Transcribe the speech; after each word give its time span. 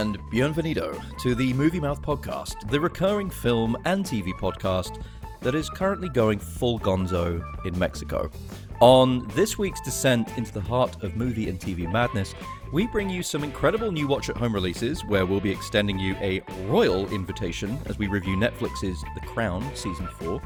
and 0.00 0.18
bienvenido 0.30 0.98
to 1.18 1.34
the 1.34 1.52
Movie 1.52 1.78
Mouth 1.78 2.00
Podcast, 2.00 2.70
the 2.70 2.80
recurring 2.80 3.28
film 3.28 3.76
and 3.84 4.02
TV 4.02 4.32
podcast 4.32 5.02
that 5.42 5.54
is 5.54 5.68
currently 5.68 6.08
going 6.08 6.38
full 6.38 6.80
gonzo 6.80 7.44
in 7.66 7.78
Mexico. 7.78 8.30
On 8.80 9.28
this 9.34 9.58
week's 9.58 9.82
descent 9.82 10.38
into 10.38 10.54
the 10.54 10.60
heart 10.62 11.04
of 11.04 11.16
movie 11.16 11.50
and 11.50 11.60
TV 11.60 11.86
madness, 11.92 12.34
we 12.72 12.86
bring 12.86 13.10
you 13.10 13.22
some 13.22 13.44
incredible 13.44 13.92
new 13.92 14.08
watch 14.08 14.30
at 14.30 14.38
home 14.38 14.54
releases 14.54 15.04
where 15.04 15.26
we'll 15.26 15.38
be 15.38 15.50
extending 15.50 15.98
you 15.98 16.14
a 16.22 16.40
royal 16.68 17.06
invitation 17.12 17.78
as 17.84 17.98
we 17.98 18.06
review 18.06 18.36
Netflix's 18.36 19.04
The 19.14 19.26
Crown 19.26 19.70
Season 19.74 20.08
4, 20.18 20.40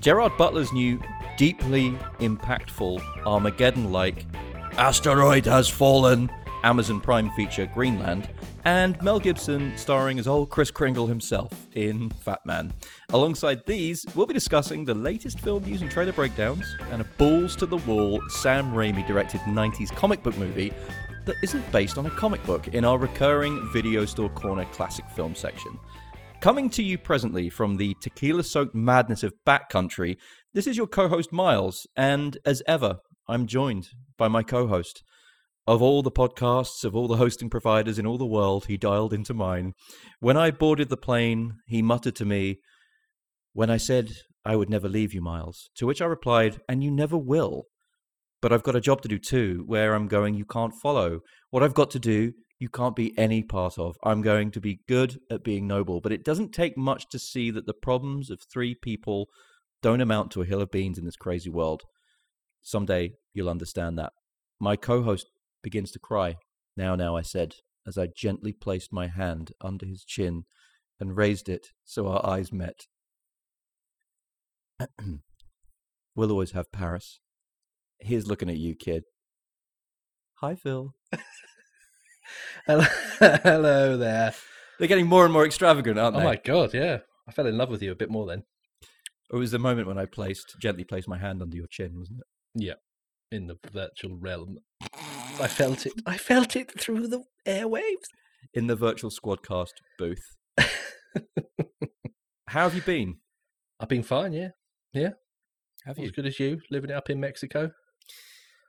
Gerard 0.00 0.36
Butler's 0.38 0.72
new, 0.72 1.00
deeply 1.36 1.90
impactful, 2.20 3.02
Armageddon 3.26 3.90
like 3.90 4.26
Asteroid 4.78 5.44
Has 5.46 5.68
Fallen 5.68 6.30
Amazon 6.66 7.00
Prime 7.00 7.30
feature 7.30 7.66
Greenland, 7.66 8.28
and 8.64 9.00
Mel 9.00 9.20
Gibson 9.20 9.72
starring 9.78 10.18
as 10.18 10.26
old 10.26 10.50
Chris 10.50 10.72
Kringle 10.72 11.06
himself 11.06 11.52
in 11.74 12.10
Fatman. 12.10 12.72
Alongside 13.10 13.64
these, 13.66 14.04
we'll 14.16 14.26
be 14.26 14.34
discussing 14.34 14.84
the 14.84 14.92
latest 14.92 15.38
film 15.38 15.62
and 15.62 15.88
trailer 15.88 16.12
breakdowns, 16.12 16.76
and 16.90 17.00
a 17.00 17.04
balls 17.18 17.54
to 17.54 17.66
the 17.66 17.76
wall 17.76 18.20
Sam 18.28 18.72
Raimi 18.72 19.06
directed 19.06 19.40
90s 19.42 19.94
comic 19.94 20.24
book 20.24 20.36
movie 20.38 20.72
that 21.24 21.36
isn't 21.40 21.70
based 21.70 21.98
on 21.98 22.06
a 22.06 22.10
comic 22.10 22.44
book 22.44 22.66
in 22.68 22.84
our 22.84 22.98
recurring 22.98 23.70
Video 23.72 24.04
Store 24.04 24.30
Corner 24.30 24.64
classic 24.72 25.08
film 25.10 25.36
section. 25.36 25.78
Coming 26.40 26.68
to 26.70 26.82
you 26.82 26.98
presently 26.98 27.48
from 27.48 27.76
the 27.76 27.94
tequila 28.00 28.42
soaked 28.42 28.74
madness 28.74 29.22
of 29.22 29.32
backcountry, 29.46 30.16
this 30.52 30.66
is 30.66 30.76
your 30.76 30.88
co 30.88 31.06
host 31.06 31.32
Miles, 31.32 31.86
and 31.94 32.38
as 32.44 32.60
ever, 32.66 32.98
I'm 33.28 33.46
joined 33.46 33.90
by 34.18 34.26
my 34.26 34.42
co 34.42 34.66
host. 34.66 35.04
Of 35.68 35.82
all 35.82 36.02
the 36.02 36.12
podcasts, 36.12 36.84
of 36.84 36.94
all 36.94 37.08
the 37.08 37.16
hosting 37.16 37.50
providers 37.50 37.98
in 37.98 38.06
all 38.06 38.18
the 38.18 38.24
world, 38.24 38.66
he 38.66 38.76
dialed 38.76 39.12
into 39.12 39.34
mine. 39.34 39.72
When 40.20 40.36
I 40.36 40.52
boarded 40.52 40.90
the 40.90 40.96
plane, 40.96 41.54
he 41.66 41.82
muttered 41.82 42.14
to 42.16 42.24
me, 42.24 42.60
When 43.52 43.68
I 43.68 43.76
said 43.76 44.12
I 44.44 44.54
would 44.54 44.70
never 44.70 44.88
leave 44.88 45.12
you, 45.12 45.20
Miles, 45.20 45.68
to 45.76 45.86
which 45.86 46.00
I 46.00 46.06
replied, 46.06 46.60
And 46.68 46.84
you 46.84 46.92
never 46.92 47.18
will. 47.18 47.64
But 48.40 48.52
I've 48.52 48.62
got 48.62 48.76
a 48.76 48.80
job 48.80 49.02
to 49.02 49.08
do 49.08 49.18
too. 49.18 49.64
Where 49.66 49.94
I'm 49.94 50.06
going, 50.06 50.34
you 50.34 50.44
can't 50.44 50.74
follow. 50.80 51.20
What 51.50 51.64
I've 51.64 51.74
got 51.74 51.90
to 51.92 51.98
do, 51.98 52.32
you 52.60 52.68
can't 52.68 52.94
be 52.94 53.18
any 53.18 53.42
part 53.42 53.76
of. 53.76 53.96
I'm 54.04 54.22
going 54.22 54.52
to 54.52 54.60
be 54.60 54.82
good 54.86 55.18
at 55.32 55.42
being 55.42 55.66
noble. 55.66 56.00
But 56.00 56.12
it 56.12 56.24
doesn't 56.24 56.52
take 56.52 56.76
much 56.76 57.08
to 57.08 57.18
see 57.18 57.50
that 57.50 57.66
the 57.66 57.74
problems 57.74 58.30
of 58.30 58.40
three 58.52 58.76
people 58.80 59.26
don't 59.82 60.00
amount 60.00 60.30
to 60.32 60.42
a 60.42 60.46
hill 60.46 60.62
of 60.62 60.70
beans 60.70 60.96
in 60.96 61.04
this 61.04 61.16
crazy 61.16 61.50
world. 61.50 61.82
Someday 62.62 63.14
you'll 63.34 63.48
understand 63.48 63.98
that. 63.98 64.12
My 64.60 64.76
co 64.76 65.02
host 65.02 65.26
begins 65.66 65.90
to 65.90 65.98
cry. 65.98 66.36
Now, 66.76 66.94
now, 66.94 67.16
I 67.16 67.22
said, 67.22 67.56
as 67.88 67.98
I 67.98 68.06
gently 68.06 68.52
placed 68.52 68.92
my 68.92 69.08
hand 69.08 69.50
under 69.60 69.84
his 69.84 70.04
chin 70.04 70.44
and 71.00 71.16
raised 71.16 71.48
it 71.48 71.70
so 71.84 72.06
our 72.06 72.24
eyes 72.24 72.52
met. 72.52 72.86
we'll 76.14 76.30
always 76.30 76.52
have 76.52 76.70
Paris. 76.70 77.18
He's 77.98 78.28
looking 78.28 78.48
at 78.48 78.58
you, 78.58 78.76
kid. 78.76 79.02
Hi, 80.36 80.54
Phil. 80.54 80.94
Hello, 82.68 83.96
there. 83.96 84.34
They're 84.78 84.86
getting 84.86 85.08
more 85.08 85.24
and 85.24 85.32
more 85.32 85.46
extravagant, 85.46 85.98
aren't 85.98 86.14
oh 86.14 86.20
they? 86.20 86.24
Oh 86.24 86.28
my 86.28 86.36
god, 86.36 86.74
yeah. 86.74 86.98
I 87.28 87.32
fell 87.32 87.46
in 87.46 87.58
love 87.58 87.70
with 87.70 87.82
you 87.82 87.90
a 87.90 87.96
bit 87.96 88.10
more 88.10 88.26
then. 88.26 88.44
It 89.32 89.36
was 89.36 89.50
the 89.50 89.58
moment 89.58 89.88
when 89.88 89.98
I 89.98 90.04
placed, 90.04 90.54
gently 90.60 90.84
placed 90.84 91.08
my 91.08 91.18
hand 91.18 91.42
under 91.42 91.56
your 91.56 91.66
chin, 91.66 91.98
wasn't 91.98 92.20
it? 92.20 92.26
Yeah. 92.54 92.74
In 93.32 93.48
the 93.48 93.58
virtual 93.72 94.16
realm. 94.16 94.60
I 95.40 95.48
felt 95.48 95.86
it. 95.86 95.92
I 96.06 96.16
felt 96.16 96.56
it 96.56 96.78
through 96.78 97.08
the 97.08 97.22
airwaves. 97.46 98.08
In 98.54 98.66
the 98.66 98.76
virtual 98.76 99.10
squadcast 99.10 99.72
booth. 99.98 100.22
How 102.48 102.62
have 102.64 102.74
you 102.74 102.82
been? 102.82 103.16
I've 103.80 103.88
been 103.88 104.02
fine, 104.02 104.32
yeah. 104.32 104.48
Yeah. 104.94 105.10
Have 105.84 105.98
you? 105.98 106.04
As 106.06 106.10
good 106.12 106.26
as 106.26 106.40
you, 106.40 106.60
living 106.70 106.90
it 106.90 106.94
up 106.94 107.10
in 107.10 107.20
Mexico. 107.20 107.70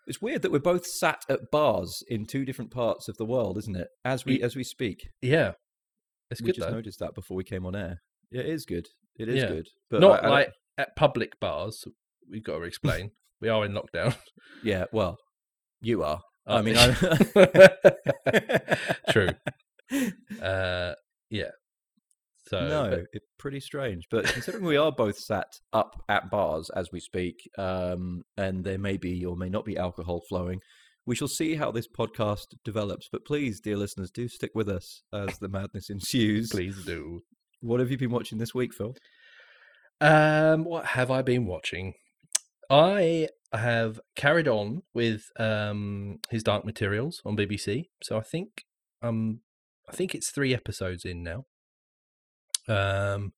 It's 0.07 0.21
weird 0.21 0.41
that 0.41 0.51
we're 0.51 0.59
both 0.59 0.85
sat 0.85 1.23
at 1.29 1.39
bars 1.51 2.03
in 2.07 2.25
two 2.25 2.45
different 2.45 2.71
parts 2.71 3.07
of 3.07 3.17
the 3.17 3.25
world, 3.25 3.57
isn't 3.57 3.75
it? 3.75 3.87
As 4.05 4.25
we 4.25 4.41
as 4.41 4.55
we 4.55 4.63
speak. 4.63 5.07
Yeah. 5.21 5.51
It's 6.29 6.41
we 6.41 6.47
good 6.47 6.55
just 6.55 6.67
though. 6.67 6.75
noticed 6.75 6.99
that 6.99 7.13
before 7.15 7.37
we 7.37 7.43
came 7.43 7.65
on 7.65 7.75
air. 7.75 8.01
Yeah, 8.31 8.41
it 8.41 8.47
is 8.49 8.65
good. 8.65 8.87
It 9.17 9.29
is 9.29 9.35
Yeah. 9.43 9.47
good. 9.47 9.67
But 9.89 10.01
Not 10.01 10.23
I- 10.23 10.27
I 10.27 10.29
like 10.29 10.49
at 10.77 10.95
public 10.95 11.39
bars. 11.39 11.85
We've 12.29 12.43
got 12.43 12.57
to 12.57 12.63
explain. 12.63 13.11
we 13.41 13.47
are 13.49 13.63
in 13.65 13.71
lockdown. 13.73 14.17
yeah. 14.63 14.85
Well, 14.91 15.17
you 15.81 16.03
are. 16.03 16.21
I 16.47 16.61
mean, 16.61 16.75
I... 16.77 16.93
True. 19.11 19.29
Uh, 20.41 20.93
yeah. 21.29 21.51
So 22.49 22.67
no, 22.67 22.89
but- 22.89 23.05
it's 23.13 23.25
pretty 23.39 23.61
strange. 23.61 24.03
But 24.11 24.25
considering 24.25 24.65
we 24.65 24.75
are 24.75 24.91
both 24.91 25.17
sat 25.17 25.47
up 25.71 26.03
at 26.09 26.29
bars 26.29 26.69
as 26.75 26.89
we 26.91 26.99
speak, 26.99 27.35
um, 27.57 28.23
and 28.35 28.65
there 28.65 28.77
may 28.77 28.97
be 28.97 29.25
or 29.25 29.37
may 29.37 29.47
not 29.47 29.63
be 29.63 29.77
alcohol 29.77 30.21
flowing, 30.27 30.59
we 31.05 31.15
shall 31.15 31.29
see 31.29 31.55
how 31.55 31.71
this 31.71 31.87
podcast 31.87 32.47
develops. 32.65 33.07
But 33.09 33.25
please, 33.25 33.61
dear 33.61 33.77
listeners, 33.77 34.11
do 34.11 34.27
stick 34.27 34.51
with 34.53 34.67
us 34.67 35.03
as 35.13 35.39
the 35.39 35.47
madness 35.47 35.89
ensues. 35.89 36.49
please 36.49 36.83
do. 36.83 37.21
What 37.61 37.79
have 37.79 37.89
you 37.89 37.97
been 37.97 38.11
watching 38.11 38.37
this 38.39 38.53
week, 38.53 38.73
Phil? 38.73 38.93
Um, 40.01 40.65
what 40.65 40.85
have 40.85 41.09
I 41.09 41.21
been 41.21 41.45
watching? 41.45 41.93
I 42.69 43.29
have 43.53 43.99
carried 44.15 44.47
on 44.47 44.83
with 44.93 45.23
um 45.39 46.19
his 46.29 46.43
Dark 46.43 46.65
Materials 46.65 47.21
on 47.25 47.37
BBC. 47.37 47.85
So 48.03 48.17
I 48.17 48.21
think 48.21 48.65
um 49.01 49.41
I 49.87 49.93
think 49.93 50.13
it's 50.13 50.31
three 50.31 50.53
episodes 50.53 51.05
in 51.05 51.23
now. 51.23 51.45
Um, 52.67 53.33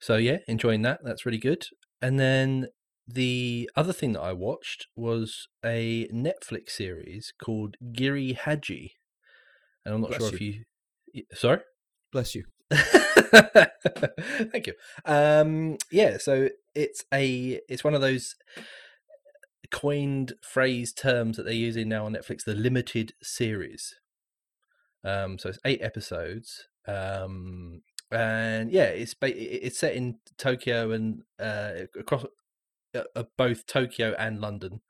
so 0.00 0.16
yeah, 0.16 0.38
enjoying 0.46 0.82
that. 0.82 1.00
That's 1.02 1.24
really 1.24 1.38
good. 1.38 1.64
And 2.02 2.18
then 2.18 2.66
the 3.08 3.70
other 3.76 3.92
thing 3.92 4.12
that 4.12 4.20
I 4.20 4.32
watched 4.32 4.86
was 4.96 5.48
a 5.64 6.08
Netflix 6.12 6.70
series 6.70 7.32
called 7.42 7.76
Giri 7.92 8.34
Haji, 8.34 8.92
and 9.84 9.94
I'm 9.94 10.00
not 10.02 10.10
Bless 10.10 10.20
sure 10.20 10.34
if 10.34 10.40
you. 10.40 10.64
Sorry. 11.32 11.60
Bless 12.12 12.34
you. 12.34 12.44
Thank 12.70 14.66
you. 14.66 14.74
Um, 15.04 15.78
yeah, 15.90 16.18
so 16.18 16.48
it's 16.74 17.04
a 17.12 17.60
it's 17.68 17.84
one 17.84 17.94
of 17.94 18.00
those 18.00 18.36
coined 19.70 20.34
phrase 20.42 20.92
terms 20.92 21.36
that 21.36 21.44
they're 21.44 21.52
using 21.52 21.88
now 21.88 22.04
on 22.04 22.14
Netflix, 22.14 22.44
the 22.44 22.54
limited 22.54 23.14
series. 23.22 23.96
Um, 25.04 25.38
so 25.38 25.48
it's 25.48 25.58
eight 25.64 25.82
episodes. 25.82 26.68
Um, 26.86 27.82
and 28.10 28.70
yeah, 28.70 28.84
it's 28.84 29.14
it's 29.22 29.78
set 29.78 29.94
in 29.94 30.18
Tokyo 30.36 30.92
and 30.92 31.22
uh, 31.40 31.72
across 31.98 32.24
uh, 32.94 33.02
uh, 33.16 33.24
both 33.38 33.66
Tokyo 33.66 34.14
and 34.18 34.40
London, 34.40 34.82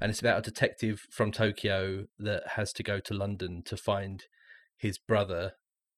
and 0.00 0.10
it's 0.10 0.20
about 0.20 0.38
a 0.38 0.50
detective 0.50 1.06
from 1.10 1.32
Tokyo 1.32 2.06
that 2.18 2.42
has 2.48 2.72
to 2.74 2.82
go 2.82 3.00
to 3.00 3.14
London 3.14 3.62
to 3.64 3.76
find 3.76 4.24
his 4.76 4.98
brother 4.98 5.52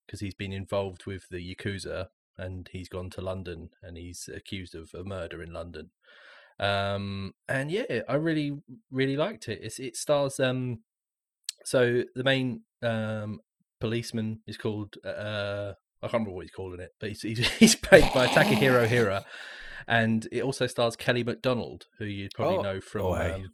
because 0.07 0.21
he's 0.21 0.35
been 0.35 0.53
involved 0.53 1.07
with 1.07 1.29
the 1.31 1.55
yakuza 1.55 2.09
and 2.39 2.69
he's 2.73 2.89
gone 2.89 3.11
to 3.11 3.21
London 3.21 3.71
and 3.83 3.97
he's 3.97 4.29
accused 4.35 4.75
of 4.75 4.91
a 4.95 5.05
murder 5.05 5.43
in 5.43 5.53
London. 5.53 5.91
Um, 6.59 7.35
and 7.49 7.71
yeah, 7.71 8.03
I 8.09 8.15
really 8.15 8.53
really 8.91 9.17
liked 9.17 9.49
it. 9.49 9.61
It's, 9.63 9.79
it 9.79 9.97
stars 9.97 10.39
um, 10.41 10.81
so 11.65 12.03
the 12.15 12.25
main 12.25 12.63
um 12.83 13.41
policeman 13.81 14.41
is 14.47 14.57
called 14.57 14.95
uh 15.05 15.73
I 16.03 16.07
can't 16.09 16.15
remember 16.15 16.33
what 16.33 16.43
he's 16.43 16.51
calling 16.51 16.81
it, 16.81 16.91
but 16.99 17.11
he's 17.11 17.23
he's, 17.23 17.49
he's 17.59 17.77
played 17.77 18.11
by 18.13 18.27
Takahiro 18.27 18.87
Hira, 18.87 19.25
and 19.87 20.27
it 20.33 20.43
also 20.43 20.67
stars 20.67 20.97
Kelly 20.97 21.23
MacDonald, 21.25 21.87
who 21.99 22.05
you 22.05 22.29
probably 22.35 22.59
Oh, 22.59 22.63
know 22.63 22.81
from 22.81 23.03
oh, 23.03 23.15
hey. 23.15 23.33
um, 23.33 23.53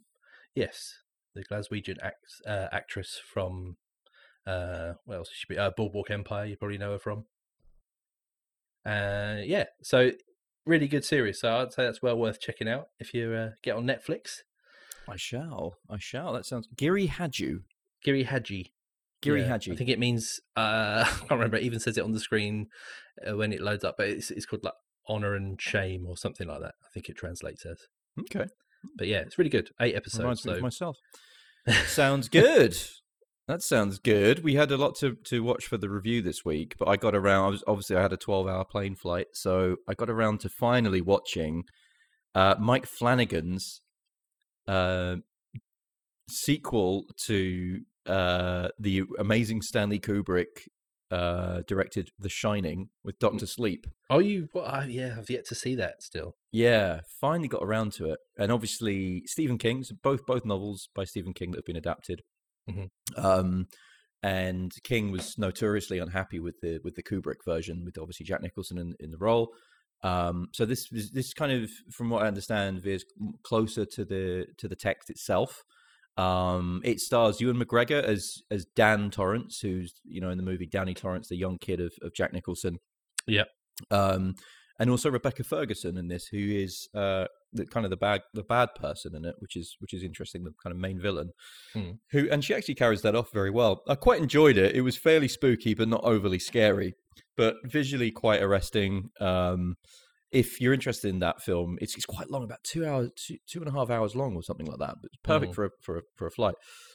yes, 0.55 0.95
the 1.35 1.43
Glaswegian 1.43 1.97
act, 2.01 2.25
uh, 2.47 2.67
actress 2.71 3.21
from 3.33 3.77
uh, 4.47 4.93
what 5.05 5.17
else? 5.17 5.29
She 5.31 5.45
be 5.47 5.57
uh, 5.59 5.69
Boardwalk 5.75 6.09
Empire. 6.09 6.45
You 6.45 6.57
probably 6.57 6.79
know 6.79 6.93
her 6.93 6.99
from. 6.99 7.25
Uh, 8.85 9.37
yeah, 9.43 9.65
so 9.81 10.11
really 10.65 10.87
good 10.87 11.05
series. 11.05 11.39
So 11.39 11.57
I'd 11.57 11.73
say 11.73 11.83
that's 11.83 12.01
well 12.01 12.17
worth 12.17 12.39
checking 12.39 12.67
out 12.69 12.87
if 12.99 13.13
you 13.13 13.33
uh, 13.33 13.49
get 13.63 13.75
on 13.75 13.85
Netflix. 13.85 14.39
I 15.07 15.15
shall. 15.15 15.75
I 15.89 15.97
shall. 15.99 16.33
That 16.33 16.45
sounds. 16.45 16.67
Giri 16.77 17.07
Haju. 17.07 17.61
Giri 18.03 18.23
Haji. 18.23 18.73
Giri 19.21 19.41
Yeah, 19.41 19.49
Haji. 19.49 19.71
I 19.73 19.75
think 19.75 19.89
it 19.89 19.99
means 19.99 20.39
uh, 20.55 21.03
I 21.07 21.11
can't 21.19 21.31
remember. 21.31 21.57
It 21.57 21.63
even 21.63 21.79
says 21.79 21.97
it 21.97 22.03
on 22.03 22.13
the 22.13 22.19
screen 22.19 22.67
uh, 23.27 23.35
when 23.35 23.51
it 23.51 23.61
loads 23.61 23.83
up, 23.83 23.95
but 23.97 24.07
it's 24.07 24.31
it's 24.31 24.45
called 24.45 24.63
like 24.63 24.73
honor 25.07 25.35
and 25.35 25.59
shame 25.61 26.05
or 26.07 26.15
something 26.15 26.47
like 26.47 26.61
that. 26.61 26.75
I 26.85 26.87
think 26.93 27.09
it 27.09 27.17
translates 27.17 27.65
as. 27.65 27.79
Okay. 28.19 28.45
But 28.95 29.07
yeah, 29.07 29.19
it's 29.19 29.37
really 29.37 29.49
good. 29.49 29.69
Eight 29.81 29.95
episodes. 29.95 30.23
Reminds 30.23 30.43
So 30.43 30.61
myself. 30.61 30.97
sounds 31.87 32.29
good. 32.29 32.77
That 33.49 33.63
sounds 33.63 33.97
good. 33.97 34.43
We 34.43 34.53
had 34.53 34.69
a 34.69 34.77
lot 34.77 34.93
to, 34.97 35.15
to 35.23 35.41
watch 35.41 35.65
for 35.65 35.77
the 35.77 35.89
review 35.89 36.21
this 36.21 36.45
week, 36.45 36.75
but 36.77 36.87
I 36.87 36.97
got 36.97 37.15
around. 37.15 37.45
I 37.45 37.49
was 37.49 37.63
obviously 37.65 37.95
I 37.95 38.01
had 38.03 38.13
a 38.13 38.17
twelve 38.17 38.47
hour 38.47 38.63
plane 38.63 38.93
flight, 38.93 39.29
so 39.33 39.77
I 39.87 39.95
got 39.95 40.07
around 40.07 40.41
to 40.41 40.49
finally 40.49 41.01
watching 41.01 41.63
uh, 42.35 42.53
Mike 42.59 42.85
Flanagan's 42.85 43.81
uh, 44.67 45.15
sequel 46.29 47.05
to 47.25 47.79
uh, 48.05 48.67
the 48.77 49.05
amazing 49.17 49.63
Stanley 49.63 49.99
Kubrick 49.99 50.67
uh, 51.09 51.63
directed 51.65 52.11
The 52.19 52.29
Shining 52.29 52.89
with 53.03 53.17
Doctor 53.17 53.47
Sleep. 53.47 53.87
Oh, 54.11 54.19
you? 54.19 54.49
Well, 54.53 54.65
I, 54.65 54.85
yeah, 54.85 55.15
I've 55.17 55.31
yet 55.31 55.47
to 55.47 55.55
see 55.55 55.73
that 55.73 56.03
still. 56.03 56.35
Yeah, 56.51 56.99
finally 57.19 57.47
got 57.47 57.63
around 57.63 57.93
to 57.93 58.11
it, 58.11 58.19
and 58.37 58.51
obviously 58.51 59.23
Stephen 59.25 59.57
King's 59.57 59.91
both 59.91 60.27
both 60.27 60.45
novels 60.45 60.87
by 60.93 61.03
Stephen 61.03 61.33
King 61.33 61.49
that 61.49 61.57
have 61.57 61.65
been 61.65 61.75
adapted. 61.75 62.21
Mhm. 62.69 62.89
Um, 63.17 63.67
and 64.21 64.71
King 64.83 65.11
was 65.11 65.37
notoriously 65.37 65.99
unhappy 65.99 66.39
with 66.39 66.59
the 66.61 66.79
with 66.83 66.95
the 66.95 67.03
Kubrick 67.03 67.43
version, 67.45 67.85
with 67.85 67.97
obviously 67.97 68.25
Jack 68.25 68.41
Nicholson 68.41 68.77
in, 68.77 68.95
in 68.99 69.11
the 69.11 69.17
role. 69.17 69.53
Um, 70.03 70.47
so 70.53 70.65
this 70.65 70.87
this 70.89 71.09
this 71.11 71.33
kind 71.33 71.51
of, 71.51 71.69
from 71.91 72.09
what 72.09 72.23
I 72.23 72.27
understand, 72.27 72.81
veers 72.81 73.05
closer 73.43 73.85
to 73.85 74.05
the 74.05 74.45
to 74.57 74.67
the 74.67 74.75
text 74.75 75.09
itself. 75.09 75.63
Um, 76.17 76.81
it 76.83 76.99
stars 76.99 77.39
Ewan 77.39 77.57
McGregor 77.57 78.03
as 78.03 78.41
as 78.51 78.65
Dan 78.75 79.09
Torrance, 79.09 79.59
who's 79.61 79.93
you 80.03 80.19
know 80.19 80.29
in 80.29 80.37
the 80.37 80.43
movie 80.43 80.65
Danny 80.65 80.93
Torrance, 80.93 81.29
the 81.29 81.37
young 81.37 81.57
kid 81.57 81.79
of, 81.79 81.93
of 82.01 82.13
Jack 82.13 82.33
Nicholson. 82.33 82.79
Yep. 83.27 83.47
Um, 83.89 84.35
and 84.79 84.89
also 84.89 85.09
Rebecca 85.09 85.43
Ferguson 85.43 85.97
in 85.97 86.07
this, 86.07 86.27
who 86.27 86.37
is 86.37 86.89
uh, 86.93 87.25
the 87.53 87.65
kind 87.65 87.85
of 87.85 87.89
the 87.89 87.97
bad 87.97 88.21
the 88.33 88.43
bad 88.43 88.69
person 88.75 89.15
in 89.15 89.25
it, 89.25 89.35
which 89.39 89.55
is 89.55 89.75
which 89.79 89.93
is 89.93 90.03
interesting, 90.03 90.43
the 90.43 90.53
kind 90.61 90.71
of 90.73 90.77
main 90.79 90.99
villain. 90.99 91.31
Hmm. 91.73 91.91
Who 92.11 92.29
and 92.29 92.43
she 92.43 92.53
actually 92.53 92.75
carries 92.75 93.01
that 93.01 93.15
off 93.15 93.31
very 93.31 93.49
well. 93.51 93.81
I 93.87 93.95
quite 93.95 94.21
enjoyed 94.21 94.57
it. 94.57 94.75
It 94.75 94.81
was 94.81 94.97
fairly 94.97 95.27
spooky, 95.27 95.73
but 95.73 95.87
not 95.87 96.03
overly 96.03 96.39
scary, 96.39 96.93
but 97.35 97.55
visually 97.65 98.11
quite 98.11 98.41
arresting. 98.41 99.09
Um, 99.19 99.75
if 100.31 100.61
you're 100.61 100.75
interested 100.75 101.07
in 101.09 101.17
that 101.19 101.41
film, 101.41 101.79
it's, 101.81 101.95
it's 101.95 102.05
quite 102.05 102.29
long, 102.29 102.43
about 102.43 102.63
two 102.63 102.85
hours, 102.85 103.09
two, 103.15 103.37
two 103.47 103.61
and 103.61 103.67
a 103.67 103.71
half 103.71 103.89
hours 103.89 104.15
long, 104.15 104.35
or 104.35 104.43
something 104.43 104.67
like 104.67 104.77
that. 104.77 104.97
But 105.01 105.07
it's 105.11 105.17
perfect 105.23 105.53
Mm. 105.53 105.55
for 105.55 105.65
a, 105.65 105.69
for 105.81 105.97
a, 105.97 106.01
for 106.17 106.27
a 106.27 106.31
flight. 106.31 106.53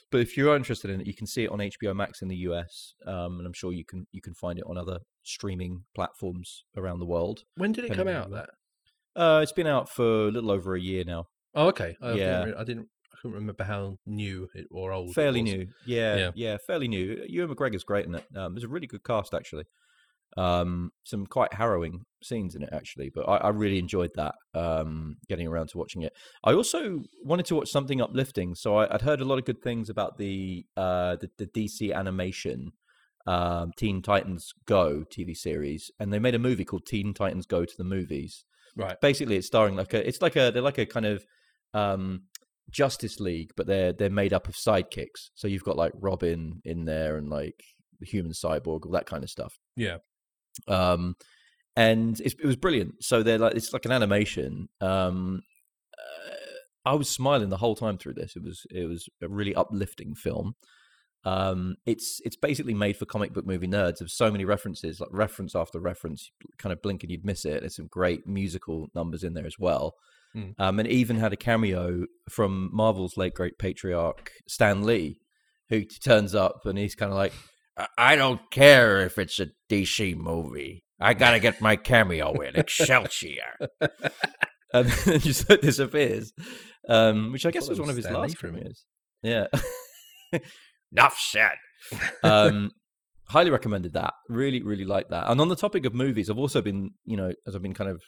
But 0.09 0.21
if 0.21 0.37
you're 0.37 0.55
interested 0.55 0.89
in 0.89 1.01
it, 1.01 1.07
you 1.07 1.13
can 1.13 1.27
see 1.27 1.43
it 1.43 1.51
on 1.51 1.59
HBO 1.59 1.93
Max 1.93 2.21
in 2.21 2.29
the 2.29 2.37
US, 2.47 2.93
um, 3.05 3.39
and 3.39 3.45
I'm 3.45 3.51
sure 3.51 3.73
you 3.73 3.83
can 3.83 4.07
you 4.13 4.21
can 4.21 4.33
find 4.35 4.57
it 4.57 4.63
on 4.65 4.77
other 4.77 4.99
streaming 5.23 5.83
platforms 5.93 6.63
around 6.77 6.99
the 6.99 7.05
world. 7.05 7.43
When 7.57 7.73
did 7.73 7.83
it 7.83 7.93
come 7.93 8.07
out? 8.07 8.31
That. 8.31 8.51
Uh, 9.15 9.39
it's 9.41 9.51
been 9.51 9.67
out 9.67 9.89
for 9.89 10.27
a 10.27 10.31
little 10.31 10.51
over 10.51 10.75
a 10.75 10.79
year 10.81 11.03
now. 11.05 11.25
Oh, 11.53 11.67
okay. 11.67 11.95
I 12.01 12.13
Yeah. 12.13 12.45
Didn't, 12.45 12.57
I 12.59 12.63
didn't. 12.63 12.87
I 13.13 13.17
couldn't 13.21 13.35
remember 13.35 13.63
how 13.63 13.97
new 14.05 14.49
it 14.53 14.67
or 14.71 14.91
old. 14.91 15.09
it 15.11 15.13
fairly 15.13 15.41
new. 15.41 15.67
Yeah, 15.85 16.15
Yeah. 16.17 16.31
yeah, 16.35 16.57
fairly 16.67 16.87
new. 16.87 17.23
Ewan 17.27 17.55
McGregor's 17.55 17.83
great 17.85 18.05
in 18.05 18.15
it. 18.15 18.25
Um, 18.35 18.53
there's 18.53 18.65
a 18.65 18.67
really 18.67 18.87
good 18.87 19.03
cast 19.03 19.33
actually. 19.33 19.63
Um, 20.37 20.91
some 21.05 21.25
quite 21.25 21.53
harrowing 21.53 22.01
scenes 22.21 22.55
in 22.55 22.63
it 22.63 22.69
actually, 22.73 23.09
but 23.15 23.21
I, 23.29 23.37
I 23.37 23.49
really 23.49 23.79
enjoyed 23.79 24.11
that. 24.15 24.35
Um, 24.53 25.15
getting 25.29 25.47
around 25.47 25.69
to 25.69 25.77
watching 25.77 26.01
it. 26.01 26.11
I 26.43 26.51
also 26.53 27.03
wanted 27.23 27.45
to 27.45 27.55
watch 27.55 27.69
something 27.69 28.01
uplifting, 28.01 28.53
so 28.53 28.75
I, 28.75 28.93
I'd 28.93 29.01
heard 29.03 29.21
a 29.21 29.25
lot 29.25 29.39
of 29.39 29.45
good 29.45 29.61
things 29.61 29.89
about 29.89 30.17
the 30.17 30.65
uh 30.75 31.15
the, 31.15 31.29
the 31.37 31.47
DC 31.47 31.93
animation. 31.93 32.71
Um, 33.27 33.71
Teen 33.75 34.03
Titans 34.03 34.51
Go 34.67 35.03
TV 35.09 35.35
series, 35.35 35.89
and 35.99 36.13
they 36.13 36.19
made 36.19 36.35
a 36.35 36.39
movie 36.39 36.63
called 36.65 36.85
Teen 36.85 37.11
Titans 37.11 37.47
Go 37.47 37.65
to 37.65 37.73
the 37.75 37.83
Movies, 37.83 38.43
Right. 38.75 38.99
basically 39.01 39.37
it's 39.37 39.47
starring 39.47 39.75
like 39.75 39.93
a 39.93 40.07
it's 40.07 40.21
like 40.21 40.35
a 40.35 40.51
they're 40.51 40.61
like 40.61 40.77
a 40.77 40.85
kind 40.85 41.05
of 41.05 41.25
um 41.73 42.23
justice 42.69 43.19
league 43.19 43.51
but 43.55 43.67
they're 43.67 43.93
they're 43.93 44.09
made 44.09 44.33
up 44.33 44.47
of 44.47 44.55
sidekicks. 44.55 45.29
So 45.35 45.47
you've 45.47 45.63
got 45.63 45.77
like 45.77 45.93
robin 45.95 46.61
in 46.65 46.85
there 46.85 47.17
and 47.17 47.29
like 47.29 47.63
the 47.99 48.05
human 48.05 48.33
cyborg 48.33 48.85
all 48.85 48.91
that 48.91 49.05
kind 49.05 49.23
of 49.23 49.29
stuff. 49.29 49.57
Yeah. 49.75 49.97
um 50.67 51.15
and 51.77 52.19
it's, 52.21 52.35
it 52.35 52.45
was 52.45 52.55
brilliant. 52.55 53.03
So 53.03 53.23
they're 53.23 53.37
like 53.37 53.55
it's 53.55 53.73
like 53.73 53.85
an 53.85 53.91
animation. 53.91 54.67
Um 54.81 55.41
uh, 55.97 56.91
i 56.91 56.93
was 56.93 57.09
smiling 57.09 57.49
the 57.49 57.57
whole 57.57 57.75
time 57.75 57.97
through 57.97 58.13
this. 58.15 58.35
It 58.35 58.43
was 58.43 58.65
it 58.69 58.85
was 58.87 59.07
a 59.21 59.27
really 59.29 59.55
uplifting 59.55 60.15
film 60.15 60.55
um 61.25 61.75
it's 61.85 62.21
it's 62.23 62.35
basically 62.35 62.73
made 62.73 62.95
for 62.95 63.05
comic 63.05 63.33
book 63.33 63.45
movie 63.45 63.67
nerds 63.67 63.99
of 63.99 64.11
so 64.11 64.31
many 64.31 64.45
references 64.45 64.99
like 64.99 65.09
reference 65.11 65.55
after 65.55 65.79
reference 65.79 66.29
kind 66.59 66.71
of 66.71 66.81
blink 66.81 67.01
and 67.03 67.11
you'd 67.11 67.25
miss 67.25 67.45
it. 67.45 67.61
There's 67.61 67.75
some 67.75 67.87
great 67.87 68.27
musical 68.27 68.87
numbers 68.93 69.23
in 69.23 69.33
there 69.33 69.47
as 69.47 69.57
well. 69.59 69.95
Mm. 70.35 70.53
um 70.59 70.79
and 70.79 70.87
even 70.87 71.15
had 71.17 71.31
a 71.33 71.37
cameo 71.37 72.05
from 72.29 72.69
marvel's 72.73 73.15
late 73.17 73.33
great 73.33 73.57
patriarch 73.57 74.31
stan 74.49 74.83
lee 74.83 75.19
who 75.69 75.83
turns 75.85 76.35
up 76.35 76.65
and 76.65 76.77
he's 76.77 76.93
kind 76.93 77.11
of 77.11 77.17
like 77.17 77.31
"I- 77.97 78.15
don't 78.17 78.41
care 78.51 78.99
if 79.05 79.17
it's 79.17 79.39
a 79.39 79.47
dc 79.69 80.15
movie. 80.17 80.83
I 80.99 81.13
gotta 81.13 81.39
get 81.39 81.61
my 81.61 81.75
cameo 81.77 82.33
in 82.41 82.55
excelsior. 82.55 83.53
And 84.73 84.89
then 84.89 85.19
just 85.29 85.47
disappears. 85.47 86.33
Um 86.89 87.31
which 87.31 87.45
i 87.45 87.51
guess 87.51 87.69
was 87.69 87.79
one 87.79 87.89
of 87.89 87.95
his 87.95 88.09
last 88.09 88.37
for 88.37 88.47
a 88.49 88.51
minute. 88.51 88.77
cameos. 89.23 89.47
Yeah 90.33 90.39
enough 90.97 91.17
said. 91.19 91.55
Um 92.23 92.71
highly 93.27 93.49
recommended 93.49 93.93
that. 93.93 94.13
Really 94.29 94.61
really 94.61 94.85
like 94.85 95.09
that. 95.09 95.29
And 95.29 95.41
on 95.41 95.49
the 95.49 95.55
topic 95.55 95.85
of 95.85 95.93
movies 95.93 96.29
i've 96.29 96.37
also 96.37 96.61
been 96.61 96.91
you 97.05 97.17
know 97.17 97.31
as 97.47 97.55
i've 97.55 97.61
been 97.61 97.73
kind 97.73 97.89
of 97.89 98.01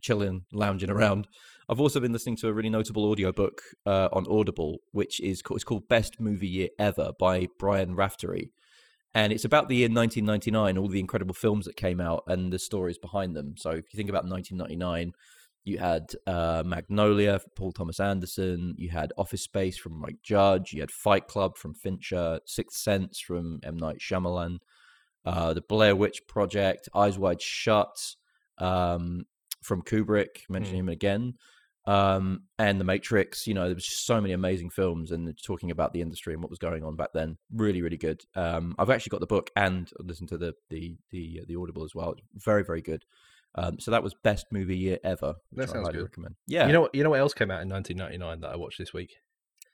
chilling 0.00 0.44
lounging 0.52 0.88
around 0.88 1.26
i've 1.68 1.80
also 1.80 1.98
been 1.98 2.12
listening 2.12 2.36
to 2.36 2.46
a 2.46 2.52
really 2.52 2.70
notable 2.70 3.04
audiobook 3.10 3.60
uh, 3.86 4.08
on 4.12 4.24
audible 4.30 4.78
which 4.92 5.18
is 5.20 5.42
it's 5.50 5.64
called 5.64 5.88
best 5.88 6.20
movie 6.20 6.46
year 6.46 6.68
ever 6.78 7.12
by 7.18 7.46
brian 7.58 7.94
raftery. 7.94 8.52
And 9.12 9.32
it's 9.32 9.44
about 9.44 9.68
the 9.68 9.76
year 9.76 9.88
1999 9.88 10.78
all 10.78 10.88
the 10.88 11.00
incredible 11.00 11.34
films 11.34 11.66
that 11.66 11.76
came 11.76 12.00
out 12.00 12.22
and 12.28 12.52
the 12.52 12.60
stories 12.60 12.96
behind 12.96 13.34
them. 13.34 13.54
So 13.56 13.70
if 13.70 13.92
you 13.92 13.96
think 13.96 14.08
about 14.08 14.24
1999 14.24 15.12
you 15.64 15.78
had 15.78 16.12
uh, 16.26 16.62
Magnolia 16.64 17.38
from 17.38 17.50
Paul 17.54 17.72
Thomas 17.72 18.00
Anderson. 18.00 18.74
You 18.78 18.90
had 18.90 19.12
Office 19.18 19.42
Space 19.42 19.76
from 19.76 20.00
Mike 20.00 20.22
Judge. 20.22 20.72
You 20.72 20.80
had 20.80 20.90
Fight 20.90 21.28
Club 21.28 21.56
from 21.56 21.74
Fincher. 21.74 22.40
Sixth 22.46 22.78
Sense 22.78 23.20
from 23.20 23.60
M 23.62 23.76
Night 23.76 23.98
Shyamalan. 23.98 24.58
Uh, 25.24 25.52
the 25.52 25.60
Blair 25.60 25.94
Witch 25.94 26.22
Project. 26.26 26.88
Eyes 26.94 27.18
Wide 27.18 27.42
Shut 27.42 28.14
um, 28.58 29.26
from 29.62 29.82
Kubrick. 29.82 30.48
Mention 30.48 30.76
him 30.76 30.88
again. 30.88 31.34
Um, 31.86 32.44
and 32.58 32.80
The 32.80 32.84
Matrix. 32.84 33.46
You 33.46 33.54
know, 33.54 33.66
there 33.66 33.74
was 33.74 33.86
just 33.86 34.06
so 34.06 34.20
many 34.20 34.32
amazing 34.32 34.70
films 34.70 35.10
and 35.10 35.32
talking 35.44 35.70
about 35.70 35.92
the 35.92 36.00
industry 36.00 36.32
and 36.32 36.42
what 36.42 36.50
was 36.50 36.58
going 36.58 36.84
on 36.84 36.96
back 36.96 37.10
then. 37.12 37.36
Really, 37.52 37.82
really 37.82 37.96
good. 37.98 38.22
Um, 38.34 38.74
I've 38.78 38.90
actually 38.90 39.10
got 39.10 39.20
the 39.20 39.26
book 39.26 39.50
and 39.56 39.90
listened 39.98 40.30
to 40.30 40.38
the 40.38 40.54
the 40.70 40.96
the 41.10 41.42
the 41.46 41.56
Audible 41.56 41.84
as 41.84 41.94
well. 41.94 42.14
Very, 42.34 42.64
very 42.64 42.80
good. 42.80 43.04
Um, 43.54 43.80
so 43.80 43.90
that 43.90 44.02
was 44.02 44.14
best 44.22 44.46
movie 44.52 44.76
year 44.76 44.98
ever. 45.02 45.34
That 45.52 45.70
sounds 45.70 45.88
good. 45.88 46.02
recommend. 46.02 46.36
Yeah, 46.46 46.66
You 46.66 46.72
know 46.72 46.80
what? 46.82 46.94
You 46.94 47.02
know 47.02 47.10
what 47.10 47.20
else 47.20 47.34
came 47.34 47.50
out 47.50 47.62
in 47.62 47.68
1999 47.68 48.40
that 48.40 48.54
I 48.54 48.56
watched 48.56 48.78
this 48.78 48.92
week? 48.92 49.10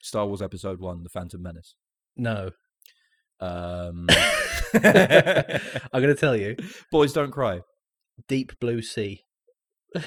Star 0.03 0.27
Wars 0.27 0.41
Episode 0.43 0.81
One: 0.81 1.03
The 1.03 1.09
Phantom 1.11 1.43
Menace. 1.43 1.75
No. 2.17 2.51
Um, 3.39 4.07
I'm 4.75 4.81
going 6.03 6.15
to 6.15 6.17
tell 6.19 6.37
you. 6.37 6.57
Boys 6.91 7.13
Don't 7.13 7.31
Cry. 7.31 7.61
Deep 8.29 8.59
Blue 8.61 8.81
Sea. 8.81 9.21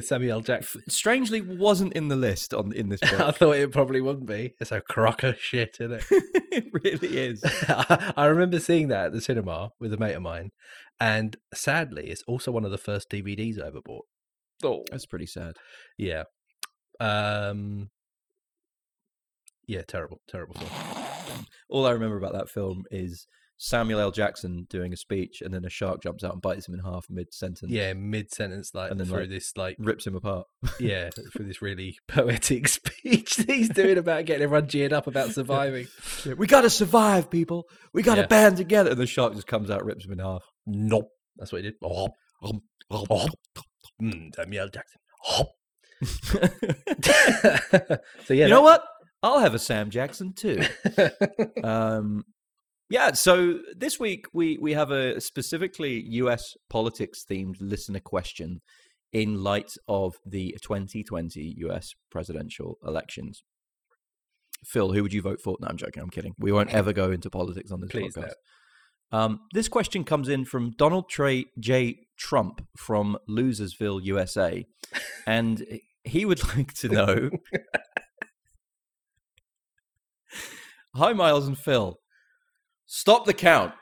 Samuel 0.00 0.40
Jackson. 0.40 0.82
Strangely, 0.88 1.40
wasn't 1.40 1.94
in 1.94 2.08
the 2.08 2.16
list 2.16 2.54
on 2.54 2.72
in 2.72 2.88
this 2.90 3.02
I 3.02 3.32
thought 3.32 3.56
it 3.56 3.72
probably 3.72 4.00
wouldn't 4.00 4.26
be. 4.26 4.54
It's 4.60 4.70
a 4.70 4.80
crock 4.80 5.24
of 5.24 5.38
shit, 5.40 5.78
isn't 5.80 5.92
it? 5.92 6.04
it 6.52 6.64
really 6.72 7.18
is. 7.18 7.42
I 8.16 8.26
remember 8.26 8.60
seeing 8.60 8.88
that 8.88 9.06
at 9.06 9.12
the 9.12 9.20
cinema 9.20 9.70
with 9.80 9.92
a 9.92 9.96
mate 9.96 10.14
of 10.14 10.22
mine, 10.22 10.52
and 11.00 11.36
sadly, 11.54 12.08
it's 12.10 12.22
also 12.26 12.50
one 12.52 12.64
of 12.64 12.70
the 12.70 12.78
first 12.78 13.10
DVDs 13.10 13.60
I 13.62 13.66
ever 13.68 13.80
bought. 13.84 14.04
Oh, 14.62 14.84
That's 14.90 15.06
pretty 15.06 15.26
sad. 15.26 15.54
yeah, 15.96 16.24
um, 17.00 17.88
yeah, 19.66 19.82
terrible, 19.86 20.20
terrible 20.28 20.54
film. 20.56 21.46
All 21.70 21.86
I 21.86 21.92
remember 21.92 22.16
about 22.16 22.32
that 22.34 22.48
film 22.50 22.82
is 22.90 23.26
Samuel 23.56 24.00
L. 24.00 24.10
Jackson 24.10 24.66
doing 24.68 24.92
a 24.92 24.96
speech, 24.96 25.40
and 25.42 25.54
then 25.54 25.64
a 25.64 25.70
shark 25.70 26.02
jumps 26.02 26.24
out 26.24 26.32
and 26.32 26.42
bites 26.42 26.66
him 26.68 26.74
in 26.74 26.80
half 26.80 27.06
mid 27.08 27.32
sentence. 27.32 27.70
Yeah, 27.70 27.92
mid 27.92 28.32
sentence, 28.32 28.74
like 28.74 28.90
And 28.90 28.98
then, 28.98 29.06
through 29.06 29.20
like, 29.20 29.28
this, 29.30 29.56
like 29.56 29.76
rips 29.78 30.06
him 30.06 30.16
apart. 30.16 30.46
yeah, 30.80 31.10
through 31.32 31.46
this 31.46 31.62
really 31.62 31.96
poetic 32.08 32.68
speech 32.68 33.36
that 33.36 33.50
he's 33.50 33.68
doing 33.68 33.96
about 33.98 34.24
getting 34.26 34.42
everyone 34.42 34.66
geared 34.66 34.92
up 34.92 35.06
about 35.06 35.30
surviving. 35.30 35.86
Yeah, 36.26 36.34
we 36.34 36.46
got 36.46 36.62
to 36.62 36.70
survive, 36.70 37.30
people. 37.30 37.66
We 37.94 38.02
got 38.02 38.16
to 38.16 38.22
Yeah. 38.22 38.26
band 38.26 38.56
together. 38.56 38.90
And 38.90 38.98
the 39.00 39.06
shark 39.06 39.34
just 39.34 39.46
comes 39.46 39.70
out, 39.70 39.84
rips 39.84 40.04
him 40.04 40.12
in 40.12 40.18
half. 40.18 40.42
Nope, 40.66 41.10
that's 41.36 41.52
what 41.52 41.64
he 41.64 41.70
did. 41.70 41.80
Mm, 44.02 44.34
Samuel 44.34 44.68
Jackson. 44.68 45.00
Oh. 45.26 45.44
so 48.24 48.34
yeah, 48.34 48.46
you 48.46 48.48
know 48.48 48.62
what? 48.62 48.82
I'll 49.22 49.40
have 49.40 49.54
a 49.54 49.58
Sam 49.58 49.90
Jackson 49.90 50.32
too. 50.32 50.62
um, 51.64 52.24
yeah. 52.88 53.12
So 53.12 53.58
this 53.76 54.00
week 54.00 54.26
we 54.32 54.56
we 54.58 54.72
have 54.72 54.90
a 54.90 55.20
specifically 55.20 56.02
U.S. 56.08 56.54
politics 56.70 57.24
themed 57.30 57.56
listener 57.60 58.00
question 58.00 58.62
in 59.12 59.42
light 59.42 59.72
of 59.88 60.16
the 60.24 60.56
2020 60.62 61.54
U.S. 61.58 61.94
presidential 62.10 62.78
elections. 62.86 63.42
Phil, 64.64 64.92
who 64.92 65.02
would 65.02 65.12
you 65.12 65.22
vote 65.22 65.40
for? 65.42 65.56
No, 65.60 65.68
I'm 65.68 65.76
joking. 65.76 66.02
I'm 66.02 66.10
kidding. 66.10 66.34
We 66.38 66.52
won't 66.52 66.72
ever 66.72 66.92
go 66.92 67.10
into 67.10 67.30
politics 67.30 67.70
on 67.72 67.80
this 67.80 67.90
Please 67.90 68.14
podcast. 68.14 68.32
Um, 69.12 69.40
this 69.52 69.68
question 69.68 70.04
comes 70.04 70.28
in 70.28 70.44
from 70.44 70.72
Donald 70.76 71.08
Trey 71.08 71.46
J. 71.58 72.06
Trump 72.18 72.64
from 72.76 73.16
Losersville, 73.28 74.02
USA, 74.04 74.64
and 75.26 75.64
he 76.04 76.24
would 76.24 76.42
like 76.56 76.74
to 76.74 76.88
know. 76.88 77.30
Hi, 80.94 81.12
Miles 81.12 81.46
and 81.46 81.58
Phil. 81.58 81.98
Stop 82.86 83.24
the 83.24 83.34
count. 83.34 83.72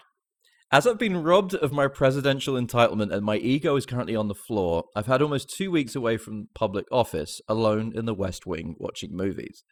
As 0.71 0.87
I've 0.87 0.99
been 0.99 1.23
robbed 1.23 1.55
of 1.55 1.73
my 1.73 1.89
presidential 1.89 2.55
entitlement 2.55 3.11
and 3.11 3.25
my 3.25 3.37
ego 3.37 3.75
is 3.77 3.87
currently 3.87 4.15
on 4.15 4.29
the 4.29 4.35
floor, 4.35 4.85
I've 4.95 5.07
had 5.07 5.23
almost 5.23 5.49
two 5.49 5.71
weeks 5.71 5.97
away 5.97 6.19
from 6.19 6.49
public 6.55 6.85
office, 6.93 7.41
alone 7.49 7.93
in 7.95 8.05
the 8.05 8.13
West 8.13 8.47
Wing 8.47 8.75
watching 8.79 9.17
movies. 9.17 9.65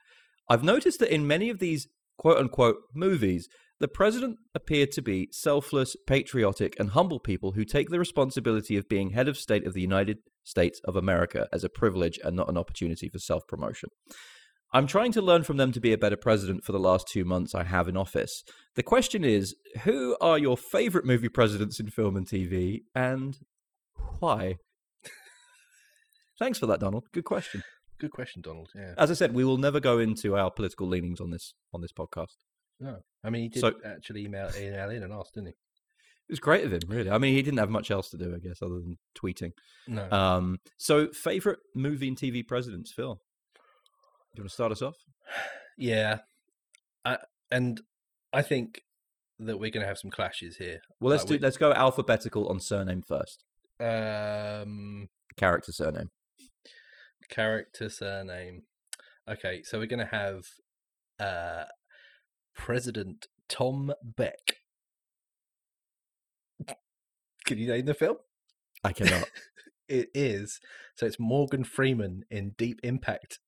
I've 0.49 0.65
noticed 0.65 1.01
that 1.01 1.13
in 1.13 1.27
many 1.27 1.51
of 1.51 1.59
these 1.59 1.89
quote 2.17 2.39
unquote 2.39 2.77
movies, 2.95 3.47
the 3.79 3.89
president 3.89 4.39
appeared 4.55 4.91
to 4.93 5.03
be 5.03 5.29
selfless, 5.33 5.97
patriotic, 6.07 6.75
and 6.79 6.91
humble 6.91 7.21
people 7.21 7.53
who 7.53 7.65
take 7.65 7.91
the 7.91 7.99
responsibility 7.99 8.77
of 8.77 8.89
being 8.89 9.11
head 9.11 9.29
of 9.29 9.37
state 9.37 9.67
of 9.67 9.75
the 9.75 9.83
United 9.83 10.19
States 10.45 10.81
of 10.85 10.97
America 10.97 11.47
as 11.53 11.65
a 11.65 11.69
privilege 11.69 12.19
and 12.25 12.37
not 12.37 12.49
an 12.49 12.57
opportunity 12.57 13.09
for 13.09 13.19
self 13.19 13.47
promotion. 13.47 13.91
I'm 14.73 14.87
trying 14.87 15.13
to 15.13 15.23
learn 15.23 15.43
from 15.43 15.59
them 15.59 15.73
to 15.73 15.81
be 15.81 15.93
a 15.93 15.99
better 15.99 16.17
president 16.17 16.65
for 16.65 16.73
the 16.73 16.79
last 16.79 17.07
two 17.09 17.25
months 17.25 17.55
I 17.55 17.65
have 17.65 17.89
in 17.89 17.97
office. 17.97 18.43
The 18.75 18.83
question 18.83 19.25
is 19.25 19.55
who 19.85 20.17
are 20.21 20.39
your 20.39 20.57
favorite 20.57 21.05
movie 21.05 21.29
presidents 21.29 21.79
in 21.79 21.89
film 21.91 22.17
and 22.17 22.27
TV 22.27 22.81
and 22.95 23.39
why? 24.19 24.57
Thanks 26.39 26.59
for 26.59 26.67
that, 26.67 26.81
Donald. 26.81 27.05
Good 27.13 27.25
question. 27.25 27.63
Good 27.99 28.11
question, 28.11 28.43
Donald. 28.43 28.69
Yeah. 28.75 28.95
As 28.99 29.11
I 29.11 29.15
said, 29.15 29.33
we 29.33 29.45
will 29.45 29.57
never 29.57 29.81
go 29.81 29.99
into 29.99 30.37
our 30.37 30.51
political 30.51 30.87
leanings 30.87 31.21
on 31.21 31.31
this 31.31 31.55
on 31.73 31.81
this 31.81 31.93
podcast. 31.93 32.35
No, 32.81 32.99
I 33.25 33.31
mean 33.31 33.43
he 33.43 33.49
did 33.49 33.61
So- 33.61 33.75
actually 33.85 34.25
email 34.25 34.51
email 34.57 34.91
in 34.91 35.03
and 35.03 35.13
ask, 35.13 35.33
didn't 35.33 35.49
he? 35.49 35.53
It 36.29 36.33
was 36.33 36.41
great 36.41 36.65
of 36.65 36.73
him, 36.73 36.81
really. 36.89 37.09
I 37.09 37.19
mean, 37.19 37.35
he 37.35 37.43
didn't 37.43 37.61
have 37.61 37.71
much 37.71 37.89
else 37.93 38.11
to 38.11 38.17
do, 38.19 38.35
I 38.35 38.41
guess, 38.41 38.61
other 38.61 38.75
than 38.81 38.99
tweeting. 39.17 39.53
No. 39.87 40.11
Um, 40.11 40.59
so, 40.77 41.07
favorite 41.13 41.61
movie 41.73 42.09
and 42.09 42.17
TV 42.19 42.45
presidents, 42.45 42.91
Phil? 42.93 43.15
Do 43.15 43.61
you 44.35 44.43
want 44.43 44.49
to 44.51 44.55
start 44.55 44.73
us 44.73 44.83
off? 44.83 44.97
yeah, 45.79 46.19
I, 47.05 47.19
and 47.53 47.81
I 48.33 48.43
think 48.43 48.83
that 49.39 49.59
we're 49.61 49.71
going 49.71 49.83
to 49.83 49.87
have 49.87 49.99
some 49.99 50.11
clashes 50.11 50.57
here. 50.57 50.81
Well, 51.01 51.13
let's 51.13 51.23
Like 51.23 51.29
do. 51.29 51.35
we- 51.35 51.39
Let's 51.39 51.59
go 51.59 51.73
alphabetical 51.73 52.49
on 52.49 52.59
surname 52.59 53.03
first. 53.03 53.45
Um, 53.79 55.09
Character 55.37 55.71
surname. 55.71 56.11
character 57.29 57.89
surname. 57.89 58.63
Okay, 59.29 59.63
so 59.63 59.79
we're 59.79 59.87
going 59.87 60.01
to 60.01 60.07
have 60.07 60.45
uh, 61.21 61.65
President 62.57 63.27
Tom 63.49 63.93
Beck. 64.03 64.57
Can 67.45 67.59
you 67.59 67.69
name 67.69 67.85
the 67.87 67.95
film? 67.95 68.17
I 68.85 68.93
cannot. 68.93 69.29
It 69.89 70.09
is. 70.15 70.59
So 70.97 71.07
it's 71.07 71.21
Morgan 71.21 71.63
Freeman 71.63 72.25
in 72.29 72.57
Deep 72.59 72.81
Impact. 72.83 73.39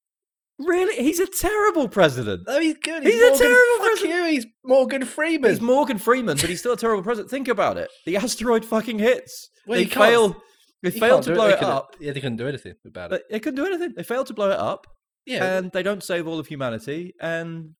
really, 0.60 0.94
he's 1.02 1.18
a 1.18 1.26
terrible 1.26 1.88
president. 1.88 2.44
Oh, 2.46 2.60
he's 2.60 2.76
good. 2.80 3.02
He's 3.02 3.16
a 3.16 3.18
Morgan, 3.30 3.38
terrible 3.40 3.76
fuck 3.78 3.86
president. 3.88 4.14
you, 4.14 4.24
He's 4.30 4.46
Morgan 4.64 5.04
Freeman. 5.04 5.50
He's 5.50 5.60
Morgan 5.60 5.98
Freeman, 5.98 6.36
but 6.36 6.48
he's 6.48 6.60
still 6.60 6.74
a 6.74 6.76
terrible 6.76 7.02
president. 7.02 7.32
Think 7.32 7.48
about 7.48 7.76
it. 7.76 7.90
The 8.06 8.16
asteroid 8.18 8.64
fucking 8.64 9.00
hits. 9.00 9.50
Well, 9.66 9.80
they 9.80 9.86
fail. 9.86 10.36
They 10.84 10.92
failed 10.92 11.24
to 11.24 11.34
blow 11.34 11.48
They 11.48 11.54
it 11.54 11.62
up. 11.64 11.96
Yeah, 11.98 12.12
they 12.12 12.20
couldn't 12.20 12.36
do 12.36 12.46
anything 12.46 12.74
about 12.86 13.12
it. 13.12 13.24
they 13.28 13.40
couldn't 13.40 13.56
do 13.56 13.66
anything. 13.66 13.94
They 13.96 14.04
failed 14.04 14.28
to 14.28 14.32
blow 14.34 14.50
it 14.52 14.60
up, 14.60 14.86
Yeah, 15.26 15.56
and 15.58 15.72
they 15.72 15.82
don't 15.82 16.04
save 16.04 16.28
all 16.28 16.38
of 16.38 16.46
humanity. 16.46 17.14
And 17.20 17.74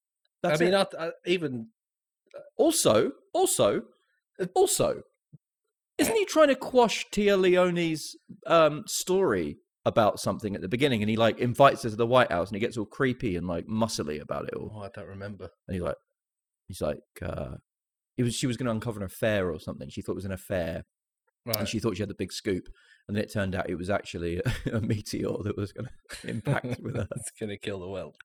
I 0.45 0.49
that's 0.49 0.61
mean. 0.61 0.75
I, 0.75 0.87
I, 0.99 1.11
even 1.27 1.69
Also, 2.57 3.13
also, 3.33 3.83
also, 4.55 5.03
isn't 5.99 6.15
he 6.15 6.25
trying 6.27 6.49
to 6.49 6.55
quash 6.55 7.07
Téa 7.13 7.37
Leoni's 7.39 8.17
um, 8.47 8.85
story 8.87 9.57
about 9.85 10.21
something 10.21 10.55
at 10.55 10.61
the 10.61 10.69
beginning? 10.69 11.03
And 11.03 11.11
he 11.11 11.17
like 11.17 11.39
invites 11.41 11.83
her 11.83 11.91
to 11.91 11.97
the 11.97 12.07
White 12.07 12.31
House, 12.31 12.49
and 12.49 12.57
he 12.57 12.61
gets 12.61 12.77
all 12.77 12.85
creepy 12.87 13.35
and 13.37 13.47
like 13.49 13.67
muscly 13.67 14.21
about 14.21 14.47
it 14.49 14.55
all. 14.55 14.73
oh, 14.77 14.83
I 14.83 14.91
don't 14.95 15.09
remember. 15.09 15.49
And 15.67 15.75
he's 15.75 15.83
like, 15.83 15.97
he's 16.69 16.81
like, 16.81 17.01
uh, 17.23 17.57
he 18.17 18.23
was 18.23 18.35
she 18.37 18.47
was 18.47 18.57
going 18.57 18.67
to 18.67 18.73
uncover 18.73 19.01
an 19.01 19.07
affair 19.07 19.51
or 19.51 19.59
something. 19.59 19.89
She 19.89 20.03
thought 20.03 20.13
it 20.13 20.17
was 20.17 20.25
an 20.25 20.33
affair, 20.33 20.85
Right. 21.47 21.57
and 21.59 21.69
she 21.69 21.81
thought 21.81 21.97
she 21.97 22.03
had 22.03 22.11
the 22.11 22.15
big 22.15 22.33
scoop. 22.33 22.69
And 23.09 23.17
then 23.17 23.25
it 23.25 23.33
turned 23.33 23.55
out 23.55 23.71
it 23.71 23.75
was 23.79 23.89
actually 23.91 24.41
a, 24.67 24.77
a 24.77 24.81
meteor 24.81 25.33
that 25.43 25.57
was 25.57 25.73
going 25.73 25.89
to 26.21 26.29
impact 26.29 26.81
with 26.81 26.95
her. 27.01 27.09
it's 27.17 27.33
gonna 27.41 27.57
kill 27.57 27.81
the 27.81 27.89
world. 27.89 28.17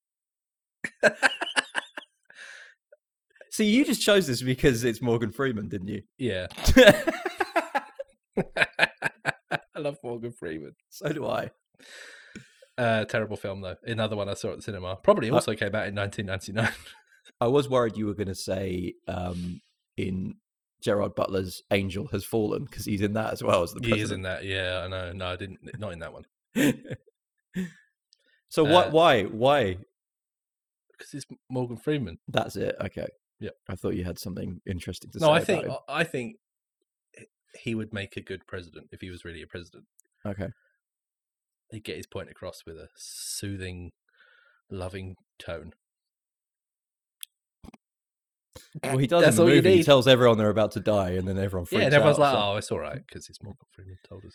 See, 3.53 3.65
you 3.65 3.85
just 3.85 4.01
chose 4.01 4.25
this 4.25 4.41
because 4.41 4.83
it's 4.83 4.99
Morgan 4.99 5.31
Freeman, 5.31 5.69
didn't 5.69 5.87
you? 5.87 6.01
Yeah, 6.17 6.47
I 8.35 9.77
love 9.77 9.97
Morgan 10.03 10.31
Freeman. 10.31 10.73
so 10.89 11.13
do 11.13 11.27
I. 11.27 11.51
Uh, 12.79 13.05
terrible 13.05 13.37
film 13.37 13.61
though. 13.61 13.75
Another 13.83 14.15
one 14.15 14.27
I 14.27 14.33
saw 14.33 14.49
at 14.49 14.55
the 14.55 14.63
cinema. 14.63 14.95
Probably 14.95 15.29
also 15.29 15.53
came 15.53 15.75
out 15.75 15.87
in 15.87 15.93
1999. 15.93 16.67
I 17.41 17.45
was 17.45 17.69
worried 17.69 17.95
you 17.95 18.07
were 18.07 18.15
going 18.15 18.27
to 18.27 18.33
say 18.33 18.95
um, 19.07 19.61
in 19.97 20.33
Gerard 20.81 21.13
Butler's 21.13 21.61
Angel 21.69 22.07
Has 22.07 22.25
Fallen 22.25 22.63
because 22.65 22.85
he's 22.85 23.01
in 23.01 23.13
that 23.13 23.33
as 23.33 23.43
well 23.43 23.61
as 23.61 23.71
the 23.73 23.85
he 23.85 23.99
is 24.01 24.09
in 24.09 24.23
that. 24.23 24.45
Yeah, 24.45 24.81
I 24.83 24.87
know. 24.87 25.11
No, 25.11 25.27
I 25.27 25.35
didn't. 25.35 25.59
Not 25.77 25.93
in 25.93 25.99
that 25.99 26.11
one 26.11 26.25
so 28.49 28.63
why, 28.63 28.85
Uh, 28.85 28.89
why, 28.89 29.23
why? 29.25 29.77
because 30.97 31.13
it's 31.13 31.27
Morgan 31.51 31.77
Freeman. 31.77 32.17
That's 32.27 32.55
it. 32.55 32.75
Okay. 32.81 33.09
Yeah. 33.43 33.49
I 33.67 33.75
thought 33.75 33.95
you 33.95 34.05
had 34.05 34.17
something 34.17 34.61
interesting 34.65 35.11
to 35.11 35.19
No, 35.19 35.25
say. 35.25 35.27
No, 35.27 35.33
I 35.33 35.39
think 35.43 35.63
him. 35.65 35.75
I 35.89 36.03
think 36.05 36.35
he 37.59 37.75
would 37.75 37.91
make 37.93 38.15
a 38.15 38.21
good 38.21 38.47
president 38.47 38.87
if 38.93 39.01
he 39.01 39.09
was 39.09 39.25
really 39.25 39.41
a 39.41 39.47
president. 39.47 39.83
Okay. 40.25 40.47
He'd 41.69 41.83
get 41.83 41.97
his 41.97 42.07
point 42.07 42.29
across 42.29 42.63
with 42.65 42.77
a 42.77 42.87
soothing, 42.95 43.91
loving 44.71 45.15
tone. 45.39 45.73
Well, 48.81 48.97
he 48.97 49.07
does 49.07 49.23
That's 49.23 49.37
in 49.37 49.45
the 49.45 49.51
movie. 49.51 49.75
He 49.75 49.83
tells 49.83 50.07
everyone 50.07 50.37
they're 50.37 50.49
about 50.49 50.71
to 50.71 50.79
die, 50.79 51.11
and 51.11 51.27
then 51.27 51.37
everyone 51.37 51.65
freaks 51.65 51.73
out. 51.73 51.79
yeah, 51.81 51.85
and 51.87 51.93
everyone's 51.95 52.17
out, 52.19 52.21
like, 52.21 52.33
so- 52.33 52.39
"Oh, 52.53 52.55
it's 52.55 52.71
all 52.71 52.79
right," 52.79 53.01
because 53.05 53.27
it's 53.29 53.43
Morgan 53.43 53.65
Freeman 53.75 53.97
told 54.07 54.23
us. 54.25 54.33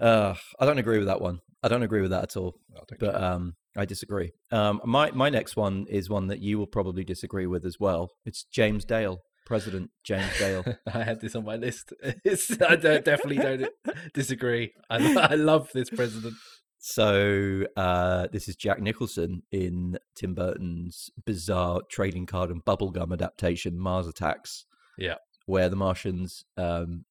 Uh, 0.00 0.34
I 0.58 0.66
don't 0.66 0.78
agree 0.78 0.98
with 0.98 1.06
that 1.06 1.20
one. 1.20 1.40
I 1.62 1.68
don't 1.68 1.84
agree 1.84 2.00
with 2.00 2.10
that 2.10 2.24
at 2.24 2.36
all. 2.36 2.56
But 2.98 3.14
um, 3.14 3.54
I 3.76 3.84
disagree. 3.84 4.32
Um, 4.50 4.80
my 4.84 5.10
my 5.12 5.28
next 5.30 5.56
one 5.56 5.86
is 5.88 6.08
one 6.08 6.28
that 6.28 6.40
you 6.40 6.58
will 6.58 6.66
probably 6.66 7.04
disagree 7.04 7.46
with 7.46 7.64
as 7.64 7.78
well. 7.80 8.10
It's 8.24 8.44
James 8.44 8.84
Dale, 8.84 9.20
President 9.46 9.90
James 10.04 10.38
Dale. 10.38 10.64
I 10.94 11.02
had 11.02 11.20
this 11.20 11.34
on 11.34 11.44
my 11.44 11.56
list. 11.56 11.92
It's, 12.24 12.50
I 12.62 12.76
don't, 12.76 13.04
definitely 13.04 13.38
don't 13.38 13.68
disagree. 14.14 14.72
I, 14.88 15.28
I 15.32 15.34
love 15.34 15.70
this 15.74 15.90
president. 15.90 16.34
So 16.78 17.64
uh, 17.76 18.28
this 18.30 18.46
is 18.48 18.56
Jack 18.56 18.80
Nicholson 18.80 19.42
in 19.50 19.98
Tim 20.14 20.34
Burton's 20.34 21.10
bizarre 21.24 21.80
trading 21.90 22.26
card 22.26 22.50
and 22.50 22.62
bubblegum 22.64 23.12
adaptation, 23.12 23.78
Mars 23.78 24.06
Attacks. 24.06 24.66
Yeah. 24.98 25.14
where 25.46 25.68
the 25.68 25.76
Martians 25.76 26.44
um, 26.56 27.04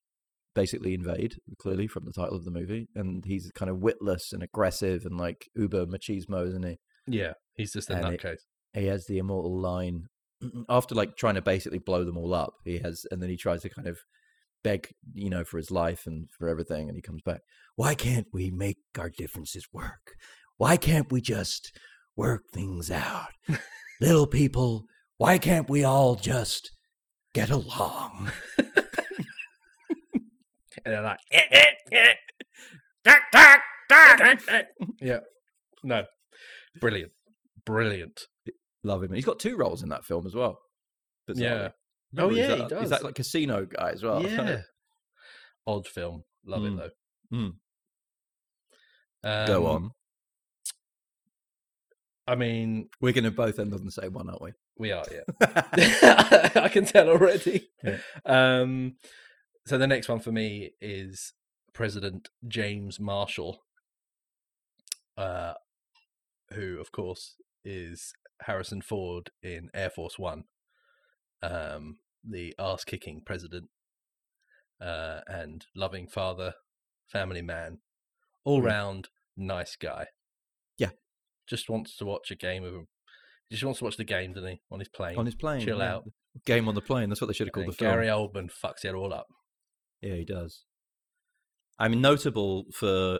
basically 0.55 0.93
invade, 0.93 1.35
clearly 1.59 1.87
from 1.87 2.05
the 2.05 2.11
title 2.13 2.35
of 2.37 2.45
the 2.45 2.51
movie, 2.51 2.87
and 2.95 3.23
he's 3.25 3.51
kind 3.55 3.69
of 3.71 3.79
witless 3.79 4.31
and 4.33 4.43
aggressive 4.43 5.05
and 5.05 5.17
like 5.17 5.47
uber 5.55 5.85
machismo, 5.85 6.47
isn't 6.47 6.65
he? 6.65 6.77
Yeah, 7.07 7.33
he's 7.55 7.73
just 7.73 7.89
in 7.89 7.97
And 7.97 8.13
it- 8.15 8.21
nutcase. 8.21 8.41
He 8.73 8.85
has 8.87 9.05
the 9.05 9.19
immortal 9.19 9.59
line 9.59 10.07
after 10.69 10.95
like 10.95 11.15
trying 11.15 11.35
to 11.35 11.41
basically 11.41 11.79
blow 11.79 12.03
them 12.03 12.17
all 12.17 12.33
up. 12.33 12.53
He 12.65 12.79
has, 12.79 13.05
and 13.11 13.21
then 13.21 13.29
he 13.29 13.37
tries 13.37 13.61
to 13.61 13.69
kind 13.69 13.87
of 13.87 13.99
beg, 14.63 14.89
you 15.13 15.29
know, 15.29 15.43
for 15.43 15.57
his 15.57 15.69
life 15.71 16.07
and 16.07 16.27
for 16.37 16.47
everything, 16.47 16.87
and 16.87 16.95
he 16.95 17.01
comes 17.01 17.21
back. 17.21 17.41
Why 17.75 17.93
can't 17.95 18.27
we 18.33 18.49
make 18.49 18.77
our 18.97 19.09
differences 19.09 19.67
work? 19.73 20.15
Why 20.57 20.77
can't 20.77 21.11
we 21.11 21.19
just 21.21 21.71
work 22.15 22.43
things 22.53 22.89
out? 22.89 23.29
Little 24.01 24.27
people, 24.27 24.85
why 25.17 25.37
can't 25.37 25.69
we 25.69 25.83
all 25.83 26.15
just 26.15 26.71
get 27.33 27.49
along? 27.49 28.31
And 30.85 30.93
they're 30.93 31.01
like, 31.01 31.19
Tack, 33.03 33.21
tack, 33.31 33.61
tack. 34.45 34.67
yeah, 35.01 35.19
no, 35.83 36.05
brilliant, 36.79 37.11
brilliant. 37.65 38.21
Love 38.83 39.03
him. 39.03 39.13
He's 39.13 39.25
got 39.25 39.39
two 39.39 39.55
roles 39.57 39.83
in 39.83 39.89
that 39.89 40.05
film 40.05 40.25
as 40.25 40.35
well. 40.35 40.59
Yeah. 41.27 41.69
bizarrely. 41.69 41.73
Oh, 42.19 42.29
yeah, 42.29 42.41
he 42.43 42.47
that- 42.47 42.59
He's 42.61 42.69
does. 42.69 42.89
that 42.91 43.03
like 43.03 43.15
casino 43.15 43.65
guy 43.65 43.91
as 43.91 44.03
well. 44.03 44.21
Yeah, 44.23 44.61
odd 45.67 45.87
film. 45.87 46.23
Love 46.45 46.61
Mm. 46.61 46.73
it 46.73 46.91
though. 47.31 47.37
Mm. 47.37 47.53
Um, 49.25 49.47
Go 49.47 49.65
on. 49.67 49.91
I 52.27 52.35
mean, 52.35 52.89
We're 53.01 53.13
going 53.13 53.23
to 53.25 53.31
both 53.31 53.59
end 53.59 53.73
on 53.73 53.83
the 53.85 53.91
same 53.91 54.13
one, 54.13 54.29
aren't 54.29 54.41
we? 54.41 54.51
we 54.77 54.91
are. 54.91 55.03
Yeah, 55.11 56.49
I 56.55 56.69
can 56.71 56.85
tell 56.85 57.09
already. 57.09 57.69
Yeah. 57.83 57.97
Um, 58.25 58.95
so 59.65 59.77
the 59.77 59.87
next 59.87 60.09
one 60.09 60.19
for 60.19 60.31
me 60.31 60.71
is 60.81 61.33
President 61.73 62.29
James 62.47 62.99
Marshall, 62.99 63.59
uh, 65.17 65.53
who, 66.53 66.79
of 66.79 66.91
course, 66.91 67.35
is 67.63 68.13
Harrison 68.41 68.81
Ford 68.81 69.29
in 69.41 69.69
Air 69.73 69.89
Force 69.89 70.19
One, 70.19 70.43
um, 71.41 71.97
the 72.27 72.53
ass-kicking 72.59 73.21
president, 73.25 73.69
uh, 74.81 75.21
and 75.27 75.65
loving 75.75 76.07
father, 76.07 76.53
family 77.07 77.41
man, 77.41 77.79
all-round 78.43 79.09
nice 79.37 79.75
guy. 79.75 80.07
Yeah. 80.77 80.89
just 81.47 81.69
wants 81.69 81.95
to 81.97 82.05
watch 82.05 82.31
a 82.31 82.35
game 82.35 82.63
of. 82.63 82.73
He 83.49 83.55
just 83.55 83.63
wants 83.63 83.79
to 83.79 83.85
watch 83.85 83.97
the 83.97 84.03
game, 84.03 84.33
doesn't 84.33 84.49
he? 84.49 84.61
On 84.71 84.79
his 84.79 84.89
plane. 84.89 85.17
on 85.17 85.25
his 85.25 85.35
plane. 85.35 85.61
chill 85.61 85.79
yeah. 85.79 85.95
out. 85.95 86.09
Game 86.45 86.67
on 86.67 86.75
the 86.75 86.81
plane. 86.81 87.09
That's 87.09 87.21
what 87.21 87.27
they 87.27 87.33
should 87.33 87.47
have 87.47 87.53
called 87.53 87.67
the 87.67 87.73
film. 87.73 87.91
Gary 87.91 88.07
Oldman 88.07 88.49
fucks 88.51 88.83
it 88.83 88.95
all 88.95 89.13
up. 89.13 89.27
Yeah, 90.03 90.15
he 90.15 90.25
does. 90.25 90.65
I 91.79 91.87
mean, 91.87 92.01
notable 92.01 92.65
for 92.73 93.19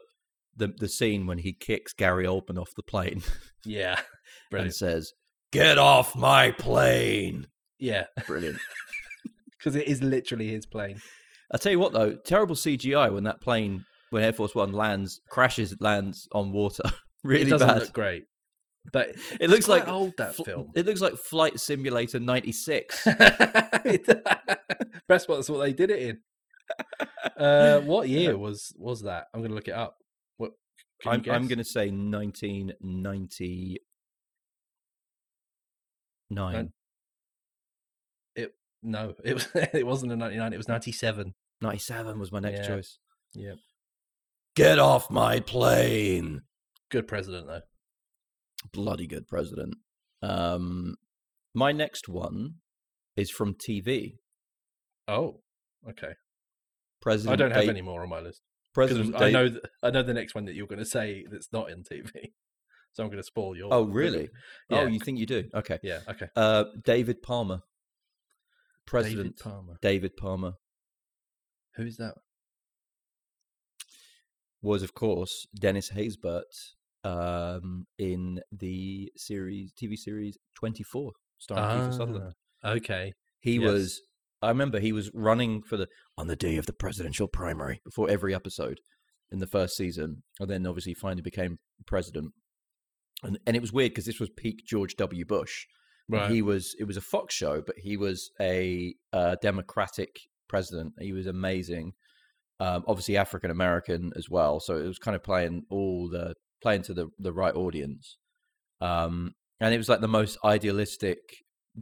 the 0.55 0.67
the 0.77 0.89
scene 0.89 1.25
when 1.25 1.39
he 1.39 1.53
kicks 1.53 1.93
Gary 1.93 2.25
Oldman 2.25 2.59
off 2.59 2.69
the 2.75 2.83
plane 2.83 3.23
Yeah, 3.65 3.99
and 4.51 4.73
says, 4.73 5.13
"Get 5.51 5.77
off 5.77 6.15
my 6.15 6.51
plane!" 6.51 7.47
Yeah, 7.79 8.05
Brilliant. 8.27 8.59
because 9.57 9.75
it 9.75 9.87
is 9.87 10.01
literally 10.03 10.49
his 10.49 10.65
plane. 10.65 11.01
I 11.51 11.57
tell 11.57 11.71
you 11.71 11.79
what, 11.79 11.93
though, 11.93 12.15
terrible 12.15 12.55
CGI 12.55 13.11
when 13.13 13.23
that 13.25 13.41
plane, 13.41 13.85
when 14.09 14.23
Air 14.23 14.33
Force 14.33 14.55
One 14.55 14.71
lands, 14.71 15.21
crashes, 15.29 15.75
lands 15.79 16.27
on 16.31 16.51
water. 16.51 16.83
really 17.23 17.47
it 17.47 17.49
doesn't 17.49 17.67
bad. 17.67 17.79
look 17.79 17.93
great, 17.93 18.25
but 18.91 19.15
it 19.39 19.49
looks 19.49 19.67
like 19.67 19.87
old 19.87 20.13
that 20.17 20.35
fl- 20.35 20.43
film. 20.43 20.71
It 20.75 20.85
looks 20.85 21.01
like 21.01 21.15
Flight 21.15 21.59
Simulator 21.59 22.19
'96. 22.19 23.03
That's 25.07 25.27
what 25.27 25.47
they 25.47 25.73
did 25.73 25.89
it 25.89 26.01
in. 26.01 26.19
Uh, 27.37 27.79
what 27.81 28.07
year 28.17 28.37
was 28.37 28.73
was 28.77 29.01
that? 29.03 29.27
I'm 29.33 29.41
gonna 29.41 29.55
look 29.55 29.67
it 29.67 29.73
up. 29.73 29.97
What? 30.37 30.51
I'm, 31.05 31.23
I'm 31.29 31.47
going 31.47 31.57
to 31.57 31.65
say 31.65 31.89
1999. 31.89 33.77
It 38.35 38.55
No, 38.81 39.13
it 39.23 39.33
was. 39.33 39.47
It 39.73 39.85
wasn't 39.85 40.11
a 40.11 40.15
'99. 40.15 40.53
It 40.53 40.57
was 40.57 40.67
'97. 40.67 41.33
97 41.61 42.19
was 42.19 42.31
my 42.31 42.39
next 42.39 42.59
Yeah. 42.61 42.67
choice. 42.67 42.97
Yeah. 43.33 43.53
Get 44.55 44.79
off 44.79 45.09
my 45.09 45.39
plane. 45.39 46.41
Good 46.89 47.07
president 47.07 47.47
though. 47.47 47.61
Bloody 48.71 49.07
good 49.07 49.27
president. 49.27 49.75
Um, 50.21 50.95
my 51.53 51.71
next 51.71 52.07
one 52.09 52.55
is 53.15 53.29
from 53.29 53.55
TV. 53.55 54.17
Oh, 55.07 55.41
okay. 55.89 56.13
President 57.03 57.33
I 57.33 57.35
don't 57.35 57.51
have 57.51 57.69
any 57.69 57.81
more 57.81 58.01
on 58.01 58.09
my 58.09 58.19
list 58.19 58.41
President 58.73 59.15
I 59.15 59.29
know 59.29 59.49
th- 59.49 59.61
I 59.83 59.91
know 59.91 60.01
the 60.01 60.13
next 60.15 60.33
one 60.33 60.45
that 60.45 60.55
you're 60.55 60.67
going 60.67 60.79
to 60.79 60.85
say 60.85 61.25
that's 61.29 61.49
not 61.53 61.69
in 61.69 61.83
TV. 61.83 62.09
So 62.95 63.01
I'm 63.01 63.09
going 63.09 63.17
to 63.17 63.23
spoil 63.23 63.57
your. 63.57 63.73
Oh, 63.73 63.85
really? 63.85 64.29
Yeah. 64.69 64.81
Oh, 64.81 64.85
you 64.85 64.99
think 64.99 65.17
you 65.17 65.25
do? 65.25 65.45
Okay. 65.51 65.79
Yeah. 65.81 66.01
Okay. 66.07 66.27
Uh, 66.35 66.65
David 66.83 67.23
Palmer. 67.23 67.61
President 68.85 69.35
David 69.35 69.39
Palmer. 69.39 69.73
David 69.81 70.15
Palmer 70.15 70.53
Who's 71.75 71.97
that? 71.97 72.13
was, 74.61 74.83
of 74.83 74.93
course, 74.93 75.47
Dennis 75.59 75.89
Haysbert 75.91 76.73
um, 77.03 77.85
in 77.97 78.41
the 78.51 79.11
series 79.17 79.73
TV 79.73 79.97
series 79.97 80.37
24, 80.55 81.11
starring 81.39 81.63
Kiefer 81.89 81.97
Sutherland. 81.97 82.33
Ah, 82.63 82.71
Okay. 82.71 83.13
He 83.39 83.55
yes. 83.57 83.71
was. 83.71 84.01
I 84.41 84.49
remember 84.49 84.79
he 84.79 84.93
was 84.93 85.09
running 85.13 85.61
for 85.63 85.77
the 85.77 85.87
on 86.17 86.27
the 86.27 86.35
day 86.35 86.57
of 86.57 86.65
the 86.65 86.73
presidential 86.73 87.27
primary 87.27 87.81
before 87.83 88.09
every 88.09 88.33
episode 88.35 88.79
in 89.31 89.39
the 89.39 89.47
first 89.47 89.75
season, 89.75 90.23
and 90.39 90.49
then 90.49 90.67
obviously 90.67 90.93
finally 90.93 91.21
became 91.21 91.57
president. 91.85 92.33
And 93.23 93.39
and 93.45 93.55
it 93.55 93.61
was 93.61 93.73
weird 93.73 93.91
because 93.91 94.05
this 94.05 94.19
was 94.19 94.29
peak 94.29 94.63
George 94.65 94.95
W. 94.95 95.25
Bush. 95.25 95.65
Right. 96.09 96.29
He 96.29 96.41
was. 96.41 96.75
It 96.79 96.83
was 96.85 96.97
a 96.97 97.01
Fox 97.01 97.33
show, 97.33 97.61
but 97.65 97.77
he 97.77 97.97
was 97.97 98.29
a 98.39 98.93
uh, 99.11 99.35
Democratic 99.41 100.19
president. 100.49 100.93
He 100.99 101.13
was 101.13 101.25
amazing. 101.25 101.93
Um, 102.59 102.83
obviously 102.87 103.17
African 103.17 103.49
American 103.49 104.11
as 104.15 104.29
well, 104.29 104.59
so 104.59 104.77
it 104.77 104.85
was 104.87 104.99
kind 104.99 105.15
of 105.15 105.23
playing 105.23 105.63
all 105.69 106.09
the 106.09 106.35
playing 106.61 106.83
to 106.83 106.93
the 106.93 107.07
the 107.17 107.33
right 107.33 107.55
audience. 107.55 108.17
Um, 108.81 109.33
and 109.59 109.73
it 109.73 109.77
was 109.77 109.89
like 109.89 110.01
the 110.01 110.07
most 110.07 110.37
idealistic 110.43 111.17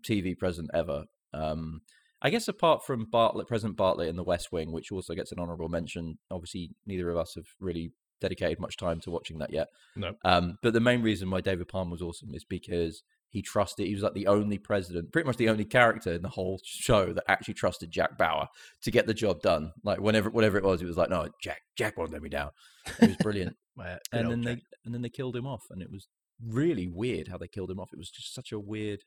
TV 0.08 0.38
president 0.38 0.69
ever. 0.73 1.06
Um, 1.34 1.82
I 2.21 2.29
guess 2.29 2.47
apart 2.47 2.86
from 2.86 3.07
Bartlet, 3.07 3.47
President 3.47 3.77
Bartlet 3.77 4.07
in 4.07 4.15
The 4.15 4.23
West 4.23 4.51
Wing, 4.51 4.71
which 4.71 4.91
also 4.91 5.13
gets 5.15 5.31
an 5.31 5.39
honourable 5.39 5.69
mention. 5.69 6.17
Obviously, 6.29 6.71
neither 6.86 7.10
of 7.10 7.17
us 7.17 7.36
have 7.36 7.47
really 7.60 7.91
dedicated 8.19 8.60
much 8.60 8.77
time 8.77 8.99
to 9.01 9.12
watching 9.12 9.39
that 9.39 9.51
yet. 9.51 9.67
No. 9.95 10.13
Um, 10.23 10.57
but 10.62 10.73
the 10.73 10.79
main 10.79 11.01
reason 11.01 11.29
why 11.31 11.41
David 11.41 11.67
Palmer 11.67 11.91
was 11.91 12.01
awesome 12.01 12.34
is 12.34 12.45
because 12.45 13.01
he 13.29 13.41
trusted. 13.41 13.88
He 13.88 13.93
was 13.93 14.03
like 14.03 14.13
the 14.13 14.27
only 14.27 14.60
president, 14.60 15.12
pretty 15.12 15.25
much 15.25 15.38
the 15.38 15.49
only 15.49 15.65
character 15.65 16.13
in 16.13 16.21
the 16.21 16.29
whole 16.29 16.60
show 16.63 17.13
that 17.13 17.23
actually 17.27 17.55
trusted 17.55 17.89
Jack 17.89 18.17
Bauer 18.17 18.47
to 18.84 18.91
get 18.91 19.07
the 19.07 19.13
job 19.13 19.41
done. 19.41 19.71
Like 19.84 19.99
whenever, 19.99 20.29
whatever 20.29 20.57
it 20.57 20.63
was, 20.63 20.81
it 20.81 20.86
was 20.86 20.97
like, 20.97 21.10
no, 21.10 21.27
Jack, 21.41 21.62
Jack 21.75 21.97
won't 21.97 22.12
let 22.12 22.21
me 22.21 22.29
down. 22.29 22.51
It 22.99 23.07
was 23.07 23.17
brilliant 23.17 23.55
My- 23.75 23.97
and 24.12 24.29
then 24.29 24.43
Jack. 24.43 24.57
they 24.57 24.62
and 24.86 24.93
then 24.93 25.01
they 25.01 25.10
killed 25.10 25.36
him 25.36 25.47
off, 25.47 25.63
and 25.71 25.81
it 25.81 25.91
was 25.91 26.07
really 26.45 26.88
weird 26.88 27.29
how 27.29 27.38
they 27.38 27.47
killed 27.47 27.71
him 27.71 27.79
off. 27.79 27.93
It 27.93 27.97
was 27.99 28.12
just 28.12 28.34
such 28.34 28.51
a 28.51 28.60
weird. 28.60 28.99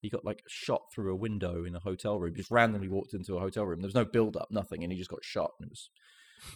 He 0.00 0.08
got 0.10 0.24
like 0.24 0.42
shot 0.48 0.82
through 0.94 1.12
a 1.12 1.16
window 1.16 1.64
in 1.64 1.74
a 1.74 1.80
hotel 1.80 2.18
room. 2.20 2.34
Just 2.34 2.50
randomly 2.50 2.88
walked 2.88 3.14
into 3.14 3.36
a 3.36 3.40
hotel 3.40 3.64
room. 3.64 3.80
There 3.80 3.88
was 3.88 3.94
no 3.94 4.04
build 4.04 4.36
up, 4.36 4.48
nothing, 4.50 4.82
and 4.84 4.92
he 4.92 4.98
just 4.98 5.10
got 5.10 5.24
shot. 5.24 5.50
And 5.58 5.66
it 5.66 5.70
was, 5.70 5.90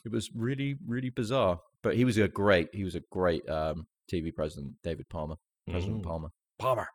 it 0.04 0.12
was 0.12 0.30
really 0.34 0.76
really 0.86 1.10
bizarre. 1.10 1.60
But 1.82 1.96
he 1.96 2.04
was 2.04 2.16
a 2.18 2.28
great. 2.28 2.68
He 2.72 2.84
was 2.84 2.94
a 2.94 3.00
great 3.10 3.48
um, 3.48 3.86
TV 4.12 4.34
president, 4.34 4.74
David 4.84 5.08
Palmer, 5.08 5.36
President 5.68 6.02
Mm. 6.02 6.04
Palmer. 6.04 6.28
Palmer. 6.58 6.88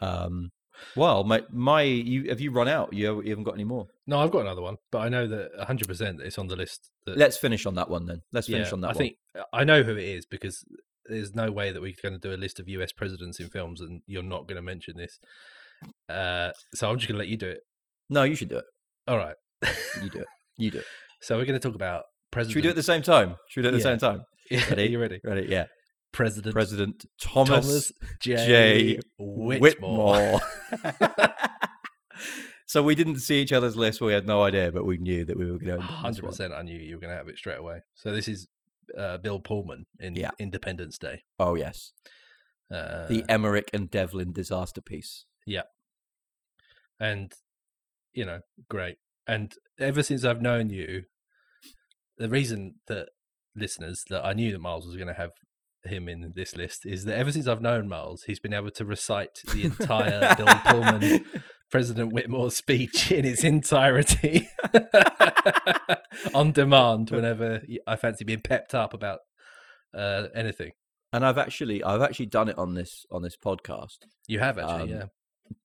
um, 0.00 0.50
well, 0.94 1.24
my 1.24 1.42
my 1.50 1.82
you 1.82 2.28
have 2.28 2.40
you 2.40 2.50
run 2.50 2.68
out? 2.68 2.92
You, 2.92 3.06
haven't 3.22 3.44
got 3.44 3.54
any 3.54 3.64
more. 3.64 3.86
No, 4.06 4.18
I've 4.18 4.30
got 4.30 4.40
another 4.42 4.60
one, 4.60 4.76
but 4.90 4.98
I 4.98 5.08
know 5.08 5.26
that 5.26 5.50
100 5.56 5.88
percent 5.88 6.20
it's 6.20 6.36
on 6.38 6.48
the 6.48 6.56
list. 6.56 6.90
That, 7.06 7.16
Let's 7.16 7.38
finish 7.38 7.64
on 7.64 7.76
that 7.76 7.88
one 7.88 8.04
then. 8.06 8.20
Let's 8.32 8.46
finish 8.46 8.68
yeah, 8.68 8.72
on 8.74 8.80
that 8.82 8.88
I 8.88 8.90
one. 8.90 8.96
think 8.98 9.16
I 9.52 9.64
know 9.64 9.82
who 9.82 9.92
it 9.96 10.04
is 10.04 10.26
because 10.26 10.64
there's 11.08 11.34
no 11.34 11.50
way 11.50 11.72
that 11.72 11.80
we're 11.80 11.94
going 12.02 12.14
to 12.14 12.18
do 12.18 12.34
a 12.34 12.36
list 12.36 12.58
of 12.60 12.68
U.S. 12.68 12.92
presidents 12.92 13.40
in 13.40 13.48
films 13.48 13.80
and 13.80 14.02
you're 14.06 14.22
not 14.22 14.46
going 14.46 14.56
to 14.56 14.62
mention 14.62 14.96
this. 14.96 15.18
Uh, 16.08 16.50
so 16.74 16.90
I'm 16.90 16.96
just 16.98 17.08
going 17.08 17.16
to 17.16 17.18
let 17.18 17.28
you 17.28 17.36
do 17.36 17.48
it. 17.48 17.60
no, 18.10 18.22
you 18.22 18.34
should 18.34 18.48
do 18.48 18.58
it. 18.58 18.64
All 19.08 19.18
right. 19.18 19.36
You 20.02 20.10
do 20.10 20.18
it. 20.20 20.26
You 20.56 20.70
do 20.70 20.78
it. 20.78 20.84
so 21.20 21.36
we're 21.36 21.44
going 21.44 21.58
to 21.58 21.66
talk 21.68 21.74
about 21.74 22.04
president. 22.30 22.52
Should 22.52 22.58
we 22.58 22.62
do 22.62 22.68
it 22.68 22.70
at 22.70 22.76
the 22.76 22.82
same 22.82 23.02
time? 23.02 23.36
Should 23.48 23.60
we 23.60 23.62
do 23.62 23.68
it 23.68 23.74
at 23.74 23.82
the 23.82 23.88
Yeah. 23.88 23.96
same 23.96 23.98
time? 23.98 24.24
Yeah, 24.50 24.64
Ready? 24.70 24.84
you 24.84 25.00
ready? 25.00 25.20
Ready? 25.24 25.46
Yeah. 25.50 25.64
President 26.12 26.54
President 26.54 27.04
Thomas, 27.20 27.66
Thomas 27.66 27.92
J. 28.20 28.36
J. 28.36 28.98
Whitmore. 29.18 29.58
Whitmore. 30.30 30.40
so 32.66 32.82
we 32.82 32.94
didn't 32.94 33.16
see 33.18 33.40
each 33.42 33.52
other's 33.52 33.76
list. 33.76 34.00
We 34.00 34.12
had 34.12 34.26
no 34.26 34.42
idea, 34.42 34.72
but 34.72 34.84
we 34.86 34.98
knew 34.98 35.24
that 35.24 35.36
we 35.38 35.50
were 35.50 35.58
going 35.58 35.80
to. 35.80 35.82
Hundred 35.86 36.24
percent, 36.24 36.52
I 36.52 36.62
knew 36.62 36.78
you 36.78 36.94
were 36.96 37.00
going 37.00 37.10
to 37.10 37.16
have 37.16 37.28
it 37.28 37.38
straight 37.38 37.58
away. 37.58 37.80
So 37.94 38.12
this 38.12 38.28
is 38.28 38.46
uh, 38.96 39.18
Bill 39.18 39.40
Pullman 39.40 39.86
in 39.98 40.14
Yeah. 40.16 40.30
Independence 40.38 40.98
Day. 40.98 41.22
Oh 41.38 41.54
yes, 41.54 41.92
Uh, 42.70 43.06
the 43.08 43.24
Emmerich 43.28 43.70
and 43.72 43.90
Devlin 43.90 44.32
disaster 44.32 44.80
piece. 44.80 45.24
Yeah, 45.46 45.62
and 46.98 47.32
you 48.12 48.24
know, 48.24 48.40
great. 48.68 48.96
And 49.26 49.54
ever 49.78 50.02
since 50.02 50.24
I've 50.24 50.40
known 50.42 50.70
you, 50.70 51.02
the 52.18 52.28
reason 52.28 52.76
that 52.86 53.08
listeners 53.54 54.04
that 54.10 54.24
I 54.24 54.32
knew 54.32 54.52
that 54.52 54.60
Miles 54.60 54.86
was 54.86 54.96
going 54.96 55.08
to 55.08 55.14
have 55.14 55.32
him 55.84 56.08
in 56.08 56.32
this 56.34 56.56
list 56.56 56.84
is 56.86 57.04
that 57.04 57.16
ever 57.18 57.30
since 57.32 57.46
I've 57.46 57.62
known 57.62 57.88
Miles, 57.88 58.24
he's 58.24 58.40
been 58.40 58.54
able 58.54 58.70
to 58.72 58.84
recite 58.84 59.40
the 59.52 59.64
entire 59.64 60.34
Bill 60.36 60.46
Pullman 60.46 61.24
President 61.70 62.12
Whitmore's 62.12 62.56
speech 62.56 63.10
in 63.10 63.24
its 63.24 63.42
entirety 63.44 64.48
on 66.34 66.52
demand 66.52 67.10
whenever 67.10 67.62
I 67.86 67.96
fancy 67.96 68.24
being 68.24 68.40
pepped 68.40 68.74
up 68.74 68.94
about 68.94 69.20
uh, 69.94 70.28
anything. 70.34 70.72
And 71.12 71.24
I've 71.24 71.38
actually, 71.38 71.82
I've 71.82 72.02
actually 72.02 72.26
done 72.26 72.48
it 72.48 72.58
on 72.58 72.74
this 72.74 73.04
on 73.10 73.22
this 73.22 73.36
podcast. 73.36 73.98
You 74.26 74.38
have 74.40 74.58
actually, 74.58 74.92
Um, 74.94 75.00
yeah. 75.00 75.04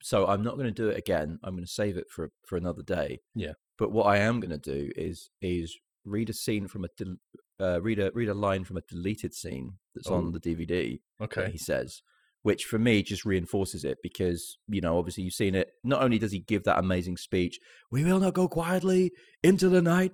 So 0.01 0.27
I'm 0.27 0.43
not 0.43 0.55
going 0.55 0.67
to 0.67 0.71
do 0.71 0.89
it 0.89 0.97
again. 0.97 1.39
I'm 1.43 1.53
going 1.55 1.65
to 1.65 1.71
save 1.71 1.97
it 1.97 2.05
for 2.09 2.29
for 2.45 2.55
another 2.57 2.83
day. 2.83 3.19
Yeah. 3.35 3.53
But 3.77 3.91
what 3.91 4.05
I 4.05 4.17
am 4.17 4.39
going 4.39 4.51
to 4.51 4.57
do 4.57 4.91
is 4.95 5.29
is 5.41 5.77
read 6.05 6.29
a 6.29 6.33
scene 6.33 6.67
from 6.67 6.85
a 6.85 6.89
del- 6.97 7.17
uh, 7.59 7.81
read 7.81 7.99
a 7.99 8.11
read 8.13 8.29
a 8.29 8.33
line 8.33 8.63
from 8.63 8.77
a 8.77 8.81
deleted 8.87 9.33
scene 9.33 9.73
that's 9.95 10.07
Oh. 10.09 10.15
on 10.15 10.31
the 10.31 10.39
DVD. 10.39 10.99
Okay. 11.21 11.49
he 11.51 11.57
says, 11.57 12.01
which 12.43 12.63
for 12.65 12.79
me 12.79 13.03
just 13.03 13.25
reinforces 13.25 13.83
it 13.83 13.97
because, 14.01 14.57
you 14.67 14.81
know, 14.81 14.97
obviously 14.97 15.23
you've 15.23 15.33
seen 15.33 15.55
it. 15.55 15.69
Not 15.83 16.01
only 16.03 16.17
does 16.19 16.31
he 16.31 16.39
give 16.39 16.63
that 16.63 16.79
amazing 16.79 17.17
speech, 17.17 17.59
we 17.91 18.03
will 18.03 18.19
not 18.19 18.33
go 18.33 18.47
quietly 18.47 19.11
into 19.43 19.69
the 19.69 19.81
night, 19.81 20.11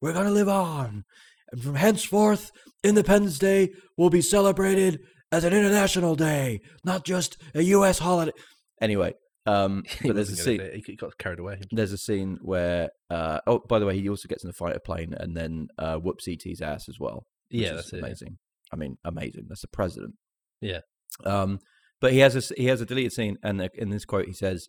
we're 0.00 0.12
going 0.12 0.26
to 0.26 0.32
live 0.32 0.48
on. 0.48 1.04
And 1.52 1.62
from 1.62 1.74
henceforth, 1.76 2.50
Independence 2.82 3.38
Day 3.38 3.70
will 3.96 4.10
be 4.10 4.22
celebrated 4.22 5.00
as 5.32 5.44
an 5.44 5.52
international 5.52 6.14
day, 6.14 6.60
not 6.84 7.04
just 7.04 7.36
a 7.54 7.62
U.S. 7.62 7.98
holiday. 7.98 8.32
Anyway, 8.80 9.14
um, 9.46 9.82
but 10.02 10.14
there's 10.14 10.30
a 10.30 10.36
scene. 10.36 10.60
He 10.86 10.96
got 10.96 11.16
carried 11.18 11.38
away. 11.38 11.60
There's 11.70 11.92
a 11.92 11.98
scene 11.98 12.38
where, 12.42 12.90
uh, 13.10 13.40
oh, 13.46 13.60
by 13.68 13.78
the 13.78 13.86
way, 13.86 13.98
he 13.98 14.08
also 14.08 14.28
gets 14.28 14.44
in 14.44 14.50
a 14.50 14.52
fighter 14.54 14.80
plane 14.80 15.14
and 15.18 15.36
then 15.36 15.68
uh, 15.78 15.96
whoops 15.96 16.26
ET's 16.28 16.60
ass 16.60 16.88
as 16.88 16.98
well 16.98 17.26
Yeah, 17.50 17.74
that's 17.74 17.92
it. 17.92 17.98
yeah. 17.98 18.06
amazing. 18.06 18.38
I 18.72 18.76
mean, 18.76 18.96
amazing. 19.04 19.44
That's 19.48 19.60
the 19.62 19.68
president. 19.68 20.14
Yeah. 20.60 20.80
Um, 21.24 21.60
but 22.00 22.12
he 22.12 22.18
has 22.18 22.36
a 22.36 22.54
he 22.56 22.66
has 22.66 22.80
a 22.80 22.86
deleted 22.86 23.12
scene, 23.12 23.38
and 23.42 23.68
in 23.74 23.90
this 23.90 24.04
quote 24.04 24.26
he 24.26 24.32
says, 24.32 24.68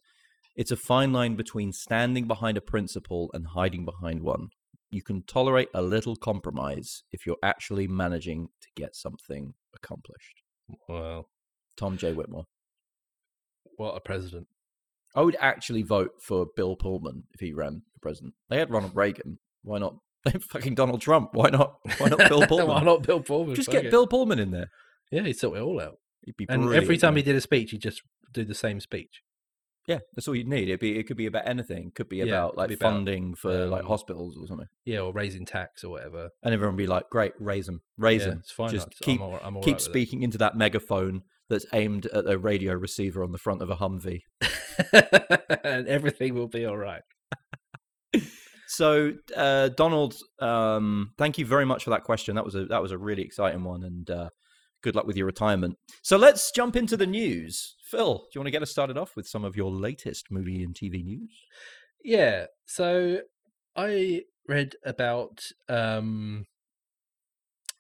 "It's 0.56 0.72
a 0.72 0.78
fine 0.78 1.12
line 1.12 1.36
between 1.36 1.74
standing 1.74 2.28
behind 2.28 2.58
a 2.58 2.62
principle 2.62 3.30
and 3.34 3.48
hiding 3.48 3.86
behind 3.86 4.22
one. 4.22 4.48
You 4.90 5.04
can 5.04 5.24
tolerate 5.24 5.70
a 5.74 5.82
little 5.82 6.16
compromise 6.16 7.04
if 7.12 7.26
you're 7.26 7.38
actually 7.44 7.88
managing 7.88 8.48
to 8.62 8.68
get 8.76 8.96
something 8.96 9.54
accomplished." 9.76 10.42
Well, 10.88 11.30
Tom 11.78 11.98
J. 11.98 12.14
Whitmore. 12.14 12.46
what 13.78 13.96
a 13.96 14.00
president. 14.00 14.48
I 15.16 15.22
would 15.22 15.38
actually 15.40 15.82
vote 15.84 16.12
for 16.22 16.46
Bill 16.56 16.76
Pullman 16.76 17.24
if 17.34 17.40
he 17.40 17.54
ran 17.54 17.82
for 17.94 18.00
president. 18.02 18.34
They 18.50 18.58
had 18.60 18.70
Ronald 18.72 18.96
Reagan. 18.96 19.40
Why 19.64 19.80
not? 19.80 19.96
Fucking 20.50 20.76
Donald 20.76 21.02
Trump. 21.02 21.30
Why 21.34 21.50
not? 21.50 21.78
Why 21.98 22.10
not 22.10 22.20
Bill 22.30 22.42
Pullman? 22.48 22.68
Why 22.68 22.84
not 22.84 23.04
Bill 23.04 23.22
Pullman? 23.22 23.56
Just 23.56 23.70
get 23.70 23.86
it. 23.86 23.92
Bill 23.92 24.08
Pullman 24.08 24.40
in 24.40 24.52
there. 24.52 24.70
Yeah, 25.12 25.24
he'd 25.24 25.38
sort 25.38 25.58
it 25.58 25.62
all 25.62 25.80
out. 25.82 25.98
And 26.50 26.74
every 26.74 26.98
time 26.98 27.16
he 27.16 27.22
did 27.24 27.36
a 27.36 27.42
speech, 27.42 27.72
he'd 27.72 27.82
just 27.82 28.02
do 28.34 28.44
the 28.46 28.56
same 28.56 28.80
speech. 28.80 29.22
yeah, 29.88 30.00
that's 30.16 30.28
all 30.28 30.36
you'd 30.36 30.48
need. 30.48 30.68
It'd 30.70 30.80
be 30.82 30.98
it 31.00 31.08
could 31.08 31.18
be 31.18 31.26
about 31.28 31.48
anything. 31.48 31.88
It 31.88 31.96
could 31.96 32.10
be 32.10 32.18
Yeah, 32.18 32.26
about 32.26 32.52
could 32.52 32.58
like 32.58 32.68
be 32.70 32.74
about, 32.76 32.92
funding 32.94 33.36
for 33.36 33.68
like 33.68 33.84
um, 33.84 33.88
hospitals 33.88 34.38
or 34.38 34.46
something. 34.48 34.68
Yeah, 34.86 35.00
or 35.00 35.14
raising 35.14 35.46
tax 35.46 35.84
or 35.84 35.92
whatever. 35.92 36.30
And 36.44 36.54
everyone 36.54 36.76
would 36.76 36.84
be 36.84 36.88
like, 36.88 37.10
"Great, 37.10 37.34
raise 37.40 37.66
them, 37.68 37.82
raise 37.98 38.22
yeah, 38.22 38.30
them." 38.32 38.40
it's 38.40 38.52
fine. 38.52 38.70
Just 38.72 38.88
I'm- 38.88 38.98
keep 39.02 39.22
all, 39.22 39.40
I'm 39.44 39.56
all 39.58 39.64
keep 39.64 39.76
right 39.76 39.82
speaking 39.82 40.24
into 40.24 40.38
that 40.40 40.56
megaphone 40.58 41.22
that's 41.50 41.66
aimed 41.74 42.06
at 42.08 42.30
a 42.30 42.38
radio 42.38 42.74
receiver 42.74 43.24
on 43.24 43.32
the 43.32 43.38
front 43.38 43.62
of 43.62 43.70
a 43.70 43.78
Humvee. 43.78 44.20
and 45.64 45.88
everything 45.88 46.34
will 46.36 46.50
be 46.50 46.66
all 46.66 46.76
right. 46.78 47.04
So, 48.70 49.14
uh, 49.36 49.70
Donald, 49.70 50.16
um, 50.42 51.12
thank 51.18 51.38
you 51.38 51.46
very 51.46 51.64
much 51.66 51.86
for 51.86 51.92
that 51.92 52.04
question. 52.04 52.36
That 52.36 52.44
was 52.44 52.54
a 52.56 52.66
that 52.66 52.82
was 52.82 52.92
a 52.92 52.98
really 52.98 53.22
exciting 53.24 53.64
one, 53.64 53.84
and 53.84 54.10
uh, 54.10 54.30
good 54.84 54.96
luck 54.96 55.08
with 55.08 55.18
your 55.18 55.26
retirement. 55.26 55.78
So, 56.02 56.18
let's 56.18 56.52
jump 56.52 56.76
into 56.76 56.98
the 56.98 57.08
news. 57.08 57.76
Phil, 57.84 58.18
do 58.18 58.28
you 58.34 58.42
want 58.42 58.48
to 58.48 58.52
get 58.52 58.62
us 58.62 58.72
started 58.72 58.98
off 58.98 59.16
with 59.16 59.28
some 59.28 59.46
of 59.46 59.56
your 59.56 59.72
latest 59.72 60.30
movie 60.30 60.64
and 60.64 60.76
TV 60.76 61.04
news? 61.04 61.32
Yeah. 62.04 62.46
So 62.66 63.20
I 63.76 64.24
read 64.48 64.76
about 64.86 65.42
um, 65.70 66.46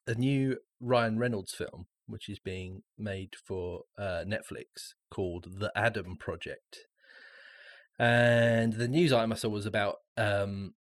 a 0.05 0.15
new 0.15 0.57
Ryan 0.79 1.17
Reynolds 1.19 1.53
film, 1.53 1.87
which 2.07 2.29
is 2.29 2.39
being 2.39 2.83
made 2.97 3.35
for 3.45 3.83
uh, 3.97 4.23
Netflix 4.27 4.93
called 5.11 5.59
The 5.59 5.71
Adam 5.75 6.17
Project. 6.17 6.87
And 7.99 8.73
the 8.73 8.87
news 8.87 9.11
item 9.11 9.31
I 9.31 9.35
saw 9.35 9.49
was 9.49 9.65
about 9.65 9.95
um, 10.17 10.73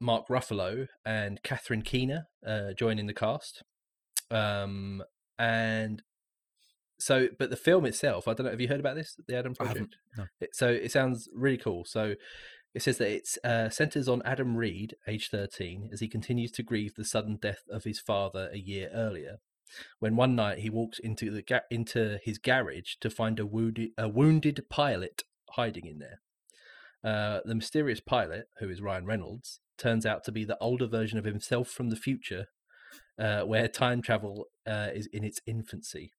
Mark 0.00 0.28
Ruffalo 0.28 0.88
and 1.04 1.42
Catherine 1.42 1.82
Keener 1.82 2.26
uh, 2.46 2.72
joining 2.76 3.06
the 3.06 3.14
cast. 3.14 3.62
Um, 4.30 5.02
and 5.38 6.02
so, 6.98 7.28
but 7.38 7.50
the 7.50 7.56
film 7.56 7.86
itself, 7.86 8.26
I 8.26 8.34
don't 8.34 8.46
know. 8.46 8.50
Have 8.50 8.60
you 8.60 8.68
heard 8.68 8.80
about 8.80 8.96
this? 8.96 9.16
The 9.26 9.36
Adam 9.36 9.54
Project. 9.54 9.96
no. 10.16 10.24
It, 10.40 10.54
so 10.54 10.68
it 10.68 10.90
sounds 10.90 11.28
really 11.34 11.58
cool. 11.58 11.84
So 11.84 12.14
it 12.74 12.82
says 12.82 12.98
that 12.98 13.10
it 13.10 13.28
uh, 13.44 13.70
centers 13.70 14.08
on 14.08 14.22
Adam 14.24 14.56
Reed, 14.56 14.96
age 15.06 15.30
13, 15.30 15.90
as 15.92 16.00
he 16.00 16.08
continues 16.08 16.50
to 16.52 16.62
grieve 16.62 16.94
the 16.94 17.04
sudden 17.04 17.38
death 17.40 17.62
of 17.70 17.84
his 17.84 18.00
father 18.00 18.50
a 18.52 18.58
year 18.58 18.90
earlier. 18.92 19.36
When 19.98 20.16
one 20.16 20.34
night 20.34 20.58
he 20.58 20.70
walks 20.70 20.98
into 20.98 21.30
the 21.30 21.42
ga- 21.42 21.60
into 21.70 22.18
his 22.22 22.38
garage 22.38 22.94
to 23.00 23.10
find 23.10 23.38
a 23.38 23.44
wounded 23.44 23.90
a 23.98 24.08
wounded 24.08 24.64
pilot 24.70 25.24
hiding 25.50 25.86
in 25.86 25.98
there. 25.98 26.20
Uh, 27.04 27.40
the 27.44 27.54
mysterious 27.54 28.00
pilot, 28.00 28.46
who 28.58 28.68
is 28.68 28.80
Ryan 28.80 29.06
Reynolds, 29.06 29.60
turns 29.76 30.06
out 30.06 30.24
to 30.24 30.32
be 30.32 30.44
the 30.44 30.58
older 30.58 30.86
version 30.86 31.18
of 31.18 31.24
himself 31.24 31.68
from 31.68 31.90
the 31.90 31.96
future, 31.96 32.46
uh, 33.18 33.42
where 33.42 33.68
time 33.68 34.02
travel 34.02 34.46
uh, 34.66 34.88
is 34.94 35.08
in 35.12 35.24
its 35.24 35.40
infancy. 35.46 36.12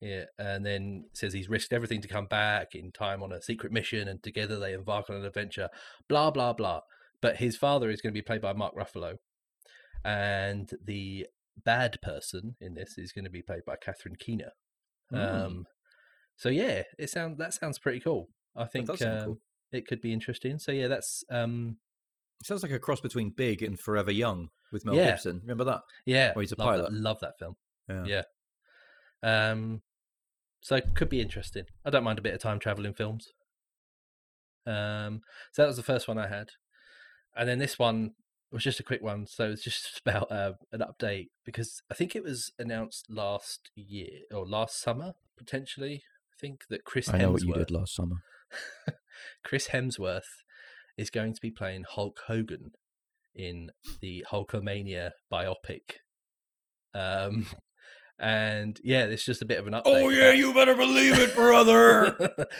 Yeah, 0.00 0.24
and 0.38 0.66
then 0.66 1.04
says 1.14 1.32
he's 1.32 1.48
risked 1.48 1.72
everything 1.72 2.02
to 2.02 2.08
come 2.08 2.26
back 2.26 2.74
in 2.74 2.92
time 2.92 3.22
on 3.22 3.32
a 3.32 3.40
secret 3.40 3.72
mission, 3.72 4.08
and 4.08 4.22
together 4.22 4.58
they 4.58 4.74
embark 4.74 5.08
on 5.08 5.16
an 5.16 5.24
adventure. 5.24 5.68
Blah 6.08 6.30
blah 6.30 6.52
blah. 6.52 6.80
But 7.22 7.36
his 7.36 7.56
father 7.56 7.88
is 7.88 8.02
going 8.02 8.12
to 8.12 8.18
be 8.18 8.22
played 8.22 8.42
by 8.42 8.52
Mark 8.52 8.74
Ruffalo, 8.76 9.16
and 10.04 10.70
the 10.84 11.26
bad 11.64 11.98
person 12.02 12.56
in 12.60 12.74
this 12.74 12.98
is 12.98 13.12
going 13.12 13.24
to 13.24 13.30
be 13.30 13.40
played 13.42 13.64
by 13.66 13.76
Catherine 13.76 14.16
Keener. 14.18 14.50
Mm. 15.12 15.46
Um, 15.46 15.64
so 16.36 16.48
yeah, 16.48 16.82
it 16.98 17.08
sounds 17.08 17.38
that 17.38 17.54
sounds 17.54 17.78
pretty 17.78 18.00
cool. 18.00 18.28
I 18.56 18.66
think 18.66 18.90
um, 18.90 19.24
cool. 19.24 19.38
it 19.72 19.86
could 19.86 20.00
be 20.00 20.12
interesting. 20.12 20.58
So 20.58 20.72
yeah, 20.72 20.88
that's 20.88 21.24
um, 21.30 21.78
It 22.40 22.46
sounds 22.46 22.62
like 22.62 22.72
a 22.72 22.78
cross 22.78 23.00
between 23.00 23.30
Big 23.30 23.62
and 23.62 23.78
Forever 23.78 24.12
Young 24.12 24.48
with 24.74 24.84
Mel 24.84 24.94
Yeah. 24.94 25.12
Gibson. 25.12 25.40
Remember 25.40 25.64
that? 25.64 25.80
yeah, 26.04 26.32
Or 26.36 26.42
he's 26.42 26.52
a 26.52 26.56
love 26.58 26.76
that- 26.76 26.84
pilot. 26.88 26.92
love 26.92 27.20
that 27.20 27.38
film. 27.38 27.56
Yeah. 27.88 28.04
Yeah. 28.04 28.22
Um, 29.50 29.80
so 30.60 30.76
it 30.76 30.94
could 30.94 31.08
be 31.08 31.20
interesting. 31.22 31.64
I 31.84 31.90
don't 31.90 32.04
mind 32.04 32.18
a 32.18 32.22
bit 32.22 32.34
of 32.34 32.40
time 32.40 32.58
travel 32.58 32.84
in 32.84 32.92
films. 32.94 33.32
Um, 34.66 35.22
so 35.52 35.62
that 35.62 35.68
was 35.68 35.76
the 35.76 35.82
first 35.82 36.08
one 36.08 36.18
I 36.18 36.26
had, 36.28 36.50
and 37.36 37.48
then 37.48 37.58
this 37.58 37.78
one 37.78 38.12
was 38.50 38.62
just 38.62 38.80
a 38.80 38.84
quick 38.84 39.02
one. 39.02 39.26
So 39.26 39.50
it's 39.50 39.62
just 39.62 40.00
about 40.06 40.30
uh, 40.32 40.54
an 40.72 40.80
update 40.80 41.28
because 41.44 41.82
I 41.90 41.94
think 41.94 42.16
it 42.16 42.22
was 42.24 42.52
announced 42.58 43.06
last 43.10 43.70
year 43.74 44.20
or 44.32 44.46
last 44.46 44.80
summer 44.80 45.14
potentially. 45.36 46.04
I 46.32 46.36
think 46.40 46.64
that 46.70 46.84
Chris 46.84 47.08
I 47.08 47.18
know 47.18 47.32
what 47.32 47.42
you 47.42 47.52
did 47.54 47.70
last 47.70 47.94
summer. 47.94 48.16
Chris 49.44 49.68
Hemsworth 49.68 50.42
is 50.96 51.10
going 51.10 51.34
to 51.34 51.40
be 51.40 51.50
playing 51.50 51.84
Hulk 51.88 52.20
Hogan 52.26 52.72
in 53.34 53.70
the 54.00 54.24
Hulkamania 54.30 55.10
biopic. 55.32 55.98
Um, 56.94 57.46
and 58.18 58.78
yeah, 58.84 59.04
it's 59.04 59.24
just 59.24 59.42
a 59.42 59.46
bit 59.46 59.58
of 59.58 59.66
an 59.66 59.74
update. 59.74 59.82
Oh 59.86 60.08
yeah, 60.08 60.32
you 60.32 60.54
better 60.54 60.74
believe 60.74 61.18
it, 61.18 61.34
brother. 61.34 62.16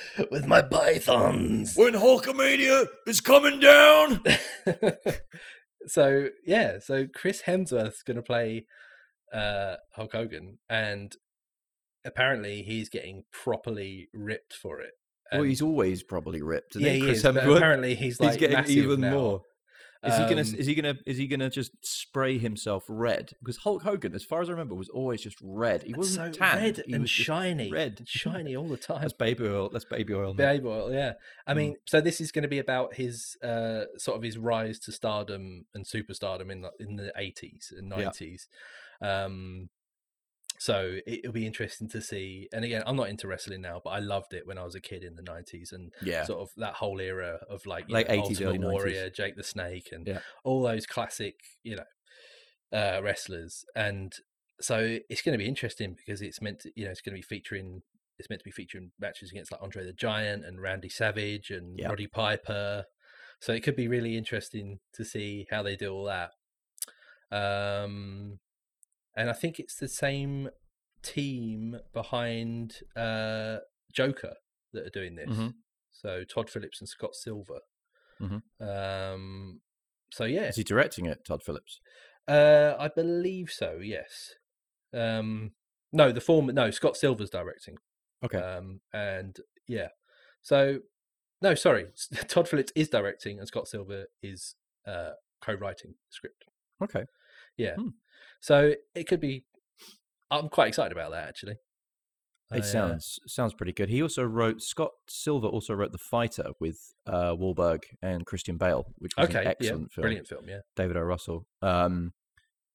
with 0.31 0.47
my 0.47 0.63
pythons. 0.63 1.75
when 1.77 1.95
Hulkamania 1.95 2.87
is 3.07 3.21
coming 3.21 3.61
down. 3.61 4.23
so 5.87 6.29
yeah, 6.45 6.79
so 6.81 7.07
Chris 7.07 7.43
Hemsworth's 7.43 8.03
going 8.03 8.17
to 8.17 8.23
play 8.23 8.67
uh, 9.33 9.77
Hulk 9.95 10.13
Hogan, 10.13 10.59
and 10.69 11.17
apparently 12.05 12.63
he's 12.63 12.89
getting 12.89 13.25
properly 13.33 14.09
ripped 14.13 14.55
for 14.55 14.81
it. 14.81 14.93
Well, 15.33 15.43
he's 15.43 15.63
always 15.63 16.03
probably 16.03 16.43
ripped. 16.43 16.77
isn't 16.77 16.87
yeah, 16.87 16.93
he, 16.93 17.01
he 17.01 17.07
Chris 17.07 17.19
is, 17.19 17.25
Hemsworth? 17.25 17.57
apparently 17.57 17.95
he's 17.95 18.21
like 18.21 18.39
he's 18.39 18.49
getting 18.49 18.71
even 18.77 19.01
now. 19.01 19.11
more. 19.11 19.43
Is 20.07 20.17
he 20.17 20.23
gonna? 20.25 20.41
Um, 20.43 20.55
Is 20.59 20.67
he 20.67 20.75
gonna? 20.75 20.95
Is 21.07 21.17
he 21.17 21.27
gonna 21.27 21.51
just 21.51 21.73
spray 21.85 22.39
himself 22.39 22.85
red? 22.89 23.33
Because 23.41 23.57
Hulk 23.59 23.83
Hogan, 23.83 24.15
as 24.15 24.23
far 24.25 24.43
as 24.43 24.49
I 24.49 24.53
remember, 24.53 24.75
was 24.75 24.89
always 24.89 25.23
just 25.23 25.39
red. 25.43 25.83
He 25.83 25.95
wasn't 25.95 26.35
so 26.35 26.39
tan. 26.39 26.57
red 26.59 26.83
he 26.87 26.93
and 26.93 27.03
was 27.03 27.11
shiny, 27.11 27.71
red, 27.71 28.03
shiny 28.07 28.55
all 28.57 28.69
the 28.69 28.77
time. 28.77 29.01
That's 29.01 29.13
baby 29.13 29.45
oil. 29.45 29.71
That's 29.73 29.85
baby 29.87 30.13
oil. 30.15 30.35
Baby 30.35 30.67
oil, 30.67 30.93
yeah. 30.93 31.15
I 31.47 31.53
Mm. 31.53 31.57
mean, 31.57 31.77
so 31.87 32.01
this 32.01 32.21
is 32.21 32.33
going 32.33 32.43
to 32.43 32.49
be 32.49 32.59
about 32.59 32.95
his 32.95 33.37
uh, 33.43 33.85
sort 33.97 34.17
of 34.17 34.23
his 34.23 34.37
rise 34.39 34.79
to 34.81 34.93
stardom 34.93 35.65
and 35.75 35.85
superstardom 35.87 36.51
in 36.51 36.61
the 36.63 36.71
in 36.81 36.97
the 36.97 37.13
eighties 37.17 37.73
and 37.77 37.91
Yeah. 37.91 37.97
nineties. 38.05 38.49
Um, 39.01 39.69
so 40.65 40.99
it, 41.07 41.19
it'll 41.19 41.33
be 41.33 41.47
interesting 41.47 41.89
to 41.91 42.01
see. 42.01 42.49
And 42.51 42.65
again, 42.65 42.83
I'm 42.87 42.97
not 42.97 43.11
into 43.11 43.29
wrestling 43.29 43.61
now, 43.61 43.83
but 43.85 43.91
I 43.91 43.99
loved 43.99 44.33
it 44.33 44.47
when 44.47 44.57
I 44.57 44.65
was 44.65 44.75
a 44.75 44.81
kid 44.81 45.05
in 45.05 45.15
the 45.15 45.23
nineties 45.23 45.73
and 45.73 45.93
Yeah. 46.01 46.25
sort 46.25 46.41
of 46.41 46.49
that 46.57 46.73
whole 46.77 47.01
era 47.01 47.39
of 47.51 47.67
like 47.67 47.87
Late 47.91 48.07
know, 48.09 48.15
80s, 48.15 48.25
Ultimate 48.25 48.49
early 48.49 48.59
90s. 48.59 48.73
Warrior, 48.73 49.11
Jake 49.11 49.37
the 49.37 49.43
Snake, 49.45 49.91
and 49.93 50.07
Yeah. 50.07 50.21
all 50.43 50.63
those 50.63 50.87
classic, 50.87 51.35
you 51.63 51.77
know, 51.77 51.85
uh, 52.73 53.03
wrestlers. 53.03 53.67
And 53.77 54.15
so 54.59 54.99
it's 55.11 55.21
going 55.21 55.35
to 55.39 55.43
be 55.45 55.49
interesting 55.49 55.95
because 55.95 56.23
it's 56.23 56.41
meant 56.41 56.61
to, 56.61 56.73
you 56.75 56.87
know, 56.87 56.91
it's 56.93 57.03
going 57.03 57.15
to 57.15 57.19
be 57.19 57.23
featuring. 57.37 57.83
It's 58.19 58.31
meant 58.31 58.41
to 58.41 58.45
be 58.45 58.51
featuring 58.51 58.93
matches 58.99 59.33
against 59.33 59.53
like 59.53 59.61
Andre 59.63 59.85
the 59.85 59.93
Giant 59.93 60.47
and 60.47 60.63
Randy 60.63 60.89
Savage 60.89 61.51
and 61.51 61.79
Yeah. 61.79 61.89
Roddy 61.91 62.07
Piper. 62.07 62.87
So 63.41 63.53
it 63.53 63.63
could 63.63 63.77
be 63.77 63.89
really 63.89 64.17
interesting 64.17 64.81
to 64.95 65.05
see 65.05 65.47
how 65.51 65.63
they 65.63 65.77
do 65.77 65.93
all 65.93 66.05
that. 66.05 66.31
Um, 67.31 68.39
and 69.17 69.31
I 69.31 69.33
think 69.33 69.59
it's 69.59 69.77
the 69.77 69.89
same 69.89 70.51
team 71.03 71.79
behind 71.93 72.79
uh, 72.97 73.59
Joker 73.93 74.35
that 74.73 74.87
are 74.87 74.91
doing 74.91 75.15
this. 75.17 75.31
Mhm. 75.31 75.55
So 75.93 76.25
Todd 76.25 76.51
Phillips 76.51 76.81
and 76.81 76.89
Scott 76.89 77.15
Silver. 77.15 77.61
Mhm. 78.21 78.43
Um, 78.61 79.61
so 80.13 80.25
yeah, 80.25 80.49
Is 80.49 80.57
he 80.57 80.65
directing 80.65 81.07
it, 81.07 81.25
Todd 81.25 81.43
Phillips? 81.43 81.81
uh, 82.29 82.75
I 82.79 82.89
believe 82.89 83.51
so. 83.51 83.77
Yes. 83.83 84.35
Um, 84.93 85.53
no, 85.93 86.11
the 86.13 86.21
former. 86.21 86.53
No, 86.53 86.71
Scott 86.71 86.97
Silver's 86.97 87.31
directing. 87.31 87.77
Okay. 88.25 88.39
Um, 88.39 88.81
and 88.93 89.37
yeah, 89.69 89.89
so 90.43 90.81
no, 91.43 91.55
sorry, 91.55 91.89
Todd 92.29 92.49
Phillips 92.49 92.73
is 92.75 92.89
directing, 92.89 93.39
and 93.39 93.47
Scott 93.47 93.69
Silver 93.69 94.07
is 94.23 94.57
uh, 94.87 95.13
co-writing 95.43 95.95
script. 96.09 96.45
okay. 96.83 97.05
So 98.45 98.75
it 98.95 99.09
could 99.09 99.21
be. 99.21 99.47
I'm 100.31 100.51
quite 100.51 100.69
excited 100.69 100.93
about 100.93 101.13
that 101.13 101.29
actually. 101.29 101.55
I, 102.53 102.57
uh, 102.57 102.59
It 102.59 102.65
sounds 102.67 103.19
sounds 103.27 103.55
pretty 103.55 103.73
good. 103.73 103.89
He 103.89 104.03
also 104.03 104.23
wrote 104.23 104.61
Scott 104.61 104.91
Silver 105.09 105.47
also 105.47 105.73
wrote 105.73 105.93
The 105.93 105.99
Fighter 105.99 106.49
with 106.61 106.79
uh, 107.07 107.35
Wahlberg 107.35 107.85
and 108.03 108.27
Christian 108.27 108.59
Bale, 108.59 108.85
which 108.99 109.13
was 109.17 109.31
okay. 109.31 109.41
an 109.41 109.47
excellent 109.47 109.63
yeah, 109.63 109.95
film. 109.95 110.03
brilliant 110.03 110.27
film. 110.29 110.45
Yeah. 110.47 110.59
David 110.77 110.99
O. 110.99 111.01
Russell. 111.01 111.47
Um, 111.63 112.13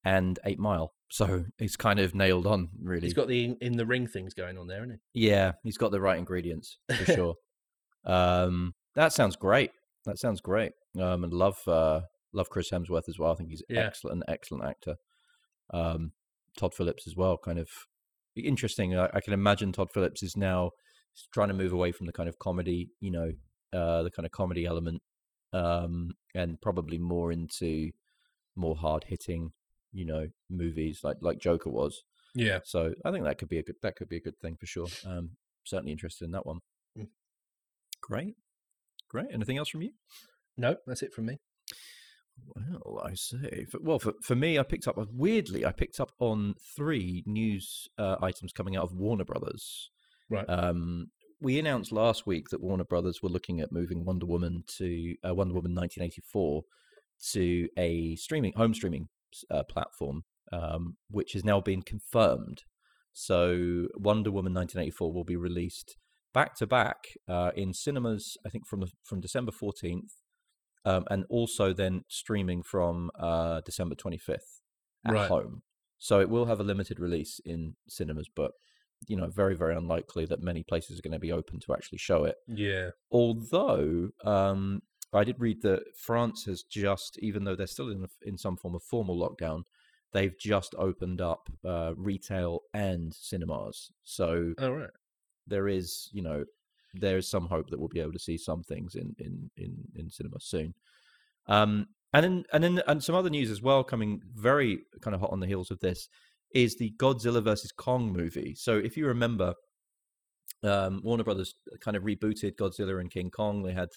and 0.04 0.40
Eight 0.44 0.58
Mile. 0.58 0.92
So 1.08 1.44
he's 1.58 1.76
kind 1.76 2.00
of 2.00 2.16
nailed 2.16 2.48
on, 2.48 2.70
really. 2.82 3.02
He's 3.02 3.14
got 3.14 3.28
the 3.28 3.54
in 3.60 3.76
the 3.76 3.86
ring 3.86 4.08
things 4.08 4.34
going 4.34 4.58
on 4.58 4.66
there, 4.66 4.82
isn't 4.82 4.98
he? 5.12 5.28
Yeah, 5.28 5.52
he's 5.62 5.78
got 5.78 5.92
the 5.92 6.00
right 6.00 6.18
ingredients 6.18 6.78
for 6.96 7.04
sure. 7.14 7.34
um, 8.06 8.74
that 8.96 9.12
sounds 9.12 9.36
great. 9.36 9.70
That 10.04 10.18
sounds 10.18 10.40
great. 10.40 10.72
Um, 11.00 11.22
and 11.22 11.32
love 11.32 11.58
uh, 11.68 12.00
love 12.32 12.50
Chris 12.50 12.70
Hemsworth 12.72 13.08
as 13.08 13.20
well. 13.20 13.30
I 13.30 13.36
think 13.36 13.50
he's 13.50 13.62
Yeah. 13.68 13.86
excellent, 13.86 14.24
excellent 14.26 14.64
actor. 14.64 14.96
Um, 15.72 16.12
Todd 16.56 16.74
Phillips 16.74 17.06
as 17.06 17.16
well. 17.16 17.38
Kind 17.38 17.58
of 17.58 17.68
interesting. 18.36 18.96
I, 18.96 19.08
I 19.14 19.20
can 19.20 19.32
imagine 19.32 19.72
Todd 19.72 19.90
Phillips 19.92 20.22
is 20.22 20.36
now 20.36 20.70
trying 21.32 21.48
to 21.48 21.54
move 21.54 21.72
away 21.72 21.92
from 21.92 22.06
the 22.06 22.12
kind 22.12 22.28
of 22.28 22.38
comedy, 22.38 22.90
you 23.00 23.10
know, 23.10 23.32
uh, 23.72 24.02
the 24.02 24.10
kind 24.10 24.26
of 24.26 24.32
comedy 24.32 24.66
element, 24.66 25.02
um, 25.52 26.12
and 26.34 26.60
probably 26.60 26.98
more 26.98 27.32
into 27.32 27.90
more 28.56 28.76
hard 28.76 29.04
hitting, 29.08 29.52
you 29.92 30.04
know, 30.04 30.26
movies 30.48 31.00
like 31.02 31.16
like 31.20 31.38
Joker 31.38 31.70
was. 31.70 32.02
Yeah. 32.34 32.60
So 32.64 32.92
I 33.04 33.10
think 33.10 33.24
that 33.24 33.38
could 33.38 33.48
be 33.48 33.58
a 33.58 33.62
good 33.62 33.76
that 33.82 33.96
could 33.96 34.08
be 34.08 34.16
a 34.16 34.20
good 34.20 34.38
thing 34.40 34.56
for 34.58 34.66
sure. 34.66 34.86
Um, 35.06 35.30
certainly 35.64 35.92
interested 35.92 36.24
in 36.24 36.32
that 36.32 36.46
one. 36.46 36.60
Mm. 36.98 37.08
Great, 38.00 38.36
great. 39.08 39.26
Anything 39.32 39.58
else 39.58 39.68
from 39.68 39.82
you? 39.82 39.90
No, 40.56 40.76
that's 40.86 41.02
it 41.02 41.12
from 41.12 41.26
me. 41.26 41.38
Well, 42.56 43.02
I 43.04 43.14
say. 43.14 43.66
Well, 43.80 43.98
for, 43.98 44.14
for 44.22 44.34
me, 44.34 44.58
I 44.58 44.62
picked 44.62 44.88
up 44.88 44.96
weirdly. 45.12 45.64
I 45.64 45.72
picked 45.72 46.00
up 46.00 46.12
on 46.18 46.54
three 46.76 47.22
news 47.26 47.88
uh, 47.98 48.16
items 48.20 48.52
coming 48.52 48.76
out 48.76 48.84
of 48.84 48.94
Warner 48.94 49.24
Brothers. 49.24 49.90
Right. 50.28 50.48
Um, 50.48 51.08
we 51.40 51.58
announced 51.58 51.92
last 51.92 52.26
week 52.26 52.50
that 52.50 52.60
Warner 52.60 52.84
Brothers 52.84 53.22
were 53.22 53.28
looking 53.28 53.60
at 53.60 53.72
moving 53.72 54.04
Wonder 54.04 54.26
Woman 54.26 54.64
to 54.78 55.14
uh, 55.26 55.34
Wonder 55.34 55.54
Woman 55.54 55.74
1984 55.74 56.62
to 57.32 57.68
a 57.76 58.16
streaming 58.16 58.52
home 58.54 58.74
streaming 58.74 59.08
uh, 59.50 59.62
platform, 59.64 60.24
um, 60.52 60.96
which 61.10 61.32
has 61.32 61.44
now 61.44 61.60
been 61.60 61.82
confirmed. 61.82 62.62
So 63.12 63.88
Wonder 63.94 64.30
Woman 64.30 64.54
1984 64.54 65.12
will 65.12 65.24
be 65.24 65.36
released 65.36 65.96
back 66.32 66.54
to 66.56 66.66
back 66.66 66.98
uh, 67.28 67.50
in 67.56 67.72
cinemas. 67.72 68.36
I 68.46 68.50
think 68.50 68.66
from 68.66 68.80
the, 68.80 68.88
from 69.02 69.20
December 69.20 69.52
14th 69.52 70.12
um, 70.84 71.04
and 71.10 71.24
also 71.28 71.72
then 71.72 72.04
streaming 72.08 72.62
from 72.62 73.10
uh, 73.18 73.60
December 73.62 73.94
25th 73.94 74.60
at 75.06 75.12
Right. 75.12 75.28
home. 75.28 75.62
So 75.98 76.20
it 76.20 76.30
will 76.30 76.46
have 76.46 76.60
a 76.60 76.64
limited 76.64 76.98
release 76.98 77.40
in 77.44 77.76
cinemas, 77.88 78.28
but 78.34 78.52
you 79.06 79.16
know, 79.16 79.28
very 79.28 79.56
very 79.56 79.74
unlikely 79.76 80.26
that 80.26 80.42
many 80.42 80.62
places 80.62 80.98
are 80.98 81.02
going 81.02 81.12
to 81.12 81.18
be 81.18 81.32
open 81.32 81.60
to 81.60 81.72
actually 81.72 81.98
show 81.98 82.24
it. 82.24 82.36
Yeah. 82.46 82.90
Although 83.10 84.10
um, 84.24 84.82
I 85.12 85.24
did 85.24 85.40
read 85.40 85.62
that 85.62 85.82
France 85.96 86.44
has 86.44 86.62
just, 86.62 87.18
even 87.20 87.44
though 87.44 87.56
they're 87.56 87.66
still 87.66 87.90
in 87.90 88.06
in 88.22 88.36
some 88.38 88.56
form 88.56 88.74
of 88.74 88.82
formal 88.82 89.16
lockdown, 89.18 89.62
they've 90.12 90.38
just 90.38 90.74
opened 90.78 91.20
up 91.20 91.48
uh, 91.64 91.92
retail 91.96 92.60
and 92.72 93.12
cinemas. 93.14 93.90
So 94.02 94.54
All 94.58 94.72
right. 94.72 94.90
there 95.46 95.68
is, 95.68 96.08
you 96.12 96.22
know, 96.22 96.44
there 96.94 97.16
is 97.16 97.28
some 97.28 97.46
hope 97.46 97.70
that 97.70 97.78
we'll 97.78 97.88
be 97.88 98.00
able 98.00 98.12
to 98.12 98.18
see 98.18 98.38
some 98.38 98.62
things 98.62 98.94
in 98.94 99.14
in 99.18 99.50
in, 99.56 99.76
in 99.94 100.10
cinema 100.10 100.36
soon. 100.40 100.74
Um, 101.46 101.86
and 102.12 102.24
then 102.24 102.44
and 102.52 102.64
then 102.64 102.82
and 102.86 103.02
some 103.02 103.14
other 103.14 103.30
news 103.30 103.50
as 103.50 103.62
well, 103.62 103.84
coming 103.84 104.20
very 104.34 104.80
kind 105.00 105.14
of 105.14 105.20
hot 105.20 105.32
on 105.32 105.40
the 105.40 105.46
heels 105.46 105.70
of 105.70 105.80
this, 105.80 106.08
is 106.54 106.76
the 106.76 106.92
Godzilla 106.98 107.42
versus 107.42 107.72
Kong 107.72 108.12
movie. 108.12 108.54
So 108.56 108.76
if 108.76 108.96
you 108.96 109.06
remember, 109.06 109.54
um, 110.62 111.00
Warner 111.04 111.24
Brothers 111.24 111.54
kind 111.80 111.96
of 111.96 112.02
rebooted 112.02 112.56
Godzilla 112.56 113.00
and 113.00 113.10
King 113.10 113.30
Kong. 113.30 113.62
They 113.62 113.72
had 113.72 113.88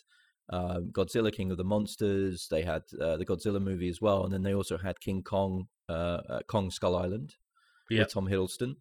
um, 0.49 0.91
Godzilla 0.91 1.31
King 1.33 1.51
of 1.51 1.57
the 1.57 1.63
Monsters. 1.63 2.47
They 2.51 2.61
had 2.61 2.83
uh, 3.01 3.17
the 3.17 3.25
Godzilla 3.25 3.61
movie 3.61 3.89
as 3.89 4.01
well, 4.01 4.23
and 4.23 4.33
then 4.33 4.43
they 4.43 4.53
also 4.53 4.77
had 4.77 4.99
King 4.99 5.23
Kong, 5.23 5.67
uh, 5.89 6.21
uh, 6.29 6.39
Kong 6.47 6.69
Skull 6.69 6.95
Island, 6.95 7.33
Yep. 7.89 7.99
with 7.99 8.13
Tom 8.13 8.27
Hiddleston. 8.27 8.75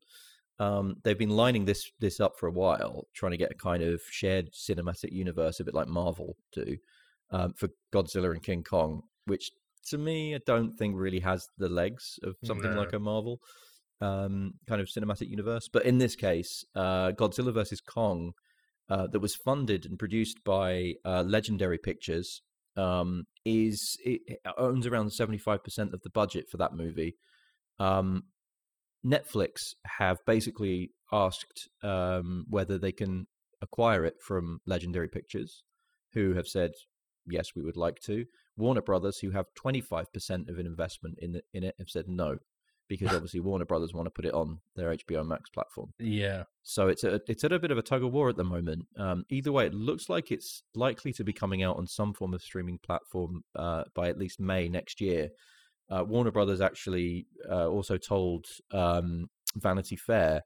Um, 0.59 0.97
they've 1.03 1.19
been 1.19 1.31
lining 1.31 1.65
this 1.65 1.91
this 1.99 2.21
up 2.21 2.39
for 2.39 2.47
a 2.47 2.53
while, 2.53 3.09
trying 3.15 3.33
to 3.33 3.39
get 3.39 3.51
a 3.51 3.55
kind 3.55 3.83
of 3.83 4.01
shared 4.11 4.53
cinematic 4.53 5.13
universe, 5.13 5.61
a 5.61 5.65
bit 5.65 5.75
like 5.75 5.89
Marvel 5.89 6.37
do, 6.53 6.77
um, 7.31 7.55
for 7.55 7.69
Godzilla 7.93 8.31
and 8.31 8.43
King 8.43 8.63
Kong, 8.63 9.03
which 9.27 9.51
to 9.89 9.99
me 9.99 10.35
I 10.35 10.41
don't 10.47 10.73
think 10.73 10.95
really 10.97 11.21
has 11.21 11.49
the 11.59 11.69
legs 11.69 12.19
of 12.23 12.37
something 12.45 12.71
No. 12.71 12.81
like 12.81 12.93
a 12.93 12.99
Marvel 13.01 13.41
um, 14.01 14.53
kind 14.69 14.81
of 14.81 14.89
cinematic 14.89 15.29
universe. 15.29 15.69
But 15.73 15.85
in 15.87 15.99
this 15.99 16.15
case, 16.17 16.65
uh, 16.75 17.13
Godzilla 17.13 17.53
versus 17.53 17.81
Kong, 17.81 18.33
uh, 18.89 19.07
that 19.07 19.21
was 19.21 19.35
funded 19.35 19.87
and 19.87 19.99
produced 19.99 20.45
by 20.45 20.95
uh, 21.05 21.23
Legendary 21.23 21.79
Pictures, 21.79 22.43
um, 22.77 23.25
is 23.45 23.97
it 24.05 24.21
it 24.27 24.41
owns 24.59 24.87
around 24.87 25.13
seventy 25.13 25.39
five 25.39 25.65
percent 25.65 25.95
of 25.95 26.03
the 26.03 26.11
budget 26.11 26.47
for 26.51 26.59
that 26.59 26.75
movie. 26.75 27.17
Um, 27.79 28.25
Netflix 29.05 29.75
have 29.99 30.19
basically 30.27 30.91
asked 31.13 31.69
um, 31.83 32.45
whether 32.49 32.79
they 32.79 32.93
can 32.93 33.27
acquire 33.61 34.05
it 34.05 34.15
from 34.21 34.61
Legendary 34.67 35.09
Pictures, 35.09 35.63
who 36.13 36.35
have 36.35 36.47
said 36.47 36.73
yes, 37.27 37.49
we 37.55 37.63
would 37.63 37.77
like 37.77 38.01
to. 38.01 38.25
Warner 38.57 38.83
Brothers, 38.83 39.19
who 39.19 39.31
have 39.31 39.47
twenty 39.55 39.81
five 39.81 40.13
percent 40.13 40.49
of 40.49 40.59
an 40.59 40.67
investment 40.67 41.19
in 41.21 41.37
it, 41.37 41.45
in 41.53 41.65
it, 41.65 41.75
have 41.79 41.89
said 41.89 42.07
no, 42.09 42.37
because 42.89 43.09
obviously 43.15 43.41
Warner 43.41 43.65
Brothers 43.65 43.95
want 43.95 44.07
to 44.07 44.11
put 44.11 44.25
it 44.25 44.35
on 44.35 44.61
their 44.77 44.95
HBO 44.95 45.27
Max 45.27 45.49
platform. 45.51 45.93
Yeah. 45.99 46.45
So 46.63 46.89
it's 46.89 47.05
a, 47.05 47.21
it's 47.27 47.45
at 47.45 47.53
a 47.53 47.59
bit 47.59 47.71
of 47.71 47.79
a 47.79 47.83
tug 47.83 48.05
of 48.05 48.13
war 48.13 48.29
at 48.29 48.37
the 48.37 48.45
moment. 48.45 48.87
Um, 48.99 49.25
either 49.31 49.53
way, 49.53 49.67
it 49.67 49.75
looks 49.75 50.09
like 50.09 50.31
it's 50.31 50.63
likely 50.75 51.13
to 51.15 51.25
be 51.25 51.33
coming 51.33 51.63
out 51.63 51.77
on 51.77 51.87
some 51.87 52.13
form 52.13 52.35
of 52.35 52.43
streaming 52.43 52.79
platform 52.79 53.43
uh, 53.57 53.85
by 53.95 54.09
at 54.09 54.19
least 54.19 54.41
May 54.41 54.69
next 54.69 55.01
year. 55.01 55.31
Uh, 55.93 56.05
Warner 56.05 56.31
Brothers 56.31 56.61
actually 56.61 57.27
uh, 57.51 57.69
also 57.69 57.99
told 57.99 58.47
um, 58.73 59.27
Vanity 59.57 59.97
Fair 59.97 60.43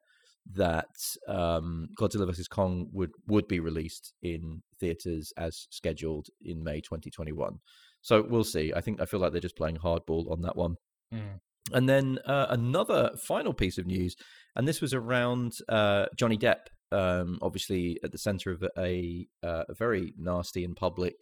that 0.55 0.95
um, 1.29 1.89
Godzilla 1.99 2.27
vs 2.27 2.49
Kong 2.49 2.89
would 2.93 3.11
would 3.29 3.49
be 3.49 3.61
released 3.61 4.13
in 4.23 4.63
theaters 4.81 5.33
as 5.37 5.67
scheduled 5.71 6.29
in 6.43 6.65
May 6.65 6.81
2021. 6.81 7.59
So 8.03 8.25
we'll 8.29 8.45
see. 8.45 8.73
I 8.75 8.81
think 8.81 9.01
I 9.01 9.07
feel 9.07 9.21
like 9.21 9.33
they're 9.33 9.41
just 9.41 9.57
playing 9.57 9.79
hardball 9.79 10.31
on 10.31 10.43
that 10.43 10.57
one. 10.57 10.77
Mm. 11.13 11.41
And 11.73 11.89
then 11.89 12.19
uh, 12.27 12.47
another 12.51 13.11
final 13.27 13.53
piece 13.53 13.79
of 13.79 13.87
news, 13.87 14.15
and 14.55 14.69
this 14.69 14.81
was 14.81 14.95
around 14.95 15.53
uh, 15.69 16.07
Johnny 16.17 16.39
Depp, 16.39 16.69
um, 16.93 17.39
obviously 17.43 17.99
at 18.05 18.13
the 18.13 18.19
center 18.19 18.53
of 18.53 18.65
a, 18.79 19.27
uh, 19.43 19.65
a 19.69 19.75
very 19.75 20.15
nasty 20.17 20.65
and 20.65 20.77
public 20.77 21.17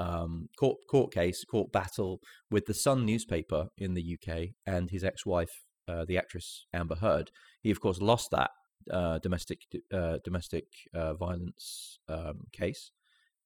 um, 0.00 0.48
court 0.58 0.78
court 0.88 1.12
case, 1.12 1.44
court 1.44 1.70
battle 1.72 2.20
with 2.50 2.66
the 2.66 2.74
Sun 2.74 3.04
newspaper 3.04 3.68
in 3.76 3.94
the 3.94 4.16
UK 4.16 4.50
and 4.66 4.90
his 4.90 5.04
ex-wife, 5.04 5.64
uh, 5.86 6.04
the 6.06 6.16
actress 6.16 6.66
Amber 6.72 6.96
Heard. 6.96 7.30
He, 7.62 7.70
of 7.70 7.80
course, 7.80 8.00
lost 8.00 8.30
that 8.30 8.50
uh, 8.90 9.18
domestic 9.18 9.60
uh, 9.92 10.18
domestic 10.24 10.64
uh, 10.94 11.14
violence 11.14 11.98
um, 12.08 12.46
case, 12.52 12.92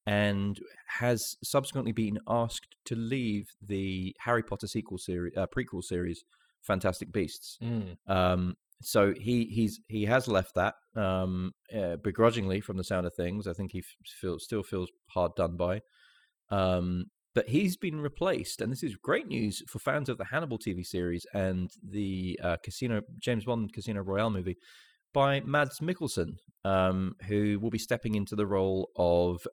and 0.05 0.59
has 0.99 1.35
subsequently 1.43 1.91
been 1.91 2.19
asked 2.27 2.75
to 2.85 2.95
leave 2.95 3.49
the 3.61 4.15
Harry 4.19 4.43
Potter 4.43 4.67
sequel 4.67 4.97
series, 4.97 5.33
uh, 5.35 5.47
prequel 5.47 5.83
series, 5.83 6.23
Fantastic 6.61 7.11
Beasts. 7.11 7.57
Mm. 7.61 7.97
Um, 8.07 8.55
so 8.81 9.13
he 9.13 9.45
he's 9.45 9.81
he 9.89 10.05
has 10.05 10.29
left 10.29 10.55
that 10.55 10.75
um, 10.95 11.53
uh, 11.75 11.97
begrudgingly, 11.97 12.61
from 12.61 12.77
the 12.77 12.83
sound 12.85 13.05
of 13.05 13.13
things. 13.13 13.45
I 13.45 13.53
think 13.53 13.73
he 13.73 13.83
feels 14.05 14.45
still 14.45 14.63
feels 14.63 14.89
hard 15.07 15.35
done 15.35 15.57
by. 15.57 15.81
Um, 16.49 17.05
but 17.33 17.49
he's 17.49 17.75
been 17.75 17.99
replaced, 17.99 18.61
and 18.61 18.71
this 18.71 18.81
is 18.81 18.95
great 18.95 19.27
news 19.27 19.61
for 19.67 19.79
fans 19.79 20.07
of 20.07 20.17
the 20.17 20.25
Hannibal 20.25 20.57
TV 20.57 20.85
series 20.85 21.25
and 21.33 21.69
the 21.83 22.39
uh, 22.41 22.57
Casino 22.63 23.01
James 23.19 23.43
Bond 23.43 23.73
Casino 23.73 24.01
Royale 24.01 24.29
movie 24.29 24.57
by 25.13 25.41
Mads 25.41 25.79
Mikkelsen, 25.79 26.37
um, 26.63 27.15
who 27.27 27.59
will 27.59 27.69
be 27.69 27.77
stepping 27.77 28.15
into 28.15 28.35
the 28.35 28.45
role 28.45 28.89
of 28.95 29.45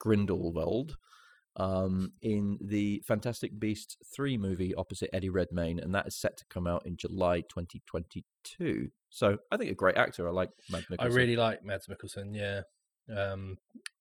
Grindelwald 0.00 0.96
um, 1.56 2.12
in 2.22 2.58
the 2.60 3.02
Fantastic 3.06 3.58
Beasts 3.58 3.96
3 4.14 4.36
movie 4.36 4.74
opposite 4.74 5.10
Eddie 5.12 5.30
Redmayne, 5.30 5.78
and 5.80 5.94
that 5.94 6.06
is 6.06 6.16
set 6.16 6.36
to 6.36 6.44
come 6.50 6.66
out 6.66 6.86
in 6.86 6.96
July 6.96 7.40
2022. 7.42 8.88
So 9.10 9.38
I 9.50 9.56
think 9.56 9.70
a 9.70 9.74
great 9.74 9.96
actor. 9.96 10.28
I 10.28 10.32
like 10.32 10.50
Mads 10.70 10.86
Mikkelsen. 10.86 10.96
I 11.00 11.06
really 11.06 11.36
like 11.36 11.64
Mads 11.64 11.86
Mikkelsen. 11.86 12.34
Yeah. 12.34 12.62
Um, 13.14 13.58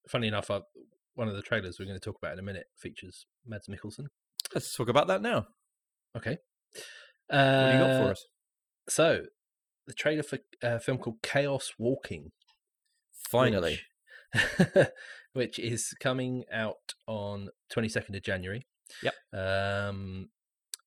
funny 0.07 0.27
enough, 0.27 0.51
I, 0.51 0.61
one 1.15 1.27
of 1.27 1.35
the 1.35 1.41
trailers 1.41 1.77
we're 1.79 1.85
going 1.85 1.99
to 1.99 2.03
talk 2.03 2.17
about 2.21 2.33
in 2.33 2.39
a 2.39 2.43
minute 2.43 2.65
features 2.77 3.25
Mads 3.45 3.67
Mikkelsen. 3.67 4.05
Let's 4.53 4.75
talk 4.75 4.89
about 4.89 5.07
that 5.07 5.21
now. 5.21 5.47
Okay. 6.15 6.37
What 7.27 7.37
do 7.37 7.77
you 7.77 7.79
got 7.79 8.01
for 8.01 8.07
Uh, 8.07 8.11
us? 8.11 8.25
So, 8.87 9.21
the 9.87 9.93
trailer 9.93 10.23
for 10.23 10.39
a 10.61 10.79
film 10.79 10.97
called 10.99 11.17
Chaos 11.23 11.71
Walking. 11.79 12.31
Finally. 13.29 13.79
which, 14.33 14.87
which 15.33 15.59
is 15.59 15.93
coming 15.99 16.43
out 16.53 16.93
on 17.07 17.49
22nd 17.73 18.15
of 18.15 18.23
January. 18.23 18.65
Yep. 19.01 19.13
Um, 19.33 20.29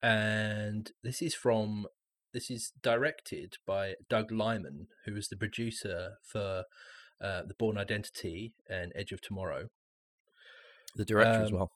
and 0.02 0.92
this 1.02 1.20
is 1.22 1.34
from 1.34 1.86
this 2.32 2.50
is 2.50 2.72
directed 2.82 3.54
by 3.66 3.94
Doug 4.08 4.30
Liman, 4.30 4.86
who 5.06 5.14
was 5.14 5.28
the 5.28 5.36
producer 5.36 6.18
for 6.30 6.64
uh, 7.20 7.42
The 7.48 7.54
Bourne 7.58 7.78
Identity 7.78 8.52
and 8.68 8.92
Edge 8.94 9.12
of 9.12 9.20
Tomorrow. 9.20 9.68
The 10.96 11.04
director 11.04 11.42
as 11.42 11.50
um, 11.50 11.56
well. 11.56 11.70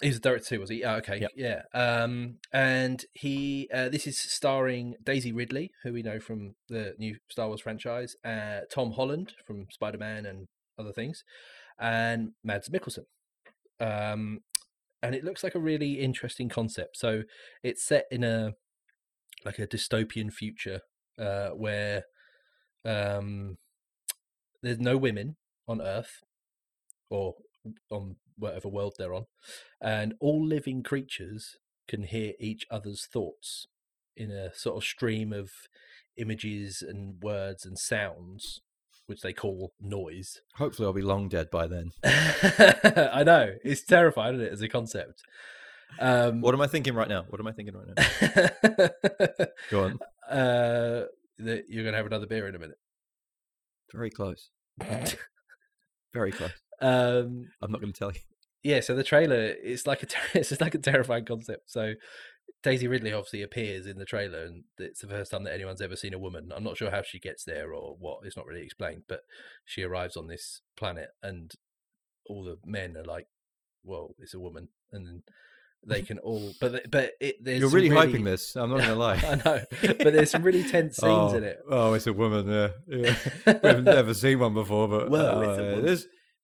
He 0.00 0.08
was 0.08 0.16
the 0.20 0.28
director 0.28 0.46
too, 0.50 0.60
was 0.60 0.70
he? 0.70 0.84
Oh, 0.84 0.96
okay, 0.96 1.18
Yep. 1.20 1.30
yeah. 1.36 1.62
Um, 1.74 2.36
and 2.52 3.04
he, 3.14 3.68
uh, 3.74 3.88
this 3.88 4.06
is 4.06 4.16
starring 4.16 4.94
Daisy 5.02 5.32
Ridley, 5.32 5.72
who 5.82 5.92
we 5.92 6.02
know 6.02 6.20
from 6.20 6.54
the 6.68 6.94
new 6.98 7.16
Star 7.28 7.48
Wars 7.48 7.60
franchise, 7.62 8.14
uh, 8.24 8.60
Tom 8.72 8.92
Holland 8.92 9.32
from 9.44 9.66
Spider 9.72 9.98
Man 9.98 10.24
and 10.24 10.46
other 10.78 10.92
things, 10.92 11.24
and 11.80 12.30
Mads 12.44 12.68
Mikkelsen. 12.68 13.06
Um, 13.80 14.40
and 15.02 15.14
it 15.16 15.24
looks 15.24 15.42
like 15.42 15.56
a 15.56 15.60
really 15.60 15.94
interesting 16.00 16.48
concept. 16.48 16.96
So 16.96 17.22
it's 17.64 17.84
set 17.84 18.06
in 18.10 18.22
a 18.22 18.52
like 19.44 19.58
a 19.58 19.66
dystopian 19.66 20.32
future 20.32 20.80
uh, 21.18 21.50
where 21.50 22.04
um, 22.84 23.56
there's 24.62 24.78
no 24.78 24.96
women 24.96 25.36
on 25.66 25.80
Earth. 25.80 26.22
or 27.10 27.34
on 27.90 28.16
whatever 28.36 28.68
world 28.68 28.94
they're 28.98 29.14
on, 29.14 29.24
and 29.80 30.14
all 30.20 30.44
living 30.44 30.82
creatures 30.82 31.56
can 31.88 32.02
hear 32.04 32.32
each 32.38 32.66
other's 32.70 33.06
thoughts 33.06 33.66
in 34.16 34.30
a 34.30 34.52
sort 34.54 34.76
of 34.76 34.84
stream 34.84 35.32
of 35.32 35.50
images 36.16 36.82
and 36.86 37.22
words 37.22 37.64
and 37.64 37.78
sounds, 37.78 38.60
which 39.06 39.20
they 39.22 39.32
call 39.32 39.72
noise. 39.80 40.40
Hopefully, 40.56 40.86
I'll 40.86 40.92
be 40.92 41.02
long 41.02 41.28
dead 41.28 41.50
by 41.50 41.66
then. 41.66 41.90
I 42.04 43.22
know 43.24 43.54
it's 43.64 43.84
terrifying, 43.84 44.34
isn't 44.34 44.46
it, 44.46 44.52
as 44.52 44.60
a 44.62 44.68
concept? 44.68 45.22
Um, 45.98 46.40
What 46.42 46.54
am 46.54 46.60
I 46.60 46.66
thinking 46.66 46.94
right 46.94 47.08
now? 47.08 47.24
What 47.28 47.40
am 47.40 47.46
I 47.46 47.52
thinking 47.52 47.74
right 47.74 47.86
now? 47.96 49.46
Go 49.70 49.84
on. 49.84 49.98
uh, 50.30 51.04
you're 51.38 51.84
going 51.84 51.92
to 51.92 51.96
have 51.96 52.06
another 52.06 52.26
beer 52.26 52.46
in 52.48 52.54
a 52.54 52.58
minute. 52.58 52.78
Very 53.92 54.10
close. 54.10 54.50
Very 56.12 56.32
close. 56.32 56.50
Um, 56.80 57.46
I'm 57.62 57.70
not 57.70 57.80
going 57.80 57.92
to 57.92 57.98
tell 57.98 58.12
you. 58.12 58.20
yeah, 58.62 58.80
so 58.80 58.94
the 58.94 59.04
trailer 59.04 59.54
it's 59.62 59.86
like 59.86 60.02
a 60.02 60.06
ter- 60.06 60.20
it's 60.38 60.60
like 60.60 60.74
a 60.74 60.78
terrifying 60.78 61.24
concept. 61.24 61.70
So 61.70 61.94
Daisy 62.62 62.88
Ridley 62.88 63.12
obviously 63.12 63.42
appears 63.42 63.86
in 63.86 63.98
the 63.98 64.04
trailer, 64.04 64.44
and 64.44 64.64
it's 64.78 65.00
the 65.00 65.08
first 65.08 65.30
time 65.30 65.44
that 65.44 65.54
anyone's 65.54 65.82
ever 65.82 65.96
seen 65.96 66.14
a 66.14 66.18
woman. 66.18 66.50
I'm 66.54 66.64
not 66.64 66.76
sure 66.76 66.90
how 66.90 67.02
she 67.02 67.20
gets 67.20 67.44
there 67.44 67.72
or 67.72 67.96
what. 67.98 68.20
It's 68.24 68.36
not 68.36 68.46
really 68.46 68.62
explained, 68.62 69.02
but 69.08 69.20
she 69.64 69.82
arrives 69.82 70.16
on 70.16 70.26
this 70.26 70.62
planet, 70.76 71.10
and 71.22 71.52
all 72.26 72.44
the 72.44 72.58
men 72.64 72.96
are 72.96 73.04
like, 73.04 73.26
"Well, 73.84 74.14
it's 74.18 74.34
a 74.34 74.40
woman," 74.40 74.68
and 74.90 75.06
then 75.06 75.22
they 75.86 76.02
can 76.02 76.18
all. 76.18 76.52
But 76.60 76.90
but 76.90 77.12
it, 77.20 77.36
there's 77.42 77.60
You're 77.60 77.70
some 77.70 77.76
really, 77.76 77.90
hyping 77.90 78.24
this. 78.24 78.56
I'm 78.56 78.70
not 78.70 78.78
going 78.78 78.88
to 78.90 78.94
lie. 78.96 79.16
I 79.16 79.34
know, 79.36 79.60
but 79.82 80.12
there's 80.12 80.30
some 80.30 80.42
really 80.42 80.64
tense 80.64 80.96
scenes 80.96 81.32
oh, 81.32 81.36
in 81.36 81.44
it. 81.44 81.58
Oh, 81.70 81.92
it's 81.94 82.06
a 82.06 82.12
woman. 82.12 82.48
Yeah, 82.48 82.68
yeah. 82.88 83.14
We've 83.62 83.84
never 83.84 84.14
seen 84.14 84.40
one 84.40 84.54
before, 84.54 84.88
but 84.88 85.10
Well, 85.10 85.48
uh, 85.48 85.96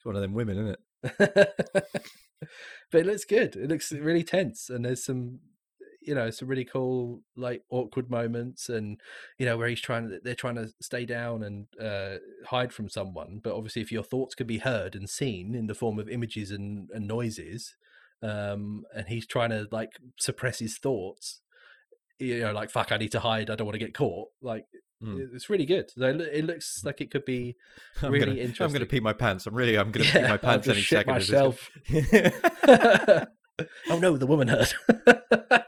it's 0.04 0.06
one 0.06 0.16
of 0.16 0.22
them 0.22 0.34
women, 0.34 0.58
isn't 0.58 1.20
it? 1.20 1.54
but 2.90 3.00
it 3.00 3.06
looks 3.06 3.24
good. 3.24 3.56
It 3.56 3.68
looks 3.68 3.90
really 3.92 4.22
tense, 4.22 4.68
and 4.68 4.84
there's 4.84 5.04
some, 5.04 5.40
you 6.02 6.14
know, 6.14 6.30
some 6.30 6.48
really 6.48 6.64
cool 6.64 7.22
like 7.36 7.62
awkward 7.70 8.10
moments, 8.10 8.68
and 8.68 9.00
you 9.38 9.46
know 9.46 9.56
where 9.56 9.68
he's 9.68 9.80
trying 9.80 10.08
to, 10.10 10.20
they're 10.22 10.34
trying 10.34 10.56
to 10.56 10.68
stay 10.80 11.06
down 11.06 11.42
and 11.42 11.66
uh, 11.80 12.18
hide 12.46 12.72
from 12.72 12.88
someone. 12.88 13.40
But 13.42 13.54
obviously, 13.54 13.82
if 13.82 13.92
your 13.92 14.04
thoughts 14.04 14.34
could 14.34 14.46
be 14.46 14.58
heard 14.58 14.94
and 14.94 15.08
seen 15.08 15.54
in 15.54 15.66
the 15.66 15.74
form 15.74 15.98
of 15.98 16.08
images 16.08 16.50
and, 16.50 16.90
and 16.92 17.08
noises, 17.08 17.76
um, 18.22 18.84
and 18.94 19.08
he's 19.08 19.26
trying 19.26 19.50
to 19.50 19.66
like 19.70 19.92
suppress 20.18 20.58
his 20.58 20.76
thoughts, 20.76 21.40
you 22.18 22.40
know, 22.40 22.52
like 22.52 22.70
fuck, 22.70 22.92
I 22.92 22.98
need 22.98 23.12
to 23.12 23.20
hide. 23.20 23.48
I 23.48 23.54
don't 23.54 23.66
want 23.66 23.78
to 23.78 23.84
get 23.84 23.94
caught. 23.94 24.28
Like 24.42 24.66
Mm. 25.04 25.34
it's 25.34 25.50
really 25.50 25.66
good. 25.66 25.90
It 25.96 26.44
looks 26.44 26.84
like 26.84 27.00
it 27.00 27.10
could 27.10 27.24
be 27.24 27.56
I'm 28.02 28.12
really 28.12 28.36
gonna, 28.36 28.54
I'm 28.60 28.70
going 28.70 28.80
to 28.80 28.86
pee 28.86 29.00
my 29.00 29.12
pants. 29.12 29.46
I'm 29.46 29.54
really. 29.54 29.76
I'm 29.76 29.90
going 29.90 30.06
to 30.10 30.12
pee 30.12 30.28
my 30.28 30.36
pants 30.36 30.68
any 30.68 30.82
second. 30.82 31.12
Myself. 31.12 31.70
oh 33.90 33.98
no, 33.98 34.16
the 34.16 34.26
woman 34.26 34.48
heard. 34.48 34.72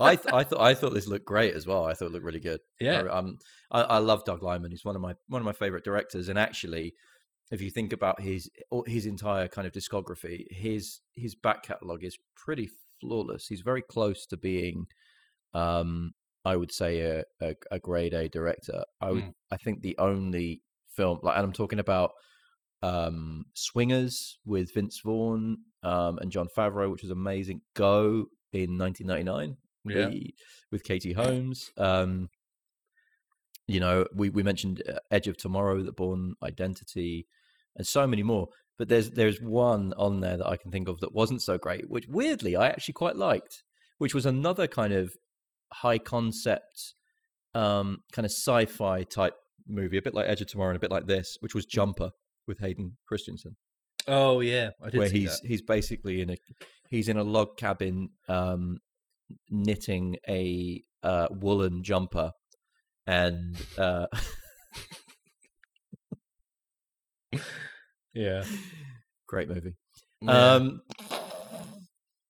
I 0.01 0.17
th- 0.17 0.33
I 0.33 0.45
thought 0.45 0.61
I 0.61 0.75
thought 0.75 0.95
this 0.95 1.07
looked 1.07 1.27
great 1.27 1.55
as 1.55 1.67
well. 1.67 1.85
I 1.85 1.95
thought 1.95 2.07
it 2.07 2.13
looked 2.13 2.25
really 2.25 2.41
good. 2.41 2.61
yeah, 2.81 3.03
I, 3.03 3.19
um, 3.19 3.39
I, 3.71 3.83
I 3.83 3.99
love 3.99 4.25
Doug 4.25 4.43
Liman. 4.43 4.71
He's 4.71 4.85
one 4.85 4.97
of 4.97 5.03
my 5.03 5.15
one 5.29 5.43
of 5.43 5.47
my 5.47 5.53
favorite 5.53 5.85
directors. 5.85 6.29
And 6.29 6.39
actually, 6.39 6.95
if 7.51 7.61
you 7.61 7.71
think 7.71 7.93
about 7.93 8.21
his 8.21 8.51
his 8.87 9.07
entire 9.07 9.49
kind 9.49 9.67
of 9.67 9.73
discography, 9.73 10.47
his 10.51 11.01
his 11.15 11.35
back 11.35 11.63
catalogue 11.63 12.05
is 12.05 12.19
pretty 12.35 12.69
flawless. 13.01 13.47
He's 13.47 13.61
very 13.61 13.83
close 13.83 14.27
to 14.27 14.37
being, 14.37 14.87
um, 15.55 16.13
I 16.51 16.55
would 16.61 16.73
say 16.81 17.01
a, 17.01 17.25
a, 17.41 17.55
a 17.77 17.79
grade 17.79 18.15
A 18.15 18.29
director. 18.29 18.79
I 19.01 19.11
would 19.13 19.25
Mm. 19.25 19.35
I 19.51 19.57
think 19.57 19.77
the 19.83 19.97
only 19.99 20.63
film 20.97 21.19
like, 21.23 21.37
and 21.37 21.45
I'm 21.47 21.53
talking 21.63 21.81
about 21.87 22.11
um 22.83 23.45
Swingers 23.55 24.39
with 24.45 24.73
Vince 24.75 25.01
Vaughn 25.05 25.59
um 25.83 26.19
and 26.21 26.31
Jon 26.35 26.49
Favreau, 26.57 26.91
which 26.93 27.03
was 27.03 27.11
amazing. 27.11 27.61
Go 27.75 28.27
in 28.53 28.79
1999 28.79 29.57
yeah, 29.85 30.09
the- 30.09 30.35
with 30.73 30.83
Katie 30.85 31.13
Holmes. 31.13 31.71
Um, 31.77 32.29
you 33.67 33.81
know, 33.81 34.07
we 34.15 34.31
we 34.31 34.43
mentioned 34.43 34.83
uh, 34.89 34.99
Edge 35.11 35.29
of 35.29 35.37
Tomorrow, 35.37 35.83
The 35.83 35.93
Bourne 36.01 36.35
Identity, 36.43 37.27
and 37.77 37.87
so 37.87 38.07
many 38.07 38.23
more. 38.23 38.49
But 38.79 38.89
there's 38.89 39.11
there's 39.11 39.41
one 39.41 39.93
on 39.97 40.21
there 40.21 40.37
that 40.37 40.47
I 40.47 40.57
can 40.57 40.71
think 40.71 40.89
of 40.89 41.01
that 41.01 41.15
wasn't 41.15 41.43
so 41.43 41.59
great, 41.59 41.89
which 41.91 42.07
weirdly 42.09 42.55
I 42.57 42.69
actually 42.69 42.95
quite 42.95 43.17
liked, 43.17 43.65
which 43.99 44.15
was 44.15 44.27
another 44.27 44.67
kind 44.69 44.93
of 44.93 45.15
high 45.73 45.99
concept, 45.99 46.95
um, 47.55 47.99
kind 48.13 48.25
of 48.27 48.31
sci-fi 48.33 49.03
type 49.05 49.35
movie, 49.69 49.99
a 49.99 50.03
bit 50.03 50.15
like 50.15 50.29
Edge 50.29 50.41
of 50.41 50.47
Tomorrow 50.49 50.71
and 50.71 50.77
a 50.77 50.81
bit 50.81 50.91
like 50.91 51.07
this, 51.07 51.37
which 51.41 51.55
was 51.55 51.65
Jumper 51.67 52.11
with 52.47 52.59
Hayden 52.61 52.97
Christensen 53.09 53.57
Oh 54.09 54.39
yeah, 54.41 54.71
I 54.81 54.91
did 54.91 54.99
where 54.99 55.09
see 55.09 55.21
he's 55.23 55.41
that. 55.41 55.49
he's 55.49 55.63
basically 55.63 56.21
in 56.21 56.31
a 56.31 56.37
he's 56.89 57.09
in 57.09 57.17
a 57.17 57.25
log 57.25 57.57
cabin 57.57 58.11
um 58.29 58.79
knitting 59.51 60.17
a 60.29 60.81
uh 61.03 61.27
woolen 61.33 61.83
jumper 61.83 62.31
and 63.09 63.57
uh 63.77 64.07
Yeah, 68.15 68.45
great 69.27 69.49
movie 69.49 69.75
Yeah. 70.23 70.55
um 70.55 70.81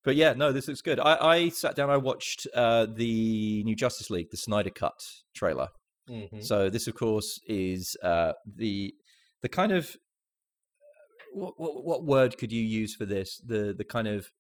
but 0.07 0.17
yeah 0.17 0.33
no 0.33 0.53
this 0.53 0.69
looks 0.69 0.81
good 0.81 0.99
i 0.99 1.17
i 1.21 1.49
sat 1.51 1.77
down 1.77 1.91
i 1.91 1.97
watched 1.99 2.47
uh 2.55 2.87
the 2.87 3.63
new 3.65 3.77
justice 3.77 4.09
league 4.09 4.31
the 4.31 4.37
snyder 4.39 4.71
cut 4.71 4.99
trailer 5.35 5.69
Mhm. 6.09 6.45
So 6.45 6.71
this, 6.71 6.87
of 6.87 6.95
course, 6.95 7.41
is 7.47 7.97
uh, 8.03 8.33
the 8.47 8.95
the 9.43 9.49
kind 9.49 9.73
of 9.73 9.97
what, 11.33 11.55
what 11.57 11.85
what 11.85 12.05
word 12.05 12.39
could 12.39 12.53
you 12.53 12.63
use 12.63 12.95
for 12.95 13.07
this? 13.07 13.41
The 13.45 13.75
the 13.77 13.85
kind 13.85 14.09
of 14.09 14.31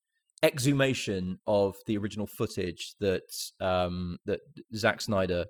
exhumation 0.42 1.38
of 1.46 1.76
the 1.86 1.96
original 1.96 2.26
footage 2.26 2.94
that 3.00 3.28
um, 3.60 4.18
that 4.26 4.40
Zack 4.74 5.00
Snyder 5.00 5.46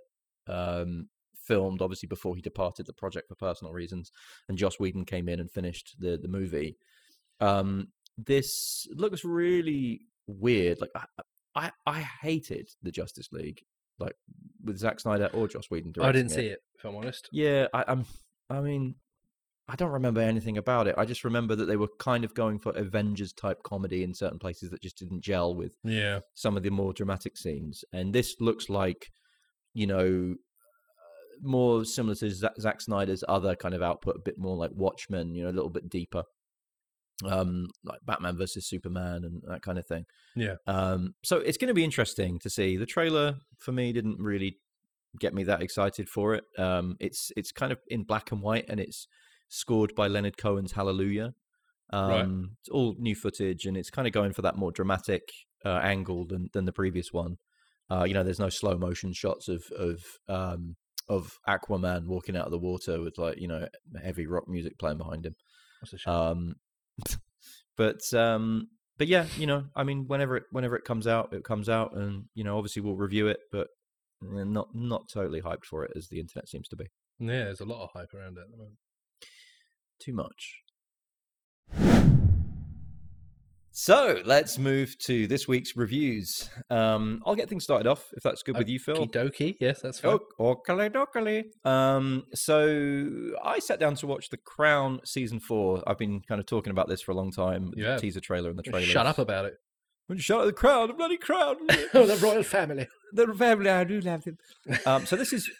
um, 0.49 1.09
filmed, 1.47 1.83
obviously 1.83 2.07
before 2.07 2.35
he 2.35 2.43
departed 2.43 2.87
the 2.87 2.93
project 2.93 3.29
for 3.29 3.35
personal 3.35 3.73
reasons, 3.73 4.11
and 4.49 4.59
Joss 4.59 4.81
Whedon 4.81 5.05
came 5.05 5.29
in 5.29 5.41
and 5.41 5.51
finished 5.51 5.97
the 5.99 6.17
the 6.17 6.29
movie. 6.29 6.77
Um, 7.41 7.89
this 8.19 8.87
looks 8.95 9.25
really 9.25 10.03
weird. 10.27 10.81
Like 10.81 10.91
I, 10.95 11.05
I, 11.55 11.71
I 11.87 12.01
hated 12.01 12.69
the 12.83 12.91
Justice 12.91 13.29
League, 13.33 13.61
like 13.99 14.15
with 14.65 14.79
Zack 14.79 15.01
Snyder 15.01 15.31
or 15.33 15.49
Joss 15.49 15.71
Whedon. 15.71 15.93
I 16.01 16.13
didn't 16.13 16.29
directing 16.29 16.45
see 16.45 16.47
it. 16.49 16.59
If 16.79 16.85
I'm 16.85 16.97
honest, 16.97 17.29
yeah, 17.33 17.67
I, 17.73 17.85
I'm. 17.89 18.05
I 18.49 18.61
mean, 18.61 18.95
I 19.69 19.75
don't 19.75 19.91
remember 19.91 20.21
anything 20.21 20.59
about 20.59 20.87
it. 20.87 20.95
I 20.97 21.05
just 21.05 21.25
remember 21.25 21.57
that 21.57 21.65
they 21.65 21.77
were 21.77 21.89
kind 21.99 22.25
of 22.25 22.35
going 22.35 22.59
for 22.61 22.71
Avengers 22.73 23.33
type 23.33 23.63
comedy 23.65 24.05
in 24.05 24.15
certain 24.15 24.39
places 24.39 24.71
that 24.71 24.83
just 24.83 24.99
didn't 24.99 25.23
gel 25.23 25.55
with 25.55 25.75
yeah, 25.83 26.21
some 26.35 26.57
of 26.57 26.63
the 26.63 26.71
more 26.71 26.93
dramatic 26.93 27.37
scenes. 27.37 27.85
And 27.93 28.15
this 28.15 28.37
looks 28.39 28.69
like, 28.69 29.11
you 29.75 29.89
know, 29.89 30.37
more 31.43 31.85
similar 31.85 32.15
to 32.15 32.31
Zack 32.31 32.81
Snyder's 32.81 33.25
other 33.29 33.57
kind 33.57 33.75
of 33.75 33.83
output, 33.83 34.17
a 34.17 34.21
bit 34.21 34.39
more 34.39 34.57
like 34.57 34.71
Watchmen. 34.73 35.35
You 35.35 35.45
know, 35.45 35.51
a 35.51 35.53
little 35.53 35.71
bit 35.71 35.91
deeper, 35.91 36.23
um, 37.25 37.69
like 37.85 38.01
Batman 38.05 38.37
versus 38.37 38.69
Superman 38.69 39.25
and 39.25 39.43
that 39.49 39.63
kind 39.63 39.79
of 39.79 39.87
thing. 39.87 40.05
Yeah. 40.35 40.57
Um, 40.67 41.15
so 41.25 41.39
it's 41.39 41.57
going 41.57 41.69
to 41.69 41.75
be 41.75 41.85
interesting 41.85 42.39
to 42.41 42.51
see. 42.51 42.77
The 42.77 42.87
trailer 42.87 43.37
for 43.59 43.73
me 43.73 43.93
didn't 43.93 44.19
really 44.19 44.59
get 45.19 45.35
me 45.35 45.45
that 45.45 45.63
excited 45.63 46.09
for 46.09 46.35
it. 46.35 46.45
Um, 46.59 46.97
it's 47.01 47.33
it's 47.37 47.53
kind 47.53 47.73
of 47.73 47.79
in 47.89 48.05
black 48.05 48.33
and 48.33 48.43
white, 48.43 48.67
and 48.69 48.81
it's 48.81 49.09
scored 49.49 49.95
by 49.95 50.09
Leonard 50.09 50.37
Cohen's 50.37 50.73
Hallelujah. 50.73 51.35
Um, 51.91 52.11
Right. 52.11 52.29
It's 52.61 52.69
all 52.69 52.97
new 52.99 53.15
footage, 53.15 53.65
and 53.67 53.77
it's 53.77 53.91
kind 53.91 54.07
of 54.07 54.13
going 54.13 54.33
for 54.33 54.43
that 54.43 54.57
more 54.57 54.73
dramatic 54.73 55.23
uh, 55.65 55.81
angle 55.83 56.27
than 56.27 56.51
than 56.53 56.65
the 56.65 56.73
previous 56.73 57.13
one. 57.13 57.39
Uh, 57.89 58.05
you 58.05 58.15
know, 58.15 58.25
there's 58.25 58.41
no 58.41 58.49
slow 58.49 58.77
motion 58.77 59.13
shots 59.13 59.49
of 59.49 59.65
of 59.79 60.03
um, 60.29 60.77
of 61.09 61.39
Aquaman 61.49 62.07
walking 62.07 62.37
out 62.37 62.47
of 62.47 62.51
the 62.51 62.59
water 62.59 63.01
with 63.01 63.17
like 63.19 63.41
you 63.41 63.49
know 63.49 63.69
heavy 64.03 64.27
rock 64.27 64.49
music 64.49 64.79
playing 64.79 64.99
behind 64.99 65.25
him. 65.25 65.37
That's 65.81 65.93
a 65.93 65.99
shame. 65.99 66.15
Um, 66.15 66.55
but 67.77 68.13
um, 68.15 68.69
but 68.99 69.07
yeah, 69.07 69.27
you 69.37 69.47
know, 69.47 69.65
I 69.75 69.85
mean, 69.85 70.07
whenever 70.07 70.37
it 70.37 70.45
whenever 70.51 70.77
it 70.77 70.85
comes 70.85 71.07
out, 71.07 71.33
it 71.33 71.45
comes 71.45 71.69
out, 71.69 71.95
and 71.97 72.25
you 72.35 72.45
know, 72.45 72.57
obviously 72.57 72.83
we'll 72.83 72.97
review 72.97 73.29
it, 73.29 73.41
but 73.53 73.69
eh, 74.23 74.45
not 74.45 74.69
not 74.75 75.09
totally 75.09 75.41
hyped 75.41 75.65
for 75.65 75.85
it 75.85 75.93
as 75.97 76.09
the 76.09 76.21
internet 76.21 76.49
seems 76.49 76.69
to 76.69 76.77
be. 76.77 76.87
yeah, 77.19 77.45
there's 77.45 77.61
a 77.61 77.67
lot 77.67 77.83
of 77.83 77.91
hype 77.93 78.15
around 78.15 78.39
it 78.39 78.43
at 78.43 78.51
the 78.51 78.57
moment. 78.57 78.79
Too 79.99 80.13
much. 80.13 80.61
So 83.79 84.23
let's 84.25 84.57
move 84.59 84.97
to 85.01 85.27
this 85.27 85.47
week's 85.47 85.77
reviews. 85.77 86.49
Um, 86.71 87.21
I'll 87.27 87.35
get 87.35 87.51
things 87.51 87.63
started 87.63 87.87
off 87.87 88.07
if 88.17 88.23
that's 88.23 88.43
good 88.43 88.57
with 88.57 88.71
you, 88.71 88.79
Phil. 88.79 89.07
Doki, 89.07 89.55
yes, 89.61 89.83
that's 89.83 90.01
fine. 90.01 90.19
Oh, 90.39 90.55
okale 90.67 90.91
dokale. 90.91 91.45
Um, 91.71 92.25
so 92.33 93.33
I 93.45 93.59
sat 93.59 93.79
down 93.79 93.95
to 93.97 94.07
watch 94.07 94.31
The 94.31 94.39
Crown 94.39 95.01
season 95.05 95.41
four. 95.41 95.83
I've 95.87 95.99
been 95.99 96.23
kind 96.23 96.41
of 96.41 96.47
talking 96.47 96.71
about 96.71 96.89
this 96.89 97.03
for 97.03 97.13
a 97.13 97.15
long 97.15 97.31
time. 97.31 97.71
Yeah. 97.77 97.97
The 97.97 98.01
teaser 98.01 98.21
trailer 98.21 98.49
and 98.49 98.59
the 98.59 98.63
trailer. 98.63 98.87
Shut 98.87 99.05
up 99.05 99.19
about 99.19 99.45
it. 99.45 99.59
Shut 100.17 100.41
up 100.41 100.47
the 100.47 100.55
crown, 100.55 100.89
the 100.89 100.95
bloody 100.95 101.19
crown. 101.19 101.57
oh, 101.93 102.07
the 102.07 102.19
royal 102.23 102.45
family. 102.45 102.89
the 103.13 103.27
family, 103.35 103.69
I 103.69 103.85
do 103.85 104.01
love 104.01 104.25
them. 104.25 104.39
Um, 104.87 105.05
so 105.05 105.17
this 105.17 105.35
is 105.35 105.51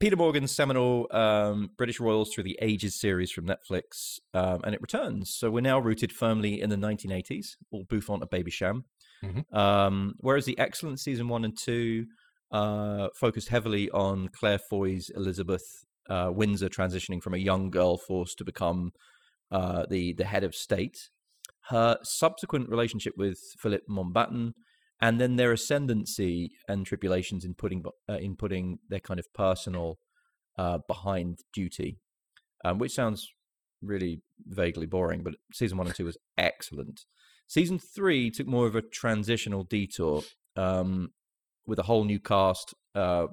Peter 0.00 0.16
Morgan's 0.16 0.54
seminal 0.54 1.08
um, 1.10 1.70
British 1.76 1.98
Royals 1.98 2.32
Through 2.32 2.44
the 2.44 2.58
Ages 2.62 2.94
series 2.94 3.32
from 3.32 3.46
Netflix, 3.46 4.20
um, 4.32 4.60
and 4.62 4.74
it 4.74 4.80
returns. 4.80 5.34
So 5.34 5.50
we're 5.50 5.60
now 5.60 5.80
rooted 5.80 6.12
firmly 6.12 6.60
in 6.60 6.70
the 6.70 6.76
1980s, 6.76 7.56
all 7.72 7.84
bouffant 7.84 8.22
and 8.22 8.30
Babycham. 8.30 8.84
Mhm. 9.24 9.52
Um, 9.52 10.14
whereas 10.20 10.44
the 10.44 10.56
excellent 10.58 11.00
season 11.00 11.26
one 11.26 11.44
and 11.44 11.58
two 11.58 12.06
uh, 12.52 13.08
focused 13.16 13.48
heavily 13.48 13.90
on 13.90 14.28
Claire 14.28 14.60
Foy's 14.60 15.10
Elizabeth 15.10 15.84
uh, 16.08 16.30
Windsor 16.32 16.68
transitioning 16.68 17.20
from 17.20 17.34
a 17.34 17.38
young 17.38 17.70
girl 17.70 17.98
forced 17.98 18.38
to 18.38 18.44
become 18.44 18.92
uh, 19.50 19.84
the 19.90 20.12
the 20.12 20.24
head 20.24 20.44
of 20.44 20.54
state. 20.54 21.10
Her 21.68 21.98
subsequent 22.02 22.68
relationship 22.70 23.14
with 23.16 23.38
Philip 23.58 23.82
Mountbatten, 23.90 24.54
and 25.00 25.20
then 25.20 25.36
their 25.36 25.52
ascendancy 25.52 26.52
and 26.68 26.84
tribulations 26.84 27.44
in 27.44 27.54
putting 27.54 27.84
uh, 28.08 28.14
in 28.14 28.36
putting 28.36 28.78
their 28.88 29.00
kind 29.00 29.20
of 29.20 29.32
personal 29.32 29.98
uh, 30.58 30.78
behind 30.88 31.38
duty, 31.52 31.98
um, 32.64 32.78
which 32.78 32.92
sounds 32.92 33.32
really 33.82 34.20
vaguely 34.46 34.86
boring, 34.86 35.22
but 35.22 35.34
season 35.52 35.78
one 35.78 35.86
and 35.86 35.96
two 35.96 36.04
was 36.04 36.18
excellent. 36.36 37.04
Season 37.46 37.78
three 37.78 38.30
took 38.30 38.46
more 38.46 38.66
of 38.66 38.74
a 38.74 38.82
transitional 38.82 39.64
detour 39.64 40.22
um, 40.56 41.10
with 41.66 41.78
a 41.78 41.84
whole 41.84 42.04
new 42.04 42.20
cast. 42.20 42.74
Uh, 42.94 43.28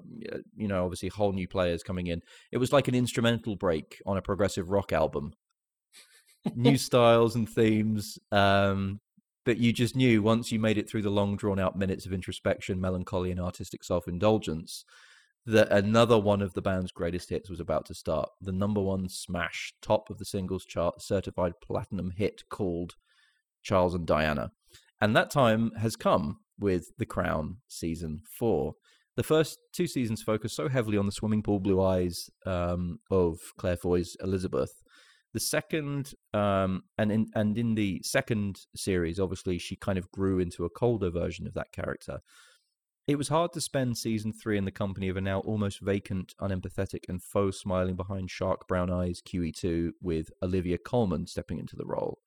you 0.56 0.68
know, 0.68 0.84
obviously, 0.84 1.10
whole 1.10 1.34
new 1.34 1.48
players 1.48 1.84
coming 1.84 2.08
in. 2.08 2.22
It 2.52 2.58
was 2.58 2.72
like 2.72 2.88
an 2.88 2.96
instrumental 2.96 3.56
break 3.56 4.02
on 4.06 4.18
a 4.18 4.22
progressive 4.22 4.70
rock 4.70 4.94
album. 4.94 5.34
new 6.56 6.78
styles 6.90 7.36
and 7.36 7.50
themes, 7.50 8.20
um, 8.32 9.00
but 9.46 9.58
you 9.58 9.72
just 9.72 9.96
knew 9.96 10.22
once 10.22 10.52
you 10.52 10.60
made 10.60 10.78
it 10.78 10.90
through 10.90 11.04
the 11.04 11.10
long, 11.10 11.38
drawn 11.38 11.60
out 11.60 11.78
minutes 11.78 12.06
of 12.06 12.14
introspection, 12.14 12.82
melancholy, 12.82 13.32
and 13.32 13.40
artistic 13.40 13.84
self 13.84 14.08
indulgence 14.08 14.84
that 15.46 15.72
another 15.72 16.18
one 16.18 16.42
of 16.42 16.54
the 16.54 16.62
band's 16.62 16.92
greatest 16.92 17.30
hits 17.30 17.50
was 17.50 17.60
about 17.60 17.86
to 17.86 17.94
start. 17.94 18.30
The 18.42 18.52
number 18.52 18.82
one 18.82 19.08
smash, 19.10 19.74
top 19.82 20.10
of 20.10 20.18
the 20.18 20.26
singles 20.26 20.66
chart, 20.66 21.02
certified 21.02 21.54
platinum 21.62 22.12
hit 22.18 22.44
called 22.50 22.96
Charles 23.62 23.94
and 23.94 24.08
Diana. 24.08 24.52
And 25.00 25.16
that 25.16 25.30
time 25.30 25.72
has 25.80 25.96
come 25.96 26.40
with 26.58 26.92
The 26.98 27.06
Crown 27.06 27.58
season 27.68 28.22
four. 28.28 28.74
The 29.16 29.24
first 29.24 29.60
two 29.72 29.88
seasons 29.88 30.24
focus 30.24 30.54
so 30.54 30.68
heavily 30.68 30.98
on 30.98 31.06
the 31.06 31.12
swimming 31.12 31.44
pool 31.44 31.60
blue 31.60 31.82
eyes 31.82 32.30
um, 32.46 33.00
of 33.12 33.40
Claire 33.58 33.78
Foy's 33.78 34.18
Elizabeth. 34.22 34.84
The 35.36 35.42
second, 35.42 36.14
um, 36.34 36.84
and 36.98 37.12
in 37.12 37.28
and 37.36 37.58
in 37.58 37.76
the 37.76 38.02
second 38.06 38.62
series, 38.74 39.20
obviously 39.20 39.58
she 39.58 39.76
kind 39.76 39.98
of 39.98 40.10
grew 40.10 40.40
into 40.40 40.64
a 40.64 40.70
colder 40.70 41.10
version 41.10 41.46
of 41.46 41.54
that 41.56 41.74
character. 41.74 42.22
It 43.06 43.18
was 43.18 43.28
hard 43.28 43.52
to 43.52 43.60
spend 43.60 43.98
season 43.98 44.32
three 44.32 44.58
in 44.58 44.64
the 44.64 44.72
company 44.72 45.10
of 45.10 45.18
a 45.18 45.22
now 45.22 45.42
almost 45.42 45.82
vacant, 45.82 46.36
unempathetic, 46.40 47.10
and 47.10 47.22
faux 47.22 47.60
smiling 47.60 47.98
behind 47.98 48.32
shark 48.32 48.66
brown 48.70 48.90
eyes 48.90 49.22
QE2 49.28 49.92
with 50.02 50.32
Olivia 50.42 50.78
Colman 50.78 51.28
stepping 51.28 51.60
into 51.60 51.76
the 51.76 51.86
role. 51.86 52.20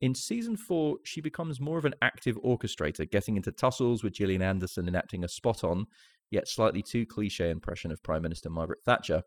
In 0.00 0.12
season 0.12 0.56
four, 0.56 0.96
she 1.04 1.20
becomes 1.20 1.60
more 1.60 1.78
of 1.78 1.84
an 1.84 1.94
active 2.02 2.36
orchestrator, 2.42 3.08
getting 3.08 3.36
into 3.36 3.52
tussles 3.52 4.02
with 4.02 4.14
Gillian 4.14 4.42
Anderson 4.42 4.88
enacting 4.88 5.22
a 5.22 5.28
spot 5.28 5.62
on, 5.62 5.86
yet 6.32 6.48
slightly 6.48 6.82
too 6.82 7.06
cliche 7.06 7.50
impression 7.50 7.92
of 7.92 8.02
Prime 8.02 8.22
Minister 8.22 8.50
Margaret 8.50 8.82
Thatcher, 8.84 9.22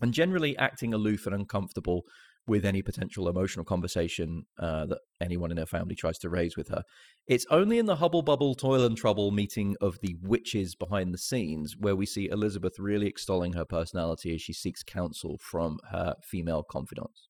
and 0.00 0.12
generally 0.12 0.58
acting 0.58 0.92
aloof 0.92 1.26
and 1.26 1.36
uncomfortable 1.36 2.04
with 2.46 2.64
any 2.64 2.82
potential 2.82 3.28
emotional 3.28 3.64
conversation 3.64 4.44
uh, 4.58 4.86
that 4.86 4.98
anyone 5.20 5.50
in 5.50 5.56
her 5.56 5.66
family 5.66 5.94
tries 5.94 6.18
to 6.18 6.28
raise 6.28 6.56
with 6.56 6.68
her. 6.68 6.82
It's 7.26 7.46
only 7.50 7.78
in 7.78 7.86
the 7.86 7.96
Hubble 7.96 8.22
Bubble 8.22 8.54
Toil 8.54 8.84
and 8.84 8.96
Trouble 8.96 9.30
meeting 9.30 9.76
of 9.80 10.00
the 10.00 10.16
witches 10.20 10.74
behind 10.74 11.14
the 11.14 11.18
scenes 11.18 11.76
where 11.78 11.94
we 11.94 12.06
see 12.06 12.28
Elizabeth 12.28 12.78
really 12.78 13.06
extolling 13.06 13.52
her 13.52 13.64
personality 13.64 14.34
as 14.34 14.42
she 14.42 14.52
seeks 14.52 14.82
counsel 14.82 15.38
from 15.40 15.78
her 15.90 16.16
female 16.22 16.64
confidants. 16.64 17.28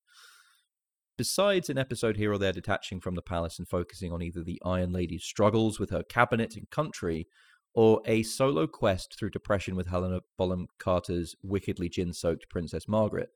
Besides 1.18 1.68
an 1.68 1.76
episode 1.76 2.16
here 2.16 2.32
or 2.32 2.38
there 2.38 2.52
detaching 2.52 3.00
from 3.00 3.14
the 3.14 3.22
palace 3.22 3.58
and 3.58 3.68
focusing 3.68 4.12
on 4.12 4.22
either 4.22 4.42
the 4.42 4.60
Iron 4.64 4.92
Lady's 4.92 5.24
struggles 5.24 5.78
with 5.78 5.90
her 5.90 6.02
cabinet 6.02 6.56
and 6.56 6.70
country, 6.70 7.28
or 7.74 8.00
a 8.06 8.22
solo 8.22 8.66
quest 8.66 9.16
through 9.18 9.30
depression 9.30 9.76
with 9.76 9.88
Helena 9.88 10.20
Bonham 10.36 10.66
Carter's 10.78 11.34
wickedly 11.42 11.88
gin 11.88 12.12
soaked 12.12 12.48
Princess 12.50 12.88
Margaret, 12.88 13.28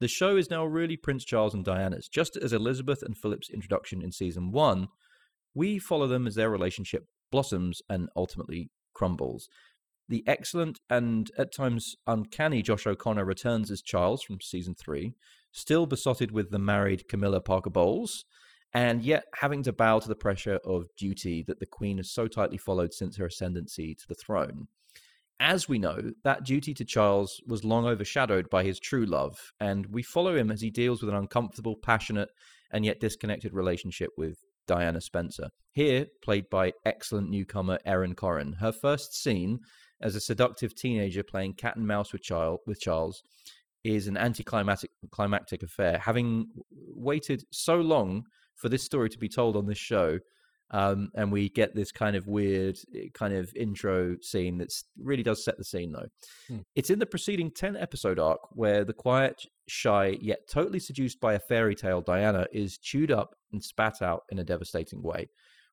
the 0.00 0.08
show 0.08 0.36
is 0.36 0.50
now 0.50 0.64
really 0.64 0.96
Prince 0.96 1.24
Charles 1.24 1.54
and 1.54 1.64
Diana's. 1.64 2.08
Just 2.08 2.36
as 2.36 2.52
Elizabeth 2.52 3.02
and 3.02 3.16
Philip's 3.16 3.50
introduction 3.50 4.02
in 4.02 4.10
season 4.10 4.50
one, 4.50 4.88
we 5.54 5.78
follow 5.78 6.06
them 6.06 6.26
as 6.26 6.34
their 6.34 6.50
relationship 6.50 7.06
blossoms 7.30 7.82
and 7.88 8.08
ultimately 8.16 8.70
crumbles. 8.94 9.48
The 10.08 10.24
excellent 10.26 10.80
and 10.88 11.30
at 11.38 11.54
times 11.54 11.94
uncanny 12.06 12.62
Josh 12.62 12.86
O'Connor 12.86 13.24
returns 13.24 13.70
as 13.70 13.82
Charles 13.82 14.22
from 14.22 14.40
season 14.40 14.74
three, 14.74 15.14
still 15.52 15.86
besotted 15.86 16.32
with 16.32 16.50
the 16.50 16.58
married 16.58 17.06
Camilla 17.08 17.40
Parker 17.40 17.70
Bowles, 17.70 18.24
and 18.72 19.02
yet 19.02 19.24
having 19.36 19.62
to 19.64 19.72
bow 19.72 19.98
to 19.98 20.08
the 20.08 20.14
pressure 20.14 20.58
of 20.64 20.86
duty 20.96 21.42
that 21.46 21.60
the 21.60 21.66
Queen 21.66 21.98
has 21.98 22.10
so 22.10 22.26
tightly 22.26 22.58
followed 22.58 22.92
since 22.92 23.16
her 23.16 23.26
ascendancy 23.26 23.94
to 23.94 24.08
the 24.08 24.14
throne. 24.14 24.68
As 25.42 25.66
we 25.66 25.78
know, 25.78 26.12
that 26.22 26.44
duty 26.44 26.74
to 26.74 26.84
Charles 26.84 27.40
was 27.46 27.64
long 27.64 27.86
overshadowed 27.86 28.50
by 28.50 28.62
his 28.62 28.78
true 28.78 29.06
love, 29.06 29.54
and 29.58 29.86
we 29.86 30.02
follow 30.02 30.36
him 30.36 30.50
as 30.50 30.60
he 30.60 30.70
deals 30.70 31.00
with 31.00 31.08
an 31.08 31.16
uncomfortable, 31.16 31.76
passionate, 31.76 32.28
and 32.70 32.84
yet 32.84 33.00
disconnected 33.00 33.54
relationship 33.54 34.10
with 34.18 34.36
Diana 34.66 35.00
Spencer. 35.00 35.48
Here, 35.72 36.06
played 36.22 36.50
by 36.50 36.74
excellent 36.84 37.30
newcomer 37.30 37.78
Erin 37.86 38.14
Corrin. 38.14 38.58
Her 38.58 38.70
first 38.70 39.14
scene 39.14 39.60
as 40.02 40.14
a 40.14 40.20
seductive 40.20 40.74
teenager 40.74 41.22
playing 41.22 41.54
cat 41.54 41.76
and 41.76 41.86
mouse 41.86 42.12
with, 42.12 42.22
with 42.66 42.78
Charles 42.78 43.22
is 43.82 44.08
an 44.08 44.18
anticlimactic 44.18 44.90
climactic 45.10 45.62
affair. 45.62 45.96
Having 45.98 46.48
waited 46.70 47.44
so 47.50 47.76
long 47.76 48.24
for 48.56 48.68
this 48.68 48.84
story 48.84 49.08
to 49.08 49.18
be 49.18 49.28
told 49.28 49.56
on 49.56 49.66
this 49.66 49.78
show, 49.78 50.18
um, 50.72 51.10
and 51.14 51.32
we 51.32 51.48
get 51.48 51.74
this 51.74 51.90
kind 51.90 52.14
of 52.16 52.26
weird 52.26 52.78
eh, 52.94 53.08
kind 53.14 53.34
of 53.34 53.52
intro 53.56 54.16
scene 54.20 54.58
that 54.58 54.72
really 55.02 55.22
does 55.22 55.44
set 55.44 55.58
the 55.58 55.64
scene 55.64 55.92
though 55.92 56.06
Hmm. 56.48 56.58
it's 56.74 56.90
in 56.90 56.98
the 56.98 57.06
preceding 57.06 57.50
10 57.50 57.76
episode 57.76 58.18
arc 58.18 58.40
where 58.52 58.84
the 58.84 58.92
quiet 58.92 59.44
shy 59.68 60.16
yet 60.20 60.40
totally 60.48 60.78
seduced 60.80 61.20
by 61.20 61.34
a 61.34 61.38
fairy 61.40 61.74
tale 61.74 62.00
diana 62.00 62.46
is 62.52 62.78
chewed 62.78 63.10
up 63.10 63.34
and 63.52 63.62
spat 63.62 64.00
out 64.02 64.22
in 64.30 64.38
a 64.38 64.44
devastating 64.44 65.02
way 65.02 65.28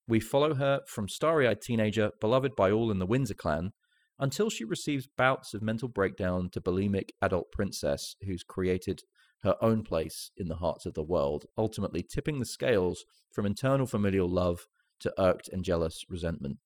we 0.08 0.20
follow 0.20 0.54
her 0.56 0.82
from 0.88 1.08
starry-eyed 1.08 1.62
teenager 1.62 2.12
beloved 2.22 2.56
by 2.56 2.72
all 2.72 2.92
in 2.92 3.00
the 3.00 3.06
windsor 3.06 3.34
clan 3.34 3.72
until 4.20 4.50
she 4.50 4.64
receives 4.64 5.08
bouts 5.18 5.54
of 5.54 5.62
mental 5.62 5.88
breakdown 5.88 6.50
to 6.50 6.60
bulimic 6.62 7.10
adult 7.22 7.52
princess 7.52 8.16
who's 8.26 8.44
created 8.44 9.02
her 9.44 9.56
own 9.62 9.84
place 9.84 10.32
in 10.38 10.48
the 10.48 10.56
hearts 10.56 10.88
of 10.88 10.96
the 10.96 11.04
world, 11.04 11.46
ultimately 11.60 12.02
tipping 12.02 12.40
the 12.40 12.46
scales 12.46 13.06
from 13.32 13.46
internal 13.46 13.86
familial 13.86 14.28
love 14.28 14.66
to 15.02 15.14
irked 15.18 15.50
and 15.50 15.64
jealous 15.64 16.06
resentment. 16.10 16.58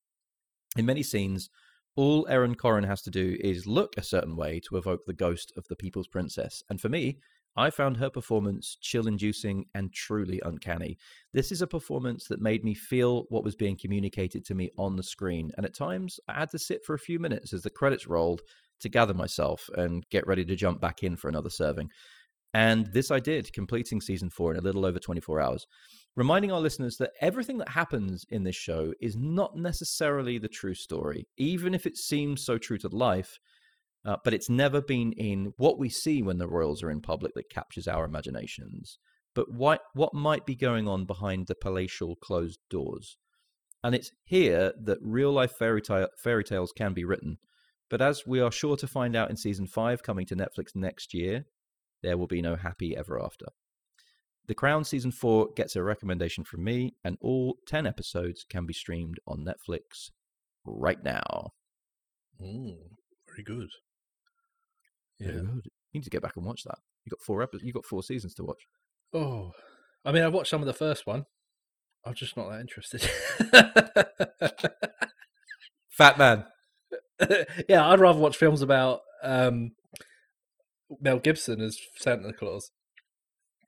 In 0.78 0.86
many 0.86 1.04
scenes, 1.04 1.50
all 1.96 2.26
Erin 2.30 2.56
Corrin 2.56 2.88
has 2.88 3.02
to 3.04 3.12
do 3.12 3.38
is 3.42 3.68
look 3.68 3.96
a 3.98 4.04
certain 4.04 4.36
way 4.36 4.62
to 4.68 4.78
evoke 4.78 5.06
the 5.06 5.14
ghost 5.14 5.52
of 5.58 5.68
the 5.68 5.76
people's 5.76 6.08
princess. 6.08 6.64
And 6.70 6.80
for 6.80 6.88
me, 6.88 7.18
I 7.58 7.70
found 7.70 7.98
her 7.98 8.10
performance 8.10 8.78
chill 8.80 9.08
inducing 9.08 9.66
and 9.74 9.92
truly 9.92 10.42
uncanny. 10.46 10.98
This 11.34 11.52
is 11.52 11.62
a 11.62 11.68
performance 11.68 12.28
that 12.28 12.42
made 12.42 12.64
me 12.64 12.74
feel 12.74 13.26
what 13.28 13.44
was 13.44 13.56
being 13.56 13.76
communicated 13.76 14.46
to 14.46 14.56
me 14.56 14.70
on 14.78 14.96
the 14.96 15.04
screen. 15.04 15.52
And 15.58 15.66
at 15.66 15.74
times, 15.74 16.18
I 16.30 16.40
had 16.40 16.50
to 16.52 16.60
sit 16.60 16.86
for 16.86 16.94
a 16.94 17.00
few 17.00 17.20
minutes 17.20 17.52
as 17.52 17.64
the 17.64 17.70
credits 17.70 18.08
rolled 18.08 18.42
to 18.80 18.90
gather 18.90 19.14
myself 19.14 19.70
and 19.76 20.08
get 20.10 20.26
ready 20.26 20.46
to 20.46 20.56
jump 20.56 20.80
back 20.80 21.04
in 21.04 21.18
for 21.18 21.28
another 21.28 21.50
serving. 21.50 21.90
And 22.54 22.88
this 22.88 23.12
I 23.12 23.20
did, 23.20 23.52
completing 23.54 24.00
season 24.00 24.30
four 24.30 24.52
in 24.52 24.58
a 24.58 24.62
little 24.62 24.86
over 24.86 25.00
24 25.00 25.42
hours, 25.42 25.68
reminding 26.16 26.52
our 26.52 26.60
listeners 26.60 26.98
that 26.98 27.12
everything 27.22 27.58
that 27.58 27.70
happens 27.70 28.26
in 28.30 28.44
this 28.44 28.56
show 28.56 28.94
is 29.02 29.16
not 29.18 29.56
necessarily 29.56 30.38
the 30.38 30.48
true 30.48 30.76
story, 30.76 31.28
even 31.38 31.74
if 31.74 31.86
it 31.86 31.98
seems 31.98 32.44
so 32.44 32.58
true 32.58 32.78
to 32.78 32.90
life. 32.90 33.40
Uh, 34.04 34.16
but 34.24 34.34
it's 34.34 34.50
never 34.50 34.82
been 34.82 35.14
in 35.14 35.54
what 35.58 35.78
we 35.78 35.88
see 35.88 36.24
when 36.24 36.40
the 36.40 36.48
royals 36.48 36.82
are 36.82 36.90
in 36.90 37.02
public 37.02 37.34
that 37.36 37.52
captures 37.52 37.88
our 37.88 38.04
imaginations, 38.04 38.98
but 39.36 39.54
what, 39.54 39.82
what 39.94 40.12
might 40.14 40.44
be 40.46 40.56
going 40.56 40.88
on 40.88 41.06
behind 41.06 41.46
the 41.46 41.54
palatial 41.54 42.16
closed 42.16 42.60
doors. 42.70 43.18
And 43.84 43.94
it's 43.94 44.12
here 44.24 44.74
that 44.84 44.98
real 45.02 45.32
life 45.32 45.54
fairy, 45.58 45.82
fairy 46.18 46.44
tales 46.44 46.72
can 46.76 46.94
be 46.94 47.06
written. 47.06 47.38
But 47.92 48.02
as 48.02 48.24
we 48.26 48.40
are 48.40 48.52
sure 48.52 48.78
to 48.78 48.88
find 48.88 49.16
out 49.16 49.30
in 49.30 49.38
season 49.38 49.68
five 49.68 50.02
coming 50.02 50.26
to 50.28 50.36
Netflix 50.36 50.76
next 50.76 51.14
year, 51.14 51.46
there 52.02 52.18
will 52.18 52.28
be 52.28 52.42
no 52.42 52.56
happy 52.56 52.96
ever 52.98 53.22
after. 53.24 53.48
The 54.48 54.56
Crown 54.56 54.84
season 54.84 55.12
4 55.12 55.50
gets 55.56 55.76
a 55.76 55.84
recommendation 55.84 56.44
from 56.44 56.64
me, 56.64 56.96
and 57.04 57.18
all 57.22 57.58
10 57.68 57.86
episodes 57.86 58.44
can 58.50 58.66
be 58.66 58.74
streamed 58.74 59.18
on 59.28 59.46
Netflix 59.46 60.10
right 60.66 61.02
now. 61.04 61.52
Mm, 62.42 62.76
very 63.28 63.44
good. 63.44 63.70
Very 65.20 65.36
Yeah. 65.36 65.42
good. 65.42 65.66
You 65.66 66.00
need 66.00 66.04
to 66.04 66.10
get 66.10 66.22
back 66.24 66.36
and 66.38 66.46
watch 66.46 66.64
that. 66.64 66.80
You 67.06 67.10
got 67.12 67.22
four 67.22 67.42
episodes. 67.42 67.64
You 67.66 67.74
got 67.74 67.86
four 67.86 68.04
seasons 68.04 68.34
to 68.36 68.44
watch. 68.44 68.64
Oh, 69.14 69.52
I 70.04 70.12
mean, 70.12 70.24
I've 70.24 70.34
watched 70.34 70.50
some 70.50 70.62
of 70.62 70.68
the 70.68 70.74
first 70.74 71.06
one. 71.06 71.26
I'm 72.04 72.16
just 72.16 72.36
not 72.36 72.50
that 72.50 72.62
interested. 72.62 73.02
Fatman. 76.00 76.46
yeah, 77.70 77.88
I'd 77.88 78.00
rather 78.00 78.20
watch 78.20 78.38
films 78.38 78.62
about 78.62 79.02
um, 79.24 79.72
Mel 81.00 81.20
Gibson 81.20 81.62
as 81.62 81.78
Santa 81.98 82.34
Claus. 82.34 82.72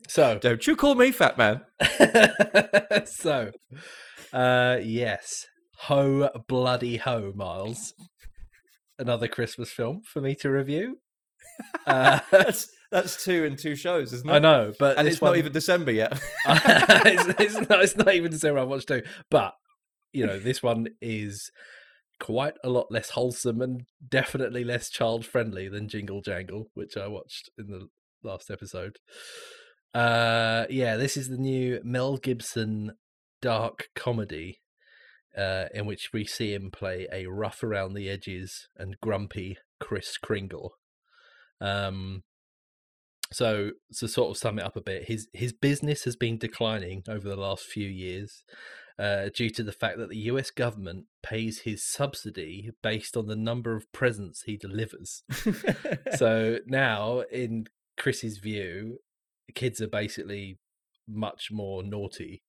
So, 0.08 0.40
Don't 0.42 0.66
you 0.68 0.76
call 0.76 0.96
me 0.96 1.12
fat 1.12 1.38
man? 1.38 1.62
so, 3.06 3.52
uh, 4.32 4.78
yes, 4.82 5.46
ho 5.78 6.30
bloody 6.48 6.98
ho, 6.98 7.32
Miles. 7.36 7.94
Another 9.00 9.28
Christmas 9.28 9.72
film 9.72 10.02
for 10.06 10.22
me 10.22 10.36
to 10.36 10.50
review. 10.50 11.00
Uh, 11.86 12.20
That's 12.32 12.68
that's 12.92 13.24
two 13.24 13.44
in 13.44 13.56
two 13.56 13.76
shows, 13.76 14.14
isn't 14.14 14.30
it? 14.30 14.34
I 14.34 14.38
know, 14.38 14.72
but 14.78 15.00
And 15.00 15.08
it's 15.08 15.20
not 15.20 15.36
even 15.36 15.52
December 15.52 15.92
yet. 15.92 16.14
it's, 16.46 17.40
it's 17.40 17.70
not, 17.70 17.82
it's 17.84 17.98
not 17.98 18.14
even 18.14 18.30
December. 18.30 18.60
I 18.60 18.64
watched 18.66 18.88
two, 18.88 19.02
but 19.32 19.56
you 20.12 20.28
know, 20.28 20.38
this 20.38 20.62
one 20.62 20.88
is 21.02 21.50
quite 22.20 22.54
a 22.64 22.70
lot 22.70 22.92
less 22.92 23.10
wholesome 23.10 23.62
and 23.62 23.82
definitely 24.08 24.64
less 24.64 24.90
child 24.92 25.26
friendly 25.26 25.68
than 25.68 25.90
Jingle 25.90 26.22
Jangle, 26.22 26.68
which 26.76 26.96
I 26.96 27.08
watched 27.08 27.50
in 27.58 27.68
the 27.68 27.88
last 28.24 28.52
episode. 28.52 28.98
Uh, 29.94 30.66
yeah, 30.70 30.98
this 30.98 31.18
is 31.18 31.30
the 31.30 31.38
new 31.38 31.80
Mel 31.84 32.18
Gibson 32.18 32.94
dark 33.42 33.90
comedy. 33.96 34.60
Uh, 35.36 35.66
in 35.74 35.88
which 35.88 36.12
we 36.14 36.24
see 36.26 36.54
him 36.54 36.70
play 36.70 37.08
a 37.12 37.26
rough 37.26 37.64
around 37.64 37.96
the 37.96 38.08
edges 38.08 38.68
and 38.78 39.02
grumpy 39.02 39.58
Chris 39.80 40.16
Kringle. 40.20 40.76
Um, 41.60 42.22
so 43.32 43.72
to 43.98 44.08
sort 44.08 44.30
of 44.30 44.38
sum 44.38 44.60
it 44.60 44.66
up 44.66 44.76
a 44.76 44.82
bit, 44.82 45.06
his 45.06 45.28
his 45.34 45.54
business 45.54 46.04
has 46.04 46.16
been 46.16 46.38
declining 46.38 47.02
over 47.08 47.28
the 47.28 47.36
last 47.36 47.66
few 47.66 47.88
years 47.88 48.44
uh, 49.00 49.30
due 49.34 49.50
to 49.50 49.64
the 49.64 49.72
fact 49.72 49.98
that 49.98 50.10
the 50.10 50.18
U.S. 50.18 50.52
government 50.52 51.06
pays 51.24 51.62
his 51.62 51.84
subsidy 51.84 52.70
based 52.82 53.18
on 53.18 53.26
the 53.28 53.36
number 53.36 53.76
of 53.76 53.92
presents 53.92 54.44
he 54.44 54.56
delivers. 54.56 55.24
so 56.16 56.60
now, 56.68 57.22
in 57.32 57.66
Chris's 57.98 58.38
view, 58.38 59.00
kids 59.56 59.82
are 59.82 59.88
basically 59.88 60.60
much 61.08 61.50
more 61.52 61.84
naughty 61.84 62.44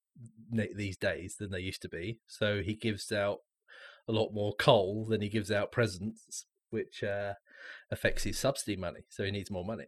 these 0.51 0.97
days 0.97 1.35
than 1.39 1.51
they 1.51 1.59
used 1.59 1.81
to 1.81 1.89
be. 1.89 2.19
So 2.27 2.61
he 2.61 2.75
gives 2.75 3.11
out 3.11 3.39
a 4.07 4.11
lot 4.11 4.33
more 4.33 4.53
coal 4.55 5.05
than 5.09 5.21
he 5.21 5.29
gives 5.29 5.51
out 5.51 5.71
presents, 5.71 6.45
which 6.69 7.03
uh, 7.03 7.33
affects 7.91 8.23
his 8.23 8.37
subsidy 8.37 8.77
money. 8.77 9.01
So 9.09 9.23
he 9.23 9.31
needs 9.31 9.51
more 9.51 9.65
money. 9.65 9.87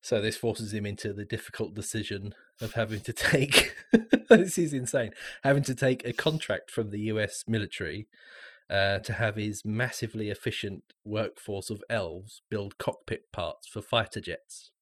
So 0.00 0.20
this 0.20 0.36
forces 0.36 0.72
him 0.72 0.86
into 0.86 1.12
the 1.12 1.24
difficult 1.24 1.74
decision 1.74 2.34
of 2.60 2.74
having 2.74 3.00
to 3.00 3.12
take 3.12 3.74
this 4.28 4.56
is 4.56 4.72
insane 4.72 5.10
having 5.42 5.62
to 5.64 5.74
take 5.74 6.06
a 6.06 6.12
contract 6.12 6.70
from 6.70 6.90
the 6.90 7.00
US 7.00 7.44
military 7.46 8.06
uh, 8.70 8.98
to 9.00 9.12
have 9.12 9.36
his 9.36 9.64
massively 9.64 10.30
efficient 10.30 10.82
workforce 11.04 11.70
of 11.70 11.82
elves 11.88 12.42
build 12.50 12.78
cockpit 12.78 13.30
parts 13.32 13.68
for 13.68 13.80
fighter 13.80 14.20
jets. 14.20 14.72